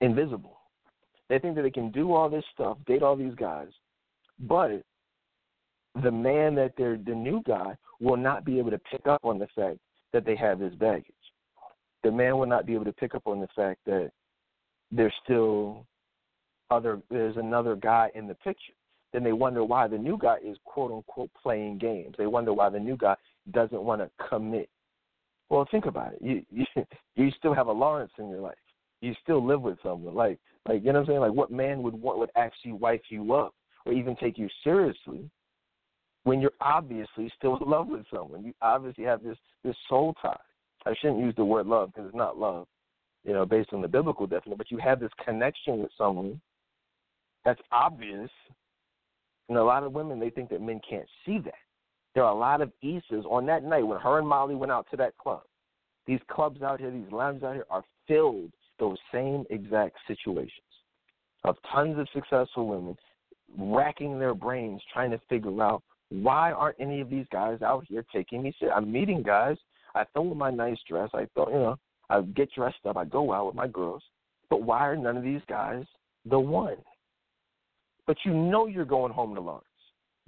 invisible. 0.00 0.58
They 1.28 1.38
think 1.38 1.56
that 1.56 1.62
they 1.62 1.70
can 1.70 1.90
do 1.90 2.14
all 2.14 2.28
this 2.28 2.44
stuff, 2.54 2.78
date 2.86 3.02
all 3.02 3.16
these 3.16 3.34
guys, 3.34 3.68
but 4.40 4.82
the 6.02 6.10
man 6.10 6.54
that 6.54 6.72
they're 6.76 6.96
the 6.96 7.14
new 7.14 7.42
guy 7.46 7.76
will 8.00 8.16
not 8.16 8.44
be 8.44 8.58
able 8.58 8.70
to 8.70 8.78
pick 8.78 9.06
up 9.06 9.24
on 9.24 9.38
the 9.38 9.48
fact 9.54 9.78
that 10.12 10.24
they 10.24 10.36
have 10.36 10.58
this 10.58 10.74
baggage. 10.74 11.04
The 12.04 12.12
man 12.12 12.38
will 12.38 12.46
not 12.46 12.66
be 12.66 12.74
able 12.74 12.84
to 12.84 12.92
pick 12.92 13.14
up 13.14 13.26
on 13.26 13.40
the 13.40 13.48
fact 13.56 13.80
that 13.86 14.10
there's 14.90 15.12
still 15.24 15.86
other 16.70 17.00
there's 17.10 17.36
another 17.36 17.76
guy 17.76 18.10
in 18.14 18.26
the 18.26 18.34
picture. 18.34 18.72
Then 19.12 19.24
they 19.24 19.32
wonder 19.32 19.64
why 19.64 19.88
the 19.88 19.98
new 19.98 20.18
guy 20.18 20.36
is 20.44 20.56
quote 20.64 20.92
unquote 20.92 21.30
playing 21.40 21.78
games. 21.78 22.14
They 22.16 22.26
wonder 22.26 22.52
why 22.52 22.68
the 22.68 22.80
new 22.80 22.96
guy 22.96 23.16
doesn't 23.52 23.82
want 23.82 24.00
to 24.00 24.10
commit. 24.28 24.68
Well, 25.50 25.66
think 25.70 25.86
about 25.86 26.14
it. 26.14 26.18
You 26.22 26.42
you 26.50 26.64
you 27.16 27.30
still 27.38 27.54
have 27.54 27.68
a 27.68 27.72
Lawrence 27.72 28.12
in 28.18 28.28
your 28.28 28.40
life. 28.40 28.54
You 29.00 29.14
still 29.22 29.44
live 29.44 29.62
with 29.62 29.78
someone. 29.82 30.14
Like 30.14 30.38
like 30.66 30.84
you 30.84 30.92
know 30.92 31.00
what 31.00 31.00
I'm 31.00 31.06
saying? 31.06 31.20
Like 31.20 31.32
what 31.32 31.50
man 31.50 31.82
would 31.82 31.94
want 31.94 32.18
would 32.18 32.30
actually 32.36 32.72
wife 32.72 33.00
you 33.10 33.34
up 33.34 33.54
or 33.86 33.92
even 33.92 34.16
take 34.16 34.38
you 34.38 34.48
seriously 34.62 35.30
when 36.24 36.40
you're 36.40 36.52
obviously 36.60 37.32
still 37.36 37.56
in 37.56 37.68
love 37.68 37.88
with 37.88 38.04
someone. 38.12 38.44
You 38.44 38.52
obviously 38.60 39.04
have 39.04 39.22
this 39.22 39.38
this 39.64 39.76
soul 39.88 40.14
tie. 40.20 40.36
I 40.86 40.94
shouldn't 41.00 41.20
use 41.20 41.34
the 41.36 41.44
word 41.44 41.66
love 41.66 41.90
because 41.92 42.08
it's 42.08 42.16
not 42.16 42.38
love, 42.38 42.66
you 43.24 43.32
know, 43.32 43.44
based 43.44 43.72
on 43.72 43.82
the 43.82 43.88
biblical 43.88 44.26
definition. 44.26 44.58
But 44.58 44.70
you 44.70 44.78
have 44.78 45.00
this 45.00 45.10
connection 45.24 45.78
with 45.80 45.90
someone 45.98 46.40
that's 47.44 47.60
obvious. 47.72 48.30
And 49.48 49.56
a 49.56 49.64
lot 49.64 49.82
of 49.82 49.92
women 49.92 50.20
they 50.20 50.28
think 50.30 50.50
that 50.50 50.60
men 50.60 50.80
can't 50.88 51.08
see 51.24 51.38
that. 51.38 51.54
There 52.14 52.24
are 52.24 52.32
a 52.32 52.38
lot 52.38 52.60
of 52.60 52.72
Issas 52.82 53.24
on 53.26 53.46
that 53.46 53.62
night 53.62 53.86
when 53.86 54.00
her 54.00 54.18
and 54.18 54.28
Molly 54.28 54.54
went 54.54 54.72
out 54.72 54.86
to 54.90 54.96
that 54.96 55.16
club. 55.18 55.42
These 56.06 56.20
clubs 56.30 56.62
out 56.62 56.80
here, 56.80 56.90
these 56.90 57.12
lounges 57.12 57.44
out 57.44 57.54
here 57.54 57.66
are 57.70 57.84
filled 58.06 58.50
those 58.78 58.96
same 59.12 59.44
exact 59.50 59.96
situations 60.06 60.52
of 61.44 61.56
tons 61.72 61.98
of 61.98 62.08
successful 62.12 62.66
women 62.66 62.96
racking 63.56 64.18
their 64.18 64.34
brains 64.34 64.80
trying 64.92 65.10
to 65.10 65.20
figure 65.28 65.62
out 65.62 65.82
why 66.10 66.52
aren't 66.52 66.80
any 66.80 67.00
of 67.00 67.10
these 67.10 67.26
guys 67.30 67.60
out 67.62 67.84
here 67.88 68.04
taking 68.12 68.42
me 68.42 68.54
serious? 68.58 68.74
I'm 68.76 68.90
meeting 68.90 69.22
guys. 69.22 69.56
I 69.94 70.04
throw 70.12 70.30
on 70.30 70.38
my 70.38 70.50
nice 70.50 70.78
dress. 70.88 71.10
I 71.12 71.26
throw, 71.34 71.48
you 71.48 71.54
know, 71.54 71.76
I 72.08 72.22
get 72.22 72.50
dressed 72.54 72.78
up. 72.86 72.96
I 72.96 73.04
go 73.04 73.32
out 73.32 73.46
with 73.46 73.54
my 73.54 73.68
girls. 73.68 74.02
But 74.48 74.62
why 74.62 74.88
are 74.88 74.96
none 74.96 75.16
of 75.16 75.22
these 75.22 75.42
guys 75.48 75.84
the 76.24 76.38
one? 76.38 76.76
But 78.06 78.16
you 78.24 78.32
know 78.32 78.66
you're 78.66 78.86
going 78.86 79.12
home 79.12 79.34
to. 79.34 79.60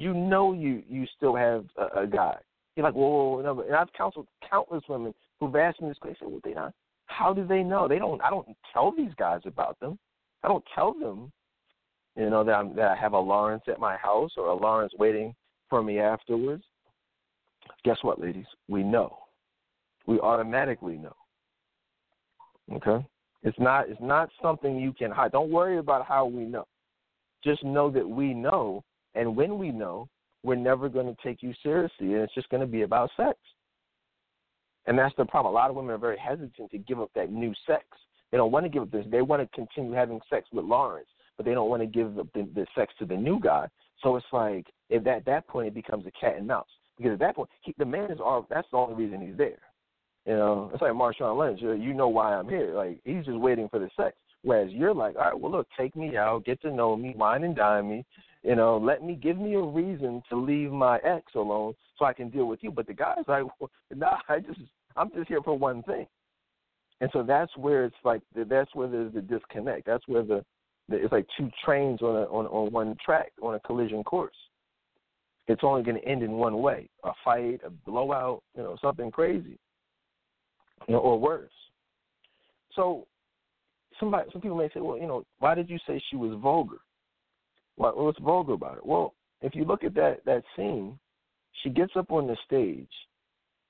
You 0.01 0.15
know 0.15 0.55
you 0.55 0.83
you 0.89 1.07
still 1.15 1.37
have 1.37 1.67
a, 1.77 2.01
a 2.01 2.07
guy. 2.07 2.35
You're 2.75 2.87
like, 2.87 2.95
whoa, 2.95 3.37
whoa, 3.37 3.53
whoa. 3.53 3.61
And 3.67 3.77
I've 3.77 3.93
counseled 3.93 4.27
countless 4.49 4.83
women 4.89 5.13
who've 5.39 5.55
asked 5.55 5.83
me 5.83 5.89
this 5.89 5.99
question. 5.99 6.31
Well, 6.31 6.41
they 6.43 6.55
not. 6.55 6.73
How 7.05 7.35
do 7.35 7.47
they 7.47 7.63
know? 7.63 7.87
They 7.87 7.99
don't. 7.99 8.19
I 8.23 8.31
don't 8.31 8.49
tell 8.73 8.95
these 8.97 9.13
guys 9.19 9.43
about 9.45 9.79
them. 9.79 9.99
I 10.43 10.49
don't 10.49 10.65
tell 10.75 10.95
them, 10.95 11.31
you 12.17 12.31
know, 12.31 12.43
that 12.45 12.53
I'm 12.53 12.75
that 12.77 12.93
I 12.93 12.97
have 12.97 13.13
a 13.13 13.19
Lawrence 13.19 13.65
at 13.69 13.79
my 13.79 13.99
house 13.99 14.31
or 14.39 14.47
a 14.47 14.55
Lawrence 14.55 14.95
waiting 14.99 15.35
for 15.69 15.83
me 15.83 15.99
afterwards. 15.99 16.65
Guess 17.85 17.99
what, 18.01 18.19
ladies? 18.19 18.47
We 18.69 18.83
know. 18.83 19.19
We 20.07 20.19
automatically 20.21 20.97
know. 20.97 21.17
Okay? 22.73 23.05
It's 23.43 23.59
not 23.59 23.91
it's 23.91 24.01
not 24.01 24.31
something 24.41 24.79
you 24.79 24.95
can 24.95 25.11
hide. 25.11 25.33
Don't 25.33 25.51
worry 25.51 25.77
about 25.77 26.07
how 26.07 26.25
we 26.25 26.47
know. 26.47 26.67
Just 27.45 27.63
know 27.65 27.91
that 27.91 28.09
we 28.09 28.33
know 28.33 28.83
and 29.15 29.37
when 29.37 29.59
we 29.59 29.71
know, 29.71 30.09
we're 30.43 30.55
never 30.55 30.89
going 30.89 31.07
to 31.07 31.17
take 31.23 31.43
you 31.43 31.53
seriously 31.63 32.15
and 32.15 32.23
it's 32.23 32.35
just 32.35 32.49
going 32.49 32.61
to 32.61 32.67
be 32.67 32.83
about 32.83 33.11
sex. 33.17 33.39
And 34.87 34.99
that's 34.99 35.15
the 35.17 35.25
problem. 35.25 35.53
A 35.53 35.55
lot 35.55 35.71
of 35.71 35.77
women 35.77 35.91
are 35.93 35.99
very 35.99 36.19
hesitant 36.19 36.71
to 36.71 36.79
give 36.79 37.01
up 37.01 37.11
that 37.15 37.31
new 37.31 37.53
sex. 37.67 37.85
They 38.31 38.39
don't 38.39 38.53
want 38.53 38.65
to 38.65 38.71
give 38.71 38.83
up 38.83 38.91
this. 38.91 39.05
They 39.11 39.23
want 39.23 39.43
to 39.43 39.57
continue 39.57 39.93
having 39.93 40.21
sex 40.31 40.49
with 40.53 40.65
Lawrence, 40.65 41.09
but 41.37 41.45
they 41.45 41.53
don't 41.53 41.69
want 41.69 41.83
to 41.83 41.87
give 41.87 42.19
up 42.19 42.29
the, 42.35 42.49
the 42.55 42.67
sex 42.75 42.93
to 42.99 43.07
the 43.07 43.17
new 43.17 43.39
guy. 43.41 43.69
So 44.03 44.17
it's 44.17 44.27
like 44.33 44.67
at 44.95 45.05
that 45.27 45.47
point 45.47 45.69
it 45.69 45.75
becomes 45.75 46.07
a 46.07 46.11
cat 46.13 46.37
and 46.39 46.47
mouse 46.47 46.67
because 46.97 47.13
at 47.13 47.19
that 47.21 47.37
point 47.37 47.51
he, 47.63 47.75
the 47.79 47.85
man 47.85 48.11
is 48.11 48.19
all 48.21 48.47
that's 48.49 48.69
the 48.71 48.79
only 48.79 48.95
reason 48.95 49.27
he's 49.27 49.37
there. 49.37 49.59
You 50.27 50.35
know, 50.35 50.71
it's 50.73 50.83
like 50.83 50.93
Marshawn 50.93 51.39
Lynch. 51.39 51.61
You 51.61 51.95
know 51.95 52.09
why 52.09 52.35
I'm 52.35 52.49
here. 52.49 52.75
Like 52.75 53.01
he's 53.05 53.25
just 53.25 53.39
waiting 53.39 53.69
for 53.69 53.79
the 53.79 53.91
sex. 53.97 54.17
Whereas 54.43 54.73
you're 54.73 54.95
like, 54.95 55.17
all 55.17 55.23
right, 55.23 55.39
well, 55.39 55.53
look, 55.53 55.69
take 55.79 55.95
me 55.95 56.17
out, 56.17 56.45
get 56.45 56.61
to 56.63 56.71
know 56.71 56.97
me, 56.97 57.15
wine 57.17 57.45
and 57.45 57.55
dine 57.55 57.89
me. 57.89 58.05
You 58.43 58.57
know, 58.57 58.79
let 58.79 59.03
me 59.03 59.15
give 59.15 59.39
me 59.39 59.55
a 59.55 59.61
reason 59.61 60.23
to 60.31 60.37
leave 60.37 60.73
my 60.73 60.99
ex 60.99 61.27
alone 61.35 61.75
so 61.99 62.07
I 62.07 62.15
can 62.15 62.31
deal 62.31 62.47
with 62.47 62.61
you. 62.63 62.71
But 62.71 62.87
the 62.87 62.95
guy's 62.95 63.25
like, 63.29 63.45
well, 63.61 63.71
nah, 63.95 64.17
I 64.29 64.41
just, 64.41 64.61
I'm 64.97 65.11
just 65.15 65.29
here 65.29 65.43
for 65.43 65.59
one 65.59 65.83
thing. 65.83 66.07
And 67.01 67.11
so 67.13 67.23
that's 67.23 67.55
where 67.57 67.85
it's 67.85 67.97
like, 68.05 68.23
that's 68.35 68.75
where 68.75 68.89
there's 68.89 69.13
the 69.13 69.21
disconnect. 69.21 69.87
That's 69.87 70.07
where 70.07 70.23
the, 70.23 70.45
the 70.89 70.97
it's 70.97 71.13
like 71.13 71.27
two 71.37 71.51
trains 71.65 72.03
on 72.03 72.17
a, 72.17 72.23
on 72.25 72.47
on 72.47 72.73
one 72.73 72.97
track 73.05 73.33
on 73.43 73.55
a 73.55 73.61
collision 73.61 74.05
course. 74.05 74.35
It's 75.49 75.63
only 75.65 75.83
going 75.83 75.97
to 76.01 76.07
end 76.07 76.23
in 76.23 76.33
one 76.33 76.61
way: 76.61 76.91
a 77.05 77.13
fight, 77.25 77.61
a 77.65 77.71
blowout, 77.71 78.43
you 78.55 78.63
know, 78.63 78.77
something 78.83 79.11
crazy, 79.11 79.59
you 80.87 80.95
know, 80.95 80.99
or 80.99 81.19
worse. 81.19 81.51
So 82.75 83.07
somebody, 84.01 84.29
some 84.33 84.41
people 84.41 84.57
may 84.57 84.69
say, 84.75 84.81
well, 84.81 84.99
you 84.99 85.07
know, 85.07 85.25
why 85.39 85.55
did 85.55 85.71
you 85.71 85.79
say 85.87 86.03
she 86.11 86.17
was 86.17 86.37
vulgar? 86.41 86.79
What, 87.77 87.97
what's 87.97 88.19
vulgar 88.19 88.55
about 88.55 88.79
it? 88.79 88.87
Well, 88.87 89.15
if 89.43 89.55
you 89.55 89.65
look 89.65 89.85
at 89.85 89.95
that 89.95 90.25
that 90.27 90.43
scene, 90.57 90.99
she 91.63 91.71
gets 91.71 91.93
up 91.97 92.11
on 92.11 92.27
the 92.27 92.37
stage 92.45 92.91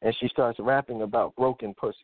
and 0.03 0.15
she 0.21 0.29
starts 0.29 0.59
rapping 0.61 1.03
about 1.03 1.37
broken 1.37 1.75
pussy. 1.75 1.97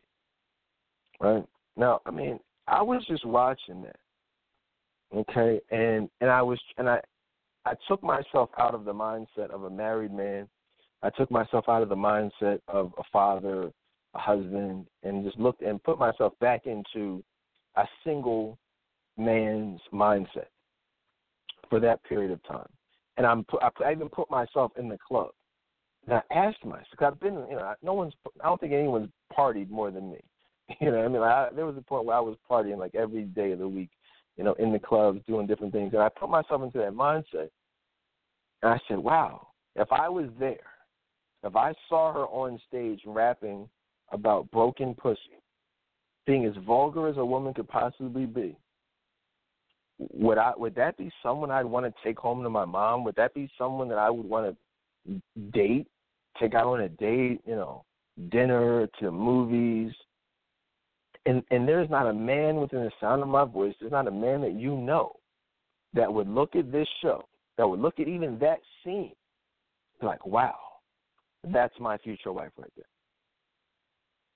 Right 1.20 1.44
now, 1.76 2.00
I 2.06 2.10
mean, 2.10 2.38
I 2.68 2.82
was 2.82 3.04
just 3.06 3.24
watching 3.24 3.82
that, 3.82 3.96
okay, 5.16 5.60
and 5.70 6.08
and 6.20 6.30
I 6.30 6.42
was 6.42 6.60
and 6.76 6.88
I 6.88 7.00
I 7.64 7.72
took 7.88 8.02
myself 8.02 8.50
out 8.58 8.74
of 8.74 8.84
the 8.84 8.92
mindset 8.92 9.50
of 9.50 9.64
a 9.64 9.70
married 9.70 10.12
man. 10.12 10.48
I 11.02 11.10
took 11.10 11.30
myself 11.30 11.68
out 11.68 11.82
of 11.82 11.88
the 11.88 11.96
mindset 11.96 12.60
of 12.68 12.92
a 12.98 13.02
father, 13.12 13.70
a 14.14 14.18
husband, 14.18 14.86
and 15.02 15.24
just 15.24 15.38
looked 15.38 15.62
and 15.62 15.82
put 15.82 15.98
myself 15.98 16.32
back 16.40 16.66
into 16.66 17.22
a 17.76 17.86
single 18.04 18.58
man's 19.16 19.80
mindset 19.92 20.46
for 21.68 21.80
that 21.80 22.02
period 22.04 22.30
of 22.30 22.42
time. 22.44 22.68
And 23.16 23.26
I'm 23.26 23.44
I 23.84 23.92
even 23.92 24.08
put 24.08 24.30
myself 24.30 24.72
in 24.78 24.88
the 24.88 24.98
club. 24.98 25.30
And 26.06 26.14
I 26.14 26.34
asked 26.34 26.64
myself, 26.64 26.86
because 26.90 27.12
I've 27.12 27.20
been, 27.20 27.34
you 27.50 27.56
know, 27.56 27.74
no 27.82 27.94
one's, 27.94 28.12
I 28.42 28.46
don't 28.46 28.60
think 28.60 28.72
anyone's 28.72 29.10
partied 29.36 29.70
more 29.70 29.90
than 29.90 30.10
me. 30.10 30.20
You 30.80 30.90
know, 30.90 31.04
I 31.04 31.08
mean, 31.08 31.22
I, 31.22 31.48
there 31.54 31.64
was 31.64 31.76
a 31.76 31.80
point 31.80 32.06
where 32.06 32.16
I 32.16 32.20
was 32.20 32.36
partying 32.50 32.78
like 32.78 32.96
every 32.96 33.22
day 33.22 33.52
of 33.52 33.60
the 33.60 33.68
week, 33.68 33.90
you 34.36 34.42
know, 34.42 34.54
in 34.54 34.72
the 34.72 34.80
clubs, 34.80 35.20
doing 35.24 35.46
different 35.46 35.72
things. 35.72 35.92
And 35.92 36.02
I 36.02 36.08
put 36.08 36.28
myself 36.28 36.60
into 36.60 36.78
that 36.78 36.92
mindset. 36.92 37.50
And 38.62 38.72
I 38.72 38.78
said, 38.88 38.98
wow, 38.98 39.46
if 39.76 39.92
I 39.92 40.08
was 40.08 40.26
there, 40.40 40.66
if 41.44 41.54
I 41.54 41.72
saw 41.88 42.12
her 42.12 42.24
on 42.24 42.60
stage 42.66 43.00
rapping 43.06 43.68
about 44.10 44.50
broken 44.50 44.92
pussy, 44.94 45.38
being 46.26 46.44
as 46.44 46.54
vulgar 46.66 47.08
as 47.08 47.16
a 47.16 47.24
woman 47.24 47.54
could 47.54 47.68
possibly 47.68 48.26
be, 48.26 48.56
would 49.98 50.38
I 50.38 50.52
would 50.56 50.74
that 50.74 50.96
be 50.96 51.10
someone 51.22 51.50
I'd 51.50 51.64
want 51.64 51.86
to 51.86 51.94
take 52.04 52.18
home 52.18 52.42
to 52.42 52.50
my 52.50 52.64
mom? 52.64 53.04
Would 53.04 53.16
that 53.16 53.32
be 53.32 53.50
someone 53.56 53.88
that 53.88 53.98
I 53.98 54.10
would 54.10 54.26
want 54.26 54.54
to 55.06 55.20
date, 55.52 55.86
take 56.38 56.54
out 56.54 56.66
on 56.66 56.80
a 56.80 56.88
date, 56.88 57.40
you 57.46 57.54
know, 57.54 57.84
dinner 58.30 58.88
to 59.00 59.10
movies? 59.10 59.92
And 61.24 61.42
and 61.50 61.66
there's 61.66 61.88
not 61.88 62.06
a 62.06 62.12
man 62.12 62.56
within 62.56 62.80
the 62.80 62.90
sound 63.00 63.22
of 63.22 63.28
my 63.28 63.44
voice, 63.44 63.74
there's 63.80 63.92
not 63.92 64.08
a 64.08 64.12
man 64.12 64.42
that 64.42 64.52
you 64.52 64.76
know 64.76 65.12
that 65.94 66.12
would 66.12 66.28
look 66.28 66.54
at 66.56 66.70
this 66.70 66.88
show, 67.00 67.24
that 67.56 67.66
would 67.66 67.80
look 67.80 67.98
at 67.98 68.06
even 68.06 68.38
that 68.38 68.58
scene, 68.84 69.12
like, 70.02 70.26
wow, 70.26 70.56
that's 71.52 71.74
my 71.80 71.96
future 71.98 72.32
wife 72.32 72.52
right 72.58 72.70
there. 72.76 72.84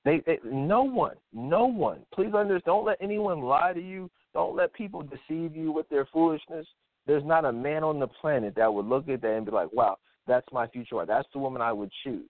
They, 0.05 0.22
they, 0.26 0.38
no 0.44 0.82
one, 0.82 1.16
no 1.32 1.66
one. 1.66 2.01
Please 2.14 2.32
understand. 2.34 2.62
Don't 2.64 2.86
let 2.86 2.96
anyone 3.01 3.42
lie 3.42 3.72
to 3.72 3.80
you. 3.80 4.11
Don't 4.32 4.57
let 4.57 4.72
people 4.72 5.03
deceive 5.03 5.55
you 5.55 5.72
with 5.72 5.88
their 5.88 6.07
foolishness. 6.12 6.66
There's 7.07 7.24
not 7.24 7.44
a 7.44 7.53
man 7.53 7.84
on 7.84 7.98
the 7.98 8.07
planet 8.07 8.55
that 8.57 8.72
would 8.72 8.86
look 8.86 9.09
at 9.09 9.20
that 9.22 9.36
and 9.36 9.44
be 9.44 9.53
like, 9.53 9.72
"Wow, 9.72 9.96
that's 10.26 10.46
my 10.53 10.66
future 10.68 10.96
wife. 10.96 11.09
That's 11.09 11.28
the 11.32 11.38
woman 11.38 11.61
I 11.61 11.72
would 11.72 11.90
choose." 12.05 12.28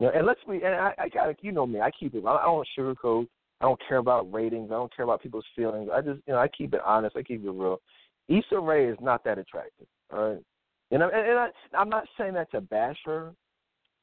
You 0.00 0.06
know, 0.06 0.12
and 0.14 0.26
let's 0.26 0.40
be. 0.48 0.56
And 0.64 0.74
I, 0.74 0.94
I 0.98 1.08
got 1.08 1.42
you 1.44 1.52
know 1.52 1.66
me. 1.66 1.80
I 1.80 1.90
keep 1.90 2.14
it. 2.14 2.24
I 2.26 2.44
don't 2.44 2.68
sugarcoat. 2.76 3.28
I 3.60 3.66
don't 3.66 3.80
care 3.88 3.98
about 3.98 4.32
ratings. 4.32 4.70
I 4.72 4.74
don't 4.74 4.94
care 4.94 5.04
about 5.04 5.22
people's 5.22 5.44
feelings. 5.54 5.88
I 5.94 6.00
just, 6.00 6.20
you 6.26 6.32
know, 6.32 6.40
I 6.40 6.48
keep 6.48 6.74
it 6.74 6.80
honest. 6.84 7.16
I 7.16 7.22
keep 7.22 7.44
it 7.44 7.50
real. 7.50 7.80
Issa 8.28 8.58
Rae 8.58 8.88
is 8.88 8.98
not 9.00 9.22
that 9.22 9.38
attractive. 9.38 9.86
All 10.12 10.30
right. 10.30 10.42
And, 10.90 11.02
I, 11.02 11.08
and 11.08 11.38
I, 11.38 11.48
I'm 11.78 11.88
not 11.88 12.04
saying 12.18 12.34
that 12.34 12.50
to 12.50 12.60
bash 12.60 12.98
her, 13.04 13.32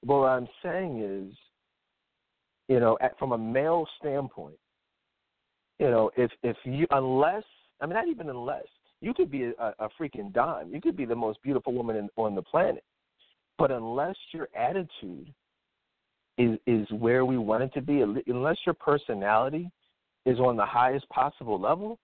but 0.06 0.20
what 0.20 0.28
I'm 0.28 0.48
saying 0.64 1.02
is 1.02 1.38
you 2.70 2.80
know, 2.80 2.98
at, 3.02 3.18
from 3.20 3.34
a 3.34 3.38
male 3.38 3.86
standpoint, 4.00 4.56
You 5.80 5.90
know, 5.90 6.12
if 6.16 6.32
if 6.44 6.56
you 6.64 6.86
unless 6.92 7.44
I 7.82 7.86
mean 7.86 7.96
not 7.96 8.08
even 8.08 8.30
unless 8.30 8.68
you 9.02 9.14
could 9.14 9.32
be 9.32 9.44
a, 9.46 9.74
a 9.80 9.90
freaking 10.00 10.32
dime, 10.34 10.72
you 10.74 10.80
could 10.80 10.96
be 10.96 11.06
the 11.06 11.16
most 11.16 11.42
beautiful 11.42 11.74
woman 11.74 11.96
in, 11.96 12.10
on 12.16 12.36
the 12.36 12.42
planet, 12.42 12.84
but 13.58 13.72
unless 13.72 14.16
your 14.32 14.50
attitude 14.56 15.34
is 16.38 16.60
is 16.68 16.86
where 16.92 17.26
we 17.26 17.38
want 17.38 17.64
it 17.64 17.74
to 17.74 17.82
be, 17.82 18.02
unless 18.02 18.58
your 18.66 18.76
personality 18.76 19.72
is 20.26 20.40
on 20.40 20.56
the 20.56 20.66
highest 20.66 21.10
possible 21.10 21.60
level, 21.60 21.98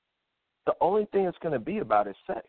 the 0.66 0.74
only 0.82 1.05
thing 1.11 1.26
it's 1.26 1.38
going 1.43 1.53
to 1.53 1.59
be 1.59 1.78
about 1.78 2.07
is 2.07 2.16
sex. 2.26 2.47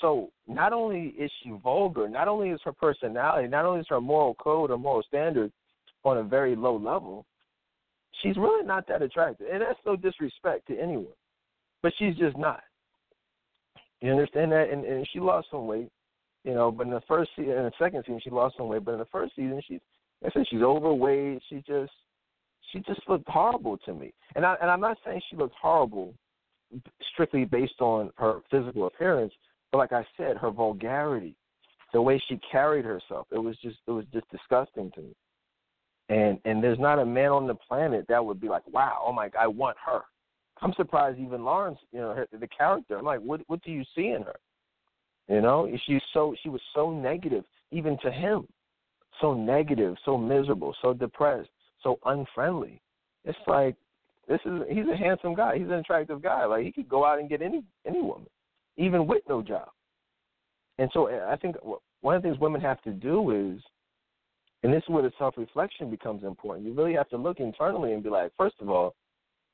So 0.00 0.30
not 0.48 0.72
only 0.72 1.14
is 1.18 1.30
she 1.42 1.50
vulgar, 1.62 2.08
not 2.08 2.26
only 2.26 2.50
is 2.50 2.60
her 2.64 2.72
personality, 2.72 3.48
not 3.48 3.64
only 3.64 3.80
is 3.80 3.86
her 3.90 4.00
moral 4.00 4.34
code 4.34 4.70
or 4.70 4.78
moral 4.78 5.02
standard 5.02 5.52
on 6.04 6.18
a 6.18 6.22
very 6.22 6.54
low 6.54 6.76
level, 6.76 7.26
she's 8.22 8.36
really 8.36 8.64
not 8.66 8.86
that 8.88 9.02
attractive. 9.02 9.46
And 9.50 9.62
that's 9.62 9.78
no 9.84 9.96
disrespect 9.96 10.66
to 10.68 10.78
anyone. 10.78 11.06
But 11.82 11.92
she's 11.98 12.16
just 12.16 12.36
not. 12.36 12.62
You 14.00 14.10
understand 14.10 14.52
that? 14.52 14.70
And, 14.70 14.84
and 14.84 15.06
she 15.12 15.20
lost 15.20 15.48
some 15.50 15.66
weight, 15.66 15.90
you 16.44 16.54
know, 16.54 16.70
but 16.70 16.86
in 16.86 16.92
the 16.92 17.02
first 17.08 17.30
season 17.36 17.52
in 17.52 17.64
the 17.64 17.72
second 17.78 18.02
season 18.06 18.20
she 18.22 18.30
lost 18.30 18.56
some 18.56 18.68
weight, 18.68 18.84
but 18.84 18.92
in 18.92 18.98
the 18.98 19.06
first 19.06 19.34
season 19.34 19.60
she's 19.66 19.80
I 20.24 20.30
said 20.30 20.44
she's 20.48 20.62
overweight, 20.62 21.42
she 21.48 21.56
just 21.66 21.92
she 22.70 22.80
just 22.80 23.00
looked 23.08 23.28
horrible 23.28 23.78
to 23.78 23.94
me. 23.94 24.12
And 24.36 24.44
I 24.44 24.56
and 24.60 24.70
I'm 24.70 24.80
not 24.80 24.98
saying 25.04 25.22
she 25.30 25.36
looked 25.36 25.54
horrible 25.60 26.14
strictly 27.12 27.44
based 27.44 27.80
on 27.80 28.10
her 28.16 28.40
physical 28.50 28.86
appearance, 28.86 29.32
but 29.70 29.78
like 29.78 29.92
I 29.92 30.04
said, 30.16 30.36
her 30.36 30.50
vulgarity, 30.50 31.36
the 31.92 32.02
way 32.02 32.22
she 32.28 32.38
carried 32.50 32.84
herself, 32.84 33.26
it 33.30 33.38
was 33.38 33.56
just 33.62 33.76
it 33.86 33.90
was 33.90 34.04
just 34.12 34.30
disgusting 34.30 34.90
to 34.96 35.00
me. 35.00 35.14
And 36.08 36.38
and 36.44 36.62
there's 36.62 36.78
not 36.78 36.98
a 36.98 37.06
man 37.06 37.30
on 37.30 37.46
the 37.46 37.54
planet 37.54 38.04
that 38.08 38.24
would 38.24 38.40
be 38.40 38.48
like, 38.48 38.66
wow, 38.68 39.02
oh 39.06 39.12
my, 39.12 39.30
I 39.38 39.46
want 39.46 39.76
her. 39.84 40.02
I'm 40.60 40.74
surprised 40.74 41.18
even 41.18 41.44
Lawrence, 41.44 41.78
you 41.92 42.00
know, 42.00 42.14
her, 42.14 42.26
the 42.38 42.48
character. 42.48 42.98
I'm 42.98 43.04
like, 43.04 43.20
what 43.20 43.40
what 43.46 43.62
do 43.62 43.70
you 43.70 43.84
see 43.94 44.08
in 44.08 44.22
her? 44.22 44.36
You 45.28 45.40
know, 45.40 45.68
she's 45.86 46.02
so 46.12 46.34
she 46.42 46.48
was 46.48 46.60
so 46.74 46.90
negative 46.90 47.44
even 47.70 47.98
to 48.02 48.10
him, 48.10 48.46
so 49.20 49.34
negative, 49.34 49.96
so 50.04 50.18
miserable, 50.18 50.76
so 50.82 50.92
depressed, 50.92 51.48
so 51.82 51.98
unfriendly. 52.04 52.80
It's 53.24 53.38
like 53.46 53.74
this 54.28 54.40
is 54.44 54.62
he's 54.68 54.86
a 54.92 54.96
handsome 54.96 55.34
guy. 55.34 55.56
He's 55.56 55.66
an 55.66 55.74
attractive 55.74 56.22
guy. 56.22 56.44
Like 56.44 56.64
he 56.64 56.72
could 56.72 56.88
go 56.88 57.04
out 57.04 57.18
and 57.18 57.28
get 57.28 57.42
any 57.42 57.62
any 57.86 58.02
woman, 58.02 58.28
even 58.76 59.06
with 59.06 59.22
no 59.28 59.42
job. 59.42 59.68
And 60.78 60.90
so 60.92 61.08
I 61.08 61.36
think 61.36 61.56
one 62.00 62.16
of 62.16 62.22
the 62.22 62.28
things 62.28 62.40
women 62.40 62.60
have 62.60 62.82
to 62.82 62.90
do 62.90 63.30
is, 63.30 63.62
and 64.64 64.72
this 64.72 64.82
is 64.82 64.88
where 64.88 65.02
the 65.02 65.12
self 65.18 65.34
reflection 65.36 65.90
becomes 65.90 66.24
important. 66.24 66.66
You 66.66 66.72
really 66.72 66.94
have 66.94 67.08
to 67.10 67.18
look 67.18 67.38
internally 67.38 67.92
and 67.92 68.02
be 68.02 68.08
like, 68.08 68.32
first 68.36 68.56
of 68.60 68.70
all, 68.70 68.94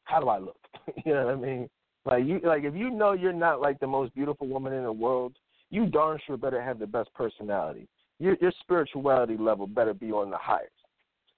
how 0.05 0.21
do 0.21 0.29
I 0.29 0.39
look? 0.39 0.57
you 1.05 1.13
know 1.13 1.27
what 1.27 1.35
I 1.35 1.37
mean? 1.37 1.69
Like 2.07 2.25
you 2.25 2.41
like 2.45 2.63
if 2.63 2.75
you 2.75 2.91
know 2.91 3.13
you're 3.13 3.33
not 3.33 3.61
like 3.61 3.81
the 3.81 3.89
most 3.89 4.15
beautiful 4.15 4.47
woman 4.47 4.73
in 4.73 4.85
the 4.85 4.93
world, 4.93 5.35
you 5.69 5.87
darn 5.87 6.19
sure 6.27 6.37
better 6.37 6.63
have 6.63 6.79
the 6.79 6.87
best 6.87 7.13
personality. 7.13 7.89
Your 8.21 8.37
your 8.41 8.53
spirituality 8.61 9.37
level 9.37 9.67
better 9.67 9.93
be 9.93 10.13
on 10.13 10.31
the 10.31 10.39
highest. 10.39 10.71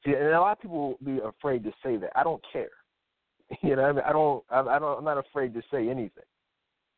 See, 0.04 0.12
and 0.12 0.28
a 0.28 0.40
lot 0.40 0.52
of 0.52 0.60
people 0.60 0.98
will 1.00 1.14
be 1.14 1.20
afraid 1.24 1.64
to 1.64 1.72
say 1.82 1.96
that. 1.96 2.10
I 2.14 2.22
don't 2.22 2.42
care. 2.52 2.70
You 3.62 3.76
know, 3.76 3.84
I, 3.84 3.92
mean, 3.92 4.02
I 4.06 4.12
don't, 4.12 4.42
I, 4.48 4.60
I 4.60 4.78
don't, 4.78 4.98
I'm 4.98 5.04
not 5.04 5.18
afraid 5.18 5.52
to 5.52 5.62
say 5.70 5.90
anything. 5.90 6.24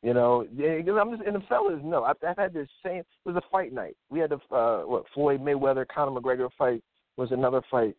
You 0.04 0.12
know, 0.12 0.46
because 0.54 0.98
I'm 1.00 1.16
just 1.16 1.26
and 1.26 1.34
the 1.34 1.40
fellas 1.48 1.80
know. 1.82 2.04
I've, 2.04 2.16
I've 2.28 2.36
had 2.36 2.52
this 2.52 2.68
same. 2.84 2.98
It 2.98 3.06
was 3.24 3.36
a 3.36 3.50
fight 3.50 3.72
night. 3.72 3.96
We 4.10 4.18
had 4.18 4.30
the 4.30 4.54
uh, 4.54 4.82
what 4.82 5.04
Floyd 5.14 5.40
Mayweather, 5.40 5.86
Conor 5.88 6.20
McGregor 6.20 6.50
fight 6.58 6.82
was 7.16 7.32
another 7.32 7.62
fight 7.70 7.96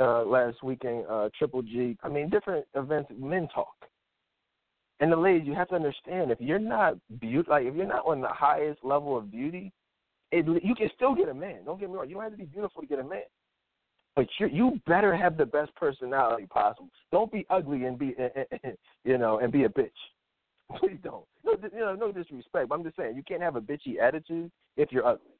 uh, 0.00 0.24
last 0.24 0.64
weekend. 0.64 1.06
Uh, 1.08 1.28
Triple 1.38 1.62
G. 1.62 1.96
I 2.02 2.08
mean, 2.08 2.28
different 2.28 2.66
events. 2.74 3.12
Men 3.16 3.46
talk. 3.54 3.68
And 4.98 5.12
the 5.12 5.16
ladies, 5.16 5.46
you 5.46 5.54
have 5.54 5.68
to 5.68 5.76
understand 5.76 6.32
if 6.32 6.40
you're 6.40 6.58
not 6.58 6.96
beauty, 7.20 7.48
like 7.48 7.66
if 7.66 7.76
you're 7.76 7.86
not 7.86 8.04
on 8.04 8.20
the 8.20 8.28
highest 8.28 8.80
level 8.82 9.16
of 9.16 9.30
beauty, 9.30 9.72
it, 10.32 10.46
you 10.64 10.74
can 10.74 10.90
still 10.96 11.14
get 11.14 11.28
a 11.28 11.34
man. 11.34 11.64
Don't 11.64 11.78
get 11.78 11.88
me 11.88 11.94
wrong. 11.94 12.08
You 12.08 12.14
don't 12.14 12.24
have 12.24 12.32
to 12.32 12.38
be 12.38 12.46
beautiful 12.46 12.82
to 12.82 12.88
get 12.88 12.98
a 12.98 13.04
man. 13.04 13.22
But 14.16 14.26
you 14.40 14.48
you 14.48 14.80
better 14.88 15.16
have 15.16 15.36
the 15.36 15.46
best 15.46 15.72
personality 15.76 16.46
possible. 16.46 16.88
Don't 17.12 17.30
be 17.30 17.46
ugly 17.48 17.84
and 17.84 17.96
be 17.96 18.16
you 19.04 19.18
know 19.18 19.38
and 19.38 19.52
be 19.52 19.62
a 19.64 19.68
bitch. 19.68 19.90
Please 20.78 20.98
don't. 21.02 21.24
No, 21.44 21.56
you 21.72 21.80
know, 21.80 21.94
no 21.94 22.12
disrespect. 22.12 22.68
But 22.68 22.74
I'm 22.74 22.84
just 22.84 22.96
saying 22.96 23.16
you 23.16 23.22
can't 23.22 23.42
have 23.42 23.56
a 23.56 23.60
bitchy 23.60 24.00
attitude 24.00 24.50
if 24.76 24.90
you're 24.92 25.06
ugly. 25.06 25.32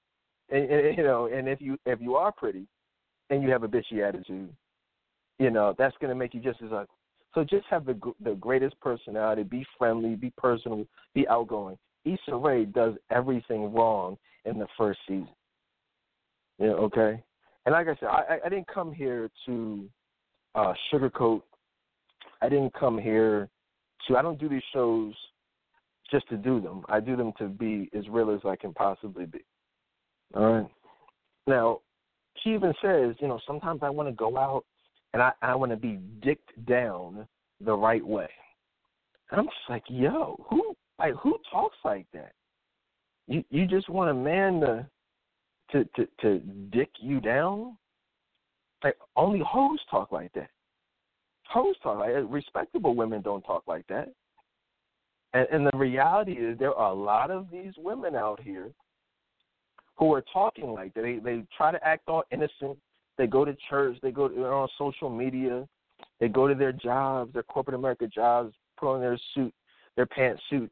And, 0.51 0.71
and 0.71 0.97
you 0.97 1.05
know, 1.05 1.27
and 1.27 1.49
if 1.49 1.61
you 1.61 1.79
if 1.87 2.01
you 2.01 2.17
are 2.17 2.33
pretty, 2.33 2.67
and 3.31 3.43
you 3.43 3.51
have 3.51 3.63
a 3.63 3.69
bitchy 3.69 4.07
attitude, 4.07 4.51
you 5.39 5.51
know 5.51 5.75
that's 5.79 5.97
going 6.01 6.11
to 6.11 6.15
make 6.15 6.35
you 6.35 6.41
just 6.41 6.61
as 6.63 6.71
ugly. 6.73 6.87
So 7.35 7.45
just 7.45 7.67
have 7.71 7.87
the 7.87 7.99
the 8.23 8.35
greatest 8.35 8.79
personality. 8.81 9.43
Be 9.43 9.67
friendly. 9.79 10.15
Be 10.15 10.33
personal. 10.37 10.87
Be 11.15 11.27
outgoing. 11.29 11.79
Issa 12.05 12.37
Rae 12.37 12.67
does 12.67 12.95
everything 13.11 13.73
wrong 13.73 14.19
in 14.45 14.59
the 14.59 14.67
first 14.77 15.01
season. 15.09 15.29
Yeah. 16.59 16.69
Okay. 16.69 17.23
And 17.67 17.73
like 17.73 17.89
I 17.89 17.97
said, 17.99 18.09
I, 18.09 18.39
I 18.45 18.49
didn't 18.51 18.69
come 18.69 18.93
here 18.93 19.31
to 19.47 19.89
uh, 20.55 20.75
sugarcoat. 20.93 21.43
I 22.43 22.49
didn't 22.51 22.75
come 22.75 22.99
here 22.99 23.49
I 24.11 24.23
don't 24.23 24.39
do 24.39 24.49
these 24.49 24.63
shows 24.73 25.15
just 26.11 26.29
to 26.29 26.37
do 26.37 26.61
them. 26.61 26.85
I 26.89 27.01
do 27.01 27.17
them 27.17 27.33
to 27.39 27.49
be 27.49 27.91
as 27.97 28.09
real 28.09 28.31
as 28.31 28.41
I 28.45 28.57
can 28.57 28.73
possibly 28.73 29.27
be. 29.27 29.45
All 30.35 30.53
right. 30.53 30.71
Now, 31.47 31.81
she 32.43 32.51
even 32.51 32.75
says, 32.83 33.15
you 33.21 33.29
know, 33.29 33.41
sometimes 33.47 33.81
I 33.83 33.91
want 33.91 34.09
to 34.09 34.15
go 34.15 34.37
out 34.37 34.65
and 35.13 35.23
I, 35.23 35.33
I 35.43 35.55
want 35.55 35.73
to 35.73 35.77
be 35.77 35.99
dicked 36.23 36.67
down 36.67 37.27
the 37.61 37.75
right 37.75 38.05
way. 38.05 38.29
And 39.31 39.41
I'm 39.41 39.47
just 39.47 39.57
like, 39.69 39.85
yo, 39.89 40.45
who 40.51 40.77
like 40.99 41.15
who 41.15 41.39
talks 41.51 41.77
like 41.85 42.07
that? 42.13 42.33
You 43.27 43.43
you 43.51 43.67
just 43.67 43.89
want 43.89 44.11
a 44.11 44.15
man 44.15 44.61
to 44.61 44.87
to 45.73 45.85
to 45.97 46.09
to 46.21 46.39
dick 46.71 46.91
you 47.01 47.21
down. 47.21 47.77
Like 48.83 48.97
only 49.17 49.43
hoes 49.47 49.79
talk 49.91 50.13
like 50.13 50.33
that. 50.35 50.51
Talk 51.53 51.77
like 51.85 52.15
that. 52.15 52.29
Respectable 52.29 52.95
women 52.95 53.23
don't 53.23 53.43
talk 53.43 53.65
like 53.67 53.87
that. 53.89 54.09
And, 55.33 55.47
and 55.53 55.67
the 55.67 55.77
reality 55.77 56.33
is, 56.33 56.59
there 56.59 56.75
are 56.75 56.91
a 56.91 56.95
lot 56.95 57.31
of 57.31 57.51
these 57.51 57.73
women 57.79 58.15
out 58.15 58.41
here 58.41 58.71
who 59.97 60.13
are 60.13 60.25
talking 60.33 60.73
like 60.73 60.95
that. 60.95 61.03
They 61.03 61.19
they 61.19 61.45
try 61.57 61.71
to 61.71 61.87
act 61.87 62.09
all 62.09 62.25
innocent. 62.31 62.79
They 63.17 63.27
go 63.27 63.45
to 63.45 63.57
church. 63.69 63.97
They 64.03 64.11
go. 64.11 64.29
They're 64.29 64.53
on 64.53 64.69
social 64.79 65.11
media. 65.11 65.67
They 66.21 66.29
go 66.29 66.49
to 66.49 66.55
their 66.55 66.73
jobs, 66.73 67.33
their 67.33 67.43
corporate 67.43 67.75
America 67.75 68.07
jobs, 68.07 68.55
put 68.79 68.95
on 68.95 69.01
their 69.01 69.19
suit, 69.35 69.53
their 69.97 70.07
pantsuits, 70.07 70.71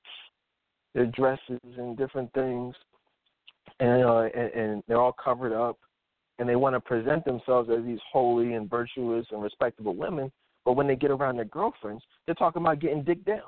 their 0.94 1.06
dresses, 1.06 1.60
and 1.76 1.96
different 1.96 2.32
things 2.32 2.74
and, 3.80 4.04
uh, 4.04 4.28
and 4.34 4.52
and 4.52 4.82
they're 4.86 5.00
all 5.00 5.16
covered 5.22 5.52
up, 5.52 5.78
and 6.38 6.48
they 6.48 6.56
want 6.56 6.74
to 6.74 6.80
present 6.80 7.24
themselves 7.24 7.68
as 7.70 7.84
these 7.84 7.98
holy 8.10 8.54
and 8.54 8.70
virtuous 8.70 9.26
and 9.30 9.42
respectable 9.42 9.94
women. 9.94 10.30
But 10.64 10.74
when 10.74 10.86
they 10.86 10.96
get 10.96 11.10
around 11.10 11.36
their 11.36 11.44
girlfriends, 11.46 12.04
they're 12.26 12.34
talking 12.34 12.62
about 12.62 12.80
getting 12.80 13.02
dick 13.02 13.24
down. 13.24 13.42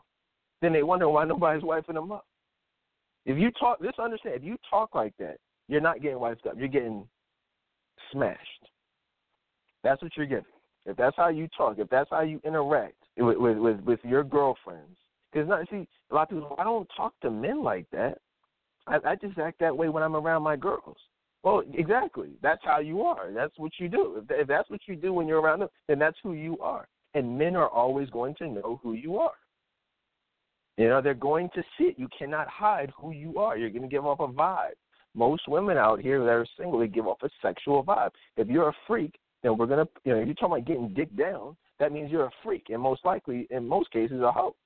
Then 0.61 0.73
they 0.73 0.83
wonder 0.83 1.09
why 1.09 1.25
nobody's 1.25 1.63
wifing 1.63 1.95
them 1.95 2.13
up. 2.13 2.27
If 3.27 3.39
you 3.39 3.51
talk, 3.53 3.83
just 3.83 3.99
understand, 3.99 4.37
if 4.37 4.43
you 4.43 4.57
talk 4.69 4.95
like 4.95 5.15
that, 5.19 5.37
you're 5.69 5.81
not 5.81 6.03
getting 6.03 6.19
wifed 6.19 6.47
up. 6.47 6.55
You're 6.57 6.69
getting 6.69 7.07
smashed. 8.13 8.41
That's 9.83 10.03
what 10.03 10.13
you're 10.17 10.27
getting. 10.27 10.45
If 10.87 10.97
that's 10.97 11.17
how 11.17 11.29
you 11.29 11.49
talk, 11.57 11.79
if 11.79 11.89
that's 11.89 12.11
how 12.11 12.21
you 12.23 12.41
interact 12.45 12.97
with 13.17 13.39
with 13.39 13.57
with, 13.57 13.81
with 13.81 14.01
your 14.03 14.23
girlfriends, 14.23 14.97
because 15.33 15.49
not 15.49 15.67
see 15.71 15.89
a 16.11 16.15
lot 16.15 16.23
of 16.25 16.29
people. 16.31 16.57
I 16.59 16.65
don't 16.65 16.89
talk 16.95 17.15
to 17.23 17.31
men 17.31 17.63
like 17.63 17.87
that. 17.93 18.19
I, 18.87 18.99
I 19.05 19.15
just 19.17 19.39
act 19.39 19.61
that 19.61 19.75
way 19.75 19.89
when 19.89 20.03
I'm 20.03 20.17
around 20.17 20.43
my 20.43 20.57
girls. 20.57 20.97
Well, 21.43 21.63
exactly. 21.73 22.31
That's 22.43 22.61
how 22.65 22.81
you 22.81 23.03
are. 23.03 23.33
That's 23.33 23.53
what 23.57 23.73
you 23.79 23.89
do. 23.89 24.23
If, 24.23 24.25
if 24.31 24.47
that's 24.47 24.69
what 24.69 24.81
you 24.87 24.97
do 24.97 25.13
when 25.13 25.27
you're 25.27 25.41
around 25.41 25.61
them, 25.61 25.69
then 25.89 25.99
that's 25.99 26.17
who 26.23 26.33
you 26.35 26.59
are. 26.59 26.87
And 27.15 27.39
men 27.39 27.57
are 27.57 27.69
always 27.69 28.11
going 28.11 28.35
to 28.37 28.49
know 28.49 28.81
who 28.83 28.95
you 28.95 29.19
are. 29.19 29.35
You 30.77 30.89
know, 30.89 31.01
they're 31.01 31.15
going 31.15 31.49
to 31.55 31.63
see 31.79 31.85
it. 31.85 31.99
You 31.99 32.09
cannot 32.19 32.49
hide 32.49 32.93
who 32.99 33.13
you 33.13 33.39
are. 33.39 33.57
You're 33.57 33.71
going 33.71 33.83
to 33.83 33.89
give 33.89 34.05
off 34.05 34.21
a 34.21 34.27
vibe. 34.27 34.73
Most 35.15 35.47
women 35.47 35.77
out 35.77 36.01
here 36.01 36.19
that 36.19 36.31
are 36.31 36.47
single, 36.59 36.81
they 36.81 36.89
give 36.89 37.07
off 37.07 37.23
a 37.23 37.31
sexual 37.41 37.85
vibe. 37.85 38.11
If 38.37 38.49
you're 38.49 38.69
a 38.69 38.77
freak, 38.89 39.15
then 39.45 39.57
we're 39.57 39.67
going 39.67 39.87
to, 39.87 39.93
you 40.05 40.13
know, 40.13 40.19
you're 40.25 40.35
talking 40.35 40.57
about 40.57 40.67
getting 40.67 40.93
dick 40.93 41.17
down, 41.17 41.57
that 41.79 41.93
means 41.93 42.11
you're 42.11 42.27
a 42.27 42.31
freak. 42.43 42.67
And 42.71 42.81
most 42.81 43.05
likely, 43.05 43.47
in 43.51 43.69
most 43.69 43.93
cases, 43.93 44.21
a 44.21 44.33
hoe. 44.33 44.57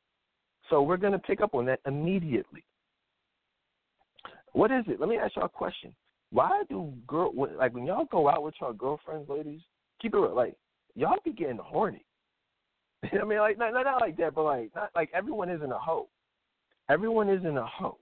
So 0.70 0.80
we're 0.80 0.96
going 0.96 1.12
to 1.12 1.18
pick 1.18 1.40
up 1.40 1.55
on 1.55 1.66
that 1.66 1.80
immediately. 1.86 2.64
What 4.53 4.70
is 4.70 4.84
it? 4.88 5.01
Let 5.01 5.09
me 5.09 5.16
ask 5.16 5.36
y'all 5.36 5.46
a 5.46 5.49
question. 5.49 5.94
Why 6.30 6.62
do 6.68 6.92
girl 7.07 7.32
like 7.57 7.74
when 7.74 7.86
y'all 7.86 8.05
go 8.05 8.28
out 8.28 8.42
with 8.42 8.55
your 8.61 8.74
girlfriends, 8.74 9.28
ladies? 9.28 9.61
Keep 10.01 10.14
it 10.14 10.18
real, 10.18 10.34
like 10.34 10.55
y'all 10.94 11.16
be 11.24 11.32
getting 11.32 11.59
horny. 11.59 12.05
I 13.20 13.24
mean, 13.24 13.38
like 13.38 13.59
not, 13.59 13.72
not 13.72 14.01
like 14.01 14.16
that, 14.18 14.34
but 14.34 14.44
like 14.44 14.70
not 14.74 14.90
like 14.94 15.11
everyone 15.14 15.51
isn't 15.51 15.72
a 15.72 15.78
hoe. 15.78 16.09
Everyone 16.90 17.28
isn't 17.28 17.57
a 17.57 17.66
hoe. 17.66 17.99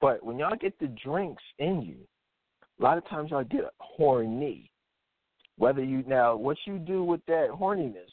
But 0.00 0.24
when 0.24 0.38
y'all 0.38 0.56
get 0.56 0.78
the 0.78 0.88
drinks 1.02 1.42
in 1.58 1.82
you, 1.82 1.96
a 2.78 2.82
lot 2.82 2.98
of 2.98 3.08
times 3.08 3.30
y'all 3.30 3.44
get 3.44 3.64
horny. 3.78 4.70
Whether 5.56 5.84
you 5.84 6.02
now 6.06 6.36
what 6.36 6.56
you 6.66 6.78
do 6.78 7.04
with 7.04 7.20
that 7.26 7.48
horniness 7.50 8.10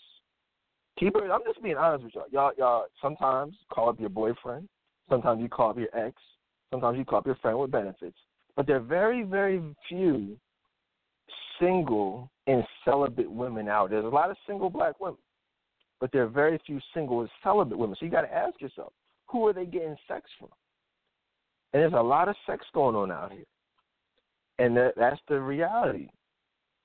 Keep 1.01 1.16
it. 1.16 1.32
I'm 1.32 1.41
just 1.45 1.62
being 1.64 1.78
honest 1.78 2.03
with 2.03 2.14
y'all. 2.14 2.26
Y'all, 2.32 2.51
y'all. 2.59 2.86
Sometimes 3.01 3.55
call 3.74 3.89
up 3.89 3.99
your 3.99 4.09
boyfriend. 4.09 4.70
Sometimes 5.09 5.41
you 5.41 5.49
call 5.49 5.72
up 5.72 5.78
your 5.78 5.89
ex. 5.97 6.16
Sometimes 6.70 6.95
you 6.97 7.05
call 7.05 7.20
up 7.20 7.26
your 7.26 7.36
friend 7.38 7.57
with 7.57 7.72
benefits. 7.72 8.18
But 8.55 8.68
there 8.68 8.76
are 8.76 8.82
very, 8.82 9.24
very 9.24 9.62
few 9.89 10.38
single 11.59 12.30
and 12.45 12.64
celibate 12.86 13.32
women 13.32 13.68
out. 13.68 13.89
There's 13.89 14.05
a 14.05 14.09
lot 14.09 14.30
of 14.30 14.38
single 14.45 14.70
black 14.70 14.99
women, 14.99 15.18
but 16.02 16.12
there 16.12 16.24
are 16.24 16.28
very 16.28 16.60
few 16.66 16.80
single 16.93 17.26
celibate 17.43 17.78
women. 17.78 17.95
So 17.97 18.06
you 18.06 18.12
got 18.12 18.24
to 18.24 18.34
ask 18.34 18.60
yourself, 18.60 18.91
who 19.28 19.47
are 19.47 19.54
they 19.54 19.66
getting 19.66 19.95
sex 20.08 20.30
from? 20.38 20.49
And 21.72 21.82
there's 21.82 21.93
a 21.93 22.02
lot 22.02 22.28
of 22.28 22.36
sex 22.45 22.66
going 22.74 22.95
on 22.97 23.12
out 23.12 23.32
here, 23.32 23.45
and 24.60 24.76
that, 24.76 24.95
that's 24.97 25.22
the 25.30 25.39
reality. 25.39 26.10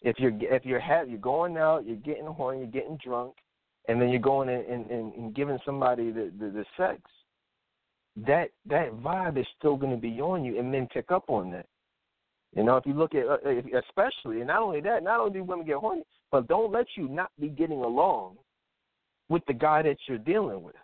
If 0.02 0.20
you're 0.20 0.32
if 0.40 0.64
you're 0.64 0.78
have, 0.78 1.08
you're 1.08 1.18
going 1.18 1.56
out, 1.56 1.86
you're 1.86 1.96
getting 1.96 2.26
horny, 2.26 2.60
you're 2.60 2.68
getting 2.68 2.98
drunk, 3.02 3.32
and 3.88 4.00
then 4.00 4.10
you're 4.10 4.20
going 4.20 4.48
and, 4.48 4.88
and, 4.88 5.12
and 5.14 5.34
giving 5.34 5.58
somebody 5.64 6.12
the, 6.12 6.30
the, 6.38 6.50
the 6.50 6.64
sex, 6.76 7.00
that 8.28 8.50
that 8.66 8.92
vibe 9.02 9.40
is 9.40 9.46
still 9.58 9.76
going 9.76 9.90
to 9.90 10.00
be 10.00 10.20
on 10.20 10.44
you, 10.44 10.58
and 10.58 10.70
men 10.70 10.86
pick 10.92 11.10
up 11.10 11.24
on 11.28 11.50
that. 11.50 11.66
You 12.54 12.62
know, 12.62 12.76
if 12.76 12.86
you 12.86 12.92
look 12.92 13.14
at, 13.14 13.26
uh, 13.26 13.38
especially, 13.88 14.38
and 14.38 14.46
not 14.46 14.62
only 14.62 14.80
that, 14.82 15.02
not 15.02 15.18
only 15.18 15.32
do 15.32 15.42
women 15.42 15.66
get 15.66 15.76
horny, 15.76 16.04
but 16.30 16.46
don't 16.46 16.70
let 16.70 16.86
you 16.96 17.08
not 17.08 17.30
be 17.40 17.48
getting 17.48 17.80
along 17.80 18.36
with 19.28 19.44
the 19.46 19.54
guy 19.54 19.82
that 19.82 19.96
you're 20.08 20.18
dealing 20.18 20.62
with. 20.62 20.74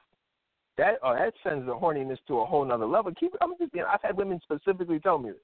That 0.78 0.94
uh, 1.02 1.14
that 1.14 1.34
sends 1.42 1.66
the 1.66 1.72
horniness 1.72 2.18
to 2.28 2.40
a 2.40 2.46
whole 2.46 2.64
nother 2.64 2.86
level. 2.86 3.12
Keep, 3.18 3.34
I'm 3.40 3.52
just 3.58 3.72
being. 3.72 3.84
I've 3.86 4.02
had 4.02 4.16
women 4.16 4.40
specifically 4.42 4.98
tell 5.00 5.18
me 5.18 5.30
this. 5.30 5.38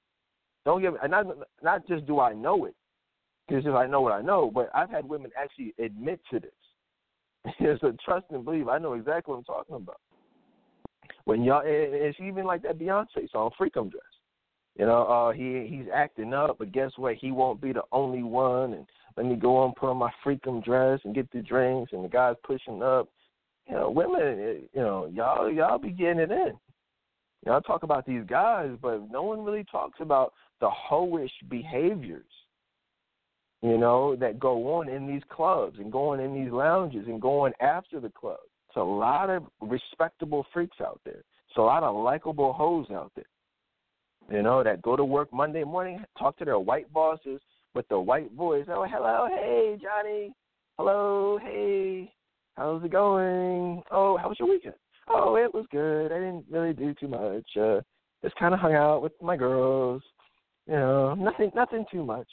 Don't 0.65 0.81
give. 0.81 0.95
Not 1.07 1.25
not 1.61 1.87
just 1.87 2.07
do 2.07 2.19
I 2.19 2.33
know 2.33 2.65
it, 2.65 2.75
because 3.47 3.65
if 3.65 3.73
I 3.73 3.85
know 3.85 4.01
what 4.01 4.13
I 4.13 4.21
know, 4.21 4.51
but 4.53 4.69
I've 4.73 4.89
had 4.89 5.07
women 5.07 5.31
actually 5.37 5.73
admit 5.83 6.19
to 6.31 6.39
this. 6.39 6.51
A 7.59 7.93
trust 8.03 8.25
and 8.31 8.43
believe. 8.43 8.67
I 8.67 8.79
know 8.79 8.93
exactly 8.93 9.31
what 9.31 9.39
I'm 9.39 9.43
talking 9.43 9.75
about. 9.75 10.01
When 11.25 11.43
y'all, 11.43 11.61
it's 11.63 12.19
even 12.19 12.45
like 12.45 12.63
that 12.63 12.79
Beyonce 12.79 13.29
song, 13.31 13.51
"Freakum 13.59 13.91
Dress." 13.91 14.03
You 14.77 14.85
know, 14.85 15.03
uh, 15.03 15.31
he 15.31 15.67
he's 15.69 15.87
acting 15.93 16.33
up, 16.33 16.57
but 16.57 16.71
guess 16.71 16.91
what? 16.97 17.15
He 17.15 17.31
won't 17.31 17.61
be 17.61 17.71
the 17.71 17.83
only 17.91 18.23
one. 18.23 18.73
And 18.73 18.85
let 19.17 19.25
me 19.25 19.35
go 19.35 19.65
and 19.65 19.75
put 19.75 19.89
on 19.89 19.97
my 19.97 20.11
freakum 20.23 20.63
dress 20.63 20.99
and 21.03 21.15
get 21.15 21.31
the 21.31 21.41
drinks, 21.41 21.93
and 21.93 22.03
the 22.03 22.09
guy's 22.09 22.35
pushing 22.43 22.81
up. 22.81 23.09
You 23.67 23.75
know, 23.75 23.89
women, 23.89 24.21
eh, 24.21 24.67
you 24.73 24.81
know, 24.81 25.09
y'all 25.13 25.51
y'all 25.51 25.77
be 25.77 25.89
getting 25.89 26.19
it 26.19 26.31
in. 26.31 26.53
Y'all 27.45 27.61
talk 27.61 27.83
about 27.83 28.05
these 28.05 28.23
guys, 28.27 28.71
but 28.81 29.09
no 29.11 29.23
one 29.23 29.43
really 29.43 29.65
talks 29.65 29.99
about 30.01 30.33
the 30.59 30.69
hoish 30.69 31.29
behaviors. 31.49 32.25
You 33.61 33.77
know 33.77 34.15
that 34.15 34.39
go 34.39 34.75
on 34.75 34.87
in 34.87 35.05
these 35.05 35.21
clubs 35.29 35.79
and 35.79 35.91
going 35.91 36.21
in 36.21 36.33
these 36.33 36.51
lounges 36.51 37.07
and 37.07 37.21
going 37.21 37.53
after 37.59 37.99
the 37.99 38.09
club. 38.09 38.39
It's 38.69 38.77
a 38.77 38.81
lot 38.81 39.29
of 39.29 39.43
respectable 39.61 40.45
freaks 40.53 40.77
out 40.79 41.01
there. 41.03 41.23
It's 41.49 41.57
a 41.57 41.61
lot 41.61 41.83
of 41.83 41.95
likable 41.95 42.53
hoes 42.53 42.87
out 42.91 43.11
there 43.15 43.25
you 44.31 44.43
know, 44.43 44.63
that 44.63 44.81
go 44.81 44.95
to 44.95 45.03
work 45.03 45.31
Monday 45.33 45.63
morning, 45.63 46.03
talk 46.17 46.37
to 46.37 46.45
their 46.45 46.59
white 46.59 46.91
bosses 46.93 47.41
with 47.79 47.87
the 47.87 47.97
white 47.97 48.29
voice. 48.33 48.65
Oh, 48.67 48.85
hello, 48.85 49.29
hey, 49.33 49.77
Johnny. 49.81 50.33
Hello, 50.77 51.39
hey. 51.41 52.11
How's 52.57 52.83
it 52.83 52.91
going? 52.91 53.81
Oh, 53.89 54.17
how 54.17 54.27
was 54.27 54.35
your 54.37 54.49
weekend? 54.49 54.75
Oh, 55.07 55.37
it 55.37 55.53
was 55.53 55.65
good. 55.71 56.11
I 56.11 56.15
didn't 56.15 56.43
really 56.51 56.73
do 56.73 56.93
too 56.93 57.07
much. 57.07 57.45
Uh, 57.57 57.79
just 58.21 58.35
kind 58.35 58.53
of 58.53 58.59
hung 58.59 58.73
out 58.73 59.01
with 59.01 59.13
my 59.21 59.37
girls. 59.37 60.01
You 60.67 60.73
know, 60.73 61.13
nothing, 61.13 61.51
nothing 61.55 61.85
too 61.89 62.03
much. 62.03 62.27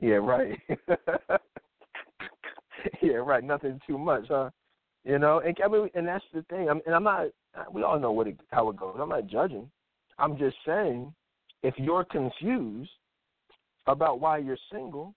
Yeah, 0.00 0.14
right. 0.14 0.58
yeah, 3.02 3.16
right. 3.16 3.44
Nothing 3.44 3.78
too 3.86 3.98
much, 3.98 4.24
huh? 4.28 4.48
You 5.04 5.18
know, 5.18 5.40
and 5.40 5.54
I 5.62 5.68
mean, 5.68 5.90
and 5.94 6.08
that's 6.08 6.24
the 6.32 6.40
thing. 6.48 6.70
I'm, 6.70 6.80
and 6.86 6.94
I'm 6.94 7.04
not. 7.04 7.26
We 7.70 7.82
all 7.82 8.00
know 8.00 8.12
what 8.12 8.26
it, 8.26 8.40
how 8.52 8.70
it 8.70 8.76
goes. 8.78 8.96
I'm 8.98 9.10
not 9.10 9.26
judging. 9.26 9.70
I'm 10.18 10.38
just 10.38 10.56
saying 10.64 11.12
if 11.62 11.74
you're 11.76 12.04
confused 12.04 12.88
about 13.88 14.20
why 14.20 14.38
you're 14.38 14.58
single, 14.70 15.14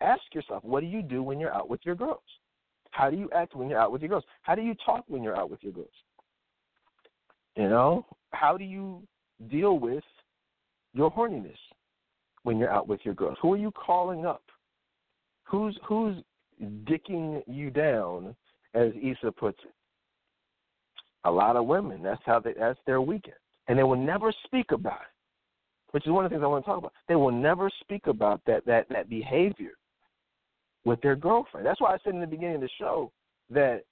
ask 0.00 0.22
yourself, 0.32 0.64
what 0.64 0.80
do 0.80 0.86
you 0.86 1.02
do 1.02 1.22
when 1.22 1.38
you're 1.38 1.52
out 1.52 1.68
with 1.68 1.80
your 1.84 1.94
girls? 1.94 2.22
How 2.92 3.10
do 3.10 3.16
you 3.16 3.28
act 3.34 3.54
when 3.54 3.68
you're 3.68 3.80
out 3.80 3.92
with 3.92 4.00
your 4.00 4.08
girls? 4.08 4.24
How 4.42 4.54
do 4.54 4.62
you 4.62 4.74
talk 4.86 5.04
when 5.08 5.22
you're 5.22 5.36
out 5.36 5.50
with 5.50 5.62
your 5.62 5.72
girls? 5.72 5.88
You 7.56 7.68
know, 7.68 8.06
how 8.30 8.56
do 8.56 8.64
you 8.64 9.02
deal 9.50 9.78
with 9.78 10.04
your 10.94 11.10
horniness 11.12 11.56
when 12.44 12.58
you're 12.58 12.72
out 12.72 12.88
with 12.88 13.00
your 13.04 13.14
girls? 13.14 13.36
Who 13.42 13.52
are 13.52 13.58
you 13.58 13.72
calling 13.72 14.24
up? 14.24 14.42
Who's 15.44 15.78
who's 15.86 16.16
dicking 16.84 17.42
you 17.46 17.70
down, 17.70 18.34
as 18.74 18.92
Issa 19.02 19.32
puts 19.32 19.58
it? 19.64 19.74
A 21.24 21.30
lot 21.30 21.56
of 21.56 21.66
women. 21.66 22.02
That's 22.02 22.22
how 22.24 22.40
they. 22.40 22.54
That's 22.58 22.78
their 22.86 23.02
weekend, 23.02 23.36
and 23.68 23.78
they 23.78 23.82
will 23.82 23.96
never 23.96 24.32
speak 24.46 24.72
about 24.72 25.00
it 25.02 25.11
which 25.92 26.06
is 26.06 26.12
one 26.12 26.24
of 26.24 26.30
the 26.30 26.34
things 26.34 26.44
I 26.44 26.48
want 26.48 26.64
to 26.64 26.70
talk 26.70 26.78
about. 26.78 26.92
They 27.08 27.14
will 27.14 27.30
never 27.30 27.70
speak 27.80 28.06
about 28.06 28.40
that 28.46 28.66
that 28.66 28.88
that 28.90 29.08
behavior 29.08 29.72
with 30.84 31.00
their 31.00 31.16
girlfriend. 31.16 31.66
That's 31.66 31.80
why 31.80 31.94
I 31.94 31.98
said 32.02 32.14
in 32.14 32.20
the 32.20 32.26
beginning 32.26 32.56
of 32.56 32.62
the 32.62 32.70
show 32.78 33.12
that 33.50 33.82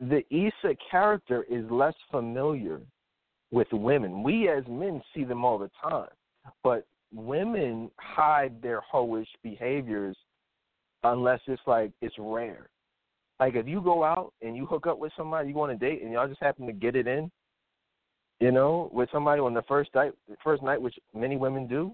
the 0.00 0.22
Issa 0.30 0.76
character 0.90 1.44
is 1.48 1.64
less 1.70 1.94
familiar 2.10 2.80
with 3.50 3.68
women. 3.72 4.22
We 4.22 4.48
as 4.48 4.64
men 4.68 5.00
see 5.14 5.24
them 5.24 5.44
all 5.44 5.58
the 5.58 5.70
time, 5.82 6.08
but 6.62 6.86
women 7.14 7.90
hide 7.98 8.60
their 8.60 8.82
hoish 8.92 9.26
behaviors 9.42 10.16
unless 11.04 11.40
it's 11.46 11.62
like 11.66 11.92
it's 12.00 12.14
rare. 12.18 12.68
Like 13.38 13.54
if 13.54 13.66
you 13.66 13.80
go 13.80 14.02
out 14.02 14.32
and 14.42 14.56
you 14.56 14.66
hook 14.66 14.86
up 14.86 14.98
with 14.98 15.12
somebody, 15.16 15.48
you 15.48 15.54
go 15.54 15.62
on 15.62 15.70
a 15.70 15.76
date, 15.76 16.02
and 16.02 16.12
y'all 16.12 16.28
just 16.28 16.42
happen 16.42 16.66
to 16.66 16.72
get 16.72 16.96
it 16.96 17.06
in, 17.06 17.30
you 18.42 18.50
know, 18.50 18.90
with 18.92 19.08
somebody 19.12 19.40
on 19.40 19.54
the 19.54 19.62
first 19.62 19.94
night, 19.94 20.10
first 20.42 20.64
night, 20.64 20.82
which 20.82 20.96
many 21.14 21.36
women 21.36 21.68
do, 21.68 21.92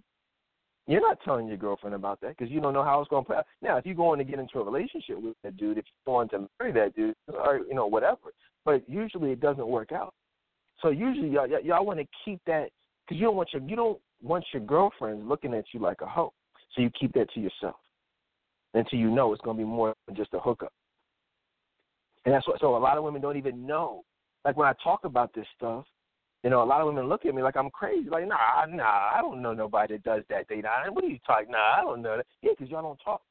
you're 0.86 1.02
not 1.02 1.18
telling 1.22 1.46
your 1.46 1.58
girlfriend 1.58 1.94
about 1.94 2.22
that 2.22 2.38
because 2.38 2.50
you 2.50 2.58
don't 2.58 2.72
know 2.72 2.82
how 2.82 3.02
it's 3.02 3.10
going 3.10 3.22
to 3.22 3.26
play 3.26 3.36
out. 3.36 3.44
Now, 3.60 3.76
if 3.76 3.84
you're 3.84 3.94
going 3.94 4.18
to 4.18 4.24
get 4.24 4.38
into 4.38 4.58
a 4.58 4.64
relationship 4.64 5.20
with 5.20 5.36
that 5.44 5.58
dude, 5.58 5.76
if 5.76 5.84
you're 5.84 6.14
going 6.14 6.30
to 6.30 6.48
marry 6.58 6.72
that 6.72 6.96
dude, 6.96 7.14
or 7.28 7.60
you 7.68 7.74
know 7.74 7.86
whatever, 7.86 8.32
but 8.64 8.82
usually 8.88 9.30
it 9.30 9.40
doesn't 9.40 9.66
work 9.66 9.92
out. 9.92 10.14
So 10.80 10.88
usually 10.88 11.28
y'all 11.28 11.46
y'all, 11.46 11.84
want 11.84 11.98
to 11.98 12.06
keep 12.24 12.40
that 12.46 12.70
because 13.06 13.20
you 13.20 13.26
don't 13.26 13.36
want 13.36 13.50
your 13.52 13.60
you 13.68 13.76
don't 13.76 13.98
want 14.22 14.46
your 14.54 14.62
girlfriend 14.62 15.28
looking 15.28 15.52
at 15.52 15.66
you 15.74 15.80
like 15.80 16.00
a 16.00 16.06
hoe. 16.06 16.32
So 16.74 16.80
you 16.80 16.90
keep 16.98 17.12
that 17.12 17.30
to 17.34 17.40
yourself 17.40 17.76
until 18.72 18.98
you 18.98 19.10
know 19.10 19.34
it's 19.34 19.42
going 19.42 19.58
to 19.58 19.62
be 19.62 19.68
more 19.68 19.94
than 20.06 20.16
just 20.16 20.32
a 20.32 20.40
hookup. 20.40 20.72
And 22.24 22.34
that's 22.34 22.48
what. 22.48 22.58
So 22.58 22.74
a 22.74 22.78
lot 22.78 22.96
of 22.96 23.04
women 23.04 23.20
don't 23.20 23.36
even 23.36 23.66
know. 23.66 24.04
Like 24.46 24.56
when 24.56 24.66
I 24.66 24.72
talk 24.82 25.04
about 25.04 25.34
this 25.34 25.46
stuff, 25.54 25.84
you 26.44 26.50
know, 26.50 26.62
a 26.62 26.64
lot 26.64 26.80
of 26.80 26.86
women 26.86 27.08
look 27.08 27.26
at 27.26 27.34
me 27.34 27.42
like 27.42 27.56
I'm 27.56 27.70
crazy. 27.70 28.08
Like, 28.08 28.28
nah, 28.28 28.64
nah, 28.68 29.10
I 29.14 29.18
don't 29.20 29.42
know 29.42 29.52
nobody 29.52 29.94
that 29.94 30.04
does 30.04 30.22
that. 30.30 30.46
They. 30.48 30.62
What 30.90 31.04
are 31.04 31.08
you 31.08 31.18
talking? 31.26 31.50
Nah, 31.50 31.76
I 31.78 31.80
don't 31.82 32.02
know 32.02 32.18
that. 32.18 32.26
Yeah, 32.42 32.52
because 32.56 32.70
y'all 32.70 32.82
don't 32.82 33.00
talk. 33.04 33.22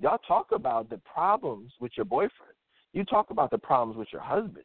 Y'all 0.00 0.18
talk 0.26 0.48
about 0.52 0.88
the 0.90 0.98
problems 0.98 1.72
with 1.80 1.92
your 1.96 2.04
boyfriend. 2.04 2.54
You 2.92 3.04
talk 3.04 3.30
about 3.30 3.50
the 3.50 3.58
problems 3.58 3.98
with 3.98 4.08
your 4.12 4.22
husband, 4.22 4.64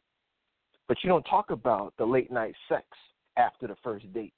but 0.86 0.98
you 1.02 1.08
don't 1.08 1.24
talk 1.24 1.50
about 1.50 1.94
the 1.98 2.04
late 2.04 2.30
night 2.30 2.54
sex 2.68 2.84
after 3.36 3.66
the 3.66 3.76
first 3.82 4.12
date. 4.12 4.34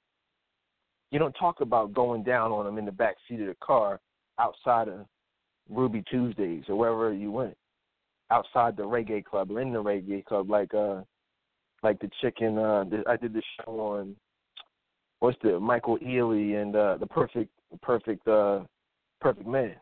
You 1.11 1.19
don't 1.19 1.33
talk 1.33 1.61
about 1.61 1.93
going 1.93 2.23
down 2.23 2.51
on 2.51 2.65
them 2.65 2.77
in 2.77 2.85
the 2.85 2.91
back 2.91 3.15
seat 3.27 3.41
of 3.41 3.47
the 3.47 3.55
car 3.61 3.99
outside 4.39 4.87
of 4.87 5.05
Ruby 5.69 6.03
Tuesdays 6.09 6.63
or 6.69 6.75
wherever 6.75 7.13
you 7.13 7.31
went, 7.31 7.57
outside 8.31 8.77
the 8.77 8.83
reggae 8.83 9.23
club 9.23 9.51
or 9.51 9.59
in 9.59 9.73
the 9.73 9.83
reggae 9.83 10.25
club, 10.25 10.49
like 10.49 10.73
uh 10.73 11.01
like 11.83 11.99
the 11.99 12.09
chicken. 12.21 12.57
Uh, 12.57 12.85
I 13.07 13.15
did 13.17 13.33
this 13.33 13.43
show 13.57 13.71
on 13.79 14.15
what's 15.19 15.37
the 15.43 15.59
Michael 15.59 15.97
Ealy 15.99 16.61
and 16.61 16.75
uh, 16.75 16.97
the 16.97 17.07
perfect 17.07 17.51
perfect 17.81 18.27
uh, 18.27 18.61
perfect 19.19 19.47
man. 19.47 19.75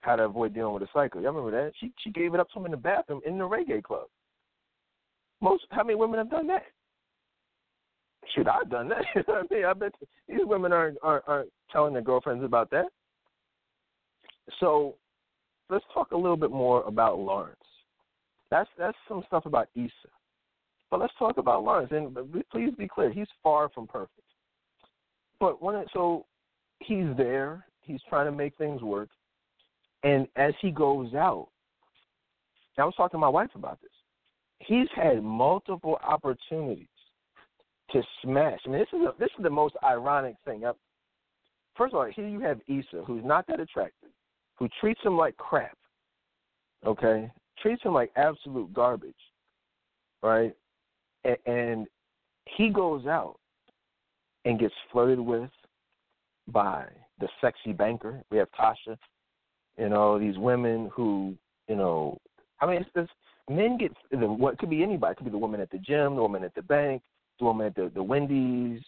How 0.00 0.16
to 0.16 0.24
avoid 0.24 0.54
dealing 0.54 0.74
with 0.74 0.82
a 0.82 0.88
cycle. 0.92 1.20
Y'all 1.20 1.32
remember 1.32 1.64
that? 1.64 1.72
She 1.80 1.92
she 2.02 2.10
gave 2.10 2.34
it 2.34 2.40
up 2.40 2.48
to 2.50 2.58
him 2.58 2.66
in 2.66 2.70
the 2.70 2.76
bathroom 2.76 3.20
in 3.26 3.38
the 3.38 3.44
reggae 3.44 3.82
club. 3.82 4.06
Most 5.40 5.64
how 5.70 5.84
many 5.84 5.96
women 5.96 6.18
have 6.18 6.30
done 6.30 6.46
that? 6.48 6.64
Shoot, 8.34 8.48
I've 8.48 8.70
done 8.70 8.88
that. 8.88 9.04
you 9.14 9.22
know 9.28 9.34
what 9.34 9.46
I 9.50 9.54
mean, 9.54 9.64
I 9.64 9.72
bet 9.72 9.92
these 10.28 10.40
women 10.42 10.72
aren't, 10.72 10.98
aren't 11.02 11.24
aren't 11.28 11.50
telling 11.70 11.92
their 11.92 12.02
girlfriends 12.02 12.44
about 12.44 12.70
that. 12.70 12.86
So 14.60 14.94
let's 15.70 15.84
talk 15.92 16.12
a 16.12 16.16
little 16.16 16.36
bit 16.36 16.50
more 16.50 16.82
about 16.84 17.18
Lawrence. 17.18 17.56
That's 18.50 18.68
that's 18.78 18.96
some 19.08 19.24
stuff 19.26 19.46
about 19.46 19.68
Issa. 19.74 19.90
But 20.90 21.00
let's 21.00 21.12
talk 21.18 21.38
about 21.38 21.64
Lawrence. 21.64 21.90
And 21.92 22.16
please 22.50 22.72
be 22.78 22.88
clear, 22.88 23.10
he's 23.10 23.26
far 23.42 23.68
from 23.70 23.86
perfect. 23.86 24.20
But 25.40 25.62
when 25.62 25.74
it, 25.74 25.88
so 25.92 26.24
he's 26.80 27.06
there, 27.16 27.66
he's 27.80 28.00
trying 28.08 28.26
to 28.26 28.32
make 28.32 28.56
things 28.56 28.82
work, 28.82 29.08
and 30.02 30.26
as 30.36 30.54
he 30.60 30.70
goes 30.70 31.14
out, 31.14 31.48
I 32.78 32.84
was 32.84 32.94
talking 32.96 33.18
to 33.18 33.20
my 33.20 33.28
wife 33.28 33.50
about 33.54 33.80
this. 33.80 33.90
He's 34.58 34.88
had 34.94 35.22
multiple 35.22 35.98
opportunities 36.06 36.86
to 37.90 38.02
smash. 38.22 38.60
I 38.66 38.68
mean, 38.68 38.78
this 38.78 38.88
is 38.92 39.06
a, 39.06 39.12
this 39.18 39.30
is 39.38 39.42
the 39.42 39.50
most 39.50 39.74
ironic 39.82 40.36
thing. 40.44 40.62
First 41.76 41.94
of 41.94 42.00
all, 42.00 42.10
here 42.14 42.28
you 42.28 42.40
have 42.40 42.60
Issa, 42.68 43.04
who's 43.06 43.24
not 43.24 43.46
that 43.48 43.60
attractive, 43.60 44.10
who 44.58 44.68
treats 44.80 45.00
him 45.02 45.16
like 45.16 45.36
crap. 45.36 45.76
Okay, 46.84 47.30
treats 47.60 47.82
him 47.82 47.94
like 47.94 48.10
absolute 48.16 48.72
garbage, 48.72 49.14
right? 50.22 50.54
And, 51.46 51.86
he 52.56 52.68
goes 52.68 53.06
out 53.06 53.38
and 54.44 54.58
gets 54.58 54.72
flirted 54.92 55.18
with 55.18 55.50
by 56.48 56.86
the 57.18 57.28
sexy 57.40 57.72
banker. 57.72 58.22
We 58.30 58.38
have 58.38 58.48
Tasha. 58.52 58.96
You 59.76 59.88
know, 59.88 60.18
these 60.18 60.38
women 60.38 60.90
who, 60.94 61.34
you 61.68 61.76
know, 61.76 62.18
I 62.60 62.66
mean, 62.66 62.76
it's, 62.82 62.90
it's 62.94 63.10
men 63.50 63.76
get 63.78 63.92
the 64.10 64.26
what 64.26 64.58
could 64.58 64.70
be 64.70 64.82
anybody. 64.82 65.12
It 65.12 65.16
could 65.16 65.24
be 65.24 65.30
the 65.30 65.38
woman 65.38 65.60
at 65.60 65.70
the 65.70 65.78
gym, 65.78 66.14
the 66.14 66.22
woman 66.22 66.44
at 66.44 66.54
the 66.54 66.62
bank, 66.62 67.02
the 67.38 67.44
woman 67.44 67.66
at 67.66 67.74
the 67.74 67.90
the 67.94 68.02
Wendy's, 68.02 68.80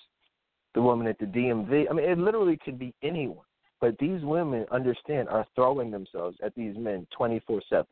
the 0.74 0.82
woman 0.82 1.07
at 1.07 1.18
the 1.18 1.26
DMV. 1.26 1.86
I 1.91 1.93
mean, 1.93 2.09
it 2.09 2.18
literally 2.18 2.59
could 2.64 2.78
be 2.78 2.95
anyone. 3.03 3.45
But 3.80 3.99
these 3.99 4.22
women 4.22 4.66
understand 4.70 5.28
are 5.28 5.47
throwing 5.55 5.91
themselves 5.91 6.36
at 6.43 6.55
these 6.55 6.76
men 6.76 7.07
twenty 7.14 7.41
four 7.47 7.61
seven. 7.68 7.86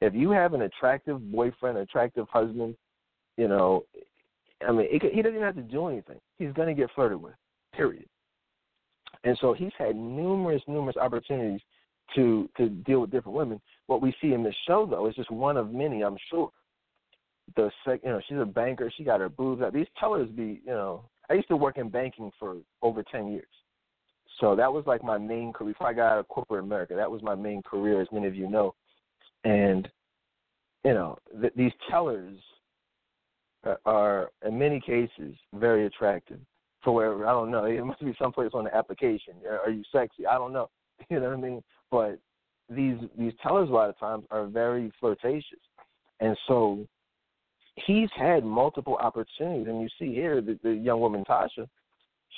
If 0.00 0.14
you 0.14 0.30
have 0.30 0.54
an 0.54 0.62
attractive 0.62 1.30
boyfriend, 1.30 1.78
attractive 1.78 2.26
husband, 2.28 2.74
you 3.36 3.48
know, 3.48 3.84
I 4.66 4.72
mean, 4.72 4.86
it, 4.90 5.02
he 5.02 5.22
doesn't 5.22 5.36
even 5.36 5.46
have 5.46 5.56
to 5.56 5.62
do 5.62 5.88
anything. 5.88 6.18
He's 6.38 6.52
going 6.52 6.68
to 6.68 6.74
get 6.74 6.90
flirted 6.94 7.20
with. 7.20 7.34
Period. 7.74 8.06
And 9.24 9.36
so 9.40 9.52
he's 9.52 9.72
had 9.78 9.96
numerous, 9.96 10.62
numerous 10.66 10.96
opportunities 10.96 11.60
to 12.14 12.48
to 12.56 12.68
deal 12.68 13.00
with 13.00 13.10
different 13.10 13.36
women. 13.36 13.60
What 13.86 14.02
we 14.02 14.14
see 14.20 14.32
in 14.32 14.42
this 14.42 14.54
show, 14.66 14.86
though, 14.86 15.06
is 15.06 15.14
just 15.14 15.30
one 15.30 15.56
of 15.56 15.72
many. 15.72 16.02
I'm 16.02 16.16
sure. 16.30 16.50
The 17.56 17.70
sec, 17.84 18.00
you 18.04 18.10
know, 18.10 18.20
she's 18.28 18.38
a 18.38 18.44
banker. 18.44 18.90
She 18.96 19.04
got 19.04 19.20
her 19.20 19.28
boobs 19.28 19.62
out. 19.62 19.72
These 19.72 19.86
tellers 19.98 20.28
be, 20.30 20.60
you 20.64 20.72
know, 20.72 21.04
I 21.28 21.34
used 21.34 21.48
to 21.48 21.56
work 21.56 21.76
in 21.76 21.88
banking 21.88 22.30
for 22.38 22.56
over 22.82 23.02
ten 23.02 23.30
years, 23.30 23.46
so 24.40 24.54
that 24.56 24.72
was 24.72 24.84
like 24.86 25.02
my 25.02 25.18
main 25.18 25.52
career. 25.52 25.72
Before 25.72 25.88
I 25.88 25.92
got 25.92 26.12
out 26.12 26.18
of 26.18 26.28
corporate 26.28 26.64
America, 26.64 26.94
that 26.94 27.10
was 27.10 27.22
my 27.22 27.34
main 27.34 27.62
career, 27.62 28.00
as 28.00 28.08
many 28.12 28.26
of 28.26 28.36
you 28.36 28.48
know. 28.48 28.74
And 29.44 29.88
you 30.84 30.94
know, 30.94 31.18
th- 31.40 31.54
these 31.56 31.72
tellers 31.90 32.38
Uh, 33.64 33.74
are, 33.86 34.30
in 34.44 34.58
many 34.58 34.80
cases, 34.80 35.36
very 35.54 35.86
attractive. 35.86 36.40
For 36.82 36.92
wherever 36.92 37.24
I 37.26 37.30
don't 37.30 37.52
know, 37.52 37.64
it 37.64 37.84
must 37.84 38.04
be 38.04 38.12
someplace 38.18 38.50
on 38.54 38.64
the 38.64 38.74
application. 38.74 39.34
Uh, 39.48 39.58
are 39.64 39.70
you 39.70 39.84
sexy? 39.92 40.26
I 40.26 40.34
don't 40.34 40.52
know. 40.52 40.68
You 41.10 41.18
know 41.18 41.30
what 41.30 41.38
I 41.38 41.40
mean? 41.40 41.62
But 41.90 42.18
these 42.68 42.96
these 43.18 43.32
tellers 43.42 43.68
a 43.68 43.72
lot 43.72 43.88
of 43.88 43.98
times 43.98 44.24
are 44.30 44.46
very 44.46 44.92
flirtatious, 45.00 45.58
and 46.20 46.36
so 46.46 46.86
he's 47.86 48.08
had 48.16 48.44
multiple 48.44 48.96
opportunities. 48.96 49.66
And 49.68 49.80
you 49.80 49.88
see 49.98 50.14
here 50.14 50.40
the, 50.40 50.58
the 50.62 50.72
young 50.72 51.00
woman 51.00 51.24
Tasha, 51.24 51.68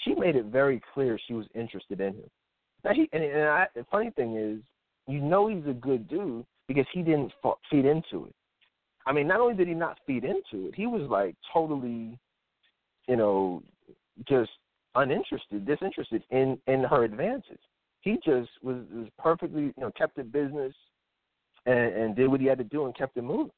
she 0.03 0.15
made 0.15 0.37
it 0.37 0.47
very 0.47 0.81
clear 0.93 1.19
she 1.27 1.35
was 1.35 1.47
interested 1.55 2.01
in 2.01 2.15
him. 2.15 2.31
Now 2.85 2.93
he 2.95 3.09
and, 3.13 3.23
and 3.23 3.49
I, 3.49 3.67
the 3.75 3.85
funny 3.91 4.11
thing 4.11 4.37
is, 4.37 4.63
you 5.07 5.21
know 5.21 5.49
he's 5.49 5.67
a 5.69 5.75
good 5.75 6.09
dude 6.09 6.45
because 6.69 6.87
he 6.93 7.03
didn't 7.03 7.33
feed 7.71 7.85
into 7.85 8.27
it. 8.27 8.35
I 9.07 9.13
mean, 9.13 9.27
not 9.27 9.41
only 9.41 9.55
did 9.55 9.69
he 9.69 9.75
not 9.75 9.99
feed 10.07 10.25
into 10.25 10.69
it, 10.69 10.75
he 10.75 10.87
was 10.87 11.09
like 11.11 11.35
totally, 11.53 12.19
you 13.09 13.17
know, 13.17 13.63
just 14.29 14.51
uninterested, 14.95 15.67
disinterested 15.67 16.23
in 16.31 16.59
in 16.67 16.85
her 16.85 17.05
advances 17.05 17.59
he 18.05 18.17
just 18.17 18.51
was, 18.63 18.85
was 18.93 19.09
perfectly, 19.19 19.63
you 19.63 19.75
know, 19.79 19.91
kept 19.97 20.17
the 20.17 20.23
business 20.23 20.75
and, 21.65 21.95
and 21.95 22.15
did 22.15 22.29
what 22.29 22.41
he 22.41 22.47
had 22.47 22.59
to 22.59 22.65
do 22.65 22.85
and 22.85 22.95
kept 22.95 23.17
it 23.17 23.25
moving. 23.25 23.51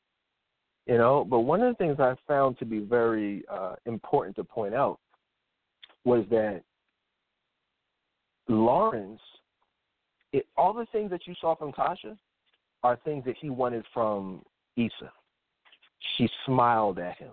You 0.86 0.99
know, 0.99 1.26
but 1.28 1.40
one 1.40 1.62
of 1.62 1.72
the 1.72 1.84
things 1.84 1.97
I 1.99 2.14
found 2.28 2.57
to 2.61 2.64
be 2.64 2.78
very 2.78 3.42
uh, 3.53 3.74
important 3.86 4.36
to 4.36 4.44
point 4.44 4.72
out 4.72 5.01
was 6.05 6.24
that 6.30 6.62
Lawrence, 8.47 9.20
it, 10.32 10.47
all 10.57 10.72
the 10.72 10.86
things 10.92 11.11
that 11.11 11.26
you 11.26 11.34
saw 11.40 11.57
from 11.57 11.72
Tasha 11.72 12.16
are 12.84 12.97
things 13.05 13.24
that 13.24 13.34
he 13.40 13.51
wanted 13.51 13.84
from 13.92 14.42
Issa. 14.76 15.11
She 16.16 16.28
smiled 16.44 16.99
at 16.99 17.16
him. 17.18 17.32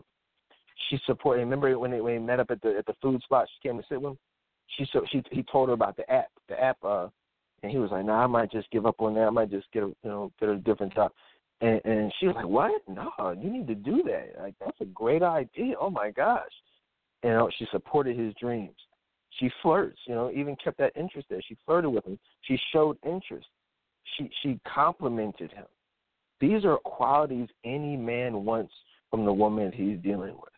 She 0.89 0.99
supported. 1.05 1.41
Remember 1.41 1.77
when 1.77 1.91
they 1.91 2.01
when 2.01 2.15
they 2.15 2.19
met 2.19 2.39
up 2.39 2.51
at 2.51 2.61
the 2.61 2.75
at 2.77 2.85
the 2.85 2.95
food 3.01 3.21
spot? 3.23 3.47
She 3.53 3.67
came 3.67 3.77
to 3.77 3.85
sit 3.87 4.01
with 4.01 4.11
him 4.11 4.19
she 4.77 4.87
so 4.91 5.03
she 5.11 5.23
he 5.31 5.43
told 5.43 5.69
her 5.69 5.73
about 5.73 5.97
the 5.97 6.09
app, 6.11 6.27
the 6.49 6.61
app, 6.61 6.77
uh, 6.83 7.07
and 7.61 7.71
he 7.71 7.77
was 7.77 7.91
like, 7.91 8.05
"Nah, 8.05 8.23
I 8.23 8.27
might 8.27 8.51
just 8.51 8.69
give 8.71 8.85
up 8.85 8.99
on 8.99 9.13
that. 9.15 9.27
I 9.27 9.29
might 9.29 9.49
just 9.49 9.71
get 9.71 9.83
a 9.83 9.87
you 9.87 9.95
know 10.03 10.31
get 10.39 10.49
a 10.49 10.57
different 10.57 10.93
job." 10.93 11.11
And 11.61 11.81
and 11.85 12.13
she 12.19 12.27
was 12.27 12.35
like, 12.35 12.47
"What? 12.47 12.81
No, 12.87 13.11
you 13.39 13.49
need 13.49 13.67
to 13.67 13.75
do 13.75 14.03
that. 14.03 14.41
Like 14.41 14.55
that's 14.59 14.79
a 14.81 14.85
great 14.85 15.23
idea. 15.23 15.75
Oh 15.79 15.89
my 15.89 16.11
gosh!" 16.11 16.51
You 17.23 17.31
know, 17.31 17.49
she 17.57 17.65
supported 17.71 18.17
his 18.17 18.33
dreams. 18.35 18.75
She 19.39 19.49
flirts. 19.61 19.99
You 20.07 20.15
know, 20.15 20.31
even 20.31 20.55
kept 20.63 20.77
that 20.79 20.95
interest 20.95 21.27
there. 21.29 21.41
She 21.47 21.57
flirted 21.65 21.91
with 21.91 22.05
him. 22.05 22.19
She 22.41 22.57
showed 22.71 22.97
interest. 23.05 23.47
She 24.17 24.29
she 24.41 24.59
complimented 24.67 25.51
him. 25.51 25.65
These 26.43 26.65
are 26.65 26.75
qualities 26.77 27.47
any 27.63 27.95
man 27.95 28.43
wants 28.43 28.73
from 29.09 29.23
the 29.23 29.31
woman 29.31 29.71
he's 29.71 29.97
dealing 29.99 30.33
with. 30.33 30.49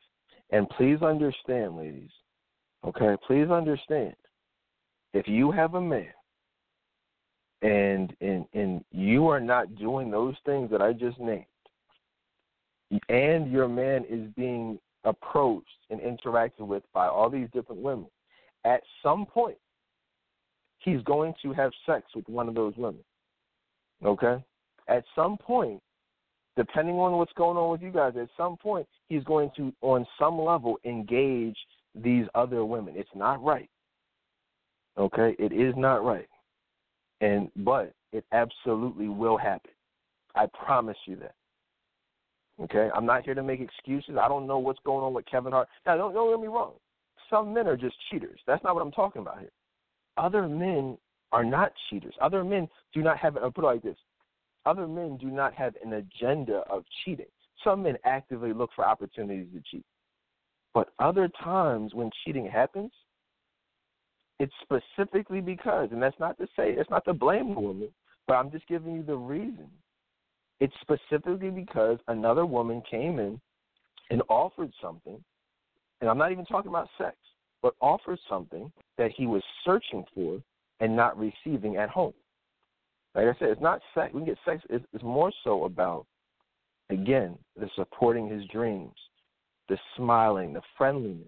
And 0.50 0.68
please 0.70 1.04
understand, 1.04 1.78
ladies, 1.78 2.10
Okay, 2.86 3.16
please 3.26 3.50
understand. 3.50 4.16
If 5.14 5.28
you 5.28 5.52
have 5.52 5.74
a 5.76 5.82
man 5.82 6.14
and 7.62 8.16
and 8.22 8.46
and 8.54 8.84
you 8.92 9.28
are 9.28 9.40
not 9.40 9.76
doing 9.76 10.12
those 10.12 10.36
things 10.46 10.70
that 10.70 10.82
I 10.82 10.94
just 10.94 11.20
named, 11.20 11.46
and 13.10 13.52
your 13.52 13.68
man 13.68 14.06
is 14.08 14.28
being 14.36 14.78
approached 15.04 15.68
and 15.90 16.00
interacted 16.00 16.68
with 16.68 16.84
by 16.94 17.08
all 17.08 17.30
these 17.30 17.48
different 17.54 17.82
women, 17.82 18.08
at 18.66 18.82
some 19.02 19.26
point 19.26 19.58
he's 20.80 21.02
going 21.04 21.34
to 21.42 21.54
have 21.54 21.72
sex 21.86 22.06
with 22.16 22.28
one 22.30 22.48
of 22.48 22.56
those 22.56 22.74
women. 22.76 23.04
Okay? 24.04 24.44
At 24.88 25.04
some 25.16 25.38
point, 25.38 25.82
depending 26.56 26.96
on 26.96 27.14
what's 27.18 27.34
going 27.34 27.58
on 27.58 27.72
with 27.72 27.82
you 27.82 27.92
guys, 27.92 28.14
at 28.20 28.30
some 28.38 28.58
point 28.58 28.88
he's 29.10 29.24
going 29.24 29.52
to 29.58 29.74
on 29.82 30.06
some 30.20 30.40
level 30.40 30.78
engage 30.86 31.58
these 31.96 32.26
other 32.36 32.66
women. 32.66 32.94
It's 32.98 33.10
not 33.16 33.44
right. 33.44 33.70
Okay? 34.98 35.36
It 35.40 35.52
is 35.52 35.74
not 35.78 36.04
right. 36.04 36.28
And 37.22 37.50
but 37.58 37.94
it 38.12 38.26
absolutely 38.32 39.08
will 39.08 39.38
happen. 39.38 39.72
I 40.36 40.48
promise 40.48 40.98
you 41.06 41.16
that. 41.18 41.36
Okay? 42.62 42.90
I'm 42.96 43.06
not 43.06 43.24
here 43.24 43.34
to 43.34 43.44
make 43.44 43.60
excuses. 43.60 44.16
I 44.22 44.28
don't 44.28 44.48
know 44.48 44.60
what's 44.60 44.80
going 44.86 45.04
on 45.04 45.14
with 45.14 45.26
Kevin 45.26 45.52
Hart. 45.52 45.68
Now 45.86 45.98
don't 45.98 46.14
don't 46.14 46.32
get 46.32 46.42
me 46.42 46.48
wrong. 46.48 46.74
Some 47.30 47.54
men 47.54 47.68
are 47.68 47.78
just 47.78 47.96
cheaters. 48.12 48.40
That's 48.46 48.64
not 48.64 48.76
what 48.76 48.82
I'm 48.82 48.92
talking 48.92 49.22
about 49.22 49.40
here. 49.40 49.52
Other 50.18 50.48
men 50.48 50.98
are 51.32 51.44
not 51.44 51.74
cheaters. 51.90 52.14
Other 52.22 52.44
men 52.44 52.70
do 52.94 53.02
not 53.02 53.18
have 53.18 53.38
I'll 53.38 53.52
put 53.52 53.64
it 53.64 53.68
like 53.68 53.84
this. 53.84 53.98
Other 54.66 54.88
men 54.88 55.18
do 55.18 55.28
not 55.28 55.54
have 55.54 55.76
an 55.84 55.94
agenda 55.94 56.64
of 56.70 56.84
cheating. 57.04 57.26
Some 57.64 57.84
men 57.84 57.98
actively 58.04 58.54
look 58.54 58.72
for 58.76 58.86
opportunities 58.86 59.48
to 59.54 59.62
cheat. 59.70 59.86
But 60.74 60.90
other 61.00 61.30
times 61.44 61.94
when 61.94 62.10
cheating 62.24 62.48
happens, 62.48 62.92
it's 64.40 64.54
specifically 64.62 65.40
because, 65.40 65.90
and 65.92 66.02
that's 66.02 66.20
not 66.20 66.38
to 66.38 66.46
say, 66.56 66.72
it's 66.72 66.90
not 66.90 67.06
to 67.06 67.14
blame 67.14 67.54
the 67.54 67.62
woman, 67.62 67.90
but 68.28 68.34
I'm 68.34 68.52
just 68.52 68.68
giving 68.68 68.96
you 68.96 69.04
the 69.04 69.16
reason. 69.16 69.70
It's 70.60 70.74
specifically 70.82 71.50
because 71.50 72.00
another 72.08 72.46
woman 72.46 72.82
came 72.90 73.20
in 73.20 73.40
and 74.10 74.22
offered 74.30 74.72
something, 74.82 75.24
and 76.02 76.10
I'm 76.10 76.18
not 76.18 76.32
even 76.32 76.46
talking 76.46 76.70
about 76.70 76.90
sex, 76.98 77.16
but 77.62 77.76
offered 77.82 78.20
something 78.30 78.72
that 78.98 79.12
he 79.16 79.28
was 79.28 79.44
searching 79.64 80.04
for 80.14 80.42
and 80.82 80.96
not 80.96 81.18
receiving 81.18 81.78
at 81.78 81.90
home. 81.90 82.14
Like 83.16 83.28
I 83.28 83.40
said, 83.40 83.50
it's 83.50 83.62
not 83.62 83.82
sex. 83.94 84.14
We 84.14 84.26
get 84.26 84.38
sex. 84.46 84.62
It's, 84.70 84.86
it's 84.94 85.04
more 85.04 85.32
so 85.44 85.64
about, 85.64 86.06
again, 86.90 87.38
the 87.58 87.70
supporting 87.76 88.28
his 88.28 88.44
dreams, 88.48 88.94
the 89.70 89.78
smiling, 89.96 90.54
the 90.54 90.62
friendliness. 90.78 91.28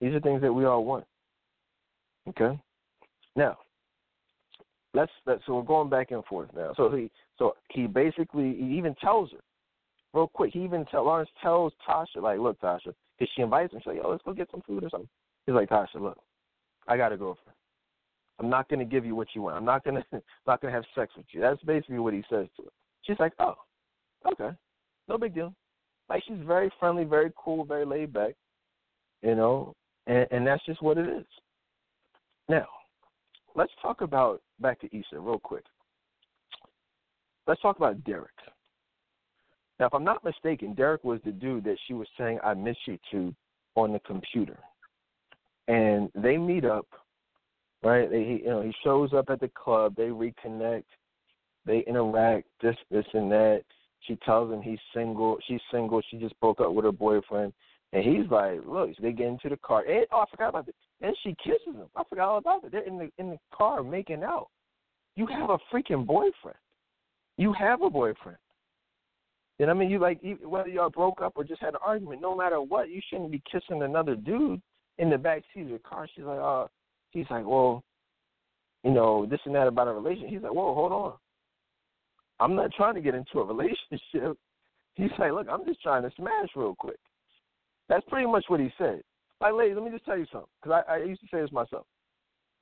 These 0.00 0.12
are 0.12 0.20
things 0.20 0.42
that 0.42 0.52
we 0.52 0.66
all 0.66 0.84
want. 0.84 1.06
Okay? 2.28 2.58
Now, 3.34 3.56
let's 4.92 5.12
let's 5.26 5.42
so 5.46 5.56
we're 5.56 5.62
going 5.62 5.88
back 5.88 6.10
and 6.10 6.24
forth 6.24 6.48
now. 6.54 6.72
So 6.76 6.90
he 6.90 7.10
so 7.38 7.54
he 7.70 7.86
basically 7.86 8.54
he 8.58 8.76
even 8.76 8.94
tells 8.96 9.30
her 9.32 9.38
real 10.12 10.28
quick. 10.28 10.52
He 10.52 10.64
even 10.64 10.84
tell 10.86 11.04
Lawrence 11.04 11.30
tells 11.42 11.72
Tasha 11.88 12.22
like, 12.22 12.38
look, 12.38 12.60
Tasha, 12.60 12.92
because 13.18 13.30
she 13.34 13.42
invites 13.42 13.72
him. 13.72 13.80
She's 13.80 13.86
like, 13.86 13.98
oh, 14.04 14.10
let's 14.10 14.22
go 14.24 14.32
get 14.34 14.50
some 14.50 14.62
food 14.66 14.84
or 14.84 14.90
something. 14.90 15.08
He's 15.46 15.54
like, 15.54 15.68
Tasha, 15.68 16.00
look, 16.00 16.18
I 16.88 16.96
got 16.96 17.12
a 17.12 17.16
girlfriend. 17.16 17.55
I'm 18.38 18.50
not 18.50 18.68
going 18.68 18.80
to 18.80 18.84
give 18.84 19.06
you 19.06 19.14
what 19.14 19.28
you 19.34 19.42
want. 19.42 19.56
I'm 19.56 19.64
not 19.64 19.84
going 19.84 19.96
to 20.12 20.22
not 20.46 20.60
going 20.60 20.72
to 20.72 20.76
have 20.76 20.84
sex 20.94 21.12
with 21.16 21.26
you. 21.30 21.40
That's 21.40 21.62
basically 21.62 21.98
what 21.98 22.14
he 22.14 22.22
says 22.30 22.46
to 22.56 22.64
her. 22.64 22.70
She's 23.02 23.18
like, 23.18 23.32
oh, 23.38 23.54
okay, 24.32 24.50
no 25.08 25.18
big 25.18 25.34
deal. 25.34 25.54
Like 26.08 26.22
she's 26.26 26.38
very 26.46 26.70
friendly, 26.78 27.04
very 27.04 27.32
cool, 27.36 27.64
very 27.64 27.84
laid 27.84 28.12
back, 28.12 28.34
you 29.22 29.34
know, 29.34 29.74
and, 30.06 30.26
and 30.30 30.46
that's 30.46 30.64
just 30.66 30.82
what 30.82 30.98
it 30.98 31.08
is. 31.08 31.26
Now, 32.48 32.66
let's 33.54 33.72
talk 33.82 34.02
about 34.02 34.40
back 34.60 34.80
to 34.80 34.86
Issa 34.86 35.18
real 35.18 35.38
quick. 35.38 35.64
Let's 37.46 37.60
talk 37.60 37.76
about 37.76 38.02
Derek. 38.04 38.30
Now, 39.78 39.86
if 39.86 39.94
I'm 39.94 40.04
not 40.04 40.24
mistaken, 40.24 40.74
Derek 40.74 41.04
was 41.04 41.20
the 41.24 41.32
dude 41.32 41.64
that 41.64 41.76
she 41.86 41.94
was 41.94 42.08
saying 42.18 42.38
"I 42.42 42.54
miss 42.54 42.76
you" 42.86 42.98
to 43.12 43.34
on 43.74 43.92
the 43.92 44.00
computer, 44.00 44.58
and 45.68 46.10
they 46.14 46.36
meet 46.36 46.64
up. 46.64 46.86
Right? 47.86 48.10
They, 48.10 48.40
you 48.42 48.46
know, 48.46 48.62
he 48.62 48.74
shows 48.82 49.12
up 49.12 49.26
at 49.30 49.38
the 49.38 49.48
club. 49.48 49.94
They 49.96 50.08
reconnect. 50.08 50.82
They 51.66 51.84
interact. 51.86 52.48
This, 52.60 52.74
this, 52.90 53.04
and 53.14 53.30
that 53.30 53.62
She 54.00 54.16
tells 54.24 54.52
him 54.52 54.60
he's 54.60 54.80
single. 54.92 55.38
She's 55.46 55.60
single. 55.70 56.02
She 56.10 56.16
just 56.16 56.38
broke 56.40 56.60
up 56.60 56.72
with 56.72 56.84
her 56.84 56.90
boyfriend, 56.90 57.52
and 57.92 58.02
he's 58.02 58.28
like, 58.28 58.58
"Look." 58.66 58.90
So 58.90 59.02
they 59.02 59.12
get 59.12 59.28
into 59.28 59.48
the 59.48 59.56
car. 59.58 59.84
And, 59.88 60.04
oh, 60.10 60.20
I 60.22 60.24
forgot 60.30 60.48
about 60.48 60.68
it. 60.68 60.74
And 61.00 61.16
she 61.22 61.36
kisses 61.42 61.76
him. 61.76 61.86
I 61.94 62.02
forgot 62.08 62.28
all 62.28 62.38
about 62.38 62.64
it. 62.64 62.72
They're 62.72 62.82
in 62.82 62.98
the 62.98 63.08
in 63.18 63.30
the 63.30 63.38
car 63.54 63.84
making 63.84 64.24
out. 64.24 64.48
You 65.14 65.26
have 65.28 65.50
a 65.50 65.58
freaking 65.72 66.04
boyfriend. 66.04 66.58
You 67.38 67.52
have 67.52 67.82
a 67.82 67.90
boyfriend. 67.90 68.38
And 69.60 69.70
I 69.70 69.74
mean, 69.74 69.90
you 69.90 70.00
like 70.00 70.20
whether 70.42 70.68
y'all 70.68 70.90
broke 70.90 71.22
up 71.22 71.34
or 71.36 71.44
just 71.44 71.62
had 71.62 71.74
an 71.74 71.80
argument. 71.84 72.20
No 72.20 72.36
matter 72.36 72.60
what, 72.60 72.90
you 72.90 73.00
shouldn't 73.08 73.30
be 73.30 73.42
kissing 73.50 73.82
another 73.82 74.16
dude 74.16 74.60
in 74.98 75.08
the 75.08 75.18
back 75.18 75.42
seat 75.54 75.62
of 75.62 75.68
your 75.68 75.78
car. 75.78 76.08
She's 76.14 76.24
like, 76.24 76.40
"Uh," 76.40 76.66
he's 77.16 77.30
like, 77.30 77.46
"Well, 77.46 77.82
you 78.84 78.90
know, 78.90 79.26
this 79.26 79.40
and 79.44 79.54
that 79.54 79.66
about 79.66 79.88
a 79.88 79.92
relationship." 79.92 80.30
He's 80.30 80.42
like, 80.42 80.54
"Whoa, 80.54 80.74
hold 80.74 80.92
on." 80.92 81.14
I'm 82.40 82.54
not 82.54 82.72
trying 82.76 82.94
to 82.94 83.00
get 83.00 83.14
into 83.14 83.40
a 83.40 83.44
relationship. 83.44 84.38
He's 84.94 85.10
like, 85.18 85.32
look, 85.32 85.46
I'm 85.50 85.64
just 85.64 85.82
trying 85.82 86.02
to 86.02 86.10
smash 86.16 86.48
real 86.54 86.74
quick. 86.74 86.98
That's 87.88 88.04
pretty 88.08 88.26
much 88.26 88.44
what 88.48 88.60
he 88.60 88.70
said. 88.78 89.02
Like, 89.40 89.52
ladies, 89.52 89.76
let 89.76 89.84
me 89.84 89.90
just 89.90 90.04
tell 90.04 90.18
you 90.18 90.26
something, 90.32 90.48
because 90.62 90.82
I, 90.88 90.94
I 90.94 90.96
used 90.98 91.20
to 91.20 91.26
say 91.30 91.42
this 91.42 91.52
myself, 91.52 91.86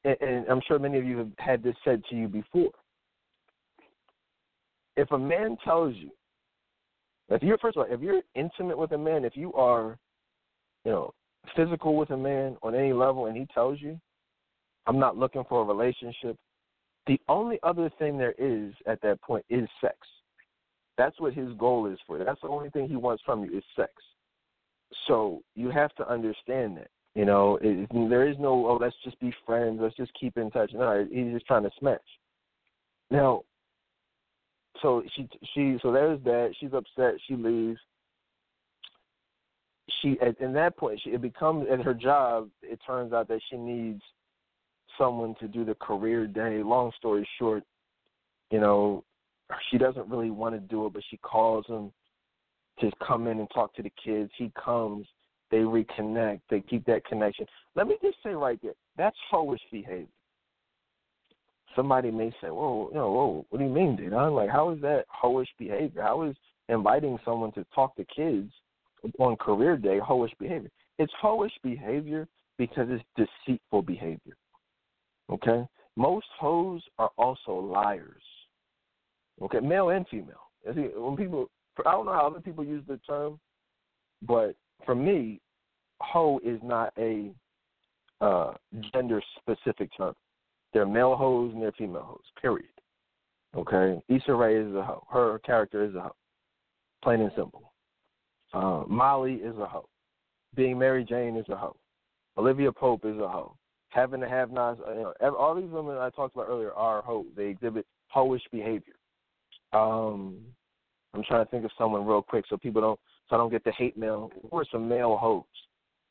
and, 0.04 0.16
and 0.20 0.46
I'm 0.48 0.60
sure 0.66 0.78
many 0.78 0.98
of 0.98 1.04
you 1.04 1.18
have 1.18 1.30
had 1.38 1.62
this 1.62 1.76
said 1.84 2.02
to 2.10 2.16
you 2.16 2.26
before. 2.26 2.70
If 4.96 5.10
a 5.12 5.18
man 5.18 5.56
tells 5.64 5.94
you, 5.94 6.10
if 7.28 7.42
you're 7.42 7.58
first 7.58 7.76
of 7.76 7.86
all, 7.86 7.94
if 7.94 8.00
you're 8.00 8.22
intimate 8.34 8.76
with 8.76 8.92
a 8.92 8.98
man, 8.98 9.24
if 9.24 9.36
you 9.36 9.52
are, 9.54 9.96
you 10.84 10.90
know, 10.90 11.14
physical 11.56 11.96
with 11.96 12.10
a 12.10 12.16
man 12.16 12.56
on 12.62 12.74
any 12.74 12.92
level, 12.92 13.26
and 13.26 13.36
he 13.36 13.46
tells 13.54 13.80
you, 13.80 13.98
I'm 14.86 14.98
not 14.98 15.16
looking 15.16 15.44
for 15.48 15.62
a 15.62 15.64
relationship, 15.64 16.36
the 17.06 17.20
only 17.28 17.58
other 17.62 17.90
thing 17.98 18.18
there 18.18 18.34
is 18.38 18.72
at 18.86 19.00
that 19.02 19.20
point 19.20 19.44
is 19.48 19.68
sex. 19.80 19.96
That's 20.96 21.18
what 21.20 21.34
his 21.34 21.48
goal 21.58 21.86
is 21.86 21.98
for. 22.06 22.22
That's 22.22 22.40
the 22.40 22.48
only 22.48 22.70
thing 22.70 22.88
he 22.88 22.96
wants 22.96 23.22
from 23.26 23.44
you 23.44 23.58
is 23.58 23.64
sex. 23.76 23.92
So 25.06 25.42
you 25.54 25.70
have 25.70 25.94
to 25.96 26.08
understand 26.08 26.76
that. 26.76 26.88
You 27.14 27.24
know, 27.24 27.58
it, 27.62 27.88
there 28.08 28.28
is 28.28 28.36
no 28.40 28.66
oh 28.66 28.78
let's 28.80 28.96
just 29.04 29.18
be 29.20 29.32
friends, 29.46 29.78
let's 29.80 29.96
just 29.96 30.12
keep 30.18 30.36
in 30.36 30.50
touch. 30.50 30.72
No, 30.74 31.06
he's 31.10 31.32
just 31.32 31.46
trying 31.46 31.62
to 31.62 31.70
smash. 31.78 32.00
Now, 33.10 33.42
so 34.82 35.02
she 35.14 35.28
she 35.54 35.78
so 35.80 35.92
there's 35.92 36.22
that. 36.24 36.54
She's 36.58 36.72
upset. 36.72 37.14
She 37.28 37.36
leaves. 37.36 37.78
She 40.00 40.16
at 40.20 40.40
in 40.40 40.52
that 40.54 40.76
point 40.76 41.00
she 41.04 41.10
it 41.10 41.22
becomes 41.22 41.66
at 41.70 41.82
her 41.82 41.94
job. 41.94 42.48
It 42.62 42.80
turns 42.84 43.12
out 43.12 43.28
that 43.28 43.40
she 43.48 43.56
needs 43.56 44.02
someone 44.98 45.34
to 45.40 45.48
do 45.48 45.64
the 45.64 45.74
career 45.76 46.26
day. 46.26 46.62
Long 46.62 46.92
story 46.98 47.26
short, 47.38 47.62
you 48.50 48.60
know, 48.60 49.04
she 49.70 49.78
doesn't 49.78 50.08
really 50.08 50.30
want 50.30 50.54
to 50.54 50.60
do 50.60 50.86
it, 50.86 50.92
but 50.92 51.02
she 51.10 51.16
calls 51.18 51.66
him 51.66 51.92
to 52.80 52.90
come 53.06 53.26
in 53.26 53.38
and 53.38 53.48
talk 53.54 53.74
to 53.74 53.82
the 53.82 53.92
kids. 54.02 54.30
He 54.36 54.50
comes, 54.62 55.06
they 55.50 55.58
reconnect, 55.58 56.40
they 56.50 56.60
keep 56.60 56.84
that 56.86 57.04
connection. 57.04 57.46
Let 57.74 57.86
me 57.86 57.96
just 58.02 58.16
say 58.22 58.30
right 58.30 58.58
there, 58.62 58.74
that's 58.96 59.16
hoish 59.32 59.58
behavior. 59.70 60.06
Somebody 61.76 62.10
may 62.10 62.30
say, 62.40 62.50
"Whoa, 62.50 62.88
you 62.90 62.94
know, 62.94 63.10
whoa, 63.10 63.46
what 63.50 63.58
do 63.58 63.64
you 63.64 63.70
mean, 63.70 63.96
dude?" 63.96 64.12
I'm 64.12 64.34
like, 64.34 64.48
"How 64.48 64.70
is 64.70 64.80
that 64.82 65.06
hoish 65.08 65.48
behavior? 65.58 66.02
How 66.02 66.22
is 66.22 66.36
inviting 66.68 67.18
someone 67.24 67.50
to 67.52 67.64
talk 67.74 67.96
to 67.96 68.04
kids 68.04 68.52
on 69.18 69.36
career 69.36 69.76
day 69.76 69.98
hoish 69.98 70.36
behavior?" 70.38 70.70
It's 70.98 71.12
hoish 71.20 71.50
behavior 71.62 72.28
because 72.58 72.88
it's 72.90 73.04
deceitful 73.16 73.82
behavior. 73.82 74.36
Okay? 75.30 75.66
Most 75.96 76.26
hoes 76.38 76.82
are 76.98 77.10
also 77.16 77.52
liars. 77.52 78.22
Okay, 79.42 79.60
male 79.60 79.90
and 79.90 80.06
female. 80.08 80.50
When 80.64 81.16
people, 81.16 81.50
I 81.84 81.92
don't 81.92 82.06
know 82.06 82.12
how 82.12 82.26
other 82.26 82.40
people 82.40 82.64
use 82.64 82.84
the 82.86 82.98
term, 82.98 83.38
but 84.22 84.54
for 84.84 84.94
me, 84.94 85.40
hoe 86.00 86.40
is 86.44 86.58
not 86.62 86.92
a 86.98 87.30
uh, 88.20 88.54
gender 88.92 89.22
specific 89.38 89.90
term. 89.96 90.14
They're 90.72 90.86
male 90.86 91.16
hoes 91.16 91.52
and 91.52 91.62
they're 91.62 91.72
female 91.72 92.02
hoes. 92.02 92.24
Period. 92.40 92.68
Okay, 93.56 94.00
Issa 94.08 94.34
Rae 94.34 94.56
is 94.56 94.74
a 94.74 94.82
hoe. 94.82 95.06
Her 95.10 95.38
character 95.40 95.84
is 95.84 95.94
a 95.94 96.00
hoe. 96.00 96.16
Plain 97.02 97.20
and 97.20 97.30
simple. 97.36 97.72
Uh, 98.52 98.82
Molly 98.88 99.34
is 99.34 99.56
a 99.58 99.66
hoe. 99.66 99.88
Being 100.56 100.78
Mary 100.78 101.04
Jane 101.04 101.36
is 101.36 101.48
a 101.48 101.56
hoe. 101.56 101.76
Olivia 102.36 102.72
Pope 102.72 103.04
is 103.04 103.16
a 103.18 103.28
hoe 103.28 103.56
having 103.94 104.20
to 104.20 104.28
have 104.28 104.50
nots. 104.50 104.80
You 104.88 105.14
know, 105.20 105.34
all 105.36 105.54
these 105.54 105.70
women 105.70 105.96
I 105.96 106.10
talked 106.10 106.34
about 106.34 106.48
earlier 106.48 106.72
are 106.72 107.02
hoes. 107.02 107.26
They 107.36 107.46
exhibit 107.46 107.86
hoish 108.14 108.40
behavior. 108.50 108.94
Um, 109.72 110.38
I'm 111.14 111.22
trying 111.22 111.44
to 111.44 111.50
think 111.50 111.64
of 111.64 111.70
someone 111.78 112.04
real 112.04 112.22
quick 112.22 112.44
so 112.48 112.56
people 112.56 112.80
don't 112.80 113.00
so 113.28 113.36
I 113.36 113.38
don't 113.38 113.50
get 113.50 113.64
the 113.64 113.72
hate 113.72 113.96
mail. 113.96 114.30
Or 114.50 114.66
some 114.70 114.88
male 114.88 115.16
hoes, 115.16 115.44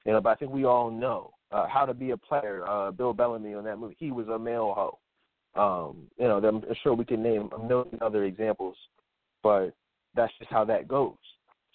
you 0.05 0.13
know. 0.13 0.21
But 0.21 0.29
I 0.29 0.35
think 0.35 0.51
we 0.51 0.65
all 0.65 0.89
know 0.89 1.31
uh, 1.51 1.67
how 1.67 1.85
to 1.85 1.93
be 1.93 2.11
a 2.11 2.17
player. 2.17 2.65
Uh, 2.67 2.91
Bill 2.91 3.13
Bellamy 3.13 3.53
on 3.53 3.65
that 3.65 3.77
movie, 3.77 3.95
he 3.99 4.11
was 4.11 4.27
a 4.29 4.39
male 4.39 4.73
hoe. 4.75 4.99
Um, 5.55 6.07
you 6.17 6.27
know, 6.27 6.37
I'm 6.37 6.63
sure 6.81 6.95
we 6.95 7.05
can 7.05 7.21
name 7.21 7.49
a 7.55 7.63
million 7.63 7.99
other 8.01 8.23
examples, 8.23 8.75
but 9.43 9.69
that's 10.15 10.33
just 10.39 10.49
how 10.49 10.65
that 10.65 10.87
goes. 10.87 11.13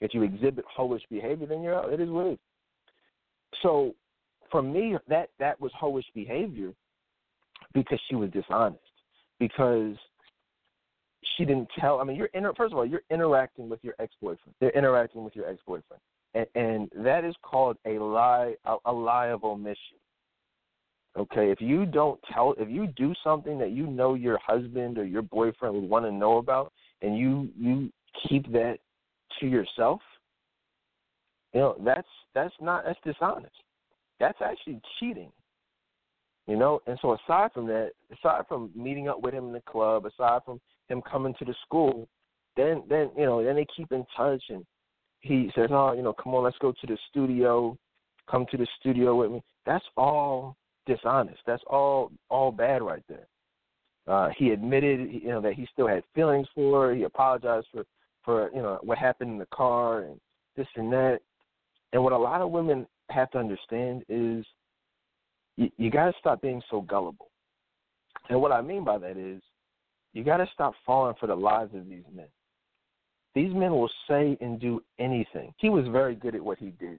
If 0.00 0.14
you 0.14 0.22
exhibit 0.22 0.64
hoish 0.76 1.02
behavior, 1.11 1.46
then 1.46 1.62
you're 1.62 1.76
out. 1.76 1.92
It 1.92 2.00
is 2.00 2.09
what 2.09 2.26
it 2.26 2.32
is. 2.32 2.38
So 3.62 3.94
for 4.51 4.62
me, 4.62 4.96
that 5.09 5.30
that 5.38 5.61
was 5.61 5.72
hoish 5.80 6.05
behavior 6.14 6.72
because 7.74 8.01
she 8.09 8.14
was 8.14 8.30
dishonest. 8.30 8.82
Because 9.38 9.96
she 11.36 11.44
didn't 11.44 11.68
tell. 11.78 12.01
I 12.01 12.05
mean, 12.05 12.16
you're 12.16 12.30
inter, 12.34 12.53
first 12.57 12.72
of 12.72 12.78
all, 12.78 12.86
you're 12.86 13.03
interacting 13.11 13.68
with 13.68 13.80
your 13.82 13.94
ex 13.99 14.12
boyfriend. 14.20 14.55
They're 14.61 14.70
interacting 14.70 15.24
with 15.24 15.34
your 15.36 15.49
ex 15.49 15.61
boyfriend, 15.66 16.01
and, 16.34 16.46
and 16.55 17.05
that 17.05 17.24
is 17.24 17.34
called 17.42 17.76
a 17.86 17.99
lie, 17.99 18.55
a, 18.64 18.76
a 18.86 18.92
lie 18.92 19.28
of 19.28 19.44
omission. 19.44 19.99
Okay, 21.16 21.51
if 21.51 21.61
you 21.61 21.86
don't 21.86 22.20
tell, 22.32 22.55
if 22.59 22.68
you 22.68 22.86
do 22.96 23.12
something 23.24 23.59
that 23.59 23.70
you 23.70 23.86
know 23.86 24.14
your 24.14 24.38
husband 24.44 24.99
or 24.99 25.05
your 25.05 25.22
boyfriend 25.22 25.74
would 25.74 25.88
want 25.88 26.05
to 26.05 26.12
know 26.12 26.38
about, 26.38 26.72
and 27.03 27.16
you 27.16 27.49
you 27.57 27.90
keep 28.28 28.51
that 28.53 28.78
to 29.40 29.46
yourself, 29.46 30.01
you 31.53 31.61
know 31.61 31.76
that's 31.84 32.09
that's 32.34 32.55
not 32.61 32.84
that's 32.84 32.99
dishonest 33.05 33.55
that's 34.20 34.38
actually 34.44 34.80
cheating. 34.98 35.30
You 36.46 36.56
know, 36.56 36.80
and 36.86 36.98
so 37.02 37.12
aside 37.14 37.52
from 37.52 37.66
that, 37.66 37.90
aside 38.10 38.44
from 38.48 38.70
meeting 38.74 39.08
up 39.08 39.22
with 39.22 39.34
him 39.34 39.48
in 39.48 39.52
the 39.52 39.60
club, 39.60 40.06
aside 40.06 40.40
from 40.46 40.60
him 40.88 41.02
coming 41.02 41.34
to 41.38 41.44
the 41.44 41.54
school, 41.66 42.08
then 42.56 42.82
then 42.88 43.10
you 43.16 43.26
know, 43.26 43.44
then 43.44 43.56
they 43.56 43.66
keep 43.76 43.92
in 43.92 44.04
touch 44.16 44.42
and 44.48 44.64
he 45.20 45.50
says, 45.54 45.68
Oh, 45.70 45.92
you 45.92 46.02
know, 46.02 46.14
come 46.14 46.34
on, 46.34 46.44
let's 46.44 46.56
go 46.58 46.72
to 46.72 46.86
the 46.86 46.96
studio, 47.10 47.76
come 48.30 48.46
to 48.50 48.56
the 48.56 48.66
studio 48.80 49.14
with 49.14 49.30
me. 49.30 49.42
That's 49.66 49.84
all 49.96 50.56
dishonest. 50.86 51.40
That's 51.46 51.62
all 51.68 52.12
all 52.30 52.50
bad 52.50 52.82
right 52.82 53.02
there. 53.08 53.26
Uh, 54.06 54.30
he 54.38 54.50
admitted, 54.50 55.12
you 55.12 55.28
know, 55.28 55.40
that 55.42 55.52
he 55.52 55.68
still 55.70 55.86
had 55.86 56.02
feelings 56.14 56.48
for 56.54 56.86
her. 56.86 56.94
He 56.94 57.02
apologized 57.02 57.66
for, 57.72 57.84
for 58.24 58.50
you 58.54 58.62
know 58.62 58.78
what 58.82 58.96
happened 58.96 59.32
in 59.32 59.38
the 59.38 59.46
car 59.46 60.04
and 60.04 60.18
this 60.56 60.66
and 60.76 60.90
that. 60.92 61.20
And 61.92 62.02
what 62.02 62.12
a 62.12 62.18
lot 62.18 62.40
of 62.40 62.50
women 62.50 62.86
have 63.11 63.30
to 63.32 63.38
understand 63.38 64.04
is 64.09 64.44
you, 65.56 65.70
you 65.76 65.90
got 65.90 66.06
to 66.06 66.12
stop 66.18 66.40
being 66.40 66.62
so 66.70 66.80
gullible. 66.82 67.30
And 68.28 68.40
what 68.40 68.52
I 68.52 68.61
mean 68.61 68.84
by 68.84 68.98
that 68.98 69.16
is 69.16 69.42
you 70.12 70.24
got 70.24 70.38
to 70.38 70.48
stop 70.52 70.74
falling 70.84 71.14
for 71.18 71.26
the 71.26 71.34
lies 71.34 71.68
of 71.74 71.88
these 71.88 72.04
men. 72.14 72.26
These 73.34 73.54
men 73.54 73.70
will 73.70 73.90
say 74.09 74.36
and 74.40 74.59
do 74.59 74.82
anything. 74.98 75.54
He 75.59 75.68
was 75.68 75.86
very 75.88 76.14
good 76.14 76.34
at 76.34 76.44
what 76.44 76.59
he 76.59 76.72
did. 76.80 76.98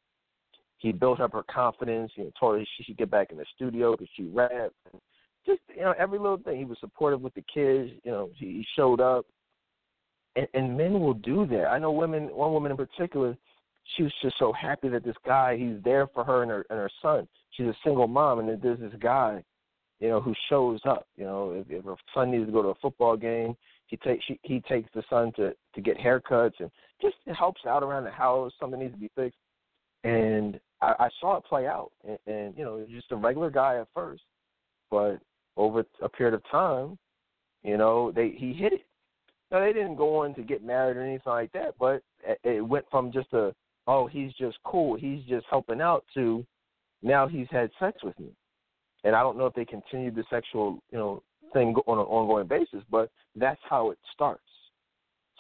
He 0.78 0.92
built 0.92 1.20
up 1.20 1.34
her 1.34 1.44
confidence. 1.44 2.12
You 2.16 2.26
know, 2.26 2.32
told 2.40 2.60
her 2.60 2.66
she 2.78 2.84
should 2.84 2.98
get 2.98 3.12
back 3.12 3.32
in 3.32 3.38
the 3.38 3.46
studio 3.56 3.92
because 3.92 4.08
she 4.16 4.24
rapped. 4.24 4.74
Just 5.46 5.60
you 5.76 5.82
know, 5.82 5.94
every 5.98 6.20
little 6.20 6.38
thing. 6.38 6.58
He 6.58 6.66
was 6.66 6.78
supportive 6.80 7.22
with 7.22 7.34
the 7.34 7.44
kids. 7.54 7.92
You 8.04 8.12
know, 8.12 8.30
he 8.36 8.66
showed 8.76 9.02
up, 9.02 9.26
and, 10.36 10.48
and 10.54 10.78
men 10.78 11.00
will 11.00 11.16
do 11.16 11.46
that. 11.48 11.66
I 11.66 11.80
know 11.80 11.92
women. 11.92 12.34
One 12.34 12.54
woman 12.54 12.72
in 12.72 12.78
particular, 12.78 13.36
she 13.96 14.04
was 14.04 14.14
just 14.22 14.38
so 14.38 14.54
happy 14.54 14.90
that 14.90 15.04
this 15.04 15.16
guy 15.26 15.58
he's 15.58 15.82
there 15.84 16.08
for 16.08 16.24
her 16.24 16.42
and 16.44 16.52
her 16.52 16.66
and 16.70 16.80
her 16.80 16.90
son. 17.02 17.28
She's 17.52 17.68
a 17.68 17.76
single 17.84 18.08
mom, 18.08 18.40
and 18.40 18.62
there's 18.62 18.80
this 18.80 18.94
guy, 19.00 19.44
you 20.00 20.10
know, 20.10 20.22
who 20.22 20.34
shows 20.50 20.80
up. 20.88 21.08
You 21.18 21.26
know, 21.26 21.52
if, 21.52 21.70
if 21.70 21.86
her 21.86 21.96
son 22.14 22.32
needs 22.32 22.46
to 22.46 22.52
go 22.52 22.62
to 22.62 22.70
a 22.70 22.76
football 22.76 23.18
game, 23.18 23.56
he 23.88 23.98
takes 23.98 24.24
he 24.44 24.62
takes 24.62 24.90
the 24.94 25.04
son 25.10 25.32
to 25.36 25.54
to 25.76 25.82
get 25.82 25.98
haircuts 25.98 26.60
and 26.60 26.70
just 27.02 27.16
helps 27.38 27.62
out 27.68 27.84
around 27.84 28.04
the 28.04 28.12
house. 28.12 28.52
Something 28.60 28.80
needs 28.80 28.94
to 28.94 29.00
be 29.00 29.12
fixed, 29.16 29.40
and 30.04 30.60
I, 30.82 30.94
I 31.00 31.10
saw 31.20 31.38
it 31.38 31.46
play 31.46 31.68
out. 31.68 31.92
And, 32.08 32.20
and 32.28 32.58
you 32.58 32.64
know, 32.64 32.86
just 32.90 33.12
a 33.12 33.16
regular 33.16 33.50
guy 33.50 33.80
at 33.80 33.88
first, 33.94 34.24
but 34.92 35.20
over 35.58 35.84
a 36.02 36.10
period 36.10 36.36
of 36.36 36.44
time, 36.52 36.98
you 37.64 37.78
know, 37.78 38.12
they 38.12 38.30
he 38.30 38.54
hit 38.54 38.74
it. 38.74 38.86
Now 39.52 39.62
they 39.62 39.74
didn't 39.74 39.96
go 39.96 40.18
on 40.18 40.36
to 40.36 40.44
get 40.44 40.64
married 40.64 40.96
or 40.96 41.02
anything 41.02 41.24
like 41.26 41.52
that, 41.54 41.74
but 41.80 42.04
it 42.44 42.66
went 42.66 42.86
from 42.92 43.12
just 43.12 43.34
a 43.34 43.54
oh, 43.90 44.06
he's 44.06 44.32
just 44.34 44.58
cool, 44.64 44.96
he's 44.96 45.24
just 45.28 45.46
helping 45.50 45.82
out 45.82 46.06
to 46.14 46.46
now 47.02 47.28
he's 47.28 47.48
had 47.50 47.72
sex 47.80 47.98
with 48.04 48.18
me. 48.20 48.30
And 49.04 49.16
I 49.16 49.22
don't 49.22 49.38
know 49.38 49.48
if 49.48 49.54
they 49.56 49.66
continued 49.66 50.16
the 50.16 50.24
sexual, 50.30 50.80
you 50.92 50.98
know, 50.98 51.24
thing 51.54 51.74
on 51.88 51.98
an 51.98 52.06
ongoing 52.06 52.48
basis, 52.48 52.84
but 52.92 53.10
that's 53.36 53.60
how 53.68 53.90
it 53.90 53.98
starts. 54.14 54.44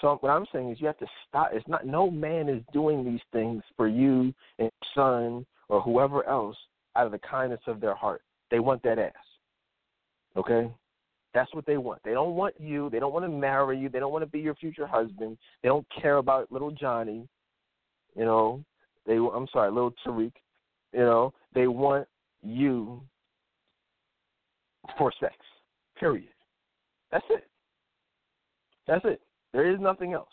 So 0.01 0.17
what 0.21 0.29
I'm 0.29 0.45
saying 0.51 0.71
is 0.71 0.81
you 0.81 0.87
have 0.87 0.97
to 0.97 1.05
stop. 1.27 1.49
It's 1.53 1.67
not 1.67 1.85
no 1.85 2.09
man 2.09 2.49
is 2.49 2.63
doing 2.73 3.05
these 3.05 3.19
things 3.33 3.61
for 3.75 3.87
you 3.87 4.33
and 4.57 4.71
son 4.95 5.45
or 5.67 5.81
whoever 5.81 6.27
else 6.27 6.55
out 6.95 7.05
of 7.05 7.11
the 7.11 7.19
kindness 7.19 7.59
of 7.67 7.81
their 7.81 7.95
heart. 7.95 8.21
They 8.49 8.59
want 8.59 8.81
that 8.83 8.97
ass. 8.97 9.13
Okay? 10.37 10.71
That's 11.33 11.53
what 11.53 11.65
they 11.67 11.77
want. 11.77 12.01
They 12.03 12.13
don't 12.13 12.33
want 12.33 12.55
you. 12.59 12.89
They 12.89 12.99
don't 12.99 13.13
want 13.13 13.25
to 13.25 13.29
marry 13.29 13.77
you. 13.77 13.89
They 13.89 13.99
don't 13.99 14.11
want 14.11 14.23
to 14.23 14.29
be 14.29 14.39
your 14.39 14.55
future 14.55 14.87
husband. 14.87 15.37
They 15.61 15.69
don't 15.69 15.85
care 16.01 16.17
about 16.17 16.51
little 16.51 16.71
Johnny. 16.71 17.27
You 18.19 18.25
know, 18.25 18.61
they 19.07 19.15
I'm 19.15 19.47
sorry, 19.53 19.71
little 19.71 19.93
Tariq. 20.05 20.33
You 20.91 20.99
know, 20.99 21.33
they 21.55 21.67
want 21.67 22.05
you 22.43 23.01
for 24.97 25.13
sex. 25.21 25.35
Period. 25.97 26.27
That's 27.13 27.25
it. 27.29 27.45
That's 28.87 29.05
it. 29.05 29.21
There 29.53 29.71
is 29.73 29.79
nothing 29.79 30.11
else. 30.11 30.29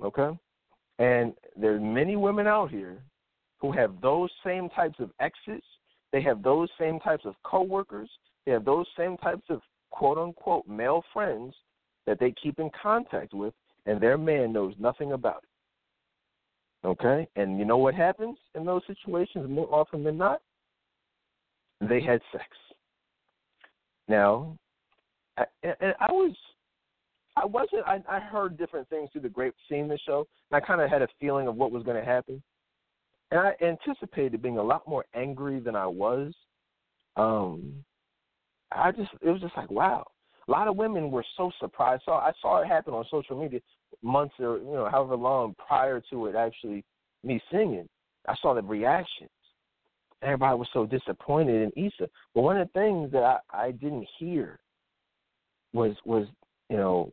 Okay? 0.00 0.38
And 1.00 1.34
there's 1.56 1.82
many 1.82 2.14
women 2.14 2.46
out 2.46 2.70
here 2.70 3.02
who 3.58 3.72
have 3.72 4.00
those 4.00 4.30
same 4.44 4.68
types 4.68 5.00
of 5.00 5.10
exes. 5.18 5.64
They 6.12 6.22
have 6.22 6.40
those 6.40 6.68
same 6.78 7.00
types 7.00 7.24
of 7.24 7.34
coworkers. 7.42 8.08
They 8.44 8.52
have 8.52 8.64
those 8.64 8.86
same 8.96 9.16
types 9.16 9.44
of 9.50 9.60
quote 9.90 10.18
unquote 10.18 10.68
male 10.68 11.02
friends 11.12 11.52
that 12.06 12.20
they 12.20 12.32
keep 12.40 12.60
in 12.60 12.70
contact 12.80 13.34
with, 13.34 13.54
and 13.86 14.00
their 14.00 14.16
man 14.16 14.52
knows 14.52 14.74
nothing 14.78 15.12
about 15.12 15.42
it. 15.42 15.48
Okay? 16.84 17.28
And 17.36 17.58
you 17.58 17.64
know 17.64 17.78
what 17.78 17.94
happens 17.94 18.38
in 18.54 18.64
those 18.64 18.82
situations 18.86 19.48
more 19.48 19.72
often 19.72 20.04
than 20.04 20.16
not? 20.16 20.40
They 21.80 22.00
had 22.00 22.20
sex. 22.32 22.46
Now, 24.08 24.56
I, 25.36 25.44
and 25.62 25.94
I 26.00 26.10
was 26.10 26.34
I 27.36 27.44
wasn't. 27.44 27.86
I, 27.86 28.02
I 28.08 28.18
heard 28.18 28.56
different 28.56 28.88
things 28.88 29.10
through 29.12 29.20
the 29.22 29.28
grape 29.28 29.54
seeing 29.68 29.88
the 29.88 29.98
show, 30.06 30.26
and 30.50 30.62
I 30.62 30.66
kind 30.66 30.80
of 30.80 30.88
had 30.88 31.02
a 31.02 31.08
feeling 31.20 31.48
of 31.48 31.56
what 31.56 31.70
was 31.70 31.82
going 31.82 31.98
to 31.98 32.04
happen. 32.04 32.42
And 33.30 33.40
I 33.40 33.52
anticipated 33.62 34.40
being 34.40 34.58
a 34.58 34.62
lot 34.62 34.88
more 34.88 35.04
angry 35.14 35.60
than 35.60 35.76
I 35.76 35.86
was. 35.86 36.32
Um, 37.16 37.84
I 38.72 38.92
just, 38.92 39.10
it 39.20 39.30
was 39.30 39.40
just 39.40 39.56
like, 39.56 39.70
wow. 39.70 40.06
A 40.48 40.50
lot 40.50 40.68
of 40.68 40.76
women 40.76 41.10
were 41.10 41.24
so 41.36 41.50
surprised. 41.58 42.02
So 42.06 42.12
I 42.12 42.30
saw 42.40 42.62
it 42.62 42.68
happen 42.68 42.94
on 42.94 43.04
social 43.10 43.40
media 43.40 43.60
months 44.02 44.34
or 44.38 44.58
you 44.58 44.72
know 44.72 44.88
however 44.90 45.16
long 45.16 45.54
prior 45.66 46.02
to 46.10 46.26
it 46.26 46.34
actually 46.34 46.84
me 47.24 47.40
singing. 47.50 47.88
I 48.28 48.34
saw 48.40 48.54
the 48.54 48.62
reactions. 48.62 49.30
Everybody 50.22 50.58
was 50.58 50.68
so 50.72 50.86
disappointed 50.86 51.72
in 51.76 51.84
Issa. 51.86 52.08
But 52.34 52.42
one 52.42 52.56
of 52.56 52.66
the 52.66 52.72
things 52.72 53.12
that 53.12 53.22
I, 53.22 53.38
I 53.52 53.70
didn't 53.72 54.06
hear 54.18 54.58
was 55.72 55.94
was 56.04 56.26
you 56.70 56.76
know 56.76 57.12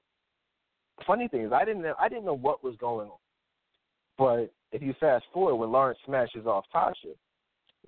funny 1.05 1.27
thing 1.27 1.41
is 1.41 1.51
I 1.51 1.65
didn't 1.65 1.81
know 1.81 1.95
I 1.99 2.09
didn't 2.09 2.25
know 2.25 2.37
what 2.37 2.63
was 2.63 2.75
going 2.77 3.07
on. 3.07 3.17
But 4.17 4.53
if 4.71 4.81
you 4.81 4.93
fast 4.99 5.25
forward 5.33 5.55
when 5.55 5.71
Lawrence 5.71 5.99
smashes 6.05 6.45
off 6.45 6.65
Tasha, 6.73 7.15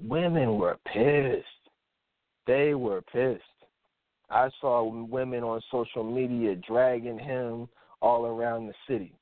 women 0.01 0.57
were 0.57 0.77
pissed. 0.85 1.45
They 2.47 2.73
were 2.73 3.01
pissed. 3.01 3.43
I 4.29 4.49
saw 4.59 4.83
women 4.83 5.43
on 5.43 5.61
social 5.71 6.03
media 6.03 6.55
dragging 6.55 7.19
him 7.19 7.67
all 8.05 8.25
around 8.25 8.67
the 8.67 8.73
city. 8.87 9.13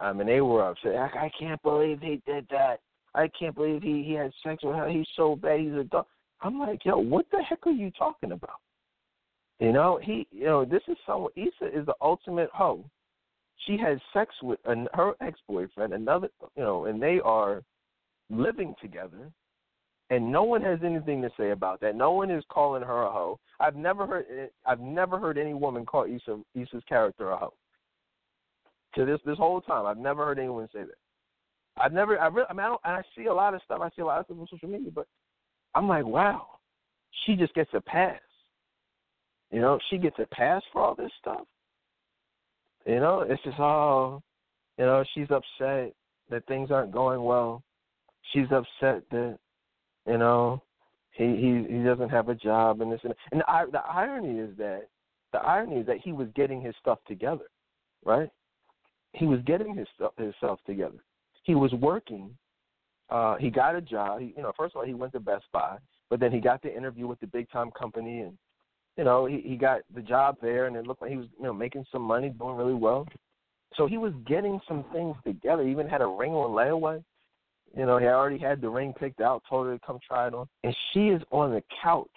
I 0.00 0.12
mean, 0.12 0.26
they 0.26 0.40
were 0.40 0.68
upset. 0.68 0.96
I, 0.96 1.26
I 1.26 1.30
can't 1.38 1.62
believe 1.62 2.00
he 2.00 2.22
did 2.26 2.46
that. 2.50 2.80
I 3.14 3.28
can't 3.38 3.54
believe 3.54 3.82
he 3.82 4.02
he 4.02 4.12
had 4.14 4.32
sex 4.42 4.62
with 4.62 4.76
her. 4.76 4.88
He's 4.88 5.06
so 5.16 5.36
bad. 5.36 5.60
He's 5.60 5.72
a 5.72 5.84
dog. 5.84 6.06
I'm 6.40 6.58
like, 6.58 6.84
yo, 6.84 6.98
what 6.98 7.26
the 7.30 7.42
heck 7.42 7.66
are 7.66 7.70
you 7.70 7.90
talking 7.90 8.32
about? 8.32 8.60
You 9.60 9.72
know, 9.72 10.00
he, 10.02 10.26
you 10.32 10.44
know, 10.44 10.64
this 10.64 10.82
is 10.88 10.96
someone. 11.06 11.30
Issa 11.36 11.78
is 11.78 11.86
the 11.86 11.94
ultimate 12.00 12.50
hoe 12.52 12.84
she 13.66 13.76
had 13.76 14.00
sex 14.12 14.34
with 14.42 14.58
an, 14.64 14.88
her 14.94 15.12
ex 15.20 15.38
boyfriend, 15.48 15.92
another, 15.92 16.28
you 16.56 16.62
know, 16.62 16.86
and 16.86 17.00
they 17.00 17.20
are 17.24 17.62
living 18.30 18.74
together, 18.80 19.30
and 20.10 20.30
no 20.30 20.42
one 20.42 20.62
has 20.62 20.80
anything 20.84 21.22
to 21.22 21.30
say 21.36 21.50
about 21.50 21.80
that. 21.80 21.96
No 21.96 22.12
one 22.12 22.30
is 22.30 22.44
calling 22.48 22.82
her 22.82 23.02
a 23.02 23.10
hoe. 23.10 23.38
I've 23.60 23.76
never 23.76 24.06
heard. 24.06 24.26
Eh, 24.30 24.46
I've 24.66 24.80
never 24.80 25.18
heard 25.18 25.38
any 25.38 25.54
woman 25.54 25.86
call 25.86 26.04
Issa 26.04 26.40
Issa's 26.54 26.82
character 26.88 27.30
a 27.30 27.36
hoe. 27.36 27.54
To 28.94 29.04
this 29.06 29.20
this 29.24 29.38
whole 29.38 29.60
time, 29.60 29.86
I've 29.86 29.98
never 29.98 30.24
heard 30.24 30.38
anyone 30.38 30.68
say 30.72 30.80
that. 30.80 30.98
I've 31.76 31.92
never. 31.92 32.18
I 32.20 32.26
really. 32.26 32.46
I 32.50 32.52
mean, 32.52 32.60
I, 32.60 32.68
don't, 32.68 32.80
I 32.84 33.02
see 33.16 33.26
a 33.26 33.34
lot 33.34 33.54
of 33.54 33.62
stuff. 33.64 33.80
I 33.82 33.88
see 33.96 34.02
a 34.02 34.06
lot 34.06 34.20
of 34.20 34.26
stuff 34.26 34.38
on 34.38 34.46
social 34.50 34.68
media, 34.68 34.90
but 34.94 35.06
I'm 35.74 35.88
like, 35.88 36.04
wow, 36.04 36.46
she 37.24 37.36
just 37.36 37.54
gets 37.54 37.70
a 37.74 37.80
pass. 37.80 38.20
You 39.50 39.60
know, 39.60 39.78
she 39.90 39.98
gets 39.98 40.18
a 40.18 40.26
pass 40.34 40.62
for 40.72 40.82
all 40.82 40.94
this 40.94 41.10
stuff. 41.20 41.46
You 42.86 42.96
know, 43.00 43.24
it's 43.28 43.42
just 43.42 43.58
all, 43.58 44.22
you 44.78 44.84
know, 44.84 45.04
she's 45.14 45.28
upset 45.30 45.92
that 46.30 46.46
things 46.48 46.70
aren't 46.70 46.92
going 46.92 47.22
well. 47.22 47.62
She's 48.32 48.46
upset 48.50 49.02
that, 49.10 49.38
you 50.06 50.18
know, 50.18 50.62
he 51.12 51.24
he 51.24 51.76
he 51.76 51.84
doesn't 51.84 52.08
have 52.08 52.28
a 52.28 52.34
job 52.34 52.80
and 52.80 52.90
this 52.90 53.00
and 53.04 53.14
and 53.30 53.40
the, 53.40 53.72
the 53.72 53.80
irony 53.80 54.38
is 54.38 54.56
that 54.56 54.88
the 55.32 55.38
irony 55.38 55.76
is 55.76 55.86
that 55.86 55.98
he 56.02 56.12
was 56.12 56.28
getting 56.34 56.60
his 56.60 56.74
stuff 56.80 56.98
together, 57.06 57.44
right? 58.04 58.30
He 59.12 59.26
was 59.26 59.40
getting 59.46 59.74
his 59.74 59.88
himself 60.16 60.60
together. 60.66 60.98
He 61.42 61.54
was 61.54 61.72
working. 61.72 62.30
Uh, 63.10 63.36
he 63.36 63.50
got 63.50 63.74
a 63.74 63.80
job. 63.80 64.20
He, 64.20 64.32
you 64.36 64.42
know, 64.42 64.52
first 64.56 64.74
of 64.74 64.80
all, 64.80 64.86
he 64.86 64.94
went 64.94 65.12
to 65.12 65.20
Best 65.20 65.44
Buy, 65.52 65.76
but 66.08 66.18
then 66.18 66.32
he 66.32 66.40
got 66.40 66.62
the 66.62 66.74
interview 66.74 67.06
with 67.06 67.20
the 67.20 67.26
big 67.26 67.50
time 67.50 67.70
company, 67.72 68.20
and 68.20 68.38
you 68.96 69.04
know, 69.04 69.26
he, 69.26 69.40
he 69.40 69.56
got 69.56 69.80
the 69.94 70.02
job 70.02 70.36
there, 70.42 70.66
and 70.66 70.76
it 70.76 70.86
looked 70.86 71.02
like 71.02 71.10
he 71.10 71.16
was, 71.16 71.26
you 71.38 71.44
know, 71.44 71.52
making 71.52 71.84
some 71.90 72.02
money, 72.02 72.28
doing 72.30 72.56
really 72.56 72.74
well. 72.74 73.06
So 73.76 73.86
he 73.86 73.96
was 73.96 74.12
getting 74.26 74.60
some 74.68 74.84
things 74.92 75.16
together. 75.24 75.64
He 75.64 75.70
even 75.70 75.88
had 75.88 76.02
a 76.02 76.06
ring 76.06 76.32
on 76.32 76.50
layaway. 76.50 77.02
You 77.76 77.86
know, 77.86 77.96
he 77.96 78.04
already 78.06 78.38
had 78.38 78.60
the 78.60 78.68
ring 78.68 78.92
picked 78.92 79.22
out, 79.22 79.42
told 79.48 79.66
her 79.66 79.74
to 79.74 79.86
come 79.86 79.98
try 80.06 80.26
it 80.26 80.34
on. 80.34 80.46
And 80.62 80.76
she 80.92 81.08
is 81.08 81.22
on 81.30 81.52
the 81.52 81.62
couch 81.82 82.08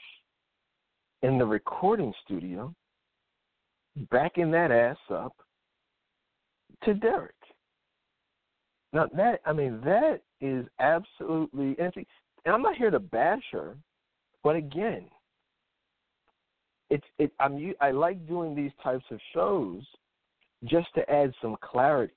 in 1.21 1.37
the 1.37 1.45
recording 1.45 2.13
studio, 2.25 2.73
backing 4.11 4.51
that 4.51 4.71
ass 4.71 4.97
up 5.09 5.33
to 6.85 6.93
Derek. 6.93 7.33
Now 8.93 9.07
that 9.15 9.41
I 9.45 9.53
mean 9.53 9.81
that 9.83 10.21
is 10.39 10.65
absolutely 10.79 11.75
and 11.79 12.53
I'm 12.53 12.61
not 12.61 12.75
here 12.75 12.91
to 12.91 12.99
bash 12.99 13.43
her, 13.51 13.75
but 14.43 14.55
again, 14.55 15.05
it's 16.89 17.05
it 17.19 17.31
I'm 17.39 17.73
I 17.81 17.91
like 17.91 18.25
doing 18.27 18.55
these 18.55 18.71
types 18.83 19.05
of 19.11 19.19
shows 19.33 19.83
just 20.65 20.87
to 20.95 21.09
add 21.09 21.33
some 21.41 21.57
clarity. 21.61 22.13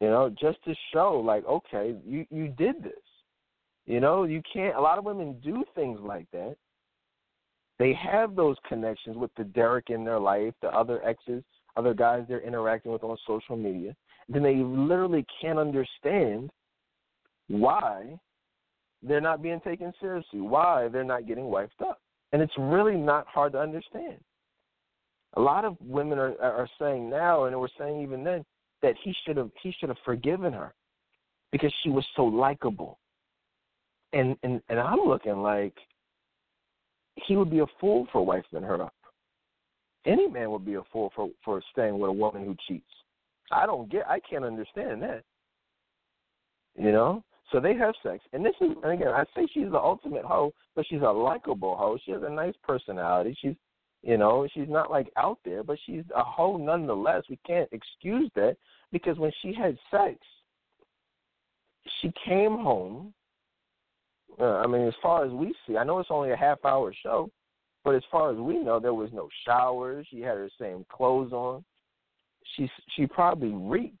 You 0.00 0.08
know, 0.08 0.28
just 0.28 0.62
to 0.64 0.74
show 0.92 1.22
like, 1.24 1.44
okay, 1.46 1.96
you 2.06 2.26
you 2.30 2.48
did 2.48 2.84
this. 2.84 2.92
You 3.86 4.00
know, 4.00 4.24
you 4.24 4.42
can't 4.52 4.76
a 4.76 4.80
lot 4.80 4.98
of 4.98 5.04
women 5.04 5.40
do 5.42 5.64
things 5.74 5.98
like 6.02 6.26
that. 6.32 6.56
They 7.78 7.94
have 7.94 8.36
those 8.36 8.56
connections 8.68 9.16
with 9.16 9.30
the 9.36 9.44
Derek 9.44 9.90
in 9.90 10.04
their 10.04 10.18
life, 10.18 10.54
the 10.62 10.68
other 10.68 11.04
exes, 11.04 11.44
other 11.76 11.94
guys 11.94 12.24
they're 12.28 12.40
interacting 12.40 12.92
with 12.92 13.04
on 13.04 13.16
social 13.26 13.56
media. 13.56 13.94
Then 14.28 14.42
they 14.42 14.56
literally 14.56 15.24
can't 15.40 15.58
understand 15.58 16.50
why 17.48 18.18
they're 19.02 19.20
not 19.20 19.42
being 19.42 19.60
taken 19.60 19.92
seriously, 20.00 20.40
why 20.40 20.88
they're 20.88 21.04
not 21.04 21.26
getting 21.26 21.46
wiped 21.46 21.80
up. 21.82 22.00
And 22.32 22.42
it's 22.42 22.52
really 22.58 22.96
not 22.96 23.26
hard 23.26 23.52
to 23.52 23.60
understand. 23.60 24.16
A 25.34 25.40
lot 25.40 25.64
of 25.64 25.76
women 25.80 26.18
are 26.18 26.34
are 26.40 26.68
saying 26.78 27.10
now, 27.10 27.44
and 27.44 27.58
we're 27.58 27.68
saying 27.78 28.02
even 28.02 28.24
then, 28.24 28.44
that 28.82 28.94
he 29.02 29.14
should 29.24 29.36
have 29.36 29.50
he 29.62 29.72
should 29.78 29.90
have 29.90 29.98
forgiven 30.04 30.52
her 30.52 30.74
because 31.52 31.72
she 31.82 31.90
was 31.90 32.04
so 32.16 32.24
likable. 32.24 32.98
And 34.12 34.36
and 34.42 34.60
and 34.68 34.80
I'm 34.80 35.00
looking 35.06 35.42
like 35.42 35.74
he 37.26 37.36
would 37.36 37.50
be 37.50 37.60
a 37.60 37.66
fool 37.80 38.06
for 38.12 38.26
wifing 38.26 38.66
her 38.66 38.82
up. 38.82 38.94
Any 40.06 40.28
man 40.28 40.50
would 40.52 40.64
be 40.64 40.74
a 40.74 40.82
fool 40.92 41.12
for 41.14 41.28
for 41.44 41.60
staying 41.72 41.98
with 41.98 42.10
a 42.10 42.12
woman 42.12 42.44
who 42.44 42.56
cheats. 42.66 42.90
I 43.50 43.66
don't 43.66 43.90
get. 43.90 44.06
I 44.08 44.20
can't 44.20 44.44
understand 44.44 45.02
that. 45.02 45.22
You 46.78 46.92
know, 46.92 47.24
so 47.52 47.60
they 47.60 47.74
have 47.74 47.94
sex, 48.02 48.24
and 48.32 48.44
this 48.44 48.54
is, 48.60 48.70
and 48.82 48.92
again, 48.92 49.08
I 49.08 49.24
say 49.34 49.46
she's 49.52 49.70
the 49.70 49.78
ultimate 49.78 50.24
hoe, 50.24 50.52
but 50.74 50.84
she's 50.88 51.02
a 51.02 51.10
likable 51.10 51.76
hoe. 51.76 51.98
She 52.04 52.10
has 52.10 52.22
a 52.22 52.30
nice 52.30 52.54
personality. 52.62 53.36
She's, 53.40 53.54
you 54.02 54.18
know, 54.18 54.48
she's 54.52 54.68
not 54.68 54.90
like 54.90 55.10
out 55.16 55.38
there, 55.44 55.62
but 55.62 55.78
she's 55.86 56.02
a 56.14 56.24
hoe 56.24 56.56
nonetheless. 56.56 57.22
We 57.30 57.38
can't 57.46 57.68
excuse 57.72 58.30
that 58.34 58.56
because 58.90 59.16
when 59.16 59.32
she 59.42 59.54
had 59.54 59.78
sex, 59.90 60.16
she 62.00 62.12
came 62.26 62.58
home. 62.58 63.14
Uh, 64.40 64.56
I 64.56 64.66
mean, 64.66 64.86
as 64.86 64.94
far 65.00 65.24
as 65.24 65.32
we 65.32 65.54
see, 65.66 65.76
I 65.76 65.84
know 65.84 65.98
it's 65.98 66.10
only 66.10 66.32
a 66.32 66.36
half 66.36 66.62
hour 66.64 66.92
show, 67.02 67.30
but 67.86 67.94
as 67.94 68.02
far 68.10 68.32
as 68.32 68.36
we 68.36 68.58
know, 68.58 68.80
there 68.80 68.92
was 68.92 69.10
no 69.12 69.28
shower. 69.46 70.02
She 70.10 70.20
had 70.20 70.36
her 70.36 70.50
same 70.60 70.84
clothes 70.90 71.32
on. 71.32 71.64
She 72.56 72.68
she 72.96 73.06
probably 73.06 73.52
reeked, 73.52 73.96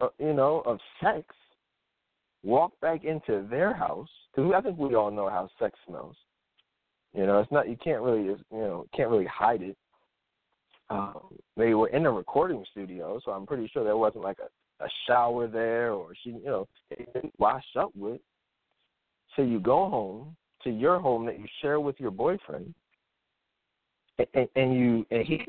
uh, 0.00 0.08
you 0.18 0.34
know, 0.34 0.62
of 0.66 0.78
sex 1.00 1.24
Walked 2.44 2.80
back 2.80 3.04
into 3.04 3.46
their 3.48 3.72
house 3.72 4.08
because 4.34 4.50
I 4.52 4.60
think 4.60 4.76
we 4.76 4.96
all 4.96 5.12
know 5.12 5.28
how 5.28 5.48
sex 5.60 5.78
smells. 5.86 6.16
You 7.14 7.24
know, 7.24 7.38
it's 7.38 7.52
not 7.52 7.68
you 7.68 7.76
can't 7.76 8.02
really 8.02 8.24
you 8.24 8.38
know 8.50 8.84
can't 8.96 9.10
really 9.10 9.26
hide 9.26 9.62
it. 9.62 9.76
um, 10.90 11.20
they 11.56 11.74
were 11.74 11.86
in 11.90 12.04
a 12.04 12.10
recording 12.10 12.64
studio, 12.72 13.20
so 13.24 13.30
I'm 13.30 13.46
pretty 13.46 13.68
sure 13.68 13.84
there 13.84 13.96
wasn't 13.96 14.24
like 14.24 14.38
a, 14.40 14.84
a 14.84 14.88
shower 15.06 15.46
there 15.46 15.92
or 15.92 16.14
she, 16.24 16.30
you 16.30 16.44
know, 16.44 16.68
washed 17.38 17.76
up 17.76 17.92
with. 17.94 18.20
So 19.36 19.42
you 19.42 19.60
go 19.60 19.88
home 19.88 20.36
to 20.64 20.70
your 20.70 20.98
home 20.98 21.26
that 21.26 21.38
you 21.38 21.46
share 21.60 21.80
with 21.80 21.98
your 21.98 22.10
boyfriend, 22.10 22.74
and, 24.34 24.48
and 24.56 24.74
you 24.74 25.06
and 25.10 25.26
he 25.26 25.44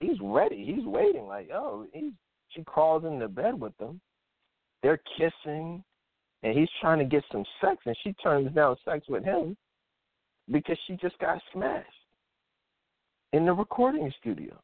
he's 0.00 0.18
ready. 0.22 0.64
He's 0.64 0.84
waiting. 0.84 1.26
Like, 1.26 1.50
oh, 1.52 1.86
he's 1.92 2.12
she 2.50 2.62
crawls 2.64 3.04
into 3.04 3.28
bed 3.28 3.58
with 3.58 3.76
them. 3.78 4.00
They're 4.82 5.00
kissing, 5.16 5.82
and 6.42 6.58
he's 6.58 6.68
trying 6.80 6.98
to 6.98 7.04
get 7.04 7.24
some 7.30 7.44
sex, 7.60 7.76
and 7.84 7.96
she 8.02 8.12
turns 8.14 8.54
down 8.54 8.76
sex 8.84 9.06
with 9.08 9.24
him 9.24 9.56
because 10.50 10.78
she 10.86 10.96
just 10.96 11.18
got 11.18 11.40
smashed 11.52 11.86
in 13.32 13.44
the 13.44 13.52
recording 13.52 14.12
studio. 14.20 14.58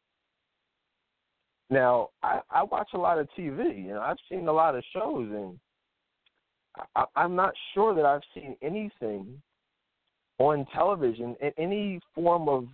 Now, 1.69 2.09
I, 2.23 2.41
I 2.49 2.63
watch 2.63 2.89
a 2.93 2.97
lot 2.97 3.19
of 3.19 3.27
TV. 3.37 3.85
You 3.85 3.93
know, 3.93 4.01
I've 4.01 4.17
seen 4.29 4.47
a 4.47 4.53
lot 4.53 4.75
of 4.75 4.83
shows, 4.93 5.29
and 5.31 5.59
I, 6.95 7.05
I'm 7.15 7.35
not 7.35 7.53
sure 7.73 7.95
that 7.95 8.05
I've 8.05 8.21
seen 8.33 8.55
anything 8.61 9.41
on 10.37 10.65
television 10.73 11.35
in 11.41 11.51
any 11.57 11.99
form 12.13 12.49
of 12.49 12.67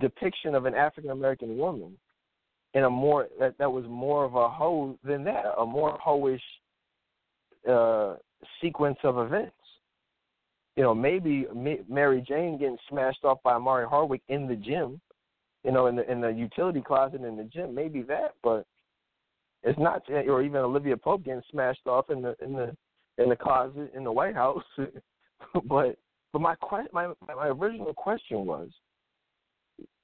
depiction 0.00 0.54
of 0.54 0.64
an 0.64 0.74
African 0.74 1.10
American 1.10 1.56
woman 1.56 1.96
in 2.74 2.84
a 2.84 2.90
more 2.90 3.28
that, 3.38 3.56
that 3.58 3.70
was 3.70 3.84
more 3.88 4.24
of 4.24 4.34
a 4.34 4.48
hoe 4.48 4.98
than 5.04 5.24
that, 5.24 5.44
a 5.58 5.64
more 5.64 5.98
hoish 5.98 6.40
uh, 7.68 8.16
sequence 8.60 8.98
of 9.04 9.18
events. 9.18 9.52
You 10.76 10.84
know, 10.84 10.94
maybe 10.94 11.46
Mary 11.88 12.24
Jane 12.26 12.58
getting 12.58 12.78
smashed 12.88 13.24
off 13.24 13.38
by 13.42 13.54
Omari 13.54 13.86
Hardwick 13.88 14.22
in 14.28 14.46
the 14.46 14.54
gym 14.54 15.00
you 15.64 15.72
know, 15.72 15.86
in 15.86 15.96
the 15.96 16.10
in 16.10 16.20
the 16.20 16.28
utility 16.28 16.80
closet 16.80 17.22
in 17.22 17.36
the 17.36 17.44
gym, 17.44 17.74
maybe 17.74 18.02
that, 18.02 18.34
but 18.42 18.64
it's 19.62 19.78
not. 19.78 20.02
Or 20.08 20.42
even 20.42 20.56
Olivia 20.56 20.96
Pope 20.96 21.24
getting 21.24 21.42
smashed 21.50 21.86
off 21.86 22.10
in 22.10 22.22
the 22.22 22.36
in 22.42 22.52
the 22.52 22.76
in 23.22 23.28
the 23.28 23.36
closet 23.36 23.90
in 23.94 24.04
the 24.04 24.12
White 24.12 24.34
House. 24.34 24.62
but 25.64 25.96
but 26.32 26.40
my 26.42 26.54
my 26.92 27.08
my 27.26 27.48
original 27.48 27.94
question 27.94 28.44
was, 28.44 28.68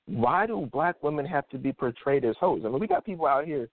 why 0.07 0.47
do 0.47 0.69
black 0.73 1.03
women 1.03 1.27
have 1.27 1.49
to 1.51 1.59
be 1.59 1.73
portrayed 1.73 2.25
as 2.25 2.37
hoes? 2.39 2.63
I 2.65 2.69
mean, 2.69 2.81
we 2.81 2.87
got 2.87 3.05
people 3.05 3.27
out 3.27 3.45
here, 3.45 3.69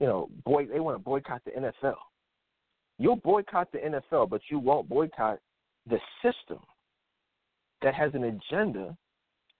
you 0.00 0.06
know, 0.06 0.28
boy, 0.44 0.66
they 0.66 0.80
want 0.80 0.96
to 0.96 1.02
boycott 1.02 1.42
the 1.44 1.52
NFL. 1.52 1.96
You'll 2.98 3.16
boycott 3.16 3.68
the 3.72 3.78
NFL, 3.78 4.30
but 4.30 4.40
you 4.50 4.58
won't 4.58 4.88
boycott 4.88 5.38
the 5.88 5.98
system 6.22 6.58
that 7.82 7.94
has 7.94 8.12
an 8.14 8.24
agenda 8.24 8.96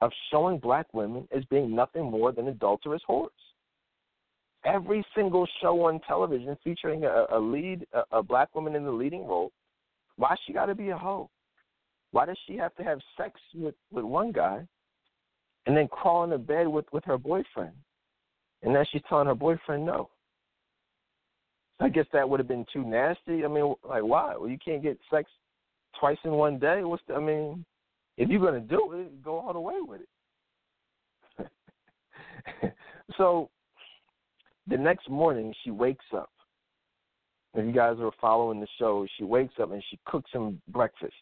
of 0.00 0.10
showing 0.30 0.58
black 0.58 0.86
women 0.92 1.26
as 1.34 1.44
being 1.46 1.74
nothing 1.74 2.10
more 2.10 2.32
than 2.32 2.48
adulterous 2.48 3.02
whores. 3.08 3.28
Every 4.64 5.04
single 5.14 5.46
show 5.62 5.86
on 5.86 6.00
television 6.00 6.56
featuring 6.64 7.04
a, 7.04 7.26
a 7.30 7.38
lead, 7.38 7.86
a, 7.92 8.18
a 8.18 8.22
black 8.22 8.54
woman 8.54 8.74
in 8.74 8.84
the 8.84 8.90
leading 8.90 9.26
role, 9.26 9.52
why 10.16 10.34
she 10.46 10.52
got 10.52 10.66
to 10.66 10.74
be 10.74 10.88
a 10.88 10.96
hoe? 10.96 11.30
Why 12.16 12.24
does 12.24 12.38
she 12.46 12.56
have 12.56 12.74
to 12.76 12.82
have 12.82 12.98
sex 13.18 13.38
with 13.54 13.74
with 13.92 14.06
one 14.06 14.32
guy, 14.32 14.66
and 15.66 15.76
then 15.76 15.86
crawl 15.86 16.24
into 16.24 16.38
bed 16.38 16.66
with 16.66 16.86
with 16.90 17.04
her 17.04 17.18
boyfriend, 17.18 17.74
and 18.62 18.74
then 18.74 18.86
she's 18.90 19.02
telling 19.06 19.26
her 19.26 19.34
boyfriend 19.34 19.84
no? 19.84 20.08
I 21.78 21.90
guess 21.90 22.06
that 22.14 22.26
would 22.26 22.40
have 22.40 22.48
been 22.48 22.64
too 22.72 22.84
nasty. 22.84 23.44
I 23.44 23.48
mean, 23.48 23.74
like 23.86 24.02
why? 24.02 24.34
Well, 24.34 24.48
you 24.48 24.56
can't 24.56 24.82
get 24.82 24.98
sex 25.10 25.30
twice 26.00 26.16
in 26.24 26.30
one 26.30 26.58
day. 26.58 26.84
What's 26.84 27.02
the, 27.06 27.16
I 27.16 27.20
mean, 27.20 27.66
if 28.16 28.30
you're 28.30 28.40
going 28.40 28.62
to 28.62 28.66
do 28.66 28.92
it, 28.94 29.22
go 29.22 29.38
all 29.38 29.52
the 29.52 29.60
way 29.60 29.74
with 29.82 30.00
it. 31.38 32.72
so 33.18 33.50
the 34.66 34.78
next 34.78 35.10
morning, 35.10 35.52
she 35.62 35.70
wakes 35.70 36.06
up. 36.16 36.30
If 37.52 37.66
you 37.66 37.72
guys 37.72 37.98
are 38.00 38.10
following 38.18 38.58
the 38.58 38.68
show, 38.78 39.06
she 39.18 39.24
wakes 39.24 39.56
up 39.60 39.70
and 39.70 39.84
she 39.90 39.98
cooks 40.06 40.30
him 40.32 40.62
breakfast. 40.68 41.12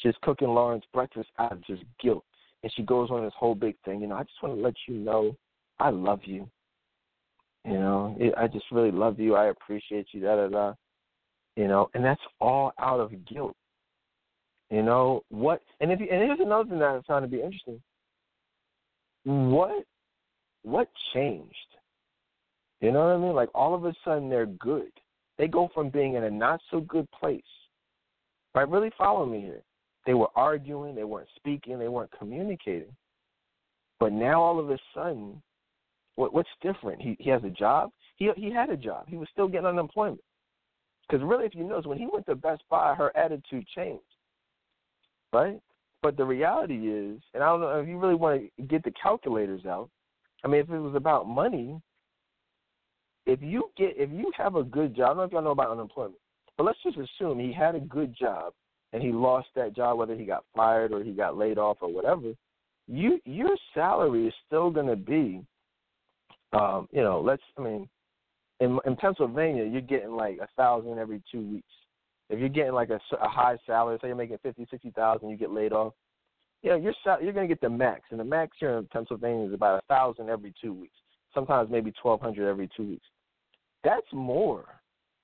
She's 0.00 0.14
cooking 0.22 0.48
Lawrence 0.48 0.84
breakfast 0.92 1.28
out 1.38 1.52
of 1.52 1.64
just 1.66 1.82
guilt. 2.02 2.24
And 2.62 2.72
she 2.74 2.82
goes 2.82 3.10
on 3.10 3.22
this 3.22 3.32
whole 3.38 3.54
big 3.54 3.76
thing. 3.84 4.00
You 4.00 4.08
know, 4.08 4.16
I 4.16 4.22
just 4.22 4.42
want 4.42 4.56
to 4.56 4.60
let 4.62 4.74
you 4.86 4.94
know 4.94 5.36
I 5.78 5.90
love 5.90 6.20
you. 6.24 6.48
You 7.64 7.74
know, 7.74 8.16
I 8.36 8.46
just 8.46 8.64
really 8.70 8.90
love 8.90 9.18
you. 9.18 9.34
I 9.34 9.46
appreciate 9.46 10.08
you. 10.12 10.20
Da 10.22 10.36
da 10.36 10.48
da. 10.48 10.74
You 11.56 11.68
know, 11.68 11.90
and 11.94 12.04
that's 12.04 12.20
all 12.40 12.72
out 12.78 13.00
of 13.00 13.12
guilt. 13.26 13.56
You 14.70 14.82
know 14.82 15.24
what? 15.30 15.60
And 15.80 15.90
if 15.90 16.00
you, 16.00 16.06
and 16.10 16.22
here's 16.22 16.40
another 16.40 16.68
thing 16.68 16.78
that 16.78 16.88
I 16.88 17.00
found 17.06 17.24
to 17.24 17.28
be 17.28 17.42
interesting. 17.42 17.82
What 19.24 19.84
what 20.62 20.88
changed? 21.12 21.54
You 22.80 22.92
know 22.92 23.00
what 23.00 23.16
I 23.16 23.18
mean? 23.18 23.34
Like 23.34 23.50
all 23.54 23.74
of 23.74 23.84
a 23.84 23.92
sudden 24.04 24.30
they're 24.30 24.46
good. 24.46 24.90
They 25.38 25.48
go 25.48 25.70
from 25.74 25.90
being 25.90 26.14
in 26.14 26.24
a 26.24 26.30
not 26.30 26.60
so 26.70 26.80
good 26.80 27.08
place. 27.18 27.42
Right? 28.54 28.68
Really 28.68 28.90
follow 28.96 29.26
me 29.26 29.40
here. 29.40 29.62
They 30.06 30.14
were 30.14 30.28
arguing, 30.34 30.94
they 30.94 31.04
weren't 31.04 31.28
speaking, 31.36 31.78
they 31.78 31.88
weren't 31.88 32.10
communicating. 32.18 32.94
But 33.98 34.12
now 34.12 34.40
all 34.40 34.58
of 34.58 34.70
a 34.70 34.78
sudden, 34.94 35.42
what 36.16 36.32
what's 36.32 36.48
different? 36.62 37.02
He 37.02 37.16
he 37.20 37.30
has 37.30 37.44
a 37.44 37.50
job. 37.50 37.90
He 38.16 38.30
he 38.36 38.50
had 38.50 38.70
a 38.70 38.76
job. 38.76 39.04
He 39.08 39.16
was 39.16 39.28
still 39.32 39.48
getting 39.48 39.66
unemployment. 39.66 40.22
Because 41.08 41.24
really, 41.24 41.44
if 41.44 41.54
you 41.54 41.64
notice, 41.64 41.86
when 41.86 41.98
he 41.98 42.06
went 42.10 42.24
to 42.26 42.34
Best 42.34 42.62
Buy, 42.70 42.94
her 42.94 43.14
attitude 43.16 43.66
changed 43.74 44.04
right? 45.32 45.60
But 46.02 46.16
the 46.16 46.24
reality 46.24 46.88
is, 46.88 47.20
and 47.34 47.42
I 47.42 47.46
don't 47.46 47.60
know 47.60 47.80
if 47.80 47.88
you 47.88 47.98
really 47.98 48.14
want 48.14 48.42
to 48.56 48.62
get 48.64 48.82
the 48.84 48.92
calculators 49.02 49.66
out. 49.66 49.90
I 50.44 50.48
mean, 50.48 50.60
if 50.60 50.70
it 50.70 50.78
was 50.78 50.94
about 50.94 51.28
money, 51.28 51.80
if 53.26 53.40
you 53.42 53.70
get 53.76 53.94
if 53.96 54.10
you 54.10 54.32
have 54.36 54.56
a 54.56 54.62
good 54.62 54.96
job, 54.96 55.04
I 55.04 55.08
don't 55.08 55.16
know 55.18 55.22
if 55.24 55.32
y'all 55.32 55.42
know 55.42 55.50
about 55.50 55.70
unemployment, 55.70 56.16
but 56.56 56.64
let's 56.64 56.78
just 56.82 56.96
assume 56.96 57.38
he 57.38 57.52
had 57.52 57.74
a 57.74 57.80
good 57.80 58.16
job 58.18 58.54
and 58.92 59.02
he 59.02 59.12
lost 59.12 59.48
that 59.54 59.74
job, 59.74 59.98
whether 59.98 60.14
he 60.14 60.24
got 60.24 60.44
fired 60.54 60.92
or 60.92 61.02
he 61.02 61.12
got 61.12 61.36
laid 61.36 61.58
off 61.58 61.78
or 61.80 61.92
whatever. 61.92 62.32
You 62.88 63.20
your 63.24 63.56
salary 63.74 64.26
is 64.26 64.34
still 64.46 64.70
going 64.70 64.88
to 64.88 64.96
be, 64.96 65.44
um, 66.52 66.88
you 66.90 67.02
know, 67.02 67.20
let's 67.20 67.42
I 67.56 67.62
mean, 67.62 67.88
in 68.58 68.78
in 68.84 68.96
Pennsylvania, 68.96 69.64
you're 69.64 69.80
getting 69.80 70.12
like 70.12 70.38
a 70.42 70.48
thousand 70.56 70.98
every 70.98 71.22
two 71.30 71.42
weeks. 71.42 71.72
If 72.28 72.38
you're 72.38 72.48
getting 72.48 72.72
like 72.72 72.90
a, 72.90 73.00
a 73.20 73.28
high 73.28 73.56
salary, 73.66 73.98
say 74.00 74.08
you're 74.08 74.16
making 74.16 74.38
fifty, 74.42 74.66
sixty 74.70 74.90
thousand, 74.90 75.30
you 75.30 75.36
get 75.36 75.50
laid 75.50 75.72
off. 75.72 75.94
Yeah, 76.62 76.76
you're 76.76 76.94
you're 77.22 77.32
going 77.32 77.48
to 77.48 77.54
get 77.54 77.60
the 77.60 77.70
max, 77.70 78.02
and 78.10 78.20
the 78.20 78.24
max 78.24 78.56
here 78.60 78.76
in 78.76 78.86
Pennsylvania 78.86 79.46
is 79.46 79.54
about 79.54 79.82
a 79.82 79.86
thousand 79.86 80.28
every 80.28 80.52
two 80.60 80.74
weeks. 80.74 80.94
Sometimes 81.32 81.70
maybe 81.70 81.92
twelve 82.02 82.20
hundred 82.20 82.48
every 82.48 82.68
two 82.76 82.88
weeks. 82.88 83.06
That's 83.82 84.06
more 84.12 84.64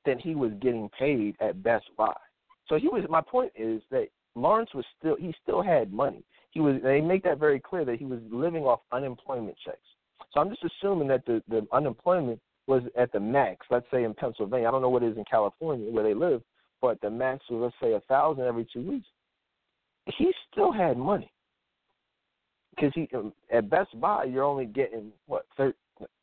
than 0.07 0.19
he 0.19 0.35
was 0.35 0.53
getting 0.62 0.89
paid 0.99 1.36
at 1.40 1.62
Best 1.62 1.86
Buy. 1.99 2.15
So 2.68 2.76
he 2.76 2.88
was. 2.88 3.05
My 3.09 3.20
point 3.20 3.52
is 3.56 3.82
that 3.90 4.09
Lawrence 4.34 4.70
was 4.74 4.84
still. 4.98 5.16
He 5.16 5.34
still 5.43 5.62
had 5.62 5.93
money. 5.93 6.24
He 6.51 6.60
was. 6.60 6.76
They 6.82 7.01
make 7.01 7.22
that 7.24 7.38
very 7.38 7.60
clear 7.60 7.84
that 7.84 7.98
he 7.98 8.05
was 8.05 8.20
living 8.30 8.64
off 8.64 8.80
unemployment 8.93 9.56
checks. 9.64 9.78
So 10.32 10.40
I'm 10.40 10.51
just 10.51 10.64
assuming 10.64 11.09
that 11.09 11.24
the 11.26 11.43
the 11.48 11.66
unemployment 11.72 12.40
was 12.66 12.82
at 12.98 13.12
the 13.12 13.20
max. 13.20 13.66
Let's 13.70 13.86
say 13.90 14.05
in 14.05 14.14
Pennsylvania. 14.14 14.68
I 14.68 14.70
don't 14.70 14.82
know 14.82 14.88
what 14.88 15.02
it 15.02 15.10
is 15.10 15.16
in 15.16 15.24
California 15.24 15.90
where 15.90 16.05
they 16.05 16.14
live, 16.14 16.43
but 16.80 17.01
the 17.01 17.10
max 17.10 17.44
was 17.51 17.62
let's 17.62 17.76
say 17.80 17.94
a 17.94 18.01
thousand 18.01 18.44
every 18.44 18.66
two 18.72 18.82
weeks. 18.82 19.06
He 20.18 20.32
still 20.52 20.72
had 20.72 20.97
money 20.97 21.32
because 22.70 22.93
he 22.94 23.09
um, 23.14 23.32
at 23.52 23.70
Best 23.70 23.98
Buy 24.01 24.24
you're 24.24 24.44
only 24.44 24.66
getting 24.66 25.12
what, 25.26 25.47
13, 25.56 25.74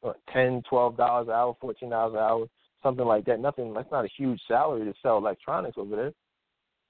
what 0.01 0.19
ten, 0.31 0.61
twelve 0.69 0.97
dollars 0.97 1.27
an 1.27 1.33
hour, 1.33 1.55
fourteen 1.59 1.89
dollars 1.89 2.13
an 2.13 2.19
hour, 2.19 2.45
something 2.81 3.05
like 3.05 3.25
that. 3.25 3.39
Nothing. 3.39 3.73
That's 3.73 3.91
not 3.91 4.05
a 4.05 4.09
huge 4.17 4.39
salary 4.47 4.85
to 4.85 4.93
sell 5.01 5.17
electronics 5.17 5.77
over 5.77 5.95
there. 5.95 6.13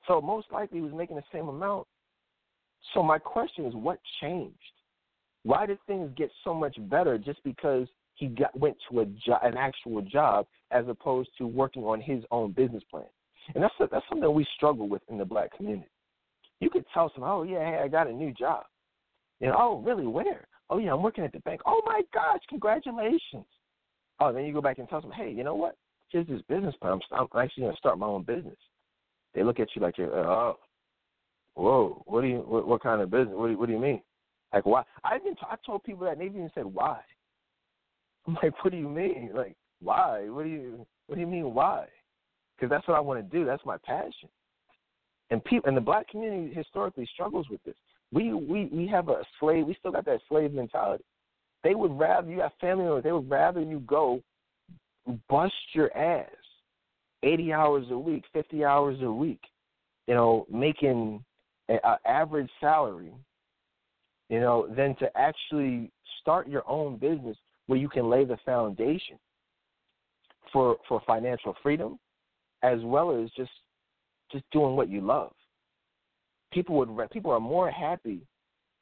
So 0.07 0.21
most 0.21 0.47
likely 0.51 0.79
he 0.79 0.83
was 0.83 0.93
making 0.93 1.15
the 1.15 1.23
same 1.31 1.47
amount. 1.47 1.87
So 2.93 3.01
my 3.01 3.17
question 3.17 3.65
is, 3.65 3.73
what 3.73 3.99
changed? 4.21 4.57
Why 5.43 5.65
did 5.65 5.77
things 5.87 6.11
get 6.15 6.29
so 6.43 6.53
much 6.53 6.75
better 6.89 7.17
just 7.17 7.43
because 7.43 7.87
he 8.15 8.27
got 8.27 8.57
went 8.57 8.77
to 8.89 9.01
a 9.01 9.05
job, 9.05 9.41
an 9.43 9.57
actual 9.57 10.01
job, 10.01 10.45
as 10.71 10.85
opposed 10.87 11.29
to 11.37 11.47
working 11.47 11.83
on 11.83 12.01
his 12.01 12.23
own 12.31 12.51
business 12.51 12.83
plan? 12.89 13.05
And 13.53 13.63
that's 13.63 13.73
a, 13.79 13.87
that's 13.91 14.05
something 14.09 14.33
we 14.33 14.45
struggle 14.55 14.87
with 14.87 15.01
in 15.09 15.17
the 15.17 15.25
black 15.25 15.55
community. 15.55 15.89
You 16.59 16.69
could 16.69 16.85
tell 16.93 17.11
someone, 17.13 17.31
oh 17.31 17.43
yeah, 17.43 17.59
hey, 17.59 17.81
I 17.83 17.87
got 17.87 18.07
a 18.07 18.13
new 18.13 18.31
job. 18.33 18.63
Know, 19.41 19.55
oh 19.57 19.81
really? 19.85 20.07
Where? 20.07 20.47
Oh 20.69 20.77
yeah, 20.77 20.93
I'm 20.93 21.03
working 21.03 21.25
at 21.25 21.33
the 21.33 21.39
bank. 21.39 21.61
Oh 21.65 21.81
my 21.85 22.01
gosh, 22.13 22.39
congratulations. 22.47 23.45
Oh, 24.19 24.31
then 24.31 24.45
you 24.45 24.53
go 24.53 24.61
back 24.61 24.77
and 24.77 24.87
tell 24.87 25.01
them, 25.01 25.11
hey, 25.11 25.31
you 25.31 25.43
know 25.43 25.55
what? 25.55 25.75
Here's 26.09 26.27
this 26.27 26.41
business 26.47 26.75
plan. 26.79 26.93
I'm, 26.93 27.19
I'm 27.33 27.41
actually 27.41 27.63
going 27.63 27.73
to 27.73 27.77
start 27.77 27.97
my 27.97 28.05
own 28.05 28.23
business. 28.23 28.55
They 29.33 29.43
look 29.43 29.59
at 29.59 29.69
you 29.75 29.81
like 29.81 29.97
you're, 29.97 30.17
uh, 30.17 30.27
oh, 30.27 30.59
whoa, 31.55 32.03
what 32.05 32.21
do 32.21 32.27
you, 32.27 32.37
what, 32.37 32.67
what 32.67 32.83
kind 32.83 33.01
of 33.01 33.09
business? 33.09 33.33
What 33.35 33.47
do, 33.47 33.51
you, 33.53 33.59
what 33.59 33.67
do 33.67 33.73
you 33.73 33.79
mean? 33.79 34.01
Like 34.53 34.65
why? 34.65 34.83
I 35.03 35.15
even 35.17 35.35
t- 35.35 35.41
I 35.49 35.55
told 35.65 35.83
people 35.83 36.05
that, 36.05 36.13
and 36.13 36.21
they 36.21 36.25
even 36.25 36.51
said 36.53 36.65
why. 36.65 36.99
I'm 38.27 38.37
like, 38.41 38.63
what 38.63 38.71
do 38.71 38.77
you 38.77 38.89
mean? 38.89 39.31
Like 39.33 39.55
why? 39.81 40.29
What 40.29 40.43
do 40.43 40.49
you, 40.49 40.85
what 41.07 41.15
do 41.15 41.21
you 41.21 41.27
mean 41.27 41.53
why? 41.53 41.87
because 42.63 42.69
that's 42.69 42.87
what 42.87 42.97
I 42.97 43.01
want 43.01 43.19
to 43.19 43.37
do. 43.37 43.45
That's 43.45 43.65
my 43.65 43.77
passion. 43.83 44.29
And 45.29 45.43
people 45.43 45.67
and 45.67 45.75
the 45.75 45.81
black 45.81 46.07
community 46.09 46.53
historically 46.53 47.07
struggles 47.13 47.47
with 47.49 47.63
this. 47.63 47.75
We 48.11 48.33
we 48.33 48.69
we 48.71 48.87
have 48.87 49.09
a 49.09 49.23
slave. 49.39 49.65
We 49.65 49.75
still 49.79 49.91
got 49.91 50.05
that 50.05 50.19
slave 50.29 50.53
mentality. 50.53 51.03
They 51.63 51.75
would 51.75 51.97
rather 51.97 52.29
you 52.29 52.41
have 52.41 52.51
family 52.61 52.83
members. 52.85 53.03
They 53.03 53.11
would 53.11 53.29
rather 53.29 53.61
you 53.61 53.79
go 53.81 54.21
bust 55.29 55.53
your 55.73 55.95
ass, 55.97 56.29
eighty 57.23 57.51
hours 57.53 57.85
a 57.89 57.97
week, 57.97 58.23
fifty 58.33 58.63
hours 58.63 58.97
a 59.01 59.11
week, 59.11 59.41
you 60.07 60.13
know, 60.13 60.45
making 60.51 61.23
an 61.69 61.79
average 62.05 62.49
salary, 62.59 63.13
you 64.29 64.39
know, 64.39 64.67
than 64.75 64.95
to 64.97 65.09
actually 65.17 65.91
start 66.21 66.47
your 66.47 66.67
own 66.67 66.97
business 66.97 67.37
where 67.67 67.79
you 67.79 67.89
can 67.89 68.09
lay 68.09 68.25
the 68.25 68.37
foundation 68.45 69.17
for 70.51 70.77
for 70.87 71.01
financial 71.07 71.55
freedom, 71.63 71.97
as 72.61 72.79
well 72.83 73.11
as 73.11 73.29
just 73.31 73.51
just 74.31 74.43
doing 74.51 74.75
what 74.75 74.89
you 74.89 75.01
love. 75.01 75.31
People 76.51 76.75
would 76.77 77.09
people 77.11 77.31
are 77.31 77.39
more 77.39 77.71
happy 77.71 78.21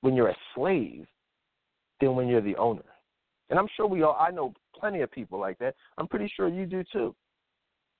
when 0.01 0.15
you're 0.15 0.29
a 0.29 0.37
slave 0.55 1.05
than 1.99 2.15
when 2.15 2.27
you're 2.27 2.41
the 2.41 2.55
owner. 2.55 2.83
And 3.49 3.59
I'm 3.59 3.67
sure 3.75 3.85
we 3.87 4.01
all 4.01 4.17
I 4.19 4.31
know 4.31 4.53
plenty 4.77 5.01
of 5.01 5.11
people 5.11 5.39
like 5.39 5.59
that. 5.59 5.75
I'm 5.97 6.07
pretty 6.07 6.31
sure 6.35 6.47
you 6.47 6.65
do 6.65 6.83
too. 6.91 7.15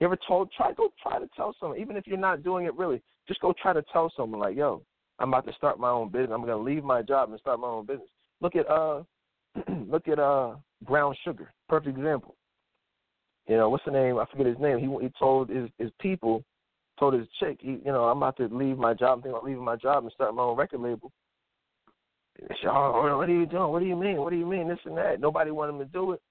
You 0.01 0.07
ever 0.07 0.17
told 0.27 0.51
try 0.51 0.73
go 0.73 0.91
try 1.01 1.19
to 1.19 1.29
tell 1.35 1.55
someone, 1.59 1.79
even 1.79 1.95
if 1.95 2.07
you're 2.07 2.17
not 2.17 2.43
doing 2.43 2.65
it 2.65 2.73
really, 2.73 3.03
just 3.27 3.39
go 3.39 3.53
try 3.61 3.71
to 3.71 3.83
tell 3.93 4.11
someone 4.17 4.41
like, 4.41 4.57
yo, 4.57 4.81
I'm 5.19 5.29
about 5.29 5.45
to 5.45 5.53
start 5.53 5.79
my 5.79 5.91
own 5.91 6.09
business. 6.09 6.31
I'm 6.33 6.41
gonna 6.41 6.57
leave 6.57 6.83
my 6.83 7.03
job 7.03 7.29
and 7.29 7.39
start 7.39 7.59
my 7.59 7.67
own 7.67 7.85
business. 7.85 8.09
Look 8.41 8.55
at 8.55 8.67
uh 8.67 9.03
look 9.87 10.07
at 10.07 10.17
uh 10.17 10.55
brown 10.87 11.15
sugar. 11.23 11.53
Perfect 11.69 11.95
example. 11.95 12.35
You 13.47 13.57
know, 13.57 13.69
what's 13.69 13.85
the 13.85 13.91
name? 13.91 14.17
I 14.17 14.25
forget 14.25 14.47
his 14.47 14.57
name. 14.57 14.79
He 14.79 14.87
he 15.05 15.11
told 15.19 15.49
his 15.49 15.69
his 15.77 15.91
people, 15.99 16.43
told 16.97 17.13
his 17.13 17.27
chick, 17.39 17.59
he, 17.61 17.73
you 17.85 17.91
know, 17.91 18.05
I'm 18.05 18.17
about 18.17 18.37
to 18.37 18.47
leave 18.47 18.79
my 18.79 18.95
job. 18.95 19.17
I'm 19.17 19.21
thinking 19.21 19.33
about 19.33 19.45
leaving 19.45 19.63
my 19.63 19.75
job 19.75 20.03
and 20.03 20.11
start 20.13 20.33
my 20.33 20.41
own 20.41 20.57
record 20.57 20.79
label. 20.79 21.11
Said, 22.39 22.71
oh, 22.71 23.17
what 23.17 23.29
are 23.29 23.31
you 23.31 23.45
doing? 23.45 23.71
What 23.71 23.81
do 23.81 23.85
you 23.85 23.95
mean? 23.95 24.17
What 24.17 24.31
do 24.31 24.37
you 24.37 24.47
mean? 24.47 24.67
This 24.67 24.79
and 24.85 24.97
that. 24.97 25.19
Nobody 25.19 25.51
wanted 25.51 25.73
him 25.73 25.79
to 25.79 25.85
do 25.85 26.13
it. 26.13 26.21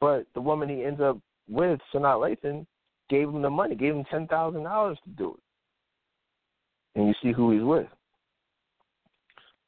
But 0.00 0.26
the 0.32 0.40
woman 0.40 0.70
he 0.70 0.84
ends 0.84 1.02
up 1.02 1.18
with, 1.48 1.80
Sanaa 1.92 2.36
Lathan, 2.44 2.66
gave 3.08 3.28
him 3.28 3.42
the 3.42 3.50
money, 3.50 3.74
gave 3.74 3.94
him 3.94 4.04
ten 4.10 4.26
thousand 4.26 4.64
dollars 4.64 4.98
to 5.04 5.10
do 5.10 5.34
it. 5.34 6.98
And 6.98 7.08
you 7.08 7.14
see 7.22 7.32
who 7.32 7.52
he's 7.52 7.62
with. 7.62 7.86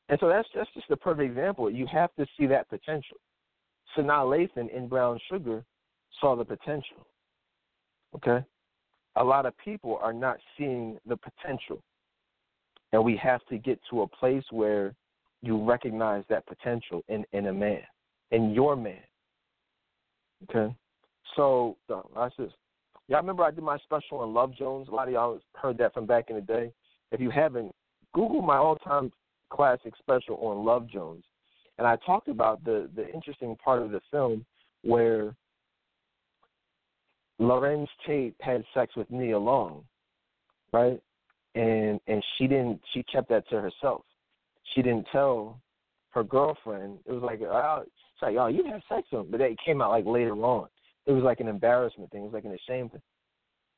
And 0.09 0.19
so 0.21 0.29
that's 0.29 0.49
that's 0.55 0.71
just 0.75 0.91
a 0.91 0.97
perfect 0.97 1.31
example. 1.31 1.71
You 1.71 1.87
have 1.87 2.15
to 2.19 2.27
see 2.39 2.47
that 2.47 2.69
potential. 2.69 3.17
Sanaa 3.97 4.25
Lathan 4.25 4.75
in 4.75 4.89
Brown 4.89 5.19
Sugar 5.31 5.65
saw 6.21 6.37
the 6.37 6.45
potential. 6.45 7.07
Okay? 8.15 8.45
A 9.17 9.25
lot 9.25 9.47
of 9.47 9.57
people 9.59 9.99
are 10.03 10.13
not 10.13 10.39
seeing 10.57 10.99
the 11.07 11.17
potential. 11.17 11.81
And 12.93 13.05
we 13.05 13.17
have 13.17 13.41
to 13.49 13.59
get 13.59 13.81
to 13.91 14.03
a 14.03 14.07
place 14.07 14.45
where 14.51 14.95
you 15.43 15.63
recognize 15.63 16.25
that 16.29 16.47
potential 16.47 17.03
in, 17.09 17.25
in 17.33 17.47
a 17.47 17.53
man, 17.53 17.83
in 18.31 18.53
your 18.53 18.77
man. 18.77 19.03
Okay? 20.45 20.75
So, 21.37 21.77
that's 21.89 22.37
this. 22.37 22.53
Y'all 23.09 23.21
remember 23.21 23.43
I 23.45 23.51
did 23.51 23.65
my 23.65 23.79
special 23.79 24.19
on 24.19 24.33
Love 24.33 24.55
Jones? 24.57 24.89
A 24.89 24.95
lot 24.95 25.09
of 25.09 25.15
y'all 25.15 25.39
heard 25.55 25.77
that 25.79 25.93
from 25.93 26.07
back 26.07 26.31
in 26.31 26.37
the 26.37 26.43
day. 26.43 26.73
If 27.13 27.21
you 27.21 27.31
haven't, 27.31 27.75
Google 28.15 28.41
my 28.41 28.57
all 28.57 28.77
time 28.77 29.13
classic 29.51 29.93
special 29.99 30.37
on 30.37 30.65
Love 30.65 30.89
Jones. 30.89 31.25
And 31.79 31.87
I 31.87 31.97
talked 32.07 32.29
about 32.29 32.65
the, 32.65 32.89
the 32.95 33.13
interesting 33.13 33.57
part 33.63 33.83
of 33.83 33.91
the 33.91 34.01
film 34.11 34.45
where 34.83 35.35
Larenz 37.41 37.89
Tate 38.07 38.35
had 38.41 38.65
sex 38.73 38.95
with 38.97 39.11
Nia 39.11 39.39
Long, 39.39 39.83
right? 40.73 41.01
And 41.55 42.01
and 42.07 42.23
she 42.37 42.47
didn't 42.47 42.81
she 42.93 43.03
kept 43.05 43.29
that 43.29 43.49
to 43.51 43.61
herself. 43.61 44.03
She 44.75 44.83
didn't 44.83 45.07
tell 45.13 45.61
her 46.11 46.25
girlfriend. 46.25 46.99
It 47.07 47.13
was 47.13 47.23
like 47.23 47.41
oh, 47.43 47.83
it's 47.85 48.23
like, 48.23 48.37
oh, 48.39 48.47
you 48.47 48.65
had 48.65 48.83
sex 48.89 49.09
with 49.11 49.23
him, 49.23 49.27
but 49.31 49.41
it 49.41 49.59
came 49.65 49.83
out 49.83 49.91
like 49.91 50.07
later 50.07 50.35
on. 50.35 50.69
It 51.07 51.13
was 51.13 51.23
like 51.23 51.41
an 51.41 51.49
embarrassment 51.49 52.11
thing. 52.11 52.23
It 52.23 52.25
was 52.25 52.35
like 52.35 52.45
an 52.45 52.57
ashamed 52.69 52.93
thing, 52.93 53.03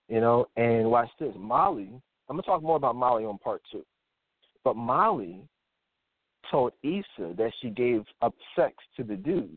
you 0.08 0.20
know. 0.20 0.46
And 0.56 0.90
watch 0.90 1.08
this, 1.18 1.34
Molly. 1.36 1.90
I'm 2.28 2.36
gonna 2.36 2.42
talk 2.42 2.62
more 2.62 2.76
about 2.76 2.96
Molly 2.96 3.24
on 3.24 3.38
part 3.38 3.62
two, 3.70 3.84
but 4.64 4.76
Molly 4.76 5.40
told 6.50 6.72
Issa 6.82 7.34
that 7.36 7.52
she 7.60 7.70
gave 7.70 8.04
up 8.22 8.34
sex 8.54 8.74
to 8.96 9.02
the 9.02 9.16
dude, 9.16 9.56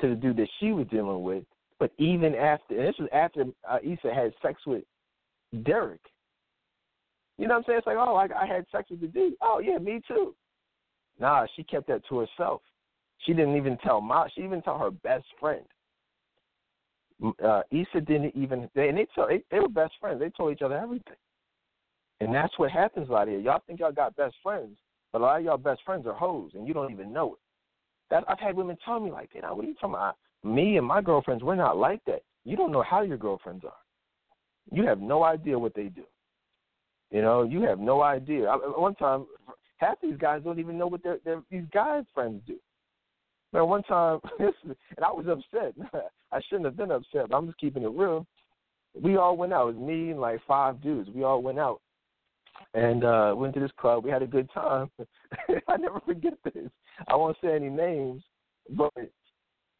to 0.00 0.10
the 0.10 0.14
dude 0.14 0.36
that 0.36 0.48
she 0.60 0.72
was 0.72 0.86
dealing 0.90 1.22
with, 1.22 1.44
but 1.78 1.90
even 1.98 2.34
after, 2.34 2.78
and 2.78 2.88
this 2.88 2.98
was 2.98 3.08
after 3.12 3.44
uh, 3.68 3.78
Issa 3.82 4.14
had 4.14 4.32
sex 4.42 4.60
with 4.66 4.84
Derek. 5.64 6.00
You 7.38 7.46
know 7.46 7.54
what 7.54 7.58
I'm 7.58 7.64
saying? 7.66 7.78
It's 7.78 7.86
like, 7.86 7.96
oh, 7.98 8.14
I, 8.14 8.28
I 8.42 8.46
had 8.46 8.64
sex 8.72 8.90
with 8.90 9.00
the 9.00 9.08
dude. 9.08 9.34
Oh, 9.42 9.60
yeah, 9.62 9.78
me 9.78 10.00
too. 10.08 10.34
Nah, 11.18 11.46
she 11.54 11.62
kept 11.64 11.86
that 11.88 12.02
to 12.08 12.18
herself. 12.20 12.62
She 13.18 13.32
didn't 13.32 13.56
even 13.56 13.76
tell 13.78 14.00
Ma. 14.00 14.26
She 14.34 14.42
even 14.42 14.62
tell 14.62 14.78
her 14.78 14.90
best 14.90 15.26
friend. 15.38 15.64
Uh, 17.22 17.62
Issa 17.70 18.00
didn't 18.02 18.36
even. 18.36 18.68
They, 18.74 18.88
and 18.88 18.98
they 18.98 19.06
told 19.14 19.30
they, 19.50 19.58
were 19.58 19.68
best 19.68 19.94
friends. 20.00 20.20
They 20.20 20.30
told 20.30 20.52
each 20.52 20.62
other 20.62 20.76
everything. 20.76 21.16
And 22.20 22.34
that's 22.34 22.58
what 22.58 22.70
happens 22.70 23.08
lot 23.08 23.28
here. 23.28 23.38
Y'all 23.38 23.62
think 23.66 23.80
y'all 23.80 23.92
got 23.92 24.16
best 24.16 24.34
friends, 24.42 24.78
but 25.12 25.20
a 25.20 25.24
lot 25.24 25.38
of 25.38 25.44
y'all 25.44 25.58
best 25.58 25.80
friends 25.84 26.06
are 26.06 26.14
hoes, 26.14 26.52
and 26.54 26.66
you 26.66 26.74
don't 26.74 26.92
even 26.92 27.12
know 27.12 27.34
it. 27.34 27.40
That 28.10 28.24
I've 28.28 28.38
had 28.38 28.56
women 28.56 28.76
tell 28.84 29.00
me 29.00 29.10
like, 29.10 29.30
that. 29.34 29.54
"What 29.54 29.64
are 29.64 29.68
you 29.68 29.74
talking 29.74 29.94
about? 29.94 30.16
Me 30.44 30.76
and 30.76 30.86
my 30.86 31.02
girlfriends, 31.02 31.42
we're 31.42 31.56
not 31.56 31.76
like 31.76 32.04
that. 32.06 32.22
You 32.44 32.56
don't 32.56 32.72
know 32.72 32.82
how 32.82 33.02
your 33.02 33.16
girlfriends 33.16 33.64
are. 33.64 33.72
You 34.70 34.86
have 34.86 35.00
no 35.00 35.24
idea 35.24 35.58
what 35.58 35.74
they 35.74 35.88
do. 35.88 36.04
You 37.10 37.22
know, 37.22 37.42
you 37.42 37.62
have 37.62 37.78
no 37.78 38.02
idea. 38.02 38.48
I, 38.48 38.56
one 38.56 38.94
time, 38.94 39.26
half 39.78 40.00
these 40.00 40.16
guys 40.16 40.42
don't 40.42 40.58
even 40.58 40.78
know 40.78 40.86
what 40.86 41.02
their, 41.02 41.18
their 41.24 41.42
these 41.50 41.66
guys' 41.72 42.04
friends 42.14 42.42
do. 42.46 42.56
Man, 43.52 43.68
one 43.68 43.82
time, 43.84 44.20
and 44.38 44.54
I 45.04 45.10
was 45.12 45.26
upset. 45.28 45.74
I 46.36 46.40
shouldn't 46.48 46.66
have 46.66 46.76
been 46.76 46.90
upset, 46.90 47.30
but 47.30 47.36
I'm 47.36 47.46
just 47.46 47.58
keeping 47.58 47.82
it 47.82 47.90
real. 47.90 48.26
We 49.00 49.16
all 49.16 49.36
went 49.36 49.52
out. 49.52 49.68
It 49.68 49.76
was 49.76 49.88
me 49.88 50.10
and 50.10 50.20
like 50.20 50.40
five 50.46 50.82
dudes. 50.82 51.08
We 51.14 51.22
all 51.24 51.42
went 51.42 51.58
out 51.58 51.80
and 52.74 53.04
uh 53.04 53.34
went 53.36 53.54
to 53.54 53.60
this 53.60 53.70
club. 53.78 54.04
We 54.04 54.10
had 54.10 54.22
a 54.22 54.26
good 54.26 54.50
time. 54.52 54.90
I 55.68 55.76
never 55.76 56.00
forget 56.00 56.34
this. 56.44 56.70
I 57.08 57.16
won't 57.16 57.36
say 57.42 57.54
any 57.54 57.70
names, 57.70 58.22
but 58.70 58.92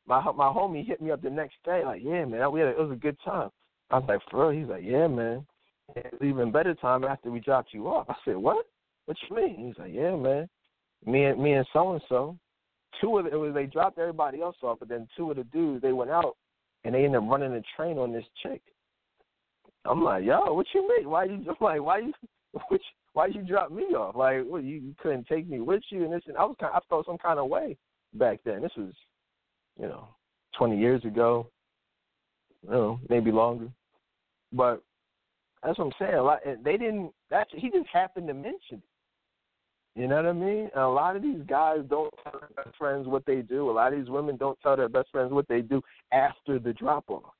my 0.06 0.22
my 0.32 0.48
homie 0.48 0.86
hit 0.86 1.00
me 1.02 1.10
up 1.10 1.22
the 1.22 1.30
next 1.30 1.56
day, 1.64 1.82
like, 1.84 2.02
yeah, 2.02 2.24
man, 2.24 2.50
we 2.52 2.60
had 2.60 2.70
a, 2.70 2.72
it 2.72 2.78
was 2.78 2.92
a 2.92 3.00
good 3.00 3.16
time. 3.24 3.50
I 3.90 3.98
was 3.98 4.06
like, 4.08 4.20
for 4.30 4.48
real? 4.48 4.58
He's 4.58 4.68
like, 4.68 4.82
yeah, 4.84 5.06
man. 5.06 5.46
It 5.94 6.12
was 6.12 6.22
even 6.22 6.50
better 6.50 6.74
time 6.74 7.04
after 7.04 7.30
we 7.30 7.40
dropped 7.40 7.72
you 7.72 7.86
off. 7.86 8.06
I 8.08 8.14
said, 8.24 8.36
what? 8.36 8.66
What 9.04 9.16
you 9.28 9.36
mean? 9.36 9.66
He's 9.68 9.78
like, 9.78 9.92
yeah, 9.92 10.16
man. 10.16 10.48
Me 11.04 11.26
and 11.26 11.40
me 11.40 11.52
and 11.52 11.66
so 11.72 11.92
and 11.92 12.02
so. 12.08 12.36
Two 13.00 13.18
of 13.18 13.24
the, 13.24 13.32
it 13.32 13.36
was 13.36 13.54
they 13.54 13.66
dropped 13.66 13.98
everybody 13.98 14.40
else 14.40 14.56
off, 14.62 14.78
but 14.78 14.88
then 14.88 15.06
two 15.16 15.30
of 15.30 15.36
the 15.36 15.44
dudes 15.44 15.82
they 15.82 15.92
went 15.92 16.10
out 16.10 16.36
and 16.86 16.94
they 16.94 17.04
end 17.04 17.16
up 17.16 17.24
running 17.26 17.52
a 17.52 17.62
train 17.76 17.98
on 17.98 18.12
this 18.12 18.24
chick. 18.42 18.62
I'm 19.84 20.02
like, 20.02 20.24
yo, 20.24 20.52
what 20.54 20.66
you 20.74 20.88
mean? 20.88 21.08
Why 21.08 21.24
you 21.24 21.34
I'm 21.48 21.56
like 21.60 21.82
why 21.82 21.98
you 21.98 22.12
which 22.68 22.82
why 23.12 23.26
you 23.26 23.42
drop 23.42 23.70
me 23.70 23.84
off? 23.94 24.14
Like, 24.14 24.44
what 24.44 24.62
you, 24.62 24.76
you 24.76 24.94
couldn't 25.00 25.26
take 25.26 25.48
me 25.48 25.60
with 25.60 25.82
you 25.90 26.04
and 26.04 26.12
this 26.12 26.22
and 26.26 26.36
I 26.36 26.44
was 26.44 26.56
kind 26.58 26.72
I 26.74 26.80
felt 26.88 27.06
some 27.06 27.18
kind 27.18 27.38
of 27.38 27.48
way 27.48 27.76
back 28.14 28.40
then. 28.44 28.62
This 28.62 28.72
was 28.76 28.92
you 29.78 29.86
know, 29.86 30.08
20 30.58 30.78
years 30.78 31.04
ago. 31.04 31.48
You 32.62 32.70
know, 32.70 33.00
maybe 33.08 33.30
longer. 33.30 33.68
But 34.52 34.82
that's 35.62 35.78
what 35.78 35.86
I'm 35.86 35.92
saying. 35.98 36.22
Lot, 36.22 36.40
they 36.64 36.76
didn't. 36.76 37.12
That's 37.30 37.50
he 37.52 37.70
just 37.70 37.88
happened 37.92 38.28
to 38.28 38.34
mention 38.34 38.78
it. 38.78 38.82
You 39.96 40.06
know 40.06 40.16
what 40.16 40.26
I 40.26 40.32
mean? 40.34 40.68
And 40.74 40.82
a 40.82 40.88
lot 40.88 41.16
of 41.16 41.22
these 41.22 41.40
guys 41.48 41.78
don't 41.88 42.12
tell 42.22 42.38
their 42.38 42.64
best 42.64 42.76
friends 42.76 43.06
what 43.06 43.24
they 43.24 43.40
do. 43.40 43.70
A 43.70 43.72
lot 43.72 43.94
of 43.94 43.98
these 43.98 44.10
women 44.10 44.36
don't 44.36 44.60
tell 44.60 44.76
their 44.76 44.90
best 44.90 45.08
friends 45.10 45.32
what 45.32 45.48
they 45.48 45.62
do 45.62 45.80
after 46.12 46.58
the 46.58 46.74
drop 46.74 47.04
off. 47.08 47.32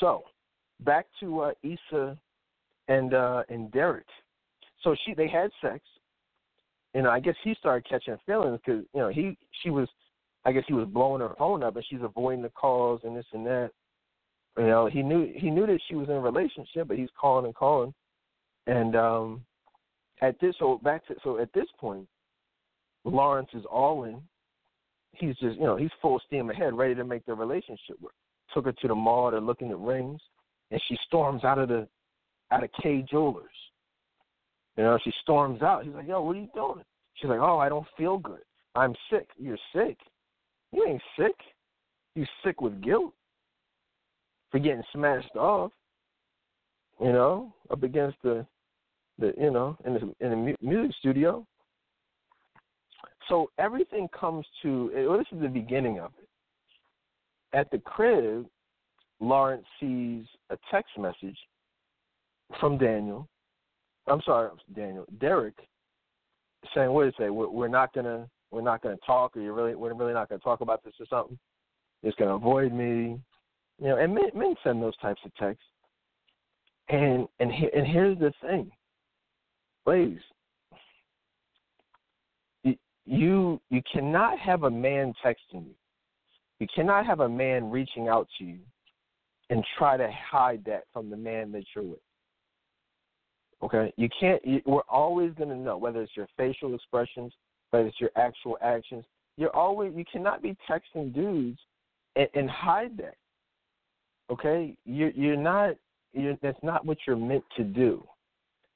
So, 0.00 0.22
back 0.80 1.06
to 1.20 1.40
uh, 1.40 1.52
Issa 1.62 2.16
and 2.88 3.12
uh, 3.12 3.42
and 3.50 3.70
Derek. 3.70 4.06
So 4.82 4.96
she 5.04 5.12
they 5.12 5.28
had 5.28 5.50
sex. 5.60 5.80
You 6.94 7.02
know, 7.02 7.10
I 7.10 7.20
guess 7.20 7.34
he 7.44 7.54
started 7.54 7.86
catching 7.86 8.16
feelings 8.24 8.58
because 8.64 8.84
you 8.94 9.00
know 9.00 9.08
he 9.08 9.36
she 9.62 9.68
was 9.68 9.88
I 10.46 10.52
guess 10.52 10.64
he 10.66 10.72
was 10.72 10.88
blowing 10.88 11.20
her 11.20 11.34
phone 11.36 11.62
up 11.62 11.76
and 11.76 11.84
she's 11.86 12.02
avoiding 12.02 12.42
the 12.42 12.48
calls 12.48 13.02
and 13.04 13.14
this 13.14 13.26
and 13.32 13.44
that. 13.46 13.70
You 14.56 14.68
know, 14.68 14.86
he 14.86 15.02
knew 15.02 15.30
he 15.36 15.50
knew 15.50 15.66
that 15.66 15.80
she 15.86 15.96
was 15.96 16.08
in 16.08 16.14
a 16.14 16.20
relationship, 16.20 16.88
but 16.88 16.96
he's 16.96 17.10
calling 17.20 17.44
and 17.44 17.54
calling. 17.54 17.92
And 18.66 18.96
um 18.96 19.42
at 20.20 20.38
this 20.40 20.54
so 20.58 20.80
back 20.82 21.06
to 21.06 21.14
so 21.22 21.38
at 21.38 21.52
this 21.52 21.66
point, 21.78 22.06
Lawrence 23.04 23.50
is 23.54 23.64
all 23.70 24.04
in. 24.04 24.20
He's 25.12 25.36
just 25.36 25.56
you 25.58 25.64
know, 25.64 25.76
he's 25.76 25.90
full 26.00 26.20
steam 26.26 26.50
ahead, 26.50 26.74
ready 26.74 26.94
to 26.94 27.04
make 27.04 27.24
the 27.26 27.34
relationship 27.34 28.00
work. 28.00 28.14
Took 28.52 28.66
her 28.66 28.72
to 28.72 28.88
the 28.88 28.94
mall, 28.94 29.30
they're 29.30 29.40
looking 29.40 29.70
at 29.70 29.78
rings, 29.78 30.20
and 30.70 30.80
she 30.88 30.96
storms 31.06 31.44
out 31.44 31.58
of 31.58 31.68
the 31.68 31.88
out 32.50 32.64
of 32.64 32.70
Kay 32.82 33.04
Jewelers. 33.08 33.46
You 34.76 34.84
know, 34.84 34.98
she 35.04 35.12
storms 35.22 35.62
out. 35.62 35.84
He's 35.84 35.94
like, 35.94 36.08
Yo, 36.08 36.22
what 36.22 36.36
are 36.36 36.40
you 36.40 36.48
doing? 36.54 36.84
She's 37.14 37.28
like, 37.28 37.40
Oh, 37.40 37.58
I 37.58 37.68
don't 37.68 37.86
feel 37.96 38.18
good. 38.18 38.40
I'm 38.74 38.94
sick. 39.10 39.28
You're 39.38 39.58
sick. 39.74 39.96
You 40.72 40.84
ain't 40.88 41.02
sick. 41.18 41.36
You 42.14 42.26
sick 42.44 42.60
with 42.60 42.82
guilt 42.82 43.12
for 44.50 44.58
getting 44.58 44.82
smashed 44.92 45.34
off. 45.36 45.72
You 47.00 47.12
know, 47.12 47.52
up 47.70 47.82
against 47.82 48.16
the, 48.22 48.46
the 49.18 49.32
you 49.38 49.50
know, 49.50 49.76
in 49.84 49.94
the 49.94 50.00
in 50.20 50.30
the 50.30 50.56
music 50.60 50.96
studio. 50.98 51.46
so 53.28 53.50
everything 53.58 54.08
comes 54.18 54.44
to 54.62 54.90
well, 55.08 55.18
this 55.18 55.26
is 55.32 55.40
the 55.40 55.48
beginning 55.48 55.98
of 56.00 56.10
it. 56.18 56.28
At 57.56 57.70
the 57.70 57.78
crib, 57.78 58.46
Lawrence 59.20 59.64
sees 59.80 60.24
a 60.50 60.58
text 60.70 60.90
message 60.98 61.38
from 62.60 62.78
Daniel. 62.78 63.28
I'm 64.06 64.20
sorry, 64.22 64.50
Daniel, 64.74 65.06
Derek, 65.18 65.54
saying, 66.74 66.90
"What 66.90 67.04
did 67.04 67.14
it 67.14 67.14
say? 67.18 67.30
We're, 67.30 67.48
we're 67.48 67.68
not 67.68 67.94
gonna, 67.94 68.28
we're 68.50 68.60
not 68.60 68.82
gonna 68.82 68.98
talk, 69.06 69.36
or 69.36 69.40
you're 69.40 69.54
really, 69.54 69.74
we're 69.74 69.94
really 69.94 70.12
not 70.12 70.28
gonna 70.28 70.40
talk 70.40 70.60
about 70.60 70.84
this 70.84 70.94
or 71.00 71.06
something. 71.06 71.38
It's 72.02 72.16
gonna 72.16 72.34
avoid 72.34 72.72
me, 72.72 73.18
you 73.78 73.88
know." 73.88 73.96
And 73.96 74.14
men, 74.14 74.30
men 74.34 74.54
send 74.62 74.82
those 74.82 74.96
types 74.98 75.20
of 75.24 75.34
texts. 75.36 75.64
And 76.90 77.26
and 77.40 77.50
he, 77.50 77.68
and 77.74 77.86
here's 77.86 78.18
the 78.18 78.32
thing, 78.42 78.70
ladies, 79.86 80.20
you 83.06 83.60
you 83.70 83.82
cannot 83.92 84.38
have 84.38 84.62
a 84.62 84.70
man 84.70 85.12
texting 85.24 85.66
you. 85.66 85.74
You 86.60 86.66
cannot 86.74 87.06
have 87.06 87.20
a 87.20 87.28
man 87.28 87.70
reaching 87.70 88.08
out 88.08 88.28
to 88.38 88.44
you 88.44 88.60
and 89.50 89.62
try 89.76 89.96
to 89.96 90.10
hide 90.30 90.62
that 90.66 90.84
from 90.92 91.10
the 91.10 91.16
man 91.16 91.52
that 91.52 91.64
you're 91.74 91.84
with. 91.84 91.98
Okay, 93.62 93.92
you 93.96 94.08
can't. 94.18 94.44
You, 94.44 94.60
we're 94.66 94.80
always 94.88 95.32
going 95.34 95.50
to 95.50 95.56
know 95.56 95.76
whether 95.76 96.02
it's 96.02 96.16
your 96.16 96.28
facial 96.36 96.74
expressions, 96.74 97.32
whether 97.70 97.86
it's 97.86 98.00
your 98.00 98.10
actual 98.16 98.56
actions. 98.62 99.04
You're 99.36 99.54
always. 99.54 99.92
You 99.94 100.04
cannot 100.10 100.42
be 100.42 100.56
texting 100.68 101.14
dudes 101.14 101.58
and, 102.16 102.28
and 102.34 102.48
hide 102.48 102.96
that. 102.98 103.16
Okay, 104.30 104.76
you're 104.84 105.10
you're 105.10 105.36
not. 105.36 105.74
You're, 106.12 106.36
that's 106.42 106.62
not 106.62 106.86
what 106.86 106.98
you're 107.06 107.16
meant 107.16 107.44
to 107.56 107.64
do, 107.64 108.06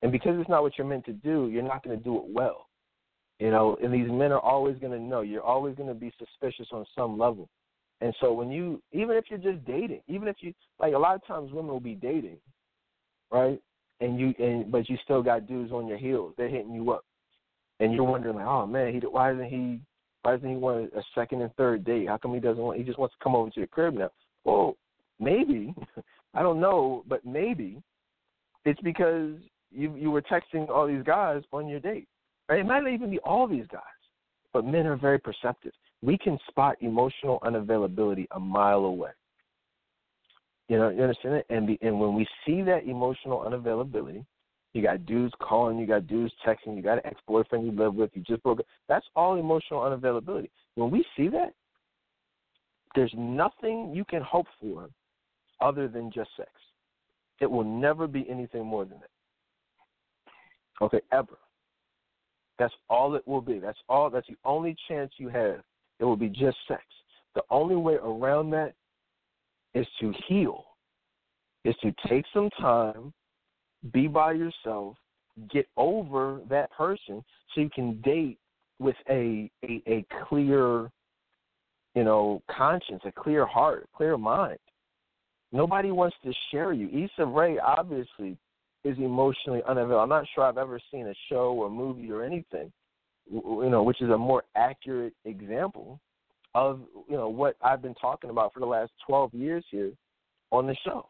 and 0.02 0.12
because 0.12 0.38
it's 0.38 0.48
not 0.48 0.62
what 0.62 0.78
you're 0.78 0.86
meant 0.86 1.04
to 1.06 1.12
do, 1.12 1.48
you're 1.48 1.62
not 1.62 1.82
going 1.82 1.96
to 1.96 2.04
do 2.04 2.16
it 2.16 2.24
well. 2.28 2.66
You 3.38 3.50
know, 3.50 3.76
and 3.82 3.92
these 3.92 4.10
men 4.10 4.32
are 4.32 4.40
always 4.40 4.78
going 4.78 4.92
to 4.92 4.98
know. 4.98 5.20
You're 5.20 5.42
always 5.42 5.76
going 5.76 5.88
to 5.88 5.94
be 5.94 6.12
suspicious 6.18 6.68
on 6.72 6.84
some 6.96 7.18
level. 7.18 7.48
And 8.00 8.14
so 8.20 8.32
when 8.32 8.50
you, 8.50 8.82
even 8.92 9.16
if 9.16 9.24
you're 9.28 9.38
just 9.38 9.64
dating, 9.64 10.00
even 10.08 10.28
if 10.28 10.36
you, 10.40 10.52
like 10.78 10.94
a 10.94 10.98
lot 10.98 11.14
of 11.14 11.26
times 11.26 11.52
women 11.52 11.70
will 11.70 11.80
be 11.80 11.94
dating, 11.94 12.38
right? 13.30 13.60
And 14.00 14.18
you, 14.18 14.34
and 14.38 14.70
but 14.70 14.88
you 14.88 14.96
still 15.02 15.22
got 15.22 15.48
dudes 15.48 15.72
on 15.72 15.88
your 15.88 15.98
heels. 15.98 16.34
They're 16.36 16.48
hitting 16.48 16.72
you 16.72 16.92
up, 16.92 17.04
and 17.80 17.92
you're 17.92 18.04
wondering 18.04 18.36
like, 18.36 18.46
oh 18.46 18.66
man, 18.66 18.92
he, 18.92 19.00
why 19.00 19.32
isn't 19.32 19.48
he, 19.48 19.80
why 20.22 20.36
doesn't 20.36 20.48
he 20.48 20.56
want 20.56 20.92
a 20.94 21.02
second 21.16 21.42
and 21.42 21.52
third 21.56 21.84
date? 21.84 22.06
How 22.06 22.16
come 22.16 22.34
he 22.34 22.40
doesn't 22.40 22.62
want? 22.62 22.78
He 22.78 22.84
just 22.84 22.98
wants 22.98 23.16
to 23.16 23.24
come 23.24 23.34
over 23.34 23.50
to 23.50 23.60
the 23.60 23.66
crib 23.66 23.94
now. 23.94 24.10
Well, 24.44 24.76
maybe, 25.18 25.74
I 26.34 26.42
don't 26.42 26.60
know, 26.60 27.02
but 27.08 27.24
maybe 27.24 27.82
it's 28.64 28.80
because 28.82 29.32
you 29.70 29.95
you 29.97 30.11
were 30.11 30.23
texting 30.23 30.69
all 30.69 30.86
these 30.86 31.03
guys 31.05 31.43
on 31.53 31.69
your 31.69 31.81
date. 31.81 32.09
Right? 32.49 32.61
It 32.61 32.66
might 32.66 32.82
not 32.82 32.93
even 32.93 33.11
be 33.11 33.19
all 33.20 33.47
these 33.47 33.66
guys, 33.70 33.82
but 34.53 34.65
men 34.65 34.86
are 34.86 34.97
very 34.97 35.19
perceptive. 35.19 35.73
We 36.03 36.16
can 36.16 36.39
spot 36.49 36.77
emotional 36.81 37.40
unavailability 37.43 38.27
a 38.31 38.40
mile 38.40 38.85
away. 38.85 39.11
You 40.69 40.78
know, 40.78 40.90
you 40.90 41.03
understand 41.03 41.36
it? 41.36 41.47
And 41.51 41.66
be, 41.66 41.78
and 41.82 41.99
when 41.99 42.15
we 42.15 42.27
see 42.47 42.62
that 42.62 42.85
emotional 42.85 43.40
unavailability, 43.40 44.24
you 44.74 44.82
got 44.82 45.07
dudes 45.07 45.32
calling, 45.40 45.78
you 45.78 45.86
got 45.86 46.07
dudes 46.07 46.32
texting, 46.47 46.77
you 46.77 46.82
got 46.82 46.99
an 46.99 47.07
ex 47.07 47.19
boyfriend 47.27 47.65
you 47.65 47.73
live 47.73 47.95
with, 47.95 48.11
you 48.15 48.23
just 48.23 48.43
broke 48.43 48.61
up. 48.61 48.66
That's 48.89 49.07
all 49.16 49.36
emotional 49.36 49.81
unavailability. 49.81 50.51
When 50.74 50.90
we 50.90 51.05
see 51.16 51.28
that, 51.28 51.55
there's 52.95 53.12
nothing 53.16 53.93
you 53.95 54.05
can 54.05 54.23
hope 54.23 54.47
for 54.61 54.89
other 55.61 55.89
than 55.89 56.11
just 56.12 56.31
sex. 56.36 56.51
It 57.40 57.51
will 57.51 57.65
never 57.65 58.07
be 58.07 58.27
anything 58.28 58.65
more 58.65 58.85
than 58.85 58.99
that. 59.01 59.11
Okay, 60.80 61.00
ever. 61.12 61.38
That's 62.59 62.74
all 62.88 63.14
it 63.14 63.26
will 63.26 63.40
be. 63.40 63.59
That's 63.59 63.78
all. 63.88 64.10
That's 64.10 64.26
the 64.26 64.36
only 64.44 64.76
chance 64.88 65.12
you 65.16 65.28
have. 65.28 65.60
It 66.00 66.05
will 66.05 66.16
be 66.16 66.28
just 66.28 66.56
sex. 66.66 66.82
The 67.34 67.42
only 67.50 67.76
way 67.76 67.94
around 67.94 68.50
that 68.50 68.74
is 69.74 69.86
to 70.00 70.12
heal. 70.26 70.64
Is 71.64 71.74
to 71.82 71.92
take 72.09 72.24
some 72.32 72.50
time, 72.60 73.12
be 73.92 74.06
by 74.06 74.32
yourself, 74.32 74.96
get 75.52 75.66
over 75.76 76.40
that 76.48 76.70
person, 76.72 77.22
so 77.55 77.60
you 77.60 77.70
can 77.70 78.00
date 78.00 78.38
with 78.78 78.96
a 79.10 79.50
a, 79.64 79.82
a 79.86 80.06
clear, 80.28 80.90
you 81.94 82.05
know, 82.05 82.42
conscience, 82.50 83.02
a 83.05 83.12
clear 83.12 83.44
heart, 83.44 83.88
clear 83.94 84.16
mind. 84.16 84.59
Nobody 85.52 85.90
wants 85.90 86.16
to 86.24 86.32
share 86.50 86.72
you. 86.72 86.88
Issa 86.88 87.26
Rae 87.26 87.59
obviously 87.59 88.36
is 88.89 88.98
emotionally 88.98 89.60
unavailable. 89.69 90.01
I'm 90.01 90.09
not 90.09 90.27
sure 90.35 90.44
I've 90.44 90.59
ever 90.59 90.81
seen 90.90 91.06
a 91.06 91.15
show 91.28 91.52
or 91.52 91.70
movie 91.70 92.10
or 92.10 92.23
anything, 92.23 92.73
you 93.31 93.69
know, 93.70 93.82
which 93.82 94.01
is 94.01 94.10
a 94.10 94.19
more 94.19 94.44
accurate 94.56 95.15
example 95.24 96.01
of 96.55 96.81
you 97.09 97.16
know 97.16 97.28
what 97.28 97.56
I've 97.62 97.82
been 97.82 97.94
talking 97.94 98.31
about 98.31 98.55
for 98.55 98.60
the 98.60 98.66
last 98.66 98.90
12 99.06 99.35
years 99.35 99.65
here 99.70 99.93
on 100.51 100.66
the 100.66 100.77
show. 100.85 101.06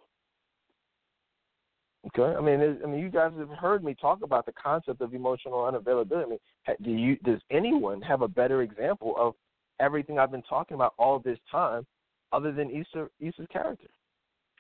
Okay, 2.07 2.37
I 2.37 2.41
mean, 2.41 2.79
I 2.83 2.87
mean, 2.87 3.01
you 3.01 3.11
guys 3.11 3.33
have 3.39 3.51
heard 3.51 3.85
me 3.85 3.95
talk 3.95 4.23
about 4.23 4.47
the 4.47 4.53
concept 4.53 5.01
of 5.01 5.15
emotional 5.15 5.59
unavailability. 5.59 6.23
I 6.25 6.29
mean, 6.29 6.39
do 6.83 6.91
you? 6.91 7.17
Does 7.25 7.41
anyone 7.51 8.01
have 8.03 8.23
a 8.23 8.29
better 8.29 8.63
example 8.63 9.15
of 9.19 9.35
everything 9.81 10.19
I've 10.19 10.31
been 10.31 10.43
talking 10.43 10.75
about 10.75 10.95
all 10.99 11.19
this 11.19 11.39
time, 11.51 11.87
other 12.33 12.53
than 12.53 12.71
Issa 12.71 13.09
Issa's 13.21 13.47
character? 13.53 13.89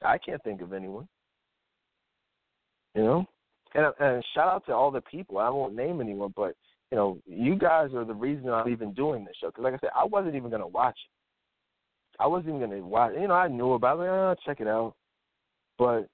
I 0.02 0.18
can't 0.18 0.42
think 0.44 0.60
of 0.60 0.72
anyone. 0.72 1.08
You 2.94 3.02
know, 3.02 3.26
and, 3.74 3.86
uh, 3.86 3.92
and 4.00 4.24
shout 4.34 4.48
out 4.48 4.66
to 4.66 4.72
all 4.72 4.90
the 4.90 5.02
people. 5.02 5.38
I 5.38 5.50
won't 5.50 5.74
name 5.74 6.00
anyone, 6.00 6.32
but 6.34 6.54
you 6.90 6.96
know, 6.96 7.18
you 7.26 7.56
guys 7.56 7.90
are 7.94 8.04
the 8.04 8.14
reason 8.14 8.48
I'm 8.48 8.68
even 8.68 8.94
doing 8.94 9.24
this 9.24 9.34
show. 9.40 9.48
Because, 9.48 9.64
like 9.64 9.74
I 9.74 9.78
said, 9.78 9.90
I 9.94 10.04
wasn't 10.04 10.34
even 10.34 10.50
gonna 10.50 10.66
watch 10.66 10.96
it. 10.96 12.22
I 12.22 12.26
wasn't 12.26 12.56
even 12.56 12.60
gonna 12.60 12.84
watch. 12.84 13.12
You 13.18 13.28
know, 13.28 13.34
I 13.34 13.48
knew 13.48 13.74
about 13.74 14.00
it. 14.00 14.08
Oh, 14.08 14.34
check 14.44 14.60
it 14.60 14.66
out. 14.66 14.94
But 15.78 16.08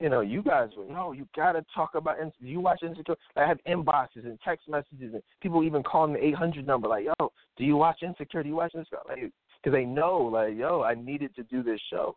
you 0.00 0.08
know, 0.08 0.22
you 0.22 0.42
guys 0.42 0.70
were, 0.76 0.86
no, 0.86 1.12
you 1.12 1.28
gotta 1.36 1.64
talk 1.74 1.94
about. 1.94 2.16
You 2.40 2.60
watch 2.60 2.82
Insecure? 2.82 3.16
I 3.36 3.46
have 3.46 3.58
inboxes 3.68 4.24
and 4.24 4.38
text 4.44 4.68
messages 4.68 5.14
and 5.14 5.22
people 5.40 5.62
even 5.62 5.82
calling 5.82 6.14
the 6.14 6.24
800 6.24 6.66
number, 6.66 6.88
like, 6.88 7.04
yo, 7.04 7.32
do 7.56 7.64
you 7.64 7.76
watch 7.76 8.02
Insecure? 8.02 8.42
Do 8.42 8.48
you 8.48 8.56
watch 8.56 8.74
Insecure? 8.74 8.98
Like, 9.08 9.32
because 9.62 9.72
they 9.72 9.84
know, 9.84 10.18
like, 10.18 10.56
yo, 10.56 10.82
I 10.82 10.94
needed 10.94 11.34
to 11.36 11.44
do 11.44 11.62
this 11.62 11.80
show 11.90 12.16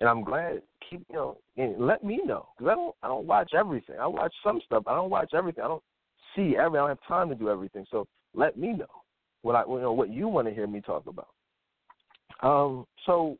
and 0.00 0.08
I'm 0.08 0.24
glad. 0.24 0.62
Keep 0.88 1.04
you 1.10 1.14
know, 1.14 1.38
and 1.56 1.78
let 1.78 2.02
me 2.02 2.20
know 2.24 2.48
because 2.58 2.72
I 2.72 2.74
don't 2.74 2.94
I 3.02 3.06
don't 3.06 3.26
watch 3.26 3.52
everything. 3.56 3.96
I 4.00 4.06
watch 4.06 4.32
some 4.42 4.60
stuff. 4.64 4.84
I 4.86 4.94
don't 4.94 5.10
watch 5.10 5.32
everything. 5.34 5.62
I 5.62 5.68
don't 5.68 5.82
see 6.34 6.56
every. 6.56 6.78
I 6.78 6.82
don't 6.82 6.88
have 6.88 6.98
time 7.06 7.28
to 7.28 7.34
do 7.34 7.48
everything. 7.48 7.86
So 7.90 8.06
let 8.34 8.58
me 8.58 8.72
know 8.72 8.86
what 9.42 9.54
I 9.54 9.62
you 9.68 9.80
know 9.80 9.92
what 9.92 10.10
you 10.10 10.26
want 10.26 10.48
to 10.48 10.54
hear 10.54 10.66
me 10.66 10.80
talk 10.80 11.04
about. 11.06 11.28
Um. 12.42 12.86
So, 13.06 13.38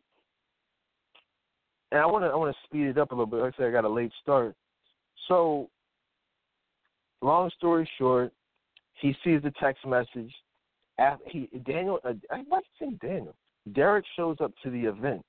and 1.91 2.01
I 2.01 2.07
want 2.07 2.25
to 2.25 2.29
I 2.29 2.37
want 2.37 2.55
to 2.55 2.63
speed 2.67 2.87
it 2.87 2.99
up 2.99 3.11
a 3.11 3.15
little 3.15 3.27
bit. 3.27 3.41
Like 3.41 3.55
I 3.55 3.57
said, 3.57 3.67
I 3.67 3.73
got 3.73 3.85
a 3.85 3.89
late 3.89 4.13
start. 4.23 4.55
So, 5.27 5.71
long 7.23 7.51
story 7.57 7.89
short, 7.99 8.33
he 9.01 9.15
sees 9.25 9.43
the 9.43 9.53
text 9.59 9.87
message. 9.87 10.33
After 10.99 11.25
he 11.31 11.49
Daniel, 11.65 11.99
uh, 12.05 12.13
I 12.31 12.43
might 12.49 12.65
say 12.79 12.91
Daniel. 13.01 13.35
Derek 13.73 14.05
shows 14.17 14.37
up 14.41 14.53
to 14.63 14.71
the 14.71 14.81
event 14.81 15.25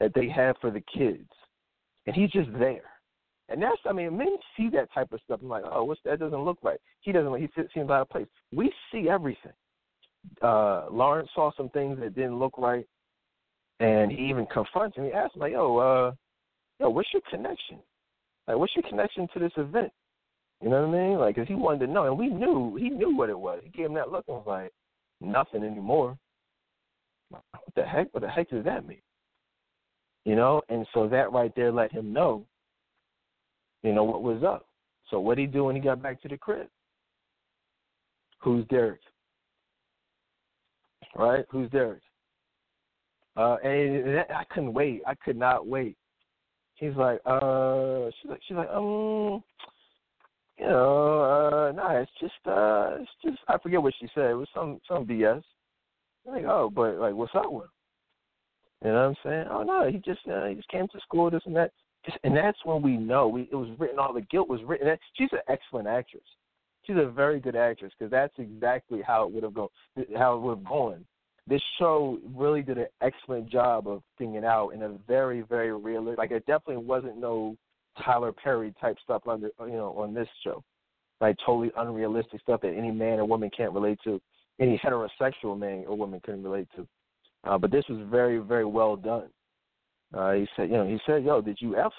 that 0.00 0.12
they 0.14 0.28
have 0.28 0.56
for 0.60 0.70
the 0.70 0.82
kids, 0.96 1.28
and 2.06 2.16
he's 2.16 2.30
just 2.30 2.50
there. 2.58 2.90
And 3.48 3.62
that's, 3.62 3.78
I 3.84 3.92
mean, 3.92 4.16
men 4.16 4.36
see 4.56 4.68
that 4.70 4.92
type 4.92 5.12
of 5.12 5.20
stuff. 5.24 5.40
I'm 5.42 5.48
like, 5.48 5.64
oh, 5.70 5.84
what's 5.84 6.00
that? 6.04 6.20
Doesn't 6.20 6.44
look 6.44 6.58
right. 6.62 6.78
He 7.00 7.12
doesn't. 7.12 7.34
He 7.40 7.48
seems 7.74 7.90
out 7.90 8.02
of 8.02 8.08
place. 8.08 8.26
We 8.52 8.72
see 8.92 9.08
everything. 9.08 9.52
Uh, 10.40 10.86
Lawrence 10.90 11.28
saw 11.34 11.50
some 11.56 11.68
things 11.70 11.98
that 12.00 12.14
didn't 12.14 12.38
look 12.38 12.56
right, 12.58 12.86
and 13.80 14.12
he 14.12 14.18
even 14.26 14.46
confronts 14.46 14.96
him. 14.96 15.04
He 15.04 15.12
asked 15.12 15.34
him, 15.34 15.40
like, 15.40 15.52
yo, 15.52 15.76
uh, 15.78 16.12
yo, 16.78 16.90
what's 16.90 17.08
your 17.12 17.22
connection? 17.30 17.78
Like, 18.46 18.56
what's 18.56 18.74
your 18.76 18.88
connection 18.88 19.26
to 19.32 19.38
this 19.38 19.52
event? 19.56 19.90
You 20.62 20.68
know 20.68 20.86
what 20.86 20.96
I 20.96 21.08
mean? 21.08 21.18
Like, 21.18 21.36
cause 21.36 21.48
he 21.48 21.54
wanted 21.54 21.86
to 21.86 21.92
know, 21.92 22.04
and 22.04 22.18
we 22.18 22.28
knew 22.28 22.76
he 22.76 22.90
knew 22.90 23.16
what 23.16 23.30
it 23.30 23.38
was. 23.38 23.60
He 23.64 23.70
gave 23.70 23.86
him 23.86 23.94
that 23.94 24.10
look 24.10 24.26
and 24.28 24.36
was 24.36 24.46
like, 24.46 24.72
nothing 25.20 25.64
anymore. 25.64 26.18
What 27.30 27.42
the 27.74 27.84
heck? 27.84 28.12
What 28.12 28.22
the 28.22 28.28
heck 28.28 28.50
does 28.50 28.64
that 28.64 28.86
mean? 28.86 29.00
You 30.24 30.36
know, 30.36 30.60
and 30.68 30.86
so 30.92 31.08
that 31.08 31.32
right 31.32 31.52
there 31.56 31.72
let 31.72 31.90
him 31.92 32.12
know, 32.12 32.44
you 33.82 33.92
know, 33.92 34.04
what 34.04 34.22
was 34.22 34.42
up. 34.42 34.66
So 35.08 35.18
what 35.18 35.36
did 35.36 35.42
he 35.42 35.46
do 35.46 35.64
when 35.64 35.76
he 35.76 35.80
got 35.80 36.02
back 36.02 36.20
to 36.22 36.28
the 36.28 36.36
crib? 36.36 36.68
Who's 38.40 38.66
Derek? 38.66 39.00
Right? 41.16 41.44
Who's 41.50 41.70
Derek? 41.70 42.02
Uh, 43.36 43.56
and 43.64 44.20
I 44.30 44.44
couldn't 44.50 44.74
wait. 44.74 45.02
I 45.06 45.14
could 45.14 45.36
not 45.36 45.66
wait. 45.66 45.96
He's 46.74 46.94
like, 46.96 47.20
uh, 47.26 48.10
she's 48.20 48.30
like, 48.30 48.40
she's 48.46 48.56
like, 48.56 48.70
um, 48.70 49.42
you 50.58 50.66
know, 50.66 51.22
uh, 51.22 51.72
nah, 51.72 51.92
it's 51.92 52.10
just, 52.20 52.32
uh, 52.46 52.96
it's 53.00 53.10
just, 53.24 53.38
I 53.48 53.58
forget 53.58 53.82
what 53.82 53.94
she 54.00 54.08
said. 54.14 54.30
It 54.30 54.34
was 54.34 54.48
some, 54.54 54.80
some 54.88 55.06
BS. 55.06 55.42
I'm 56.26 56.34
like, 56.34 56.44
oh, 56.44 56.70
but 56.74 56.96
like, 56.96 57.14
what's 57.14 57.34
up 57.34 57.50
with 57.50 57.64
him? 57.64 57.70
You 58.84 58.90
know 58.90 58.94
what 58.94 59.00
I'm 59.00 59.16
saying? 59.24 59.46
Oh 59.50 59.62
no, 59.62 59.90
he 59.90 59.98
just 59.98 60.20
uh, 60.30 60.46
he 60.46 60.54
just 60.54 60.68
came 60.68 60.88
to 60.88 61.00
school, 61.00 61.30
this 61.30 61.42
and 61.46 61.56
that. 61.56 61.72
Just, 62.04 62.16
and 62.24 62.34
that's 62.34 62.58
when 62.64 62.80
we 62.80 62.96
know 62.96 63.28
we, 63.28 63.42
it 63.42 63.54
was 63.54 63.68
written. 63.78 63.98
All 63.98 64.14
the 64.14 64.22
guilt 64.22 64.48
was 64.48 64.62
written. 64.64 64.96
She's 65.18 65.28
an 65.32 65.40
excellent 65.48 65.86
actress. 65.86 66.22
she's 66.86 66.96
a 66.96 67.10
very 67.10 67.40
good 67.40 67.56
actress 67.56 67.92
because 67.98 68.10
that's 68.10 68.32
exactly 68.38 69.02
how 69.06 69.26
it 69.26 69.32
would 69.32 69.42
have 69.42 69.54
gone. 69.54 69.68
How 70.16 70.36
it 70.36 70.40
would 70.40 70.58
have 70.58 70.64
gone. 70.64 71.04
This 71.46 71.60
show 71.78 72.18
really 72.34 72.62
did 72.62 72.78
an 72.78 72.86
excellent 73.02 73.50
job 73.50 73.88
of 73.88 74.02
bringing 74.16 74.44
out 74.44 74.70
in 74.70 74.82
a 74.82 74.90
very, 75.06 75.42
very 75.42 75.72
realistic. 75.72 76.18
Like 76.18 76.30
it 76.30 76.46
definitely 76.46 76.84
wasn't 76.84 77.18
no 77.18 77.56
Tyler 78.04 78.32
Perry 78.32 78.72
type 78.80 78.96
stuff 79.02 79.22
under 79.26 79.50
you 79.60 79.72
know 79.72 79.94
on 79.98 80.14
this 80.14 80.28
show, 80.42 80.62
like 81.20 81.36
totally 81.44 81.70
unrealistic 81.76 82.40
stuff 82.40 82.60
that 82.62 82.74
any 82.74 82.90
man 82.90 83.18
or 83.18 83.26
woman 83.26 83.50
can't 83.54 83.72
relate 83.72 83.98
to, 84.04 84.20
any 84.58 84.80
heterosexual 84.82 85.58
man 85.58 85.84
or 85.86 85.96
woman 85.96 86.20
can 86.24 86.42
relate 86.42 86.68
to. 86.76 86.86
Uh, 87.44 87.58
but 87.58 87.70
this 87.70 87.84
was 87.88 87.98
very, 88.10 88.38
very 88.38 88.64
well 88.64 88.96
done. 88.96 89.28
Uh, 90.12 90.32
he 90.32 90.46
said, 90.56 90.70
you 90.70 90.76
know, 90.76 90.86
he 90.86 90.98
said, 91.06 91.24
"Yo, 91.24 91.40
did 91.40 91.58
you 91.60 91.74
him? 91.74 91.90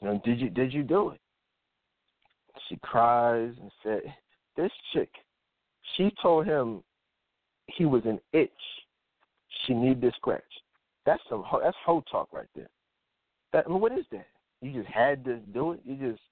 You 0.00 0.08
know, 0.08 0.20
did 0.24 0.40
you 0.40 0.48
did 0.50 0.72
you 0.72 0.82
do 0.82 1.10
it?" 1.10 1.20
She 2.68 2.76
cries 2.82 3.52
and 3.60 3.70
said, 3.82 4.00
"This 4.56 4.72
chick, 4.92 5.10
she 5.96 6.12
told 6.22 6.46
him 6.46 6.82
he 7.66 7.84
was 7.84 8.02
an 8.04 8.18
itch. 8.32 8.50
She 9.66 9.74
need 9.74 10.00
this 10.00 10.14
scratch. 10.16 10.42
That's 11.04 11.22
some 11.28 11.44
that's 11.62 11.76
hoe 11.84 12.02
talk 12.10 12.32
right 12.32 12.48
there. 12.56 12.70
That 13.52 13.66
I 13.66 13.68
mean, 13.68 13.80
what 13.80 13.92
is 13.92 14.06
that? 14.12 14.26
You 14.60 14.72
just 14.72 14.88
had 14.88 15.24
to 15.24 15.36
do 15.36 15.72
it. 15.72 15.80
You 15.84 15.96
just 15.96 16.22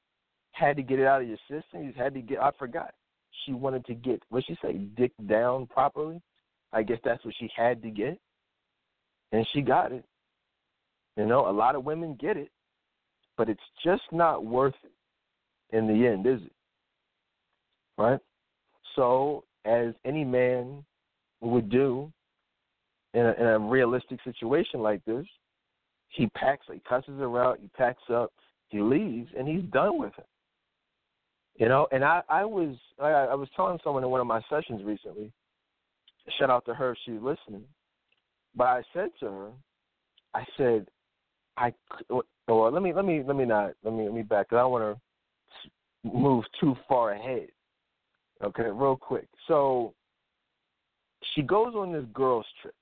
had 0.52 0.76
to 0.76 0.82
get 0.82 0.98
it 0.98 1.06
out 1.06 1.22
of 1.22 1.28
your 1.28 1.38
system. 1.48 1.82
You 1.82 1.88
just 1.88 1.98
had 1.98 2.14
to 2.14 2.20
get. 2.20 2.40
I 2.40 2.50
forgot. 2.58 2.94
She 3.44 3.52
wanted 3.52 3.84
to 3.86 3.94
get 3.94 4.22
what 4.30 4.44
she 4.46 4.56
say, 4.62 4.72
dick 4.72 5.12
down 5.28 5.66
properly. 5.66 6.20
I 6.72 6.82
guess 6.82 6.98
that's 7.04 7.24
what 7.24 7.34
she 7.38 7.50
had 7.54 7.82
to 7.82 7.90
get, 7.90 8.18
and 9.32 9.46
she 9.52 9.60
got 9.60 9.92
it. 9.92 10.04
You 11.16 11.26
know, 11.26 11.48
a 11.48 11.52
lot 11.52 11.74
of 11.74 11.84
women 11.84 12.16
get 12.20 12.36
it, 12.36 12.50
but 13.36 13.48
it's 13.48 13.60
just 13.84 14.02
not 14.12 14.44
worth 14.44 14.74
it 14.84 15.76
in 15.76 15.86
the 15.86 16.06
end, 16.06 16.26
is 16.26 16.40
it? 16.42 16.52
Right? 17.98 18.20
So, 18.96 19.44
as 19.64 19.94
any 20.04 20.24
man 20.24 20.84
would 21.40 21.68
do 21.70 22.12
in 23.14 23.26
a, 23.26 23.32
in 23.32 23.46
a 23.46 23.58
realistic 23.58 24.20
situation 24.24 24.80
like 24.80 25.04
this, 25.04 25.26
he 26.08 26.26
packs, 26.28 26.66
he 26.72 26.80
cusses 26.88 27.18
her 27.18 27.42
out, 27.42 27.58
he 27.60 27.68
packs 27.76 28.02
up, 28.12 28.32
he 28.68 28.80
leaves, 28.80 29.30
and 29.36 29.46
he's 29.46 29.68
done 29.70 29.98
with 29.98 30.12
it. 30.18 30.26
You 31.56 31.68
know, 31.68 31.86
and 31.92 32.04
I, 32.04 32.22
I 32.28 32.44
was, 32.44 32.76
I, 33.00 33.08
I 33.08 33.34
was 33.34 33.48
telling 33.54 33.78
someone 33.84 34.02
in 34.02 34.10
one 34.10 34.20
of 34.20 34.26
my 34.26 34.40
sessions 34.48 34.82
recently. 34.82 35.30
Shout 36.38 36.50
out 36.50 36.64
to 36.66 36.74
her 36.74 36.92
if 36.92 36.98
she's 37.04 37.20
listening. 37.20 37.64
But 38.54 38.66
I 38.66 38.82
said 38.92 39.10
to 39.20 39.26
her, 39.26 39.50
I 40.34 40.44
said, 40.56 40.86
I, 41.56 41.72
or 42.48 42.70
let 42.70 42.82
me, 42.82 42.92
let 42.92 43.04
me, 43.04 43.22
let 43.26 43.36
me 43.36 43.44
not, 43.44 43.72
let 43.84 43.94
me, 43.94 44.04
let 44.04 44.14
me 44.14 44.22
back. 44.22 44.46
I 44.50 44.56
don't 44.56 44.72
want 44.72 44.98
to 44.98 46.08
move 46.08 46.44
too 46.60 46.76
far 46.88 47.12
ahead. 47.12 47.48
Okay, 48.42 48.64
real 48.64 48.96
quick. 48.96 49.28
So 49.46 49.92
she 51.34 51.42
goes 51.42 51.74
on 51.74 51.92
this 51.92 52.04
girls 52.12 52.46
trip. 52.62 52.74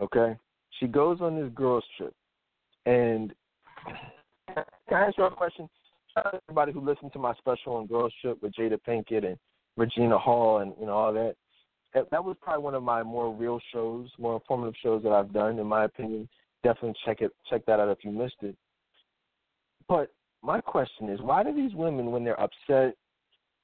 Okay, 0.00 0.36
she 0.78 0.86
goes 0.86 1.20
on 1.20 1.40
this 1.40 1.50
girls 1.54 1.84
trip, 1.96 2.14
and 2.86 3.32
can 4.54 4.64
I 4.90 5.06
ask 5.06 5.16
you 5.16 5.24
a 5.24 5.30
question? 5.30 5.68
Everybody 6.48 6.72
who 6.72 6.80
listened 6.80 7.12
to 7.14 7.18
my 7.18 7.34
special 7.34 7.76
on 7.76 7.86
girls 7.86 8.12
trip 8.20 8.42
with 8.42 8.52
Jada 8.52 8.78
Pinkett 8.86 9.24
and 9.24 9.38
Regina 9.76 10.18
Hall 10.18 10.58
and 10.58 10.74
you 10.78 10.86
know 10.86 10.92
all 10.92 11.12
that. 11.14 11.36
That 11.94 12.24
was 12.24 12.36
probably 12.40 12.64
one 12.64 12.74
of 12.74 12.82
my 12.82 13.02
more 13.02 13.32
real 13.32 13.60
shows, 13.72 14.08
more 14.18 14.34
informative 14.34 14.74
shows 14.82 15.02
that 15.02 15.12
I've 15.12 15.32
done, 15.32 15.58
in 15.58 15.66
my 15.66 15.84
opinion. 15.84 16.28
Definitely 16.62 16.94
check 17.04 17.20
it, 17.20 17.32
check 17.50 17.66
that 17.66 17.80
out 17.80 17.88
if 17.88 17.98
you 18.02 18.10
missed 18.10 18.36
it. 18.40 18.56
But 19.88 20.10
my 20.42 20.60
question 20.60 21.10
is, 21.10 21.20
why 21.20 21.42
do 21.42 21.54
these 21.54 21.74
women, 21.74 22.10
when 22.10 22.24
they're 22.24 22.40
upset, 22.40 22.96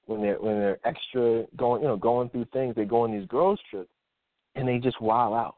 when 0.07 0.23
they're 0.23 0.41
when 0.41 0.59
they're 0.59 0.79
extra 0.85 1.45
going, 1.57 1.83
you 1.83 1.89
know, 1.89 1.97
going 1.97 2.29
through 2.31 2.47
things, 2.53 2.75
they 2.75 2.85
go 2.85 3.03
on 3.03 3.13
these 3.13 3.29
girls 3.29 3.61
trips, 3.71 3.91
and 4.55 4.67
they 4.67 4.79
just 4.79 5.01
wild 5.01 5.35
out. 5.35 5.57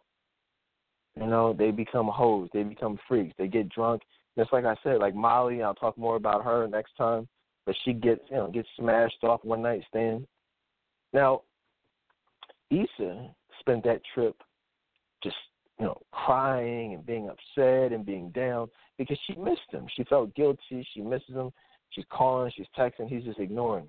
You 1.17 1.27
know, 1.27 1.53
they 1.53 1.71
become 1.71 2.07
hoes, 2.07 2.49
they 2.53 2.63
become 2.63 2.99
freaks, 3.09 3.35
they 3.37 3.49
get 3.49 3.69
drunk. 3.69 4.03
Just 4.39 4.53
like 4.53 4.65
I 4.65 4.77
said, 4.83 4.99
like 4.99 5.15
Molly, 5.15 5.63
I'll 5.63 5.75
talk 5.75 5.99
more 5.99 6.17
about 6.17 6.45
her 6.45 6.69
next 6.69 6.97
time. 6.97 7.29
But 7.67 7.75
she 7.85 7.93
gets, 7.93 8.23
you 8.31 8.37
know, 8.37 8.51
gets 8.51 8.69
smashed 8.79 9.23
off 9.23 9.45
one 9.45 9.63
night 9.63 9.83
stand. 9.89 10.27
Now, 11.13 11.43
Issa 12.71 13.35
spent 13.61 13.85
that 13.85 14.01
trip 14.15 14.37
just, 15.23 15.37
you 15.79 15.87
know, 15.87 16.01
crying 16.13 16.95
and 16.95 17.05
being 17.05 17.29
upset 17.29 17.93
and 17.93 18.05
being 18.07 18.31
down 18.31 18.69
because 18.99 19.19
she 19.27 19.35
missed 19.35 19.61
him. 19.71 19.87
She 19.97 20.05
felt 20.05 20.35
guilty. 20.35 20.87
She 20.95 21.01
misses 21.01 21.35
him. 21.35 21.51
She's 21.91 22.05
calling. 22.11 22.53
She's 22.57 22.67
texting. 22.79 23.09
He's 23.09 23.25
just 23.25 23.39
ignoring. 23.39 23.89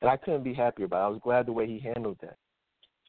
And 0.00 0.10
I 0.10 0.16
couldn't 0.16 0.42
be 0.42 0.54
happier 0.54 0.86
about 0.86 1.02
it. 1.02 1.06
I 1.06 1.08
was 1.08 1.20
glad 1.22 1.46
the 1.46 1.52
way 1.52 1.66
he 1.66 1.78
handled 1.78 2.18
that. 2.22 2.36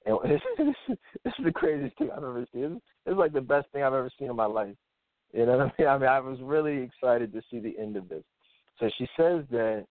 And 0.06 0.18
this, 0.58 0.98
is 1.26 1.34
the 1.44 1.52
craziest 1.52 1.98
thing 1.98 2.10
I've 2.12 2.18
ever 2.24 2.46
seen. 2.54 2.82
It's 3.06 3.18
like 3.18 3.34
the 3.34 3.42
best 3.42 3.68
thing 3.72 3.84
I've 3.84 3.94
ever 3.94 4.12
seen 4.20 4.30
in 4.30 4.36
my 4.36 4.46
life. 4.46 4.76
You 5.34 5.46
know 5.46 5.58
what 5.58 5.62
I 5.62 5.82
mean? 5.82 5.88
I 5.88 5.98
mean, 5.98 6.10
I 6.10 6.20
was 6.20 6.40
really 6.42 6.78
excited 6.82 7.34
to 7.34 7.42
see 7.50 7.60
the 7.60 7.76
end 7.80 7.98
of 7.98 8.10
this. 8.10 8.24
So 8.80 8.90
she 8.98 9.08
says 9.18 9.44
that 9.52 9.86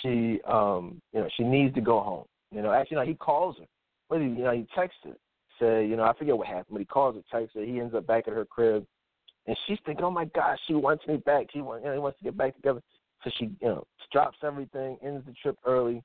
she, 0.00 0.40
um, 0.48 1.00
you 1.12 1.20
know, 1.20 1.28
she 1.36 1.44
needs 1.44 1.74
to 1.74 1.80
go 1.80 2.00
home. 2.00 2.24
You 2.50 2.62
know, 2.62 2.72
actually, 2.72 2.96
no, 2.96 3.04
he 3.04 3.14
calls 3.14 3.56
her. 3.58 3.66
He, 4.20 4.26
you 4.26 4.44
know, 4.44 4.52
he 4.52 4.66
texts 4.74 5.00
her, 5.04 5.16
say, 5.60 5.86
you 5.86 5.96
know, 5.96 6.04
I 6.04 6.12
forget 6.14 6.36
what 6.36 6.46
happened, 6.46 6.66
but 6.70 6.80
he 6.80 6.84
calls 6.84 7.16
her, 7.16 7.22
texts 7.30 7.56
her. 7.56 7.64
He 7.64 7.80
ends 7.80 7.94
up 7.94 8.06
back 8.06 8.28
at 8.28 8.34
her 8.34 8.44
crib, 8.44 8.86
and 9.46 9.56
she's 9.66 9.78
thinking, 9.84 10.04
oh 10.04 10.10
my 10.10 10.26
gosh, 10.26 10.58
she 10.66 10.74
wants 10.74 11.06
me 11.06 11.16
back. 11.18 11.46
He 11.52 11.62
wants, 11.62 11.82
you 11.82 11.88
know, 11.88 11.94
he 11.94 12.00
wants 12.00 12.18
to 12.18 12.24
get 12.24 12.36
back 12.36 12.54
together. 12.54 12.82
So 13.24 13.30
she, 13.38 13.44
you 13.60 13.68
know, 13.68 13.86
drops 14.12 14.38
everything, 14.42 14.98
ends 15.02 15.24
the 15.26 15.32
trip 15.40 15.56
early. 15.64 16.02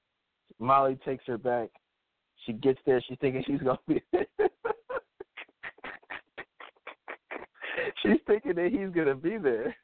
Molly 0.60 0.98
takes 1.06 1.26
her 1.28 1.38
back. 1.38 1.70
She 2.46 2.54
gets 2.54 2.80
there. 2.86 3.02
She's 3.08 3.18
thinking 3.20 3.44
she's 3.46 3.60
gonna 3.62 3.80
be. 3.88 4.02
she's 8.02 8.20
thinking 8.26 8.56
that 8.56 8.72
he's 8.72 8.90
gonna 8.96 9.16
be 9.16 9.38
there, 9.38 9.76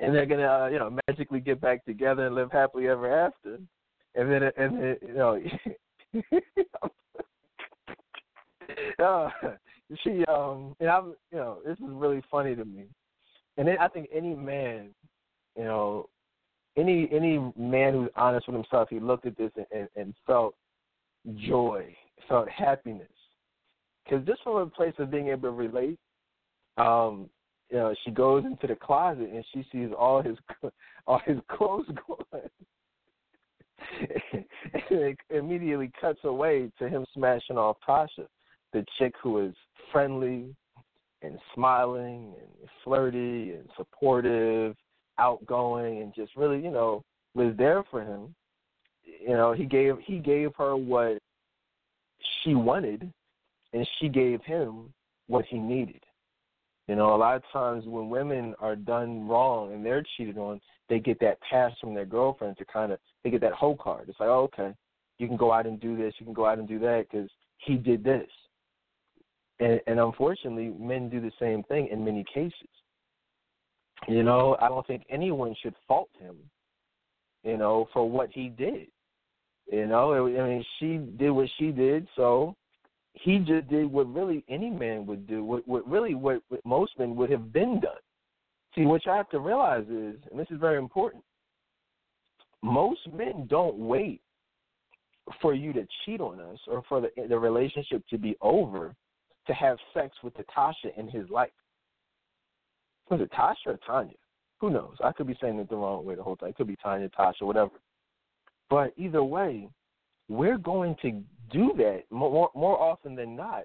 and 0.00 0.14
they're 0.14 0.26
gonna, 0.26 0.46
uh, 0.46 0.68
you 0.68 0.78
know, 0.78 0.96
magically 1.08 1.40
get 1.40 1.60
back 1.60 1.84
together 1.84 2.26
and 2.26 2.34
live 2.34 2.50
happily 2.50 2.88
ever 2.88 3.26
after. 3.26 3.58
And 4.14 4.32
then, 4.32 4.44
and 4.56 4.80
then, 4.80 4.96
you 5.06 5.14
know, 5.14 5.38
uh, 9.02 9.28
she, 10.02 10.24
um, 10.26 10.74
and 10.80 10.88
I'm, 10.88 11.14
you 11.30 11.38
know, 11.38 11.58
this 11.64 11.78
is 11.78 11.84
really 11.88 12.22
funny 12.30 12.54
to 12.54 12.64
me. 12.64 12.84
And 13.56 13.70
I 13.70 13.88
think 13.88 14.08
any 14.12 14.34
man, 14.34 14.90
you 15.56 15.64
know, 15.64 16.08
any 16.76 17.08
any 17.10 17.38
man 17.56 17.94
who's 17.94 18.10
honest 18.16 18.46
with 18.46 18.56
himself, 18.56 18.88
he 18.90 19.00
looked 19.00 19.26
at 19.26 19.36
this 19.38 19.50
and, 19.56 19.66
and, 19.72 19.88
and 19.96 20.14
felt 20.26 20.54
joy, 21.36 21.96
felt 22.28 22.48
happiness. 22.48 23.08
Because 24.04 24.26
just 24.26 24.42
from 24.42 24.56
a 24.56 24.66
place 24.66 24.94
of 24.98 25.10
being 25.10 25.28
able 25.28 25.42
to 25.42 25.50
relate, 25.50 25.98
um, 26.76 27.28
you 27.70 27.78
know, 27.78 27.94
she 28.04 28.10
goes 28.10 28.44
into 28.44 28.66
the 28.66 28.76
closet 28.76 29.30
and 29.32 29.44
she 29.52 29.66
sees 29.72 29.88
all 29.96 30.22
his 30.22 30.36
all 31.06 31.20
his 31.24 31.38
clothes 31.48 31.86
gone. 32.06 32.42
It 34.90 35.18
immediately 35.30 35.90
cuts 36.00 36.20
away 36.24 36.70
to 36.78 36.88
him 36.88 37.04
smashing 37.14 37.58
off 37.58 37.76
Tasha, 37.86 38.26
the 38.72 38.84
chick 38.98 39.14
who 39.22 39.46
is 39.46 39.54
friendly 39.92 40.54
and 41.22 41.38
smiling 41.54 42.34
and 42.38 42.68
flirty 42.84 43.52
and 43.52 43.68
supportive, 43.76 44.76
outgoing, 45.18 46.02
and 46.02 46.14
just 46.14 46.34
really, 46.36 46.62
you 46.62 46.70
know, 46.70 47.02
was 47.34 47.54
there 47.56 47.82
for 47.90 48.02
him. 48.02 48.34
You 49.04 49.34
know, 49.34 49.52
he 49.52 49.64
gave 49.64 49.96
he 50.04 50.18
gave 50.18 50.50
her 50.58 50.76
what 50.76 51.18
she 52.42 52.54
wanted, 52.54 53.10
and 53.72 53.88
she 53.98 54.08
gave 54.08 54.42
him 54.42 54.92
what 55.28 55.44
he 55.46 55.58
needed. 55.58 56.02
You 56.88 56.94
know, 56.94 57.14
a 57.14 57.16
lot 57.16 57.36
of 57.36 57.42
times 57.52 57.84
when 57.86 58.08
women 58.08 58.54
are 58.60 58.76
done 58.76 59.26
wrong 59.26 59.72
and 59.72 59.84
they're 59.84 60.04
cheated 60.16 60.38
on, 60.38 60.60
they 60.88 61.00
get 61.00 61.18
that 61.20 61.38
pass 61.50 61.72
from 61.80 61.94
their 61.94 62.04
girlfriend 62.04 62.56
to 62.58 62.64
kind 62.64 62.92
of 62.92 62.98
they 63.24 63.30
get 63.30 63.40
that 63.40 63.52
whole 63.52 63.76
card. 63.76 64.08
It's 64.08 64.20
like, 64.20 64.28
oh, 64.28 64.48
okay, 64.54 64.72
you 65.18 65.26
can 65.26 65.36
go 65.36 65.52
out 65.52 65.66
and 65.66 65.80
do 65.80 65.96
this, 65.96 66.14
you 66.18 66.24
can 66.24 66.34
go 66.34 66.46
out 66.46 66.58
and 66.58 66.68
do 66.68 66.78
that 66.80 67.06
because 67.10 67.28
he 67.58 67.74
did 67.74 68.04
this. 68.04 68.28
And, 69.58 69.80
and 69.86 69.98
unfortunately, 69.98 70.72
men 70.78 71.08
do 71.08 71.20
the 71.20 71.32
same 71.40 71.62
thing 71.64 71.88
in 71.90 72.04
many 72.04 72.24
cases. 72.32 72.68
You 74.06 74.22
know, 74.22 74.56
I 74.60 74.68
don't 74.68 74.86
think 74.86 75.04
anyone 75.10 75.56
should 75.60 75.74
fault 75.88 76.10
him. 76.20 76.36
You 77.42 77.56
know, 77.56 77.88
for 77.92 78.08
what 78.08 78.30
he 78.32 78.48
did. 78.48 78.88
You 79.70 79.86
know, 79.86 80.14
I 80.14 80.48
mean, 80.48 80.64
she 80.78 80.98
did 81.16 81.30
what 81.30 81.48
she 81.58 81.70
did, 81.70 82.06
so 82.14 82.54
he 83.16 83.38
just 83.38 83.68
did 83.68 83.90
what 83.90 84.12
really 84.12 84.44
any 84.48 84.70
man 84.70 85.06
would 85.06 85.26
do, 85.26 85.42
what, 85.42 85.66
what 85.66 85.88
really 85.88 86.14
what, 86.14 86.42
what 86.48 86.60
most 86.64 86.92
men 86.98 87.16
would 87.16 87.30
have 87.30 87.52
been 87.52 87.80
done. 87.80 87.92
See, 88.74 88.84
what 88.84 89.04
you 89.06 89.12
have 89.12 89.30
to 89.30 89.40
realize 89.40 89.84
is, 89.84 90.16
and 90.30 90.38
this 90.38 90.48
is 90.50 90.60
very 90.60 90.78
important, 90.78 91.24
most 92.62 93.00
men 93.12 93.46
don't 93.48 93.76
wait 93.78 94.20
for 95.40 95.54
you 95.54 95.72
to 95.72 95.86
cheat 96.04 96.20
on 96.20 96.40
us 96.40 96.58
or 96.68 96.82
for 96.88 97.00
the, 97.00 97.10
the 97.28 97.38
relationship 97.38 98.02
to 98.08 98.18
be 98.18 98.36
over 98.40 98.94
to 99.46 99.54
have 99.54 99.78
sex 99.94 100.14
with 100.22 100.36
Natasha 100.36 100.88
in 100.98 101.08
his 101.08 101.28
life. 101.30 101.50
Was 103.10 103.20
it 103.20 103.30
Tasha 103.32 103.54
or 103.66 103.78
Tanya? 103.86 104.14
Who 104.60 104.70
knows? 104.70 104.96
I 105.02 105.12
could 105.12 105.26
be 105.26 105.38
saying 105.40 105.58
it 105.58 105.68
the 105.68 105.76
wrong 105.76 106.04
way 106.04 106.16
the 106.16 106.22
whole 106.22 106.36
time. 106.36 106.50
It 106.50 106.56
could 106.56 106.66
be 106.66 106.76
Tanya, 106.76 107.08
Tasha, 107.10 107.42
whatever. 107.42 107.72
But 108.68 108.92
either 108.96 109.22
way, 109.22 109.68
we're 110.28 110.58
going 110.58 110.96
to 111.02 111.22
do 111.52 111.72
that 111.76 112.02
more 112.10 112.50
more 112.54 112.80
often 112.80 113.14
than 113.14 113.36
not, 113.36 113.64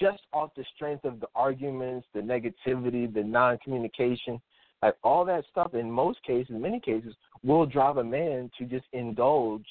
just 0.00 0.22
off 0.32 0.50
the 0.56 0.64
strength 0.74 1.04
of 1.04 1.20
the 1.20 1.28
arguments, 1.34 2.06
the 2.14 2.20
negativity, 2.20 3.12
the 3.12 3.22
non-communication, 3.22 4.40
like 4.82 4.94
all 5.02 5.24
that 5.24 5.44
stuff. 5.50 5.74
In 5.74 5.90
most 5.90 6.22
cases, 6.24 6.50
in 6.50 6.60
many 6.60 6.80
cases, 6.80 7.14
will 7.42 7.66
drive 7.66 7.96
a 7.96 8.04
man 8.04 8.50
to 8.58 8.64
just 8.64 8.86
indulge 8.92 9.66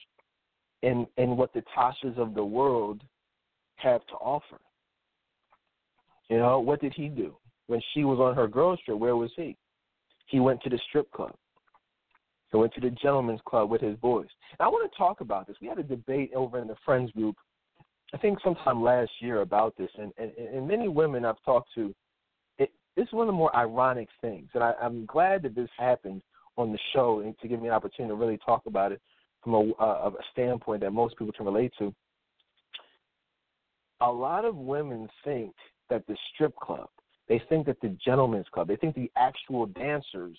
in 0.82 1.06
in 1.18 1.38
what 1.38 1.54
the 1.54 1.64
Tashas 1.76 2.18
of 2.18 2.34
the 2.34 2.44
world 2.44 3.02
have 3.76 4.06
to 4.08 4.14
offer. 4.16 4.60
You 6.30 6.38
know, 6.38 6.60
what 6.60 6.80
did 6.80 6.94
he 6.94 7.08
do 7.08 7.36
when 7.68 7.82
she 7.94 8.04
was 8.04 8.20
on 8.20 8.36
her 8.36 8.48
girls 8.48 8.80
trip? 8.86 8.98
Where 8.98 9.16
was 9.16 9.32
he? 9.36 9.58
He 10.28 10.40
went 10.40 10.62
to 10.62 10.70
the 10.70 10.80
strip 10.88 11.12
club. 11.12 11.36
He 12.52 12.58
went 12.58 12.74
to 12.74 12.82
the 12.82 12.90
gentleman's 12.90 13.42
club 13.46 13.70
with 13.70 13.82
his 13.82 13.96
boys. 13.98 14.28
And 14.60 14.66
I 14.66 14.68
want 14.68 14.92
to 14.92 14.98
talk 14.98 15.22
about 15.22 15.48
this. 15.48 15.56
We 15.62 15.68
had 15.68 15.80
a 15.80 15.84
debate 15.84 16.32
over 16.36 16.60
in 16.60 16.68
the 16.68 16.76
friends 16.86 17.12
group, 17.12 17.36
I 18.14 18.18
think 18.18 18.40
sometime 18.44 18.84
last 18.84 19.12
year 19.20 19.42
about 19.42 19.76
this, 19.78 19.90
and 19.98 20.12
and, 20.18 20.32
and 20.32 20.68
many 20.68 20.88
women 20.88 21.26
I've 21.26 21.42
talked 21.46 21.70
to. 21.76 21.94
It, 22.58 22.72
is 22.98 23.08
one 23.12 23.24
of 23.24 23.28
the 23.28 23.38
more 23.38 23.56
ironic 23.56 24.10
things, 24.20 24.50
and 24.54 24.64
I, 24.64 24.74
I'm 24.82 25.06
glad 25.06 25.44
that 25.44 25.56
this 25.56 25.70
happened 25.78 26.22
on 26.58 26.72
the 26.72 26.80
show 26.94 27.22
and 27.22 27.38
to 27.40 27.48
give 27.48 27.62
me 27.62 27.70
an 27.70 27.74
opportunity 27.74 28.12
to 28.12 28.16
really 28.16 28.38
talk 28.46 28.64
about 28.66 28.92
it 28.92 29.02
from 29.42 29.54
a, 29.54 29.72
uh, 29.82 30.10
a 30.10 30.24
standpoint 30.34 30.82
that 30.82 30.92
most 30.92 31.18
people 31.18 31.32
can 31.32 31.46
relate 31.46 31.72
to. 31.80 31.94
A 34.02 34.12
lot 34.12 34.44
of 34.44 34.56
women 34.58 35.08
think 35.24 35.54
that 35.90 36.06
the 36.08 36.18
strip 36.34 36.56
club, 36.58 36.90
they 37.30 37.42
think 37.48 37.66
that 37.68 37.80
the 37.82 37.96
gentleman's 38.04 38.48
club, 38.52 38.68
they 38.68 38.76
think 38.76 38.96
the 38.96 39.10
actual 39.16 39.68
dancers 39.68 40.38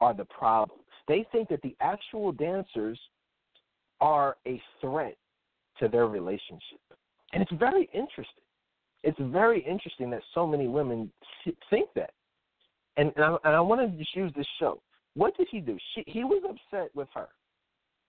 are 0.00 0.12
the 0.12 0.26
problem. 0.26 0.80
They 1.08 1.26
think 1.32 1.48
that 1.48 1.62
the 1.62 1.76
actual 1.80 2.32
dancers 2.32 2.98
are 4.00 4.36
a 4.46 4.60
threat 4.80 5.16
to 5.78 5.88
their 5.88 6.06
relationship. 6.06 6.80
And 7.32 7.42
it's 7.42 7.52
very 7.52 7.88
interesting. 7.94 8.44
It's 9.02 9.18
very 9.20 9.60
interesting 9.64 10.10
that 10.10 10.22
so 10.34 10.46
many 10.46 10.68
women 10.68 11.10
think 11.70 11.88
that. 11.96 12.12
And, 12.96 13.12
and 13.16 13.24
I, 13.24 13.36
and 13.44 13.56
I 13.56 13.60
want 13.60 13.80
to 13.80 13.98
just 13.98 14.14
use 14.14 14.32
this 14.36 14.46
show. 14.58 14.80
What 15.14 15.36
did 15.36 15.48
he 15.50 15.60
do? 15.60 15.76
She, 15.94 16.04
he 16.06 16.24
was 16.24 16.42
upset 16.44 16.90
with 16.94 17.08
her, 17.14 17.28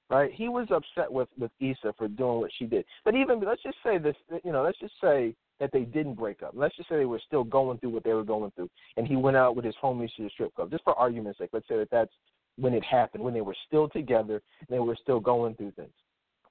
right? 0.10 0.32
He 0.34 0.50
was 0.50 0.68
upset 0.72 1.12
with 1.12 1.28
with 1.38 1.52
Issa 1.60 1.94
for 1.98 2.08
doing 2.08 2.40
what 2.40 2.52
she 2.58 2.66
did. 2.66 2.86
But 3.04 3.16
even 3.16 3.40
let's 3.42 3.64
just 3.64 3.78
say 3.84 3.98
this, 3.98 4.16
you 4.44 4.52
know, 4.52 4.64
let's 4.64 4.80
just 4.80 4.94
say 5.02 5.36
that 5.60 5.72
they 5.72 5.82
didn't 5.82 6.16
break 6.16 6.44
up. 6.44 6.52
Let's 6.54 6.76
just 6.76 6.90
say 6.90 6.98
they 6.98 7.06
were 7.06 7.22
still 7.26 7.44
going 7.44 7.78
through 7.80 7.92
what 7.92 8.04
they 8.04 8.14
were 8.14 8.24
going 8.24 8.52
through, 8.52 8.70
and 8.98 9.08
he 9.08 9.16
went 9.16 9.38
out 9.38 9.56
with 9.56 9.66
his 9.66 9.76
homies 9.82 10.14
to 10.16 10.24
the 10.24 10.30
strip 10.30 10.54
club. 10.56 10.72
Just 10.72 10.84
for 10.84 10.94
argument's 10.96 11.40
sake, 11.40 11.50
let's 11.54 11.68
say 11.68 11.78
that 11.78 11.92
that's 11.92 12.14
when 12.58 12.74
it 12.74 12.84
happened, 12.84 13.24
when 13.24 13.34
they 13.34 13.42
were 13.42 13.56
still 13.68 13.90
together 13.90 14.42
and 14.60 14.68
they 14.70 14.80
were 14.80 14.98
still 15.02 15.20
going 15.20 15.56
through 15.56 15.72
things. 15.72 15.94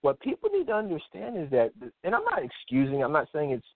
What 0.00 0.20
people 0.20 0.50
need 0.52 0.66
to 0.66 0.74
understand 0.74 1.38
is 1.38 1.48
that, 1.50 1.70
and 2.02 2.14
I'm 2.14 2.24
not 2.24 2.42
excusing, 2.42 3.02
I'm 3.02 3.12
not 3.12 3.28
saying 3.32 3.50
it's, 3.50 3.66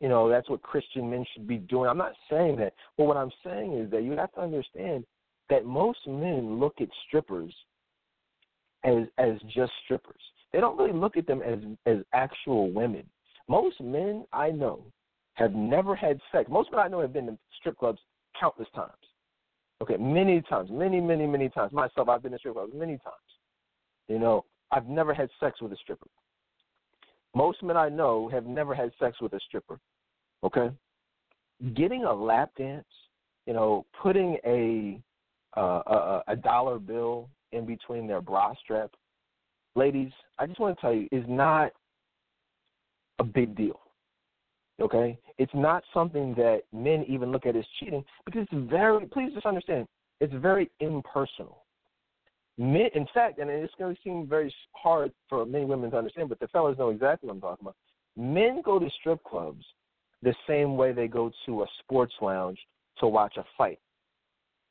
you 0.00 0.08
know, 0.08 0.28
that's 0.28 0.48
what 0.48 0.62
Christian 0.62 1.10
men 1.10 1.24
should 1.32 1.46
be 1.46 1.58
doing. 1.58 1.88
I'm 1.88 1.98
not 1.98 2.14
saying 2.30 2.56
that. 2.56 2.72
But 2.96 3.04
what 3.04 3.16
I'm 3.16 3.30
saying 3.44 3.74
is 3.74 3.90
that 3.90 4.02
you 4.02 4.12
have 4.12 4.32
to 4.32 4.40
understand 4.40 5.04
that 5.50 5.64
most 5.64 5.98
men 6.06 6.58
look 6.58 6.80
at 6.80 6.88
strippers 7.06 7.54
as 8.84 9.04
as 9.18 9.34
just 9.54 9.72
strippers. 9.84 10.20
They 10.52 10.60
don't 10.60 10.78
really 10.78 10.98
look 10.98 11.16
at 11.16 11.26
them 11.26 11.42
as 11.42 11.58
as 11.86 11.98
actual 12.12 12.70
women. 12.70 13.04
Most 13.48 13.80
men 13.80 14.24
I 14.32 14.50
know 14.50 14.84
have 15.34 15.52
never 15.52 15.94
had 15.94 16.18
sex. 16.32 16.48
Most 16.50 16.70
men 16.70 16.80
I 16.80 16.88
know 16.88 17.00
have 17.00 17.12
been 17.12 17.28
in 17.28 17.38
strip 17.58 17.78
clubs 17.78 18.00
countless 18.38 18.68
times. 18.74 18.92
Okay, 19.84 19.98
many 19.98 20.40
times, 20.40 20.70
many, 20.72 20.98
many, 20.98 21.26
many 21.26 21.50
times. 21.50 21.70
Myself, 21.70 22.08
I've 22.08 22.22
been 22.22 22.32
in 22.32 22.38
strip 22.38 22.54
clubs 22.54 22.72
many 22.74 22.92
times. 22.92 23.16
You 24.08 24.18
know, 24.18 24.46
I've 24.70 24.86
never 24.86 25.12
had 25.12 25.28
sex 25.38 25.60
with 25.60 25.72
a 25.72 25.76
stripper. 25.76 26.06
Most 27.36 27.62
men 27.62 27.76
I 27.76 27.90
know 27.90 28.26
have 28.30 28.46
never 28.46 28.74
had 28.74 28.92
sex 28.98 29.20
with 29.20 29.34
a 29.34 29.40
stripper. 29.46 29.78
Okay, 30.42 30.70
getting 31.74 32.04
a 32.04 32.12
lap 32.14 32.50
dance, 32.56 32.86
you 33.46 33.52
know, 33.52 33.84
putting 34.02 34.38
a 34.46 35.02
uh, 35.54 35.82
a, 35.86 36.22
a 36.28 36.36
dollar 36.36 36.78
bill 36.78 37.28
in 37.52 37.66
between 37.66 38.06
their 38.06 38.22
bra 38.22 38.54
strap, 38.64 38.90
ladies, 39.76 40.12
I 40.38 40.46
just 40.46 40.60
want 40.60 40.78
to 40.78 40.80
tell 40.80 40.94
you, 40.94 41.08
is 41.12 41.24
not 41.28 41.72
a 43.18 43.24
big 43.24 43.54
deal. 43.54 43.80
Okay, 44.80 45.18
it's 45.38 45.52
not 45.54 45.82
something 45.92 46.34
that 46.36 46.62
men 46.72 47.04
even 47.08 47.32
look 47.32 47.46
at 47.46 47.56
as 47.56 47.64
cheating 47.80 48.04
because 48.24 48.46
it's 48.50 48.70
very. 48.70 49.06
Please 49.06 49.32
just 49.34 49.46
understand, 49.46 49.86
it's 50.20 50.32
very 50.34 50.70
impersonal. 50.80 51.64
Men, 52.56 52.88
in 52.94 53.06
fact, 53.12 53.40
and 53.40 53.50
it's 53.50 53.74
going 53.78 53.94
to 53.94 54.00
seem 54.02 54.28
very 54.28 54.54
hard 54.72 55.12
for 55.28 55.44
many 55.44 55.64
women 55.64 55.90
to 55.90 55.96
understand, 55.96 56.28
but 56.28 56.38
the 56.38 56.46
fellas 56.48 56.78
know 56.78 56.90
exactly 56.90 57.26
what 57.26 57.34
I'm 57.34 57.40
talking 57.40 57.64
about. 57.64 57.76
Men 58.16 58.62
go 58.64 58.78
to 58.78 58.88
strip 59.00 59.22
clubs 59.24 59.64
the 60.22 60.34
same 60.46 60.76
way 60.76 60.92
they 60.92 61.08
go 61.08 61.32
to 61.46 61.62
a 61.62 61.66
sports 61.80 62.14
lounge 62.20 62.58
to 63.00 63.08
watch 63.08 63.36
a 63.36 63.44
fight. 63.58 63.80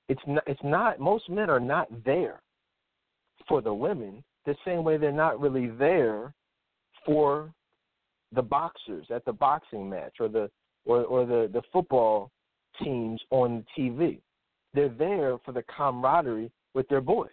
It's 0.08 0.22
not. 0.26 0.44
It's 0.48 0.64
not. 0.64 1.00
Most 1.00 1.30
men 1.30 1.50
are 1.50 1.60
not 1.60 1.88
there 2.06 2.42
for 3.48 3.62
the 3.62 3.74
women 3.74 4.24
the 4.46 4.56
same 4.66 4.84
way 4.84 4.98
they're 4.98 5.12
not 5.12 5.40
really 5.40 5.68
there 5.68 6.34
for 7.06 7.54
the 8.34 8.42
boxers 8.42 9.06
at 9.10 9.26
the 9.26 9.34
boxing 9.34 9.90
match 9.90 10.16
or 10.20 10.28
the 10.28 10.50
or, 10.86 11.04
or 11.04 11.26
the, 11.26 11.50
the 11.54 11.62
football 11.72 12.32
teams 12.84 13.22
on 13.30 13.66
TV. 13.78 14.20
They're 14.74 14.90
there 14.90 15.38
for 15.46 15.52
the 15.52 15.64
camaraderie 15.76 16.52
with 16.74 16.88
their 16.90 17.02
boys. 17.02 17.30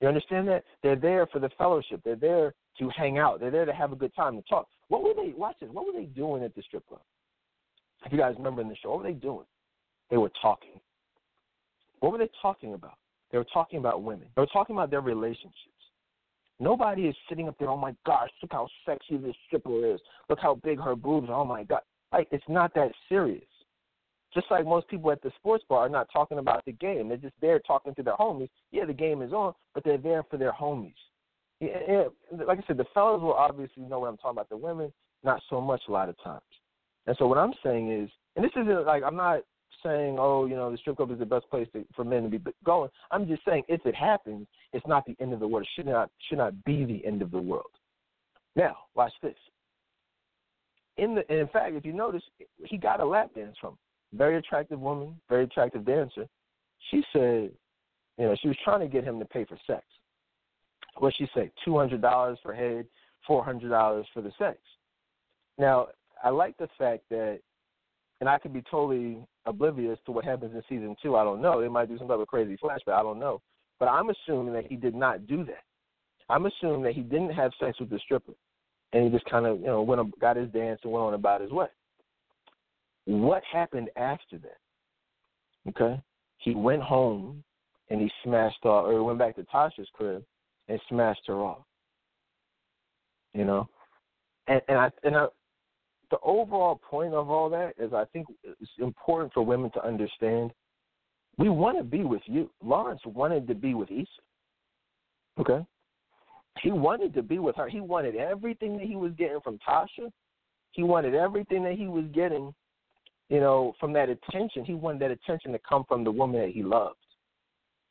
You 0.00 0.08
understand 0.08 0.46
that? 0.48 0.64
They're 0.82 0.96
there 0.96 1.26
for 1.26 1.38
the 1.38 1.50
fellowship. 1.56 2.02
They're 2.04 2.16
there 2.16 2.54
to 2.78 2.90
hang 2.90 3.18
out. 3.18 3.40
They're 3.40 3.50
there 3.50 3.64
to 3.64 3.72
have 3.72 3.92
a 3.92 3.96
good 3.96 4.14
time 4.14 4.36
to 4.36 4.42
talk. 4.42 4.68
What 4.88 5.02
were 5.02 5.14
they 5.14 5.32
watch 5.36 5.56
this, 5.60 5.70
what 5.72 5.86
were 5.86 5.98
they 5.98 6.06
doing 6.06 6.44
at 6.44 6.54
the 6.54 6.62
strip 6.62 6.86
club? 6.86 7.00
If 8.04 8.12
you 8.12 8.18
guys 8.18 8.34
remember 8.36 8.60
in 8.60 8.68
the 8.68 8.76
show, 8.76 8.90
what 8.90 8.98
were 8.98 9.10
they 9.10 9.18
doing? 9.18 9.46
They 10.10 10.18
were 10.18 10.30
talking. 10.40 10.78
What 12.00 12.12
were 12.12 12.18
they 12.18 12.30
talking 12.42 12.74
about? 12.74 12.98
They 13.32 13.38
were 13.38 13.46
talking 13.52 13.78
about 13.78 14.02
women. 14.02 14.28
They 14.36 14.42
were 14.42 14.46
talking 14.46 14.76
about 14.76 14.90
their 14.90 15.00
relationships. 15.00 15.52
Nobody 16.58 17.02
is 17.02 17.16
sitting 17.28 17.48
up 17.48 17.58
there, 17.58 17.68
oh 17.68 17.76
my 17.76 17.94
gosh, 18.06 18.30
look 18.42 18.52
how 18.52 18.68
sexy 18.86 19.18
this 19.18 19.34
stripper 19.46 19.94
is. 19.94 20.00
Look 20.28 20.38
how 20.40 20.54
big 20.56 20.80
her 20.80 20.96
boobs 20.96 21.28
are. 21.28 21.40
Oh 21.40 21.44
my 21.44 21.64
God. 21.64 21.80
Like, 22.12 22.28
it's 22.30 22.44
not 22.48 22.72
that 22.74 22.92
serious. 23.08 23.44
Just 24.32 24.50
like 24.50 24.66
most 24.66 24.88
people 24.88 25.10
at 25.10 25.22
the 25.22 25.30
sports 25.36 25.64
bar 25.68 25.80
are 25.80 25.88
not 25.88 26.08
talking 26.12 26.38
about 26.38 26.64
the 26.64 26.72
game. 26.72 27.08
They're 27.08 27.16
just 27.16 27.34
there 27.40 27.58
talking 27.58 27.94
to 27.94 28.02
their 28.02 28.16
homies. 28.16 28.48
Yeah, 28.70 28.84
the 28.84 28.92
game 28.92 29.22
is 29.22 29.32
on, 29.32 29.54
but 29.74 29.84
they're 29.84 29.98
there 29.98 30.22
for 30.30 30.36
their 30.36 30.52
homies. 30.52 30.94
Yeah, 31.60 31.78
yeah, 31.88 32.04
like 32.46 32.58
I 32.58 32.66
said, 32.66 32.76
the 32.76 32.84
fellas 32.92 33.22
will 33.22 33.32
obviously 33.32 33.84
know 33.84 34.00
what 34.00 34.08
I'm 34.08 34.18
talking 34.18 34.32
about. 34.32 34.50
The 34.50 34.56
women, 34.56 34.92
not 35.24 35.40
so 35.48 35.60
much 35.60 35.80
a 35.88 35.92
lot 35.92 36.08
of 36.08 36.22
times. 36.22 36.42
And 37.06 37.16
so 37.18 37.26
what 37.26 37.38
I'm 37.38 37.54
saying 37.64 37.90
is, 37.90 38.10
and 38.34 38.44
this 38.44 38.52
isn't 38.56 38.84
like 38.84 39.02
I'm 39.02 39.16
not 39.16 39.40
saying, 39.82 40.16
oh, 40.18 40.46
you 40.46 40.54
know, 40.54 40.70
the 40.70 40.78
strip 40.78 40.96
club 40.96 41.12
is 41.12 41.18
the 41.18 41.26
best 41.26 41.48
place 41.48 41.68
to, 41.72 41.84
for 41.94 42.04
men 42.04 42.24
to 42.24 42.28
be 42.28 42.40
going. 42.64 42.90
I'm 43.10 43.26
just 43.26 43.42
saying, 43.46 43.62
if 43.68 43.84
it 43.86 43.94
happens, 43.94 44.46
it's 44.76 44.86
not 44.86 45.06
the 45.06 45.16
end 45.20 45.32
of 45.32 45.40
the 45.40 45.48
world. 45.48 45.64
It 45.64 45.68
should 45.74 45.86
not 45.86 46.10
should 46.28 46.38
not 46.38 46.64
be 46.64 46.84
the 46.84 47.04
end 47.06 47.22
of 47.22 47.30
the 47.30 47.40
world. 47.40 47.64
Now, 48.54 48.76
watch 48.94 49.12
this. 49.22 49.34
In 50.98 51.14
the 51.14 51.32
in 51.32 51.48
fact, 51.48 51.74
if 51.74 51.84
you 51.84 51.94
notice, 51.94 52.22
he 52.64 52.76
got 52.76 53.00
a 53.00 53.04
lap 53.04 53.30
dance 53.34 53.56
from 53.60 53.78
very 54.12 54.36
attractive 54.36 54.78
woman, 54.78 55.18
very 55.28 55.44
attractive 55.44 55.84
dancer. 55.84 56.26
She 56.90 57.02
said, 57.12 57.50
you 58.18 58.24
know, 58.26 58.36
she 58.40 58.48
was 58.48 58.56
trying 58.64 58.80
to 58.80 58.88
get 58.88 59.02
him 59.02 59.18
to 59.18 59.24
pay 59.24 59.44
for 59.44 59.58
sex. 59.66 59.82
What 60.98 61.14
she 61.16 61.26
say? 61.34 61.50
Two 61.64 61.78
hundred 61.78 62.02
dollars 62.02 62.38
for 62.42 62.54
head, 62.54 62.86
four 63.26 63.42
hundred 63.42 63.70
dollars 63.70 64.06
for 64.12 64.20
the 64.20 64.32
sex. 64.38 64.58
Now, 65.58 65.88
I 66.22 66.28
like 66.28 66.56
the 66.58 66.68
fact 66.78 67.04
that 67.10 67.40
and 68.20 68.28
I 68.28 68.38
could 68.38 68.52
be 68.52 68.62
totally 68.70 69.18
oblivious 69.46 69.98
to 70.06 70.12
what 70.12 70.24
happens 70.24 70.54
in 70.54 70.62
season 70.68 70.96
two. 71.02 71.16
I 71.16 71.24
don't 71.24 71.42
know. 71.42 71.60
They 71.60 71.68
might 71.68 71.88
do 71.88 71.98
some 71.98 72.08
type 72.08 72.18
of 72.18 72.26
crazy 72.28 72.56
flashback. 72.62 72.94
I 72.94 73.02
don't 73.02 73.18
know. 73.18 73.40
But 73.78 73.86
I'm 73.86 74.10
assuming 74.10 74.54
that 74.54 74.66
he 74.66 74.76
did 74.76 74.94
not 74.94 75.26
do 75.26 75.44
that. 75.44 75.64
I'm 76.28 76.46
assuming 76.46 76.82
that 76.82 76.94
he 76.94 77.02
didn't 77.02 77.30
have 77.30 77.52
sex 77.60 77.78
with 77.78 77.90
the 77.90 77.98
stripper, 77.98 78.32
and 78.92 79.04
he 79.04 79.10
just 79.10 79.30
kind 79.30 79.46
of 79.46 79.60
you 79.60 79.66
know 79.66 79.82
went 79.82 80.00
and 80.00 80.12
got 80.20 80.36
his 80.36 80.50
dance 80.50 80.80
and 80.82 80.92
went 80.92 81.04
on 81.04 81.14
about 81.14 81.40
his 81.40 81.50
way. 81.50 81.66
What 83.04 83.42
happened 83.52 83.88
after 83.96 84.38
that? 84.38 84.58
Okay, 85.68 86.00
he 86.38 86.54
went 86.54 86.82
home 86.82 87.42
and 87.90 88.00
he 88.00 88.10
smashed 88.24 88.64
off, 88.64 88.86
or 88.86 89.02
went 89.04 89.18
back 89.18 89.36
to 89.36 89.44
Tasha's 89.44 89.88
crib 89.92 90.24
and 90.68 90.80
smashed 90.88 91.22
her 91.26 91.34
off. 91.34 91.64
You 93.34 93.44
know, 93.44 93.68
and 94.48 94.60
and 94.68 94.78
I 94.78 94.90
and 95.04 95.16
I 95.16 95.26
the 96.10 96.18
overall 96.22 96.76
point 96.76 97.14
of 97.14 97.30
all 97.30 97.50
that 97.50 97.74
is 97.78 97.92
I 97.92 98.04
think 98.12 98.26
it's 98.42 98.70
important 98.78 99.32
for 99.32 99.44
women 99.44 99.70
to 99.72 99.84
understand 99.84 100.52
we 101.38 101.48
want 101.48 101.76
to 101.78 101.84
be 101.84 102.02
with 102.02 102.22
you. 102.26 102.50
Lawrence 102.62 103.00
wanted 103.04 103.46
to 103.48 103.54
be 103.54 103.74
with 103.74 103.90
Issa. 103.90 104.06
Okay? 105.38 105.66
He 106.62 106.70
wanted 106.70 107.12
to 107.14 107.22
be 107.22 107.38
with 107.38 107.56
her. 107.56 107.68
He 107.68 107.80
wanted 107.80 108.16
everything 108.16 108.78
that 108.78 108.86
he 108.86 108.96
was 108.96 109.12
getting 109.18 109.40
from 109.40 109.58
Tasha. 109.68 110.10
He 110.72 110.82
wanted 110.82 111.14
everything 111.14 111.62
that 111.64 111.74
he 111.74 111.86
was 111.86 112.04
getting, 112.14 112.54
you 113.28 113.40
know, 113.40 113.74
from 113.78 113.92
that 113.92 114.08
attention. 114.08 114.64
He 114.64 114.74
wanted 114.74 115.02
that 115.02 115.10
attention 115.10 115.52
to 115.52 115.58
come 115.68 115.84
from 115.86 116.04
the 116.04 116.10
woman 116.10 116.40
that 116.40 116.50
he 116.50 116.62
loved. 116.62 116.96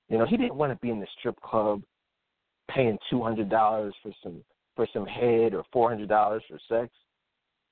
You 0.09 0.17
know, 0.17 0.25
he 0.25 0.37
didn't 0.37 0.55
want 0.55 0.71
to 0.71 0.79
be 0.79 0.89
in 0.89 0.99
the 0.99 1.07
strip 1.19 1.39
club 1.41 1.81
paying 2.69 2.97
two 3.09 3.23
hundred 3.23 3.49
dollars 3.49 3.93
for 4.01 4.11
some 4.23 4.43
for 4.75 4.87
some 4.93 5.05
head 5.05 5.53
or 5.53 5.63
four 5.71 5.89
hundred 5.89 6.09
dollars 6.09 6.43
for 6.47 6.59
sex. 6.69 6.91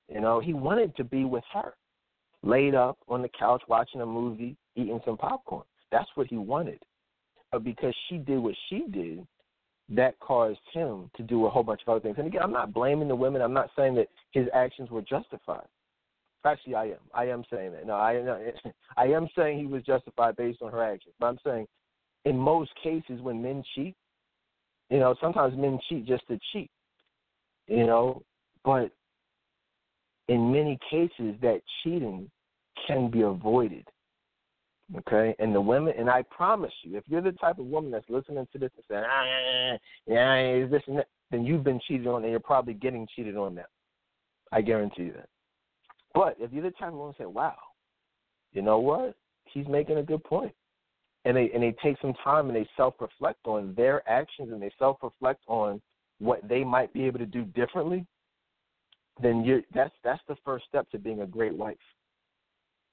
You 0.10 0.22
know, 0.22 0.40
he 0.40 0.54
wanted 0.54 0.96
to 0.98 1.04
be 1.04 1.26
with 1.26 1.44
her, 1.54 1.74
laid 2.44 2.76
up 2.76 2.98
on 3.08 3.22
the 3.22 3.30
couch 3.30 3.64
watching 3.68 4.02
a 4.02 4.06
movie, 4.06 4.56
eating 4.76 5.00
some 5.06 5.18
popcorn. 5.18 5.64
That's 5.92 6.10
what 6.16 6.28
he 6.28 6.38
wanted. 6.38 6.80
But 7.52 7.64
because 7.64 7.96
she 8.10 8.18
did 8.18 8.40
what 8.40 8.56
she 8.70 8.86
did, 8.92 9.26
that 9.90 10.20
caused 10.20 10.60
him 10.74 11.10
to 11.16 11.24
do 11.24 11.46
a 11.46 11.50
whole 11.50 11.64
bunch 11.64 11.82
of 11.86 11.92
other 11.92 12.00
things. 12.00 12.16
And 12.18 12.28
again, 12.28 12.42
I'm 12.44 12.52
not 12.52 12.74
blaming 12.74 13.08
the 13.08 13.16
women. 13.16 13.42
I'm 13.42 13.54
not 13.54 13.70
saying 13.76 13.96
that 13.96 14.08
his 14.32 14.48
actions 14.54 14.90
were 14.90 15.02
justified. 15.02 15.68
Actually, 16.46 16.76
I 16.76 16.86
am. 16.86 16.98
I 17.14 17.26
am 17.26 17.44
saying 17.52 17.72
that. 17.72 17.88
No, 17.88 17.94
I, 17.94 18.22
no, 18.22 18.52
I 18.98 19.06
am 19.06 19.30
saying 19.38 19.60
he 19.60 19.66
was 19.66 19.84
justified 19.84 20.36
based 20.36 20.62
on 20.62 20.72
her 20.72 20.84
actions. 20.84 21.16
But 21.20 21.28
I'm 21.28 21.40
saying, 21.46 21.68
in 22.26 22.38
most 22.38 22.72
cases, 22.82 23.22
when 23.22 23.42
men 23.42 23.64
cheat, 23.76 23.96
you 24.90 25.00
know, 25.00 25.16
sometimes 25.22 25.56
men 25.58 25.80
cheat 25.88 26.06
just 26.06 26.28
to 26.28 26.40
cheat. 26.52 26.70
You 27.68 27.86
know, 27.86 28.24
but 28.66 28.92
in 30.28 30.52
many 30.52 30.78
cases, 30.90 31.36
that 31.42 31.62
cheating 31.84 32.30
can 32.88 33.10
be 33.10 33.22
avoided. 33.22 33.88
Okay, 34.98 35.34
and 35.40 35.56
the 35.56 35.62
women, 35.62 35.94
and 35.98 36.10
I 36.10 36.24
promise 36.24 36.74
you, 36.84 36.98
if 36.98 37.04
you're 37.08 37.22
the 37.22 37.32
type 37.34 37.58
of 37.58 37.66
woman 37.66 37.90
that's 37.90 38.10
listening 38.10 38.48
to 38.52 38.60
this 38.60 38.70
and 38.76 38.86
saying, 38.90 39.04
ah, 39.08 39.78
yeah, 40.06 40.64
is 40.64 40.70
this 40.70 40.84
and 40.88 41.00
that, 41.00 41.08
then 41.32 41.46
you've 41.46 41.64
been 41.64 41.80
cheated 41.88 42.06
on, 42.06 42.24
and 42.24 42.32
you're 42.32 42.40
probably 42.40 42.74
getting 42.74 43.08
cheated 43.16 43.38
on 43.38 43.56
now. 43.56 43.66
I 44.52 44.62
guarantee 44.62 45.04
you 45.04 45.14
that. 45.14 45.30
But 46.14 46.36
if 46.40 46.54
you're 46.54 46.64
the 46.64 46.72
type 46.72 46.90
of 46.90 46.96
woman 46.96 47.16
say, 47.18 47.26
wow, 47.26 47.56
you 48.52 48.62
know 48.62 48.78
what? 48.78 49.16
He's 49.46 49.68
making 49.68 49.98
a 49.98 50.04
good 50.04 50.24
point. 50.24 50.54
And 51.26 51.36
they 51.38 51.50
and 51.54 51.64
they 51.64 51.74
take 51.82 51.98
some 52.02 52.14
time 52.24 52.48
and 52.48 52.56
they 52.56 52.68
self 52.76 52.96
reflect 53.00 53.40
on 53.46 53.74
their 53.76 54.08
actions 54.10 54.52
and 54.52 54.62
they 54.62 54.72
self 54.78 54.98
reflect 55.02 55.42
on 55.48 55.82
what 56.20 56.48
they 56.48 56.64
might 56.64 56.94
be 56.94 57.06
able 57.06 57.20
to 57.20 57.26
do 57.26 57.44
differently, 57.44 58.06
then 59.22 59.44
you 59.44 59.64
that's 59.74 59.94
that's 60.04 60.22
the 60.28 60.36
first 60.44 60.66
step 60.68 60.90
to 60.92 61.00
being 61.00 61.22
a 61.22 61.28
great 61.28 61.54
wife. 61.54 61.78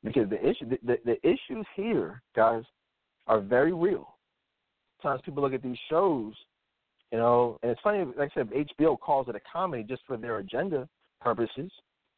Because 0.02 0.28
the 0.28 0.40
issue 0.40 0.68
the, 0.68 0.78
the, 0.84 0.98
the 1.04 1.26
issues 1.26 1.66
here, 1.74 2.22
guys, 2.34 2.62
are 3.26 3.40
very 3.40 3.72
real. 3.72 4.16
Sometimes 5.02 5.22
people 5.24 5.42
look 5.42 5.54
at 5.54 5.62
these 5.62 5.78
shows, 5.88 6.34
you 7.12 7.18
know, 7.18 7.58
and 7.62 7.70
it's 7.72 7.80
funny, 7.82 8.04
like 8.16 8.30
I 8.36 8.40
said, 8.40 8.50
HBO 8.50 8.98
calls 8.98 9.28
it 9.28 9.34
a 9.34 9.40
comedy 9.50 9.82
just 9.82 10.02
for 10.06 10.16
their 10.16 10.38
agenda 10.38 10.88
purposes. 11.20 11.70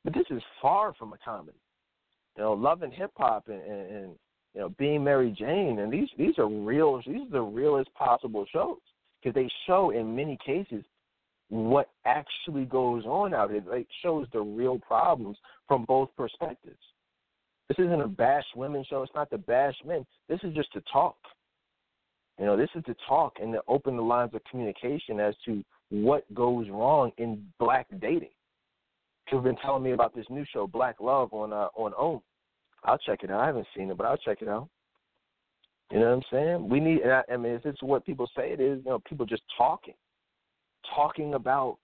But 0.04 0.14
this 0.14 0.26
is 0.30 0.42
far 0.60 0.94
from 0.94 1.12
a 1.12 1.18
comedy. 1.24 1.58
You 2.36 2.42
know, 2.44 2.52
Love 2.54 2.82
and 2.82 2.92
Hip 2.92 3.12
Hop 3.16 3.48
and, 3.48 3.62
and, 3.62 3.90
and 3.90 4.12
you 4.54 4.60
know 4.60 4.68
Being 4.78 5.04
Mary 5.04 5.34
Jane, 5.36 5.78
and 5.78 5.92
these 5.92 6.08
these 6.18 6.38
are 6.38 6.48
real. 6.48 6.98
These 7.06 7.28
are 7.28 7.30
the 7.30 7.40
realest 7.40 7.92
possible 7.94 8.46
shows 8.52 8.78
because 9.20 9.34
they 9.34 9.48
show 9.66 9.90
in 9.90 10.14
many 10.16 10.38
cases 10.44 10.84
what 11.52 11.90
actually 12.06 12.64
goes 12.64 13.04
on 13.04 13.34
out 13.34 13.50
there. 13.50 13.76
It 13.76 13.86
shows 14.02 14.26
the 14.32 14.40
real 14.40 14.78
problems 14.78 15.36
from 15.68 15.84
both 15.84 16.08
perspectives. 16.16 16.80
This 17.68 17.78
isn't 17.78 18.00
a 18.00 18.08
bash 18.08 18.46
women 18.56 18.82
show. 18.88 19.02
It's 19.02 19.12
not 19.14 19.28
to 19.30 19.38
bash 19.38 19.74
men. 19.86 20.06
This 20.30 20.40
is 20.44 20.54
just 20.54 20.72
to 20.72 20.82
talk. 20.90 21.16
You 22.38 22.46
know, 22.46 22.56
this 22.56 22.70
is 22.74 22.82
to 22.84 22.96
talk 23.06 23.34
and 23.42 23.52
to 23.52 23.60
open 23.68 23.96
the 23.96 24.02
lines 24.02 24.32
of 24.32 24.40
communication 24.50 25.20
as 25.20 25.34
to 25.44 25.62
what 25.90 26.24
goes 26.32 26.70
wrong 26.70 27.12
in 27.18 27.44
black 27.58 27.86
dating 28.00 28.30
who've 29.30 29.44
been 29.44 29.56
telling 29.56 29.82
me 29.82 29.92
about 29.92 30.14
this 30.14 30.26
new 30.30 30.46
show, 30.54 30.66
Black 30.66 31.00
Love, 31.00 31.34
on 31.34 31.52
uh, 31.52 31.68
on 31.74 31.92
OWN. 31.98 32.22
I'll 32.84 32.98
check 32.98 33.20
it 33.24 33.30
out. 33.30 33.40
I 33.40 33.46
haven't 33.46 33.66
seen 33.76 33.90
it, 33.90 33.98
but 33.98 34.06
I'll 34.06 34.16
check 34.16 34.38
it 34.40 34.48
out. 34.48 34.70
You 35.90 36.00
know 36.00 36.06
what 36.06 36.14
I'm 36.14 36.22
saying? 36.32 36.68
We 36.70 36.80
need. 36.80 37.00
I, 37.04 37.22
I 37.30 37.36
mean, 37.36 37.60
it's 37.62 37.82
what 37.82 38.06
people 38.06 38.26
say 38.34 38.52
it 38.52 38.60
is. 38.60 38.80
You 38.84 38.92
know, 38.92 39.02
people 39.06 39.26
just 39.26 39.42
talking, 39.58 39.94
talking 40.94 41.34
about, 41.34 41.78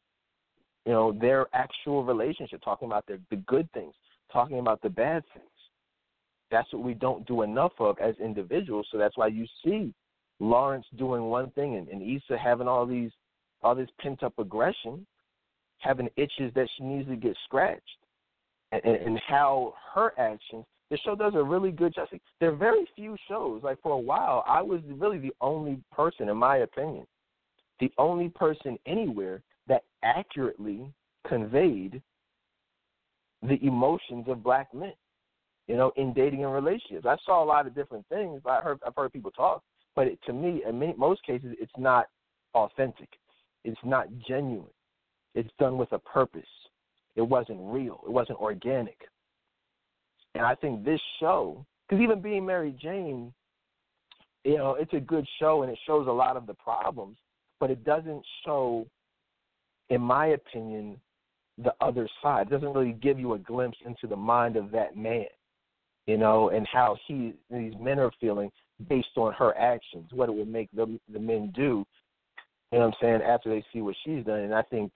you 0.87 0.93
know, 0.93 1.13
their 1.13 1.47
actual 1.53 2.05
relationship, 2.05 2.61
talking 2.63 2.87
about 2.87 3.07
their 3.07 3.19
the 3.31 3.37
good 3.37 3.71
things, 3.73 3.95
talking 4.33 4.59
about 4.59 4.81
the 4.83 4.91
bad 4.91 5.23
things. 5.35 5.47
That's 6.51 6.73
what 6.73 6.83
we 6.83 6.95
don't 6.95 7.27
do 7.27 7.43
enough 7.43 7.73
of 7.79 7.99
as 7.99 8.15
individuals. 8.23 8.87
So 8.91 8.99
that's 8.99 9.17
why 9.17 9.27
you 9.27 9.47
see 9.65 9.93
Lawrence 10.41 10.87
doing 10.97 11.25
one 11.25 11.51
thing 11.51 11.77
and, 11.77 11.89
and 11.89 12.03
Issa 12.03 12.39
having 12.39 12.69
all 12.69 12.87
these 12.87 13.11
all 13.63 13.75
this 13.75 13.89
pent 14.01 14.23
up 14.23 14.39
aggression 14.39 15.05
having 15.79 16.09
itches 16.17 16.53
that 16.55 16.69
she 16.77 16.85
needs 16.85 17.09
to 17.09 17.17
get 17.17 17.37
scratched, 17.45 17.83
and, 18.73 18.83
and 18.85 19.21
how 19.27 19.75
her 19.95 20.13
actions. 20.19 20.65
The 20.91 20.99
show 20.99 21.15
does 21.15 21.35
a 21.35 21.43
really 21.43 21.71
good 21.71 21.95
job. 21.95 22.09
There 22.41 22.51
are 22.51 22.57
very 22.57 22.89
few 22.97 23.17
shows. 23.29 23.63
Like 23.63 23.81
for 23.83 23.93
a 23.93 23.99
while, 23.99 24.43
I 24.47 24.63
was 24.63 24.81
really 24.89 25.19
the 25.19 25.35
only 25.41 25.79
person, 25.93 26.29
in 26.29 26.37
my 26.37 26.59
opinion, 26.59 27.07
the 27.81 27.93
only 27.99 28.29
person 28.29 28.79
anywhere 28.87 29.43
that 29.67 29.85
accurately 30.03 30.93
conveyed 31.27 32.03
the 33.43 33.63
emotions 33.65 34.27
of 34.29 34.43
black 34.43 34.73
men. 34.75 34.93
You 35.67 35.77
know, 35.77 35.93
in 35.97 36.15
dating 36.15 36.45
and 36.45 36.53
relationships, 36.53 37.07
I 37.07 37.17
saw 37.27 37.45
a 37.45 37.47
lot 37.47 37.67
of 37.67 37.75
different 37.75 38.07
things. 38.09 38.41
I 38.47 38.61
heard 38.61 38.79
I've 38.87 38.97
heard 38.97 39.13
people 39.13 39.31
talk, 39.31 39.63
but 39.95 40.07
it, 40.07 40.19
to 40.27 40.33
me, 40.33 40.63
in 40.67 40.79
many, 40.79 40.95
most 40.97 41.23
cases, 41.25 41.55
it's 41.61 41.73
not 41.77 42.07
authentic. 42.55 43.09
It's 43.65 43.79
not 43.85 44.07
genuine. 44.27 44.71
It's 45.35 45.51
done 45.59 45.77
with 45.77 45.93
a 45.93 45.99
purpose. 45.99 46.49
It 47.17 47.23
wasn't 47.23 47.59
real. 47.61 48.01
It 48.07 48.11
wasn't 48.11 48.39
organic. 48.39 48.97
And 50.35 50.47
I 50.47 50.55
think 50.55 50.85
this 50.85 51.01
show, 51.21 51.67
because 51.87 52.03
even 52.03 52.23
being 52.23 52.47
Mary 52.47 52.75
Jane, 52.81 53.33
you 54.45 54.57
know, 54.57 54.75
it's 54.75 54.95
a 54.95 55.01
good 55.01 55.27
show 55.39 55.63
and 55.63 55.71
it 55.71 55.79
shows 55.87 56.07
a 56.07 56.13
lot 56.13 56.37
of 56.37 56.47
the 56.47 56.55
problems, 56.55 57.19
but 57.61 57.71
it 57.71 57.85
doesn't 57.85 58.23
show, 58.45 58.87
in 59.91 60.01
my 60.01 60.29
opinion, 60.29 61.01
the 61.63 61.75
other 61.81 62.09
side. 62.23 62.47
It 62.47 62.51
doesn't 62.51 62.73
really 62.73 62.93
give 62.93 63.19
you 63.19 63.35
a 63.35 63.39
glimpse 63.39 63.79
into 63.85 64.07
the 64.07 64.17
mind 64.17 64.57
of 64.57 64.71
that 64.71 64.97
man, 64.97 65.27
you 66.07 66.17
know, 66.17 66.51
and 66.51 66.67
how 66.73 66.97
he 67.07 67.35
these 67.51 67.75
men 67.81 67.99
are 67.99 68.13
feeling 68.21 68.51
based 68.89 69.17
on 69.17 69.33
her 69.35 69.57
actions, 69.59 70.11
what 70.13 70.29
it 70.29 70.35
would 70.35 70.49
make 70.49 70.69
the 70.73 70.99
the 71.13 71.19
men 71.19 71.53
do. 71.55 71.85
You 72.71 72.79
know 72.79 72.87
what 72.87 72.87
I'm 72.87 72.93
saying? 73.01 73.23
After 73.23 73.49
they 73.49 73.65
see 73.73 73.81
what 73.81 73.97
she's 74.05 74.25
done, 74.25 74.41
and 74.41 74.55
I 74.55 74.63
think 74.63 74.93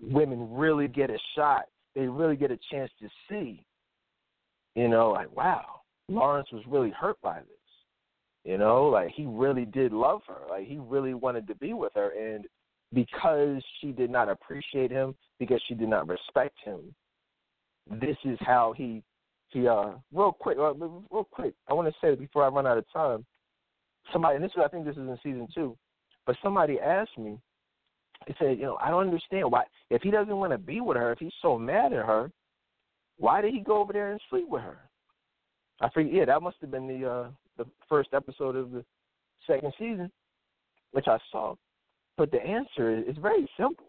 women 0.00 0.52
really 0.52 0.88
get 0.88 1.10
a 1.10 1.18
shot. 1.36 1.66
They 1.94 2.06
really 2.08 2.36
get 2.36 2.50
a 2.50 2.58
chance 2.70 2.90
to 3.00 3.08
see, 3.28 3.62
you 4.74 4.88
know, 4.88 5.10
like, 5.10 5.34
wow, 5.36 5.82
Lawrence 6.08 6.48
was 6.52 6.62
really 6.66 6.90
hurt 6.90 7.20
by 7.22 7.38
this. 7.38 7.61
You 8.44 8.58
know, 8.58 8.84
like 8.86 9.10
he 9.10 9.24
really 9.26 9.64
did 9.64 9.92
love 9.92 10.22
her. 10.26 10.48
Like 10.48 10.66
he 10.66 10.78
really 10.78 11.14
wanted 11.14 11.46
to 11.48 11.54
be 11.56 11.74
with 11.74 11.92
her. 11.94 12.10
And 12.10 12.44
because 12.92 13.62
she 13.80 13.92
did 13.92 14.10
not 14.10 14.28
appreciate 14.28 14.90
him, 14.90 15.14
because 15.38 15.62
she 15.68 15.74
did 15.74 15.88
not 15.88 16.08
respect 16.08 16.56
him, 16.64 16.94
this 17.90 18.16
is 18.24 18.38
how 18.40 18.74
he 18.76 19.02
he 19.48 19.68
uh 19.68 19.90
real 20.12 20.32
quick 20.32 20.56
uh, 20.58 20.72
real 20.74 21.28
quick 21.30 21.52
I 21.68 21.74
want 21.74 21.88
to 21.88 21.94
say 22.00 22.14
before 22.14 22.44
I 22.44 22.48
run 22.48 22.66
out 22.66 22.78
of 22.78 22.84
time 22.92 23.24
somebody 24.12 24.36
and 24.36 24.44
this 24.44 24.52
is 24.52 24.62
I 24.64 24.68
think 24.68 24.84
this 24.86 24.96
is 24.96 25.00
in 25.00 25.18
season 25.22 25.48
two 25.52 25.76
but 26.24 26.36
somebody 26.42 26.78
asked 26.80 27.18
me 27.18 27.38
he 28.26 28.34
said, 28.38 28.58
you 28.58 28.64
know, 28.64 28.78
I 28.80 28.88
don't 28.90 29.06
understand 29.06 29.50
why 29.50 29.64
if 29.90 30.02
he 30.02 30.10
doesn't 30.10 30.36
want 30.36 30.52
to 30.52 30.58
be 30.58 30.80
with 30.80 30.96
her, 30.96 31.12
if 31.12 31.18
he's 31.18 31.32
so 31.40 31.58
mad 31.58 31.92
at 31.92 32.06
her, 32.06 32.30
why 33.18 33.40
did 33.40 33.52
he 33.52 33.60
go 33.60 33.78
over 33.78 33.92
there 33.92 34.12
and 34.12 34.20
sleep 34.30 34.48
with 34.48 34.62
her? 34.62 34.78
I 35.80 35.88
forget. 35.90 36.12
Yeah, 36.12 36.24
that 36.26 36.42
must 36.42 36.56
have 36.60 36.70
been 36.70 36.86
the 36.86 37.08
uh 37.08 37.28
the 37.58 37.66
first 37.88 38.10
episode 38.12 38.56
of 38.56 38.70
the 38.70 38.84
second 39.46 39.72
season, 39.78 40.10
which 40.92 41.06
I 41.08 41.18
saw. 41.30 41.54
But 42.16 42.30
the 42.30 42.42
answer 42.42 42.96
is, 42.96 43.06
is 43.08 43.16
very 43.20 43.48
simple. 43.56 43.86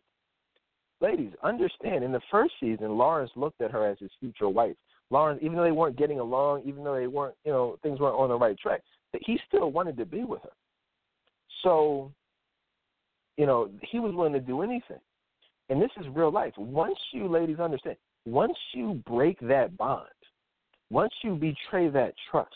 Ladies, 1.02 1.32
understand. 1.44 2.04
In 2.04 2.12
the 2.12 2.22
first 2.32 2.54
season, 2.60 2.98
Lawrence 2.98 3.32
looked 3.36 3.62
at 3.62 3.72
her 3.72 3.86
as 3.86 3.98
his 4.00 4.12
future 4.20 4.48
wife. 4.48 4.76
Lawrence, 5.10 5.40
even 5.44 5.58
though 5.58 5.64
they 5.64 5.72
weren't 5.72 5.98
getting 5.98 6.20
along, 6.20 6.64
even 6.66 6.84
though 6.84 6.96
they 6.96 7.08
weren't, 7.08 7.36
you 7.44 7.52
know, 7.52 7.78
things 7.84 8.00
weren't 8.00 8.16
on 8.16 8.30
the 8.30 8.38
right 8.38 8.58
track, 8.58 8.82
he 9.22 9.38
still 9.48 9.72
wanted 9.72 9.98
to 9.98 10.06
be 10.06 10.24
with 10.24 10.42
her. 10.44 10.50
So 11.62 12.12
you 13.38 13.46
know, 13.46 13.70
he 13.92 14.00
was 14.00 14.14
willing 14.14 14.34
to 14.34 14.40
do 14.40 14.62
anything. 14.62 15.00
And 15.70 15.82
this 15.82 15.92
is 16.00 16.06
real 16.14 16.32
life. 16.32 16.54
Once 16.58 16.98
you 17.12 17.28
ladies 17.28 17.60
understand, 17.60 17.96
once 18.26 18.58
you 18.74 19.02
break 19.08 19.40
that 19.42 19.76
bond, 19.78 20.08
once 20.90 21.14
you 21.24 21.36
betray 21.36 21.90
that 21.90 22.14
trust, 22.30 22.54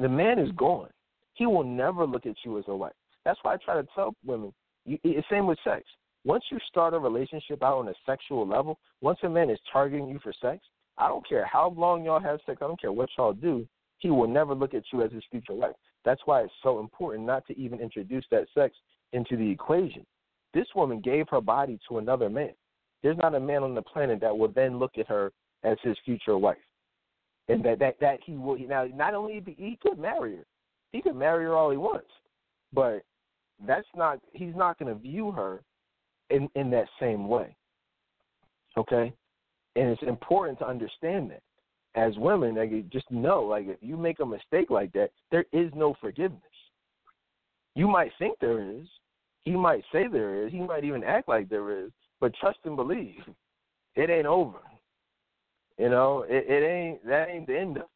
the 0.00 0.08
man 0.08 0.38
is 0.38 0.50
gone. 0.52 0.90
He 1.34 1.46
will 1.46 1.64
never 1.64 2.06
look 2.06 2.26
at 2.26 2.36
you 2.44 2.58
as 2.58 2.64
a 2.68 2.76
wife. 2.76 2.92
That's 3.24 3.38
why 3.42 3.54
I 3.54 3.56
try 3.58 3.74
to 3.74 3.86
tell 3.94 4.14
women. 4.24 4.52
You, 4.84 4.98
it's 5.04 5.26
same 5.30 5.46
with 5.46 5.58
sex. 5.64 5.84
Once 6.24 6.44
you 6.50 6.58
start 6.68 6.94
a 6.94 6.98
relationship 6.98 7.62
out 7.62 7.78
on 7.78 7.88
a 7.88 7.94
sexual 8.06 8.46
level, 8.46 8.78
once 9.00 9.18
a 9.24 9.28
man 9.28 9.50
is 9.50 9.58
targeting 9.72 10.08
you 10.08 10.18
for 10.22 10.32
sex, 10.40 10.64
I 10.98 11.08
don't 11.08 11.26
care 11.28 11.44
how 11.44 11.74
long 11.76 12.04
y'all 12.04 12.20
have 12.20 12.40
sex. 12.46 12.58
I 12.62 12.66
don't 12.66 12.80
care 12.80 12.92
what 12.92 13.08
y'all 13.16 13.32
do. 13.32 13.66
He 13.98 14.10
will 14.10 14.28
never 14.28 14.54
look 14.54 14.74
at 14.74 14.84
you 14.92 15.02
as 15.02 15.12
his 15.12 15.24
future 15.30 15.54
wife. 15.54 15.74
That's 16.04 16.20
why 16.24 16.42
it's 16.42 16.52
so 16.62 16.80
important 16.80 17.26
not 17.26 17.46
to 17.46 17.58
even 17.58 17.80
introduce 17.80 18.24
that 18.30 18.46
sex 18.54 18.74
into 19.12 19.36
the 19.36 19.48
equation. 19.48 20.04
This 20.54 20.66
woman 20.74 21.00
gave 21.00 21.28
her 21.30 21.40
body 21.40 21.78
to 21.88 21.98
another 21.98 22.28
man. 22.28 22.50
There's 23.02 23.16
not 23.16 23.34
a 23.34 23.40
man 23.40 23.62
on 23.62 23.74
the 23.74 23.82
planet 23.82 24.20
that 24.20 24.36
will 24.36 24.48
then 24.48 24.78
look 24.78 24.98
at 24.98 25.08
her 25.08 25.32
as 25.64 25.78
his 25.82 25.96
future 26.04 26.36
wife, 26.36 26.58
and 27.48 27.64
that 27.64 27.78
that 27.78 27.96
that 28.00 28.18
he 28.24 28.32
will 28.32 28.58
now 28.58 28.86
not 28.94 29.14
only 29.14 29.40
be, 29.40 29.54
he 29.58 29.78
could 29.80 29.98
marry 29.98 30.36
her, 30.36 30.46
he 30.92 31.02
could 31.02 31.16
marry 31.16 31.44
her 31.44 31.54
all 31.54 31.70
he 31.70 31.76
wants, 31.76 32.10
but 32.72 33.02
that's 33.66 33.86
not 33.96 34.20
he's 34.32 34.54
not 34.56 34.78
going 34.78 34.92
to 34.92 35.00
view 35.00 35.30
her 35.32 35.62
in 36.30 36.48
in 36.54 36.70
that 36.70 36.86
same 37.00 37.28
way. 37.28 37.54
Okay, 38.76 39.12
and 39.76 39.88
it's 39.88 40.02
important 40.02 40.58
to 40.60 40.66
understand 40.66 41.30
that 41.30 41.42
as 41.94 42.16
women, 42.16 42.54
like 42.54 42.88
just 42.90 43.10
know, 43.10 43.42
like 43.42 43.66
if 43.66 43.76
you 43.80 43.96
make 43.96 44.20
a 44.20 44.26
mistake 44.26 44.70
like 44.70 44.92
that, 44.92 45.10
there 45.30 45.44
is 45.52 45.70
no 45.74 45.94
forgiveness. 46.00 46.40
You 47.74 47.88
might 47.88 48.12
think 48.18 48.38
there 48.40 48.62
is, 48.62 48.86
he 49.44 49.52
might 49.52 49.82
say 49.92 50.06
there 50.10 50.46
is, 50.46 50.52
he 50.52 50.60
might 50.60 50.84
even 50.84 51.04
act 51.04 51.28
like 51.28 51.48
there 51.48 51.84
is, 51.84 51.90
but 52.20 52.34
trust 52.34 52.58
and 52.64 52.76
believe, 52.76 53.20
it 53.94 54.10
ain't 54.10 54.26
over. 54.26 54.58
You 55.82 55.88
know, 55.88 56.24
it, 56.28 56.44
it 56.48 56.64
ain't 56.64 57.04
that 57.08 57.28
ain't 57.28 57.48
the 57.48 57.58
end 57.58 57.76
of. 57.76 57.82
It. 57.82 57.88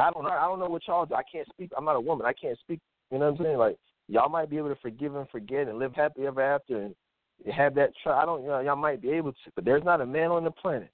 I 0.00 0.10
don't 0.10 0.24
know. 0.24 0.30
I 0.30 0.46
don't 0.46 0.58
know 0.58 0.66
what 0.66 0.82
y'all 0.88 1.06
do. 1.06 1.14
I 1.14 1.22
can't 1.30 1.46
speak. 1.48 1.70
I'm 1.78 1.84
not 1.84 1.94
a 1.94 2.00
woman. 2.00 2.26
I 2.26 2.32
can't 2.32 2.58
speak. 2.58 2.80
You 3.12 3.20
know 3.20 3.30
what 3.30 3.38
I'm 3.38 3.44
saying? 3.44 3.58
Like 3.58 3.78
y'all 4.08 4.28
might 4.28 4.50
be 4.50 4.58
able 4.58 4.70
to 4.70 4.80
forgive 4.82 5.14
and 5.14 5.28
forget 5.28 5.68
and 5.68 5.78
live 5.78 5.94
happy 5.94 6.26
ever 6.26 6.42
after 6.42 6.82
and 6.82 6.94
have 7.54 7.76
that 7.76 7.90
trust. 8.02 8.20
I 8.20 8.26
don't. 8.26 8.42
You 8.42 8.48
know, 8.48 8.58
y'all 8.58 8.74
might 8.74 9.00
be 9.00 9.10
able 9.10 9.30
to, 9.30 9.38
but 9.54 9.64
there's 9.64 9.84
not 9.84 10.00
a 10.00 10.06
man 10.06 10.32
on 10.32 10.42
the 10.42 10.50
planet 10.50 10.90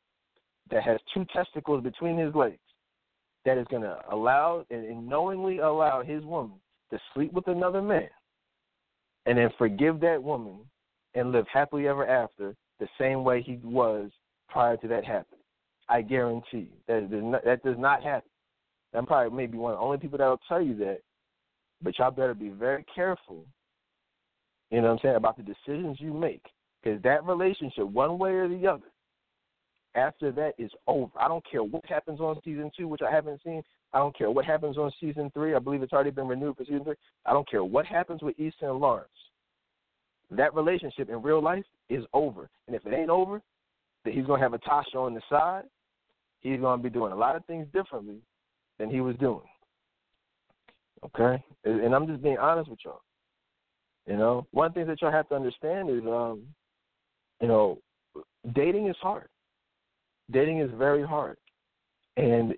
that 0.71 0.83
has 0.83 1.01
two 1.15 1.25
testicles 1.33 1.83
between 1.83 2.19
his 2.19 2.35
legs 2.35 2.59
that 3.47 3.57
is 3.57 3.67
going 3.71 3.83
to 3.83 3.97
allow 4.13 4.67
and 4.69 5.09
knowingly 5.09 5.61
allow 5.61 6.03
his 6.03 6.23
woman 6.25 6.59
to 6.91 6.99
sleep 7.15 7.33
with 7.33 7.49
another 7.49 7.81
man 7.81 8.11
and 9.25 9.39
then 9.39 9.49
forgive 9.57 10.01
that 10.01 10.23
woman 10.23 10.59
and 11.15 11.33
live 11.33 11.47
happily 11.51 11.89
ever 11.89 12.07
after 12.07 12.55
the 12.79 12.89
same 12.99 13.25
way 13.25 13.41
he 13.41 13.59
was 13.65 14.11
prior 14.51 14.77
to 14.77 14.87
that 14.87 15.07
happening. 15.07 15.40
I 15.91 16.03
guarantee 16.03 16.45
you 16.53 16.67
that 16.87 17.11
does 17.11 17.23
not, 17.23 17.45
that 17.45 17.63
does 17.65 17.77
not 17.79 18.03
happen. 18.03 18.31
I'm 18.95 19.07
probably 19.07 19.37
maybe 19.37 19.59
one 19.59 19.73
of 19.73 19.79
the 19.79 19.85
only 19.85 19.99
people 19.99 20.19
that 20.19 20.27
will 20.27 20.41
tell 20.49 20.63
you 20.63 20.77
that, 20.77 21.01
but 21.83 21.99
y'all 21.99 22.11
better 22.11 22.35
be 22.35 22.49
very 22.49 22.85
careful. 22.95 23.45
You 24.71 24.81
know 24.81 24.89
what 24.89 24.93
I'm 24.93 24.99
saying 25.03 25.17
about 25.17 25.37
the 25.37 25.43
decisions 25.43 25.99
you 26.01 26.15
make, 26.15 26.45
because 26.83 27.03
that 27.03 27.25
relationship, 27.25 27.87
one 27.87 28.19
way 28.19 28.33
or 28.33 28.49
the 28.49 28.67
other, 28.67 28.87
after 29.97 30.31
that 30.31 30.53
is 30.59 30.71
over. 30.87 31.11
I 31.19 31.27
don't 31.27 31.45
care 31.51 31.65
what 31.65 31.85
happens 31.87 32.21
on 32.21 32.41
season 32.45 32.71
two, 32.77 32.87
which 32.87 33.03
I 33.03 33.13
haven't 33.13 33.41
seen. 33.45 33.63
I 33.93 33.99
don't 33.99 34.17
care 34.17 34.31
what 34.31 34.45
happens 34.45 34.79
on 34.79 34.93
season 35.01 35.31
three. 35.35 35.55
I 35.55 35.59
believe 35.59 35.83
it's 35.83 35.93
already 35.93 36.11
been 36.11 36.29
renewed 36.29 36.57
for 36.57 36.65
season 36.65 36.85
three. 36.85 36.95
I 37.27 37.33
don't 37.33 37.51
care 37.51 37.65
what 37.65 37.87
happens 37.87 38.23
with 38.23 38.39
Easton 38.39 38.69
and 38.69 38.79
Lawrence. 38.79 39.09
That 40.31 40.55
relationship 40.55 41.09
in 41.09 41.23
real 41.23 41.43
life 41.43 41.65
is 41.89 42.05
over. 42.13 42.49
And 42.69 42.77
if 42.77 42.87
it 42.87 42.95
ain't 42.95 43.11
over, 43.11 43.43
then 44.05 44.15
he's 44.15 44.27
gonna 44.27 44.43
have 44.43 44.55
a 44.55 44.59
Tasha 44.59 44.95
on 44.95 45.15
the 45.15 45.23
side. 45.29 45.65
He's 46.41 46.61
gonna 46.61 46.83
be 46.83 46.91
doing 46.91 47.13
a 47.13 47.17
lot 47.17 47.37
of 47.37 47.45
things 47.47 47.67
differently 47.73 48.19
than 48.79 48.91
he 48.91 49.01
was 49.01 49.17
doing. 49.17 49.47
Okay? 51.05 51.43
And 51.65 51.95
I'm 51.95 52.07
just 52.07 52.23
being 52.23 52.39
honest 52.39 52.71
with 52.71 52.81
y'all. 52.85 53.03
You 54.07 54.17
know, 54.17 54.47
one 54.51 54.73
thing 54.73 54.87
that 54.87 55.01
y'all 55.01 55.13
have 55.13 55.29
to 55.29 55.35
understand 55.35 55.91
is 55.91 56.03
um, 56.07 56.43
you 57.41 57.49
know, 57.49 57.79
dating 58.55 58.89
is 58.89 58.97
hard 59.01 59.29
dating 60.31 60.61
is 60.61 60.71
very 60.77 61.07
hard. 61.07 61.37
And 62.17 62.55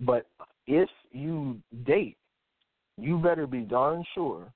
but 0.00 0.26
if 0.66 0.88
you 1.10 1.58
date, 1.84 2.16
you 2.98 3.18
better 3.18 3.46
be 3.46 3.60
darn 3.60 4.04
sure 4.14 4.52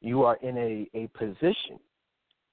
you 0.00 0.22
are 0.22 0.36
in 0.36 0.56
a, 0.56 0.88
a 0.94 1.06
position 1.08 1.78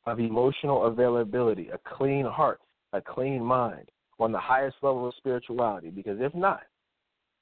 of 0.05 0.19
emotional 0.19 0.85
availability, 0.85 1.69
a 1.69 1.79
clean 1.95 2.25
heart, 2.25 2.59
a 2.93 3.01
clean 3.01 3.43
mind, 3.43 3.89
on 4.19 4.31
the 4.31 4.39
highest 4.39 4.77
level 4.81 5.07
of 5.07 5.13
spirituality. 5.17 5.89
Because 5.89 6.17
if 6.19 6.33
not, 6.33 6.61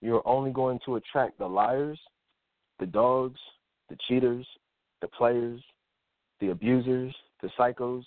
you're 0.01 0.25
only 0.27 0.51
going 0.51 0.79
to 0.85 0.95
attract 0.95 1.39
the 1.39 1.47
liars, 1.47 1.99
the 2.79 2.85
dogs, 2.85 3.39
the 3.89 3.97
cheaters, 4.07 4.45
the 5.01 5.07
players, 5.07 5.61
the 6.39 6.49
abusers, 6.49 7.15
the 7.41 7.49
psychos, 7.57 8.03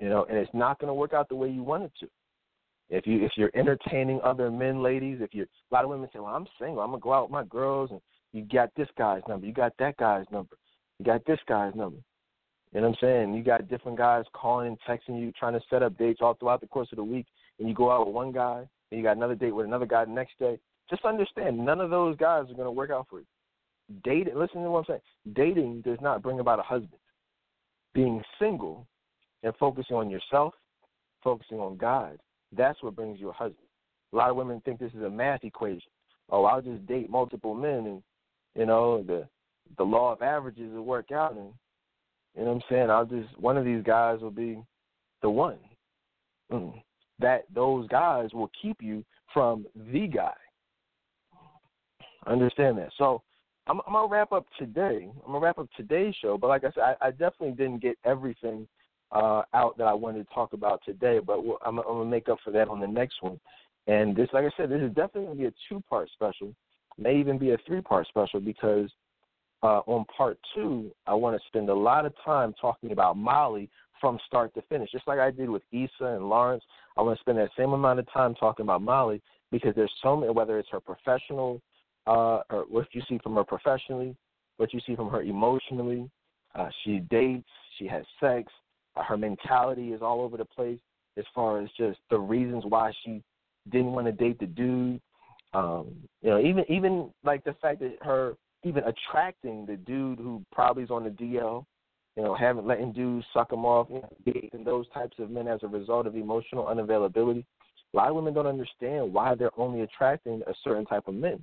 you 0.00 0.08
know, 0.08 0.26
and 0.28 0.36
it's 0.36 0.50
not 0.52 0.78
going 0.80 0.88
to 0.88 0.94
work 0.94 1.12
out 1.12 1.28
the 1.28 1.36
way 1.36 1.48
you 1.48 1.62
want 1.62 1.84
it 1.84 1.92
to. 2.00 2.08
If 2.90 3.06
you 3.06 3.24
if 3.24 3.32
you're 3.36 3.50
entertaining 3.54 4.20
other 4.22 4.50
men, 4.50 4.82
ladies, 4.82 5.18
if 5.22 5.32
you're 5.32 5.46
a 5.46 5.74
lot 5.74 5.84
of 5.84 5.90
women 5.90 6.10
say, 6.12 6.18
Well, 6.18 6.34
I'm 6.34 6.46
single, 6.60 6.82
I'm 6.82 6.90
gonna 6.90 7.00
go 7.00 7.14
out 7.14 7.22
with 7.24 7.32
my 7.32 7.44
girls 7.44 7.90
and 7.90 8.00
you 8.32 8.42
got 8.42 8.68
this 8.76 8.88
guy's 8.98 9.22
number, 9.26 9.46
you 9.46 9.54
got 9.54 9.72
that 9.78 9.96
guy's 9.96 10.26
number, 10.30 10.56
you 10.98 11.06
got 11.06 11.24
this 11.24 11.38
guy's 11.48 11.74
number. 11.74 11.98
You 12.72 12.80
know 12.80 12.88
what 12.88 12.98
I'm 13.02 13.06
saying? 13.06 13.34
You 13.34 13.42
got 13.42 13.68
different 13.68 13.96
guys 13.96 14.24
calling, 14.34 14.76
texting 14.86 15.20
you, 15.20 15.32
trying 15.32 15.54
to 15.54 15.60
set 15.70 15.82
up 15.82 15.96
dates 15.96 16.20
all 16.22 16.34
throughout 16.34 16.60
the 16.60 16.66
course 16.66 16.88
of 16.92 16.96
the 16.96 17.04
week, 17.04 17.26
and 17.62 17.68
you 17.68 17.76
go 17.76 17.92
out 17.92 18.06
with 18.06 18.14
one 18.14 18.32
guy, 18.32 18.58
and 18.90 18.98
you 18.98 19.04
got 19.04 19.16
another 19.16 19.36
date 19.36 19.52
with 19.52 19.66
another 19.66 19.86
guy 19.86 20.04
the 20.04 20.10
next 20.10 20.36
day. 20.40 20.58
Just 20.90 21.04
understand, 21.04 21.64
none 21.64 21.80
of 21.80 21.90
those 21.90 22.16
guys 22.16 22.50
are 22.50 22.54
going 22.54 22.66
to 22.66 22.72
work 22.72 22.90
out 22.90 23.06
for 23.08 23.20
you. 23.20 23.26
Dating, 24.02 24.36
listen 24.36 24.64
to 24.64 24.70
what 24.70 24.80
I'm 24.80 24.84
saying. 24.88 25.00
Dating 25.32 25.80
does 25.82 25.98
not 26.00 26.22
bring 26.22 26.40
about 26.40 26.58
a 26.58 26.62
husband. 26.62 26.98
Being 27.94 28.20
single 28.40 28.88
and 29.44 29.54
focusing 29.60 29.94
on 29.94 30.10
yourself, 30.10 30.54
focusing 31.22 31.58
on 31.58 31.76
God, 31.76 32.18
that's 32.56 32.82
what 32.82 32.96
brings 32.96 33.20
you 33.20 33.28
a 33.28 33.32
husband. 33.32 33.68
A 34.12 34.16
lot 34.16 34.30
of 34.30 34.36
women 34.36 34.60
think 34.64 34.80
this 34.80 34.92
is 34.92 35.02
a 35.02 35.10
math 35.10 35.44
equation. 35.44 35.90
Oh, 36.30 36.44
I'll 36.44 36.62
just 36.62 36.84
date 36.86 37.08
multiple 37.08 37.54
men 37.54 37.86
and 37.86 38.02
you 38.58 38.66
know, 38.66 39.04
the 39.04 39.28
the 39.78 39.84
law 39.84 40.12
of 40.12 40.20
averages 40.20 40.72
will 40.74 40.84
work 40.84 41.12
out 41.12 41.36
and 41.36 41.52
you 42.36 42.44
know 42.44 42.52
what 42.52 42.56
I'm 42.56 42.62
saying? 42.68 42.90
I'll 42.90 43.06
just 43.06 43.38
one 43.38 43.56
of 43.56 43.64
these 43.64 43.84
guys 43.84 44.20
will 44.20 44.32
be 44.32 44.58
the 45.22 45.30
one. 45.30 45.58
Mm. 46.50 46.82
That 47.22 47.44
those 47.54 47.88
guys 47.88 48.28
will 48.32 48.50
keep 48.60 48.82
you 48.82 49.04
from 49.32 49.66
the 49.92 50.06
guy. 50.06 50.34
Understand 52.26 52.78
that. 52.78 52.90
So 52.98 53.22
I'm, 53.66 53.80
I'm 53.86 53.92
gonna 53.92 54.08
wrap 54.08 54.32
up 54.32 54.46
today. 54.58 55.08
I'm 55.24 55.32
gonna 55.32 55.40
wrap 55.40 55.58
up 55.58 55.68
today's 55.76 56.14
show. 56.20 56.36
But 56.36 56.48
like 56.48 56.64
I 56.64 56.70
said, 56.72 56.96
I, 57.00 57.08
I 57.08 57.10
definitely 57.10 57.52
didn't 57.52 57.82
get 57.82 57.96
everything 58.04 58.66
uh, 59.12 59.42
out 59.54 59.76
that 59.78 59.86
I 59.86 59.94
wanted 59.94 60.26
to 60.26 60.34
talk 60.34 60.52
about 60.52 60.80
today, 60.84 61.18
but 61.24 61.44
we'll, 61.44 61.58
I'm, 61.64 61.78
I'm 61.78 61.84
gonna 61.84 62.10
make 62.10 62.28
up 62.28 62.38
for 62.44 62.50
that 62.52 62.68
on 62.68 62.80
the 62.80 62.86
next 62.86 63.22
one. 63.22 63.38
And 63.86 64.14
this, 64.16 64.28
like 64.32 64.44
I 64.44 64.50
said, 64.56 64.70
this 64.70 64.80
is 64.80 64.88
definitely 64.88 65.24
gonna 65.24 65.34
be 65.34 65.46
a 65.46 65.52
two-part 65.68 66.08
special, 66.12 66.54
may 66.98 67.18
even 67.18 67.38
be 67.38 67.50
a 67.50 67.58
three-part 67.66 68.06
special 68.08 68.40
because 68.40 68.90
uh, 69.62 69.80
on 69.86 70.04
part 70.16 70.38
two, 70.54 70.90
I 71.06 71.14
want 71.14 71.40
to 71.40 71.46
spend 71.46 71.68
a 71.68 71.74
lot 71.74 72.04
of 72.06 72.12
time 72.24 72.54
talking 72.60 72.92
about 72.92 73.16
Molly 73.16 73.70
from 74.00 74.18
start 74.26 74.52
to 74.54 74.62
finish, 74.62 74.90
just 74.90 75.06
like 75.06 75.20
I 75.20 75.30
did 75.30 75.48
with 75.48 75.62
Issa 75.72 76.04
and 76.04 76.28
Lawrence. 76.28 76.64
I 76.96 77.02
want 77.02 77.18
to 77.18 77.20
spend 77.20 77.38
that 77.38 77.50
same 77.56 77.72
amount 77.72 77.98
of 77.98 78.10
time 78.12 78.34
talking 78.34 78.64
about 78.64 78.82
Molly 78.82 79.20
because 79.50 79.74
there's 79.74 79.92
so 80.02 80.16
many, 80.16 80.32
whether 80.32 80.58
it's 80.58 80.68
her 80.70 80.80
professional, 80.80 81.60
uh, 82.06 82.40
or 82.50 82.64
what 82.68 82.86
you 82.92 83.02
see 83.08 83.18
from 83.22 83.34
her 83.36 83.44
professionally, 83.44 84.16
what 84.56 84.72
you 84.72 84.80
see 84.86 84.96
from 84.96 85.10
her 85.10 85.22
emotionally. 85.22 86.10
Uh, 86.54 86.68
she 86.84 86.98
dates, 87.10 87.48
she 87.78 87.86
has 87.86 88.04
sex, 88.20 88.52
uh, 88.96 89.02
her 89.02 89.16
mentality 89.16 89.92
is 89.92 90.02
all 90.02 90.20
over 90.20 90.36
the 90.36 90.44
place 90.44 90.78
as 91.16 91.24
far 91.34 91.60
as 91.60 91.68
just 91.76 91.98
the 92.10 92.18
reasons 92.18 92.64
why 92.66 92.92
she 93.04 93.22
didn't 93.70 93.92
want 93.92 94.06
to 94.06 94.12
date 94.12 94.38
the 94.38 94.46
dude. 94.46 95.00
Um, 95.54 95.94
you 96.22 96.30
know, 96.30 96.40
even 96.40 96.64
even 96.70 97.10
like 97.24 97.44
the 97.44 97.54
fact 97.60 97.80
that 97.80 97.96
her 98.00 98.36
even 98.64 98.84
attracting 98.84 99.66
the 99.66 99.76
dude 99.76 100.18
who 100.18 100.42
probably 100.52 100.82
is 100.82 100.90
on 100.90 101.04
the 101.04 101.10
DL, 101.10 101.64
you 102.16 102.22
know, 102.22 102.34
having 102.34 102.66
letting 102.66 102.92
dudes 102.92 103.26
suck 103.32 103.52
him 103.52 103.64
off, 103.64 103.88
you 103.90 103.96
know, 103.96 104.12
dating 104.26 104.64
those 104.64 104.86
types 104.92 105.18
of 105.18 105.30
men 105.30 105.48
as 105.48 105.60
a 105.62 105.68
result 105.68 106.06
of 106.06 106.14
emotional 106.14 106.64
unavailability. 106.64 107.44
A 107.92 107.96
lot 107.96 108.08
of 108.08 108.16
women 108.16 108.34
don't 108.34 108.46
understand 108.46 109.12
why 109.12 109.34
they're 109.34 109.58
only 109.58 109.82
attracting 109.82 110.42
a 110.46 110.54
certain 110.64 110.86
type 110.86 111.08
of 111.08 111.14
men. 111.14 111.42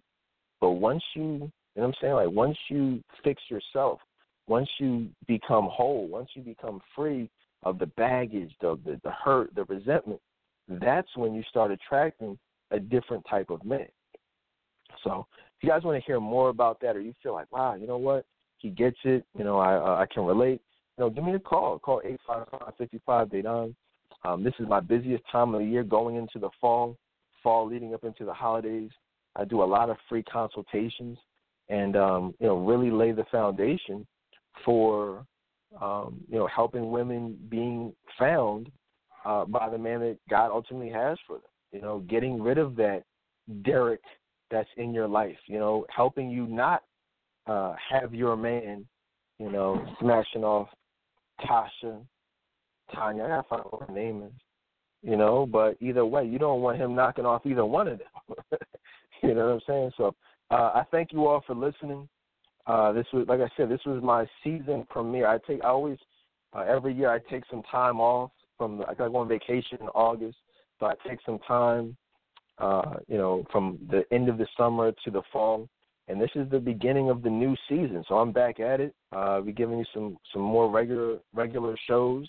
But 0.61 0.71
once 0.71 1.03
you, 1.15 1.21
you 1.23 1.39
know 1.39 1.49
what 1.73 1.85
I'm 1.87 1.93
saying, 2.01 2.13
like 2.13 2.29
once 2.29 2.57
you 2.69 3.03
fix 3.23 3.41
yourself, 3.49 3.99
once 4.47 4.69
you 4.79 5.07
become 5.27 5.67
whole, 5.71 6.07
once 6.07 6.29
you 6.33 6.41
become 6.41 6.81
free 6.95 7.29
of 7.63 7.77
the 7.79 7.85
baggage, 7.85 8.51
the, 8.61 8.79
the 8.85 8.99
the 9.03 9.11
hurt, 9.11 9.53
the 9.55 9.63
resentment, 9.65 10.19
that's 10.67 11.09
when 11.15 11.33
you 11.33 11.43
start 11.49 11.71
attracting 11.71 12.37
a 12.71 12.79
different 12.79 13.25
type 13.29 13.49
of 13.49 13.63
man. 13.63 13.87
So 15.03 15.25
if 15.57 15.63
you 15.63 15.69
guys 15.69 15.83
want 15.83 16.01
to 16.01 16.05
hear 16.05 16.19
more 16.19 16.49
about 16.49 16.79
that, 16.81 16.95
or 16.95 17.01
you 17.01 17.13
feel 17.21 17.33
like, 17.33 17.51
wow, 17.51 17.75
you 17.75 17.87
know 17.87 17.97
what, 17.97 18.25
he 18.59 18.69
gets 18.69 18.97
it, 19.03 19.25
you 19.37 19.43
know, 19.43 19.57
I 19.57 19.75
uh, 19.75 20.01
I 20.01 20.05
can 20.13 20.25
relate, 20.25 20.61
you 20.97 21.03
know, 21.03 21.09
give 21.09 21.23
me 21.23 21.33
a 21.33 21.39
call. 21.39 21.79
Call 21.79 22.01
eight 22.05 22.19
five 22.25 22.45
five 22.51 22.73
fifty 22.77 23.01
five 23.05 23.29
Dedan. 23.29 23.75
Um, 24.23 24.43
this 24.43 24.53
is 24.59 24.67
my 24.67 24.79
busiest 24.79 25.23
time 25.31 25.53
of 25.53 25.61
the 25.61 25.65
year, 25.65 25.83
going 25.83 26.17
into 26.17 26.39
the 26.39 26.49
fall, 26.59 26.97
fall 27.41 27.65
leading 27.67 27.93
up 27.93 28.03
into 28.03 28.25
the 28.25 28.33
holidays. 28.33 28.89
I 29.35 29.45
do 29.45 29.63
a 29.63 29.65
lot 29.65 29.89
of 29.89 29.97
free 30.09 30.23
consultations, 30.23 31.17
and 31.69 31.95
um, 31.95 32.35
you 32.39 32.47
know, 32.47 32.57
really 32.57 32.91
lay 32.91 33.11
the 33.11 33.25
foundation 33.31 34.05
for 34.65 35.25
um, 35.81 36.21
you 36.29 36.37
know, 36.37 36.47
helping 36.47 36.91
women 36.91 37.37
being 37.49 37.93
found 38.17 38.71
uh, 39.25 39.45
by 39.45 39.69
the 39.69 39.77
man 39.77 39.99
that 39.99 40.17
God 40.29 40.51
ultimately 40.51 40.89
has 40.89 41.17
for 41.27 41.37
them. 41.37 41.43
You 41.71 41.81
know, 41.81 41.99
getting 42.09 42.41
rid 42.41 42.57
of 42.57 42.75
that 42.77 43.03
Derek 43.63 44.01
that's 44.49 44.69
in 44.77 44.93
your 44.93 45.07
life. 45.07 45.37
You 45.45 45.59
know, 45.59 45.85
helping 45.95 46.29
you 46.29 46.47
not 46.47 46.83
uh, 47.49 47.73
have 47.89 48.13
your 48.13 48.37
man, 48.37 48.85
you 49.39 49.51
know, 49.51 49.83
smashing 49.99 50.43
off 50.43 50.67
Tasha, 51.41 51.99
Tanya. 52.93 53.23
I 53.23 53.49
find 53.49 53.61
out 53.61 53.73
what 53.73 53.89
her 53.89 53.93
name 53.93 54.23
is. 54.23 54.31
You 55.01 55.15
know, 55.15 55.45
but 55.45 55.77
either 55.79 56.05
way, 56.05 56.25
you 56.25 56.37
don't 56.37 56.61
want 56.61 56.77
him 56.77 56.93
knocking 56.93 57.25
off 57.25 57.45
either 57.45 57.65
one 57.65 57.87
of 57.87 57.99
them. 57.99 58.35
you 59.23 59.33
know 59.33 59.45
what 59.45 59.53
I'm 59.53 59.61
saying? 59.65 59.91
So 59.97 60.13
uh, 60.51 60.71
I 60.75 60.83
thank 60.91 61.13
you 61.13 61.25
all 61.25 61.41
for 61.47 61.55
listening. 61.55 62.07
Uh, 62.67 62.91
this 62.91 63.05
was, 63.13 63.25
like 63.27 63.39
I 63.39 63.47
said, 63.55 63.69
this 63.69 63.79
was 63.85 64.03
my 64.03 64.27
season 64.43 64.85
premiere. 64.89 65.27
I 65.27 65.39
take, 65.47 65.63
I 65.63 65.69
always, 65.69 65.97
uh, 66.53 66.65
every 66.67 66.93
year, 66.93 67.09
I 67.09 67.19
take 67.31 67.43
some 67.49 67.63
time 67.63 67.99
off 67.99 68.31
from. 68.57 68.83
I 68.87 68.93
go 68.93 69.15
on 69.15 69.27
vacation 69.27 69.77
in 69.81 69.87
August, 69.87 70.37
so 70.79 70.85
I 70.85 70.93
take 71.07 71.19
some 71.25 71.39
time, 71.47 71.95
uh, 72.57 72.95
you 73.07 73.17
know, 73.17 73.45
from 73.51 73.79
the 73.89 74.03
end 74.11 74.27
of 74.27 74.37
the 74.37 74.47
summer 74.57 74.91
to 75.05 75.11
the 75.11 75.21
fall, 75.31 75.69
and 76.09 76.19
this 76.19 76.31
is 76.33 76.49
the 76.49 76.59
beginning 76.59 77.09
of 77.09 77.21
the 77.21 77.29
new 77.29 77.55
season. 77.69 78.03
So 78.07 78.15
I'm 78.15 78.31
back 78.31 78.59
at 78.59 78.81
it. 78.81 78.93
Uh, 79.11 79.41
be 79.41 79.51
giving 79.51 79.77
you 79.77 79.85
some 79.93 80.17
some 80.33 80.41
more 80.41 80.69
regular 80.69 81.19
regular 81.33 81.77
shows. 81.87 82.27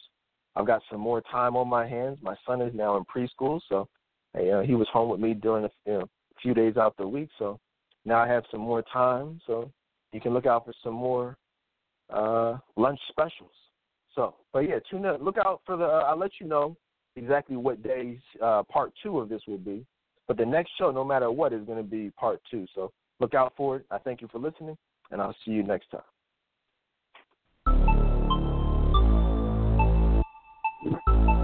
I've 0.55 0.67
got 0.67 0.83
some 0.91 1.01
more 1.01 1.23
time 1.23 1.57
on 1.57 1.67
my 1.69 1.89
hands. 1.89 2.19
My 2.23 2.35
son 2.47 2.61
is 2.61 2.75
now 2.75 2.97
in 2.97 3.05
preschool, 3.05 3.61
so 3.69 3.89
you 4.37 4.51
know, 4.51 4.63
he 4.63 4.75
was 4.75 4.87
home 4.93 5.09
with 5.09 5.21
me 5.21 5.35
during 5.35 5.65
a 5.65 5.71
you 5.87 5.93
know, 5.93 6.09
few 6.43 6.55
days 6.55 6.77
out 6.77 6.97
the 6.97 7.09
week. 7.09 7.31
So 7.39 7.59
now 8.05 8.19
I 8.19 8.29
have 8.29 8.45
some 8.51 8.61
more 8.61 8.83
time. 8.93 9.41
So 9.47 9.71
you 10.13 10.21
can 10.21 10.35
look 10.35 10.47
out 10.47 10.67
for 10.67 10.75
some 10.85 10.95
more 10.95 11.37
uh, 12.11 12.59
lunch 12.77 13.01
specials. 13.09 13.51
So, 14.15 14.35
but 14.53 14.61
yeah, 14.61 14.79
tune 14.91 15.05
in. 15.05 15.25
Look 15.25 15.39
out 15.39 15.63
for 15.65 15.77
the. 15.77 15.85
Uh, 15.85 16.05
I'll 16.09 16.19
let 16.19 16.33
you 16.41 16.47
know 16.47 16.77
exactly 17.17 17.57
what 17.57 17.83
days 17.83 18.19
uh, 18.43 18.63
part 18.65 18.93
two 19.03 19.21
of 19.21 19.29
this 19.29 19.41
will 19.49 19.59
be. 19.59 19.87
But 20.29 20.37
the 20.37 20.47
next 20.47 20.71
show, 20.79 20.91
no 20.91 21.05
matter 21.05 21.31
what, 21.31 21.53
is 21.53 21.65
going 21.65 21.79
to 21.79 21.89
be 21.89 22.11
part 22.11 22.41
two. 22.51 22.67
So 22.75 22.93
look 23.21 23.35
out 23.35 23.53
for 23.57 23.77
it. 23.77 23.87
I 23.91 23.99
thank 23.99 24.21
you 24.21 24.29
for 24.29 24.39
listening, 24.39 24.77
and 25.11 25.21
I'll 25.21 25.37
see 25.45 25.53
you 25.53 25.63
next 25.63 25.91
time. 25.91 26.01
If 30.83 30.93
you 30.93 31.40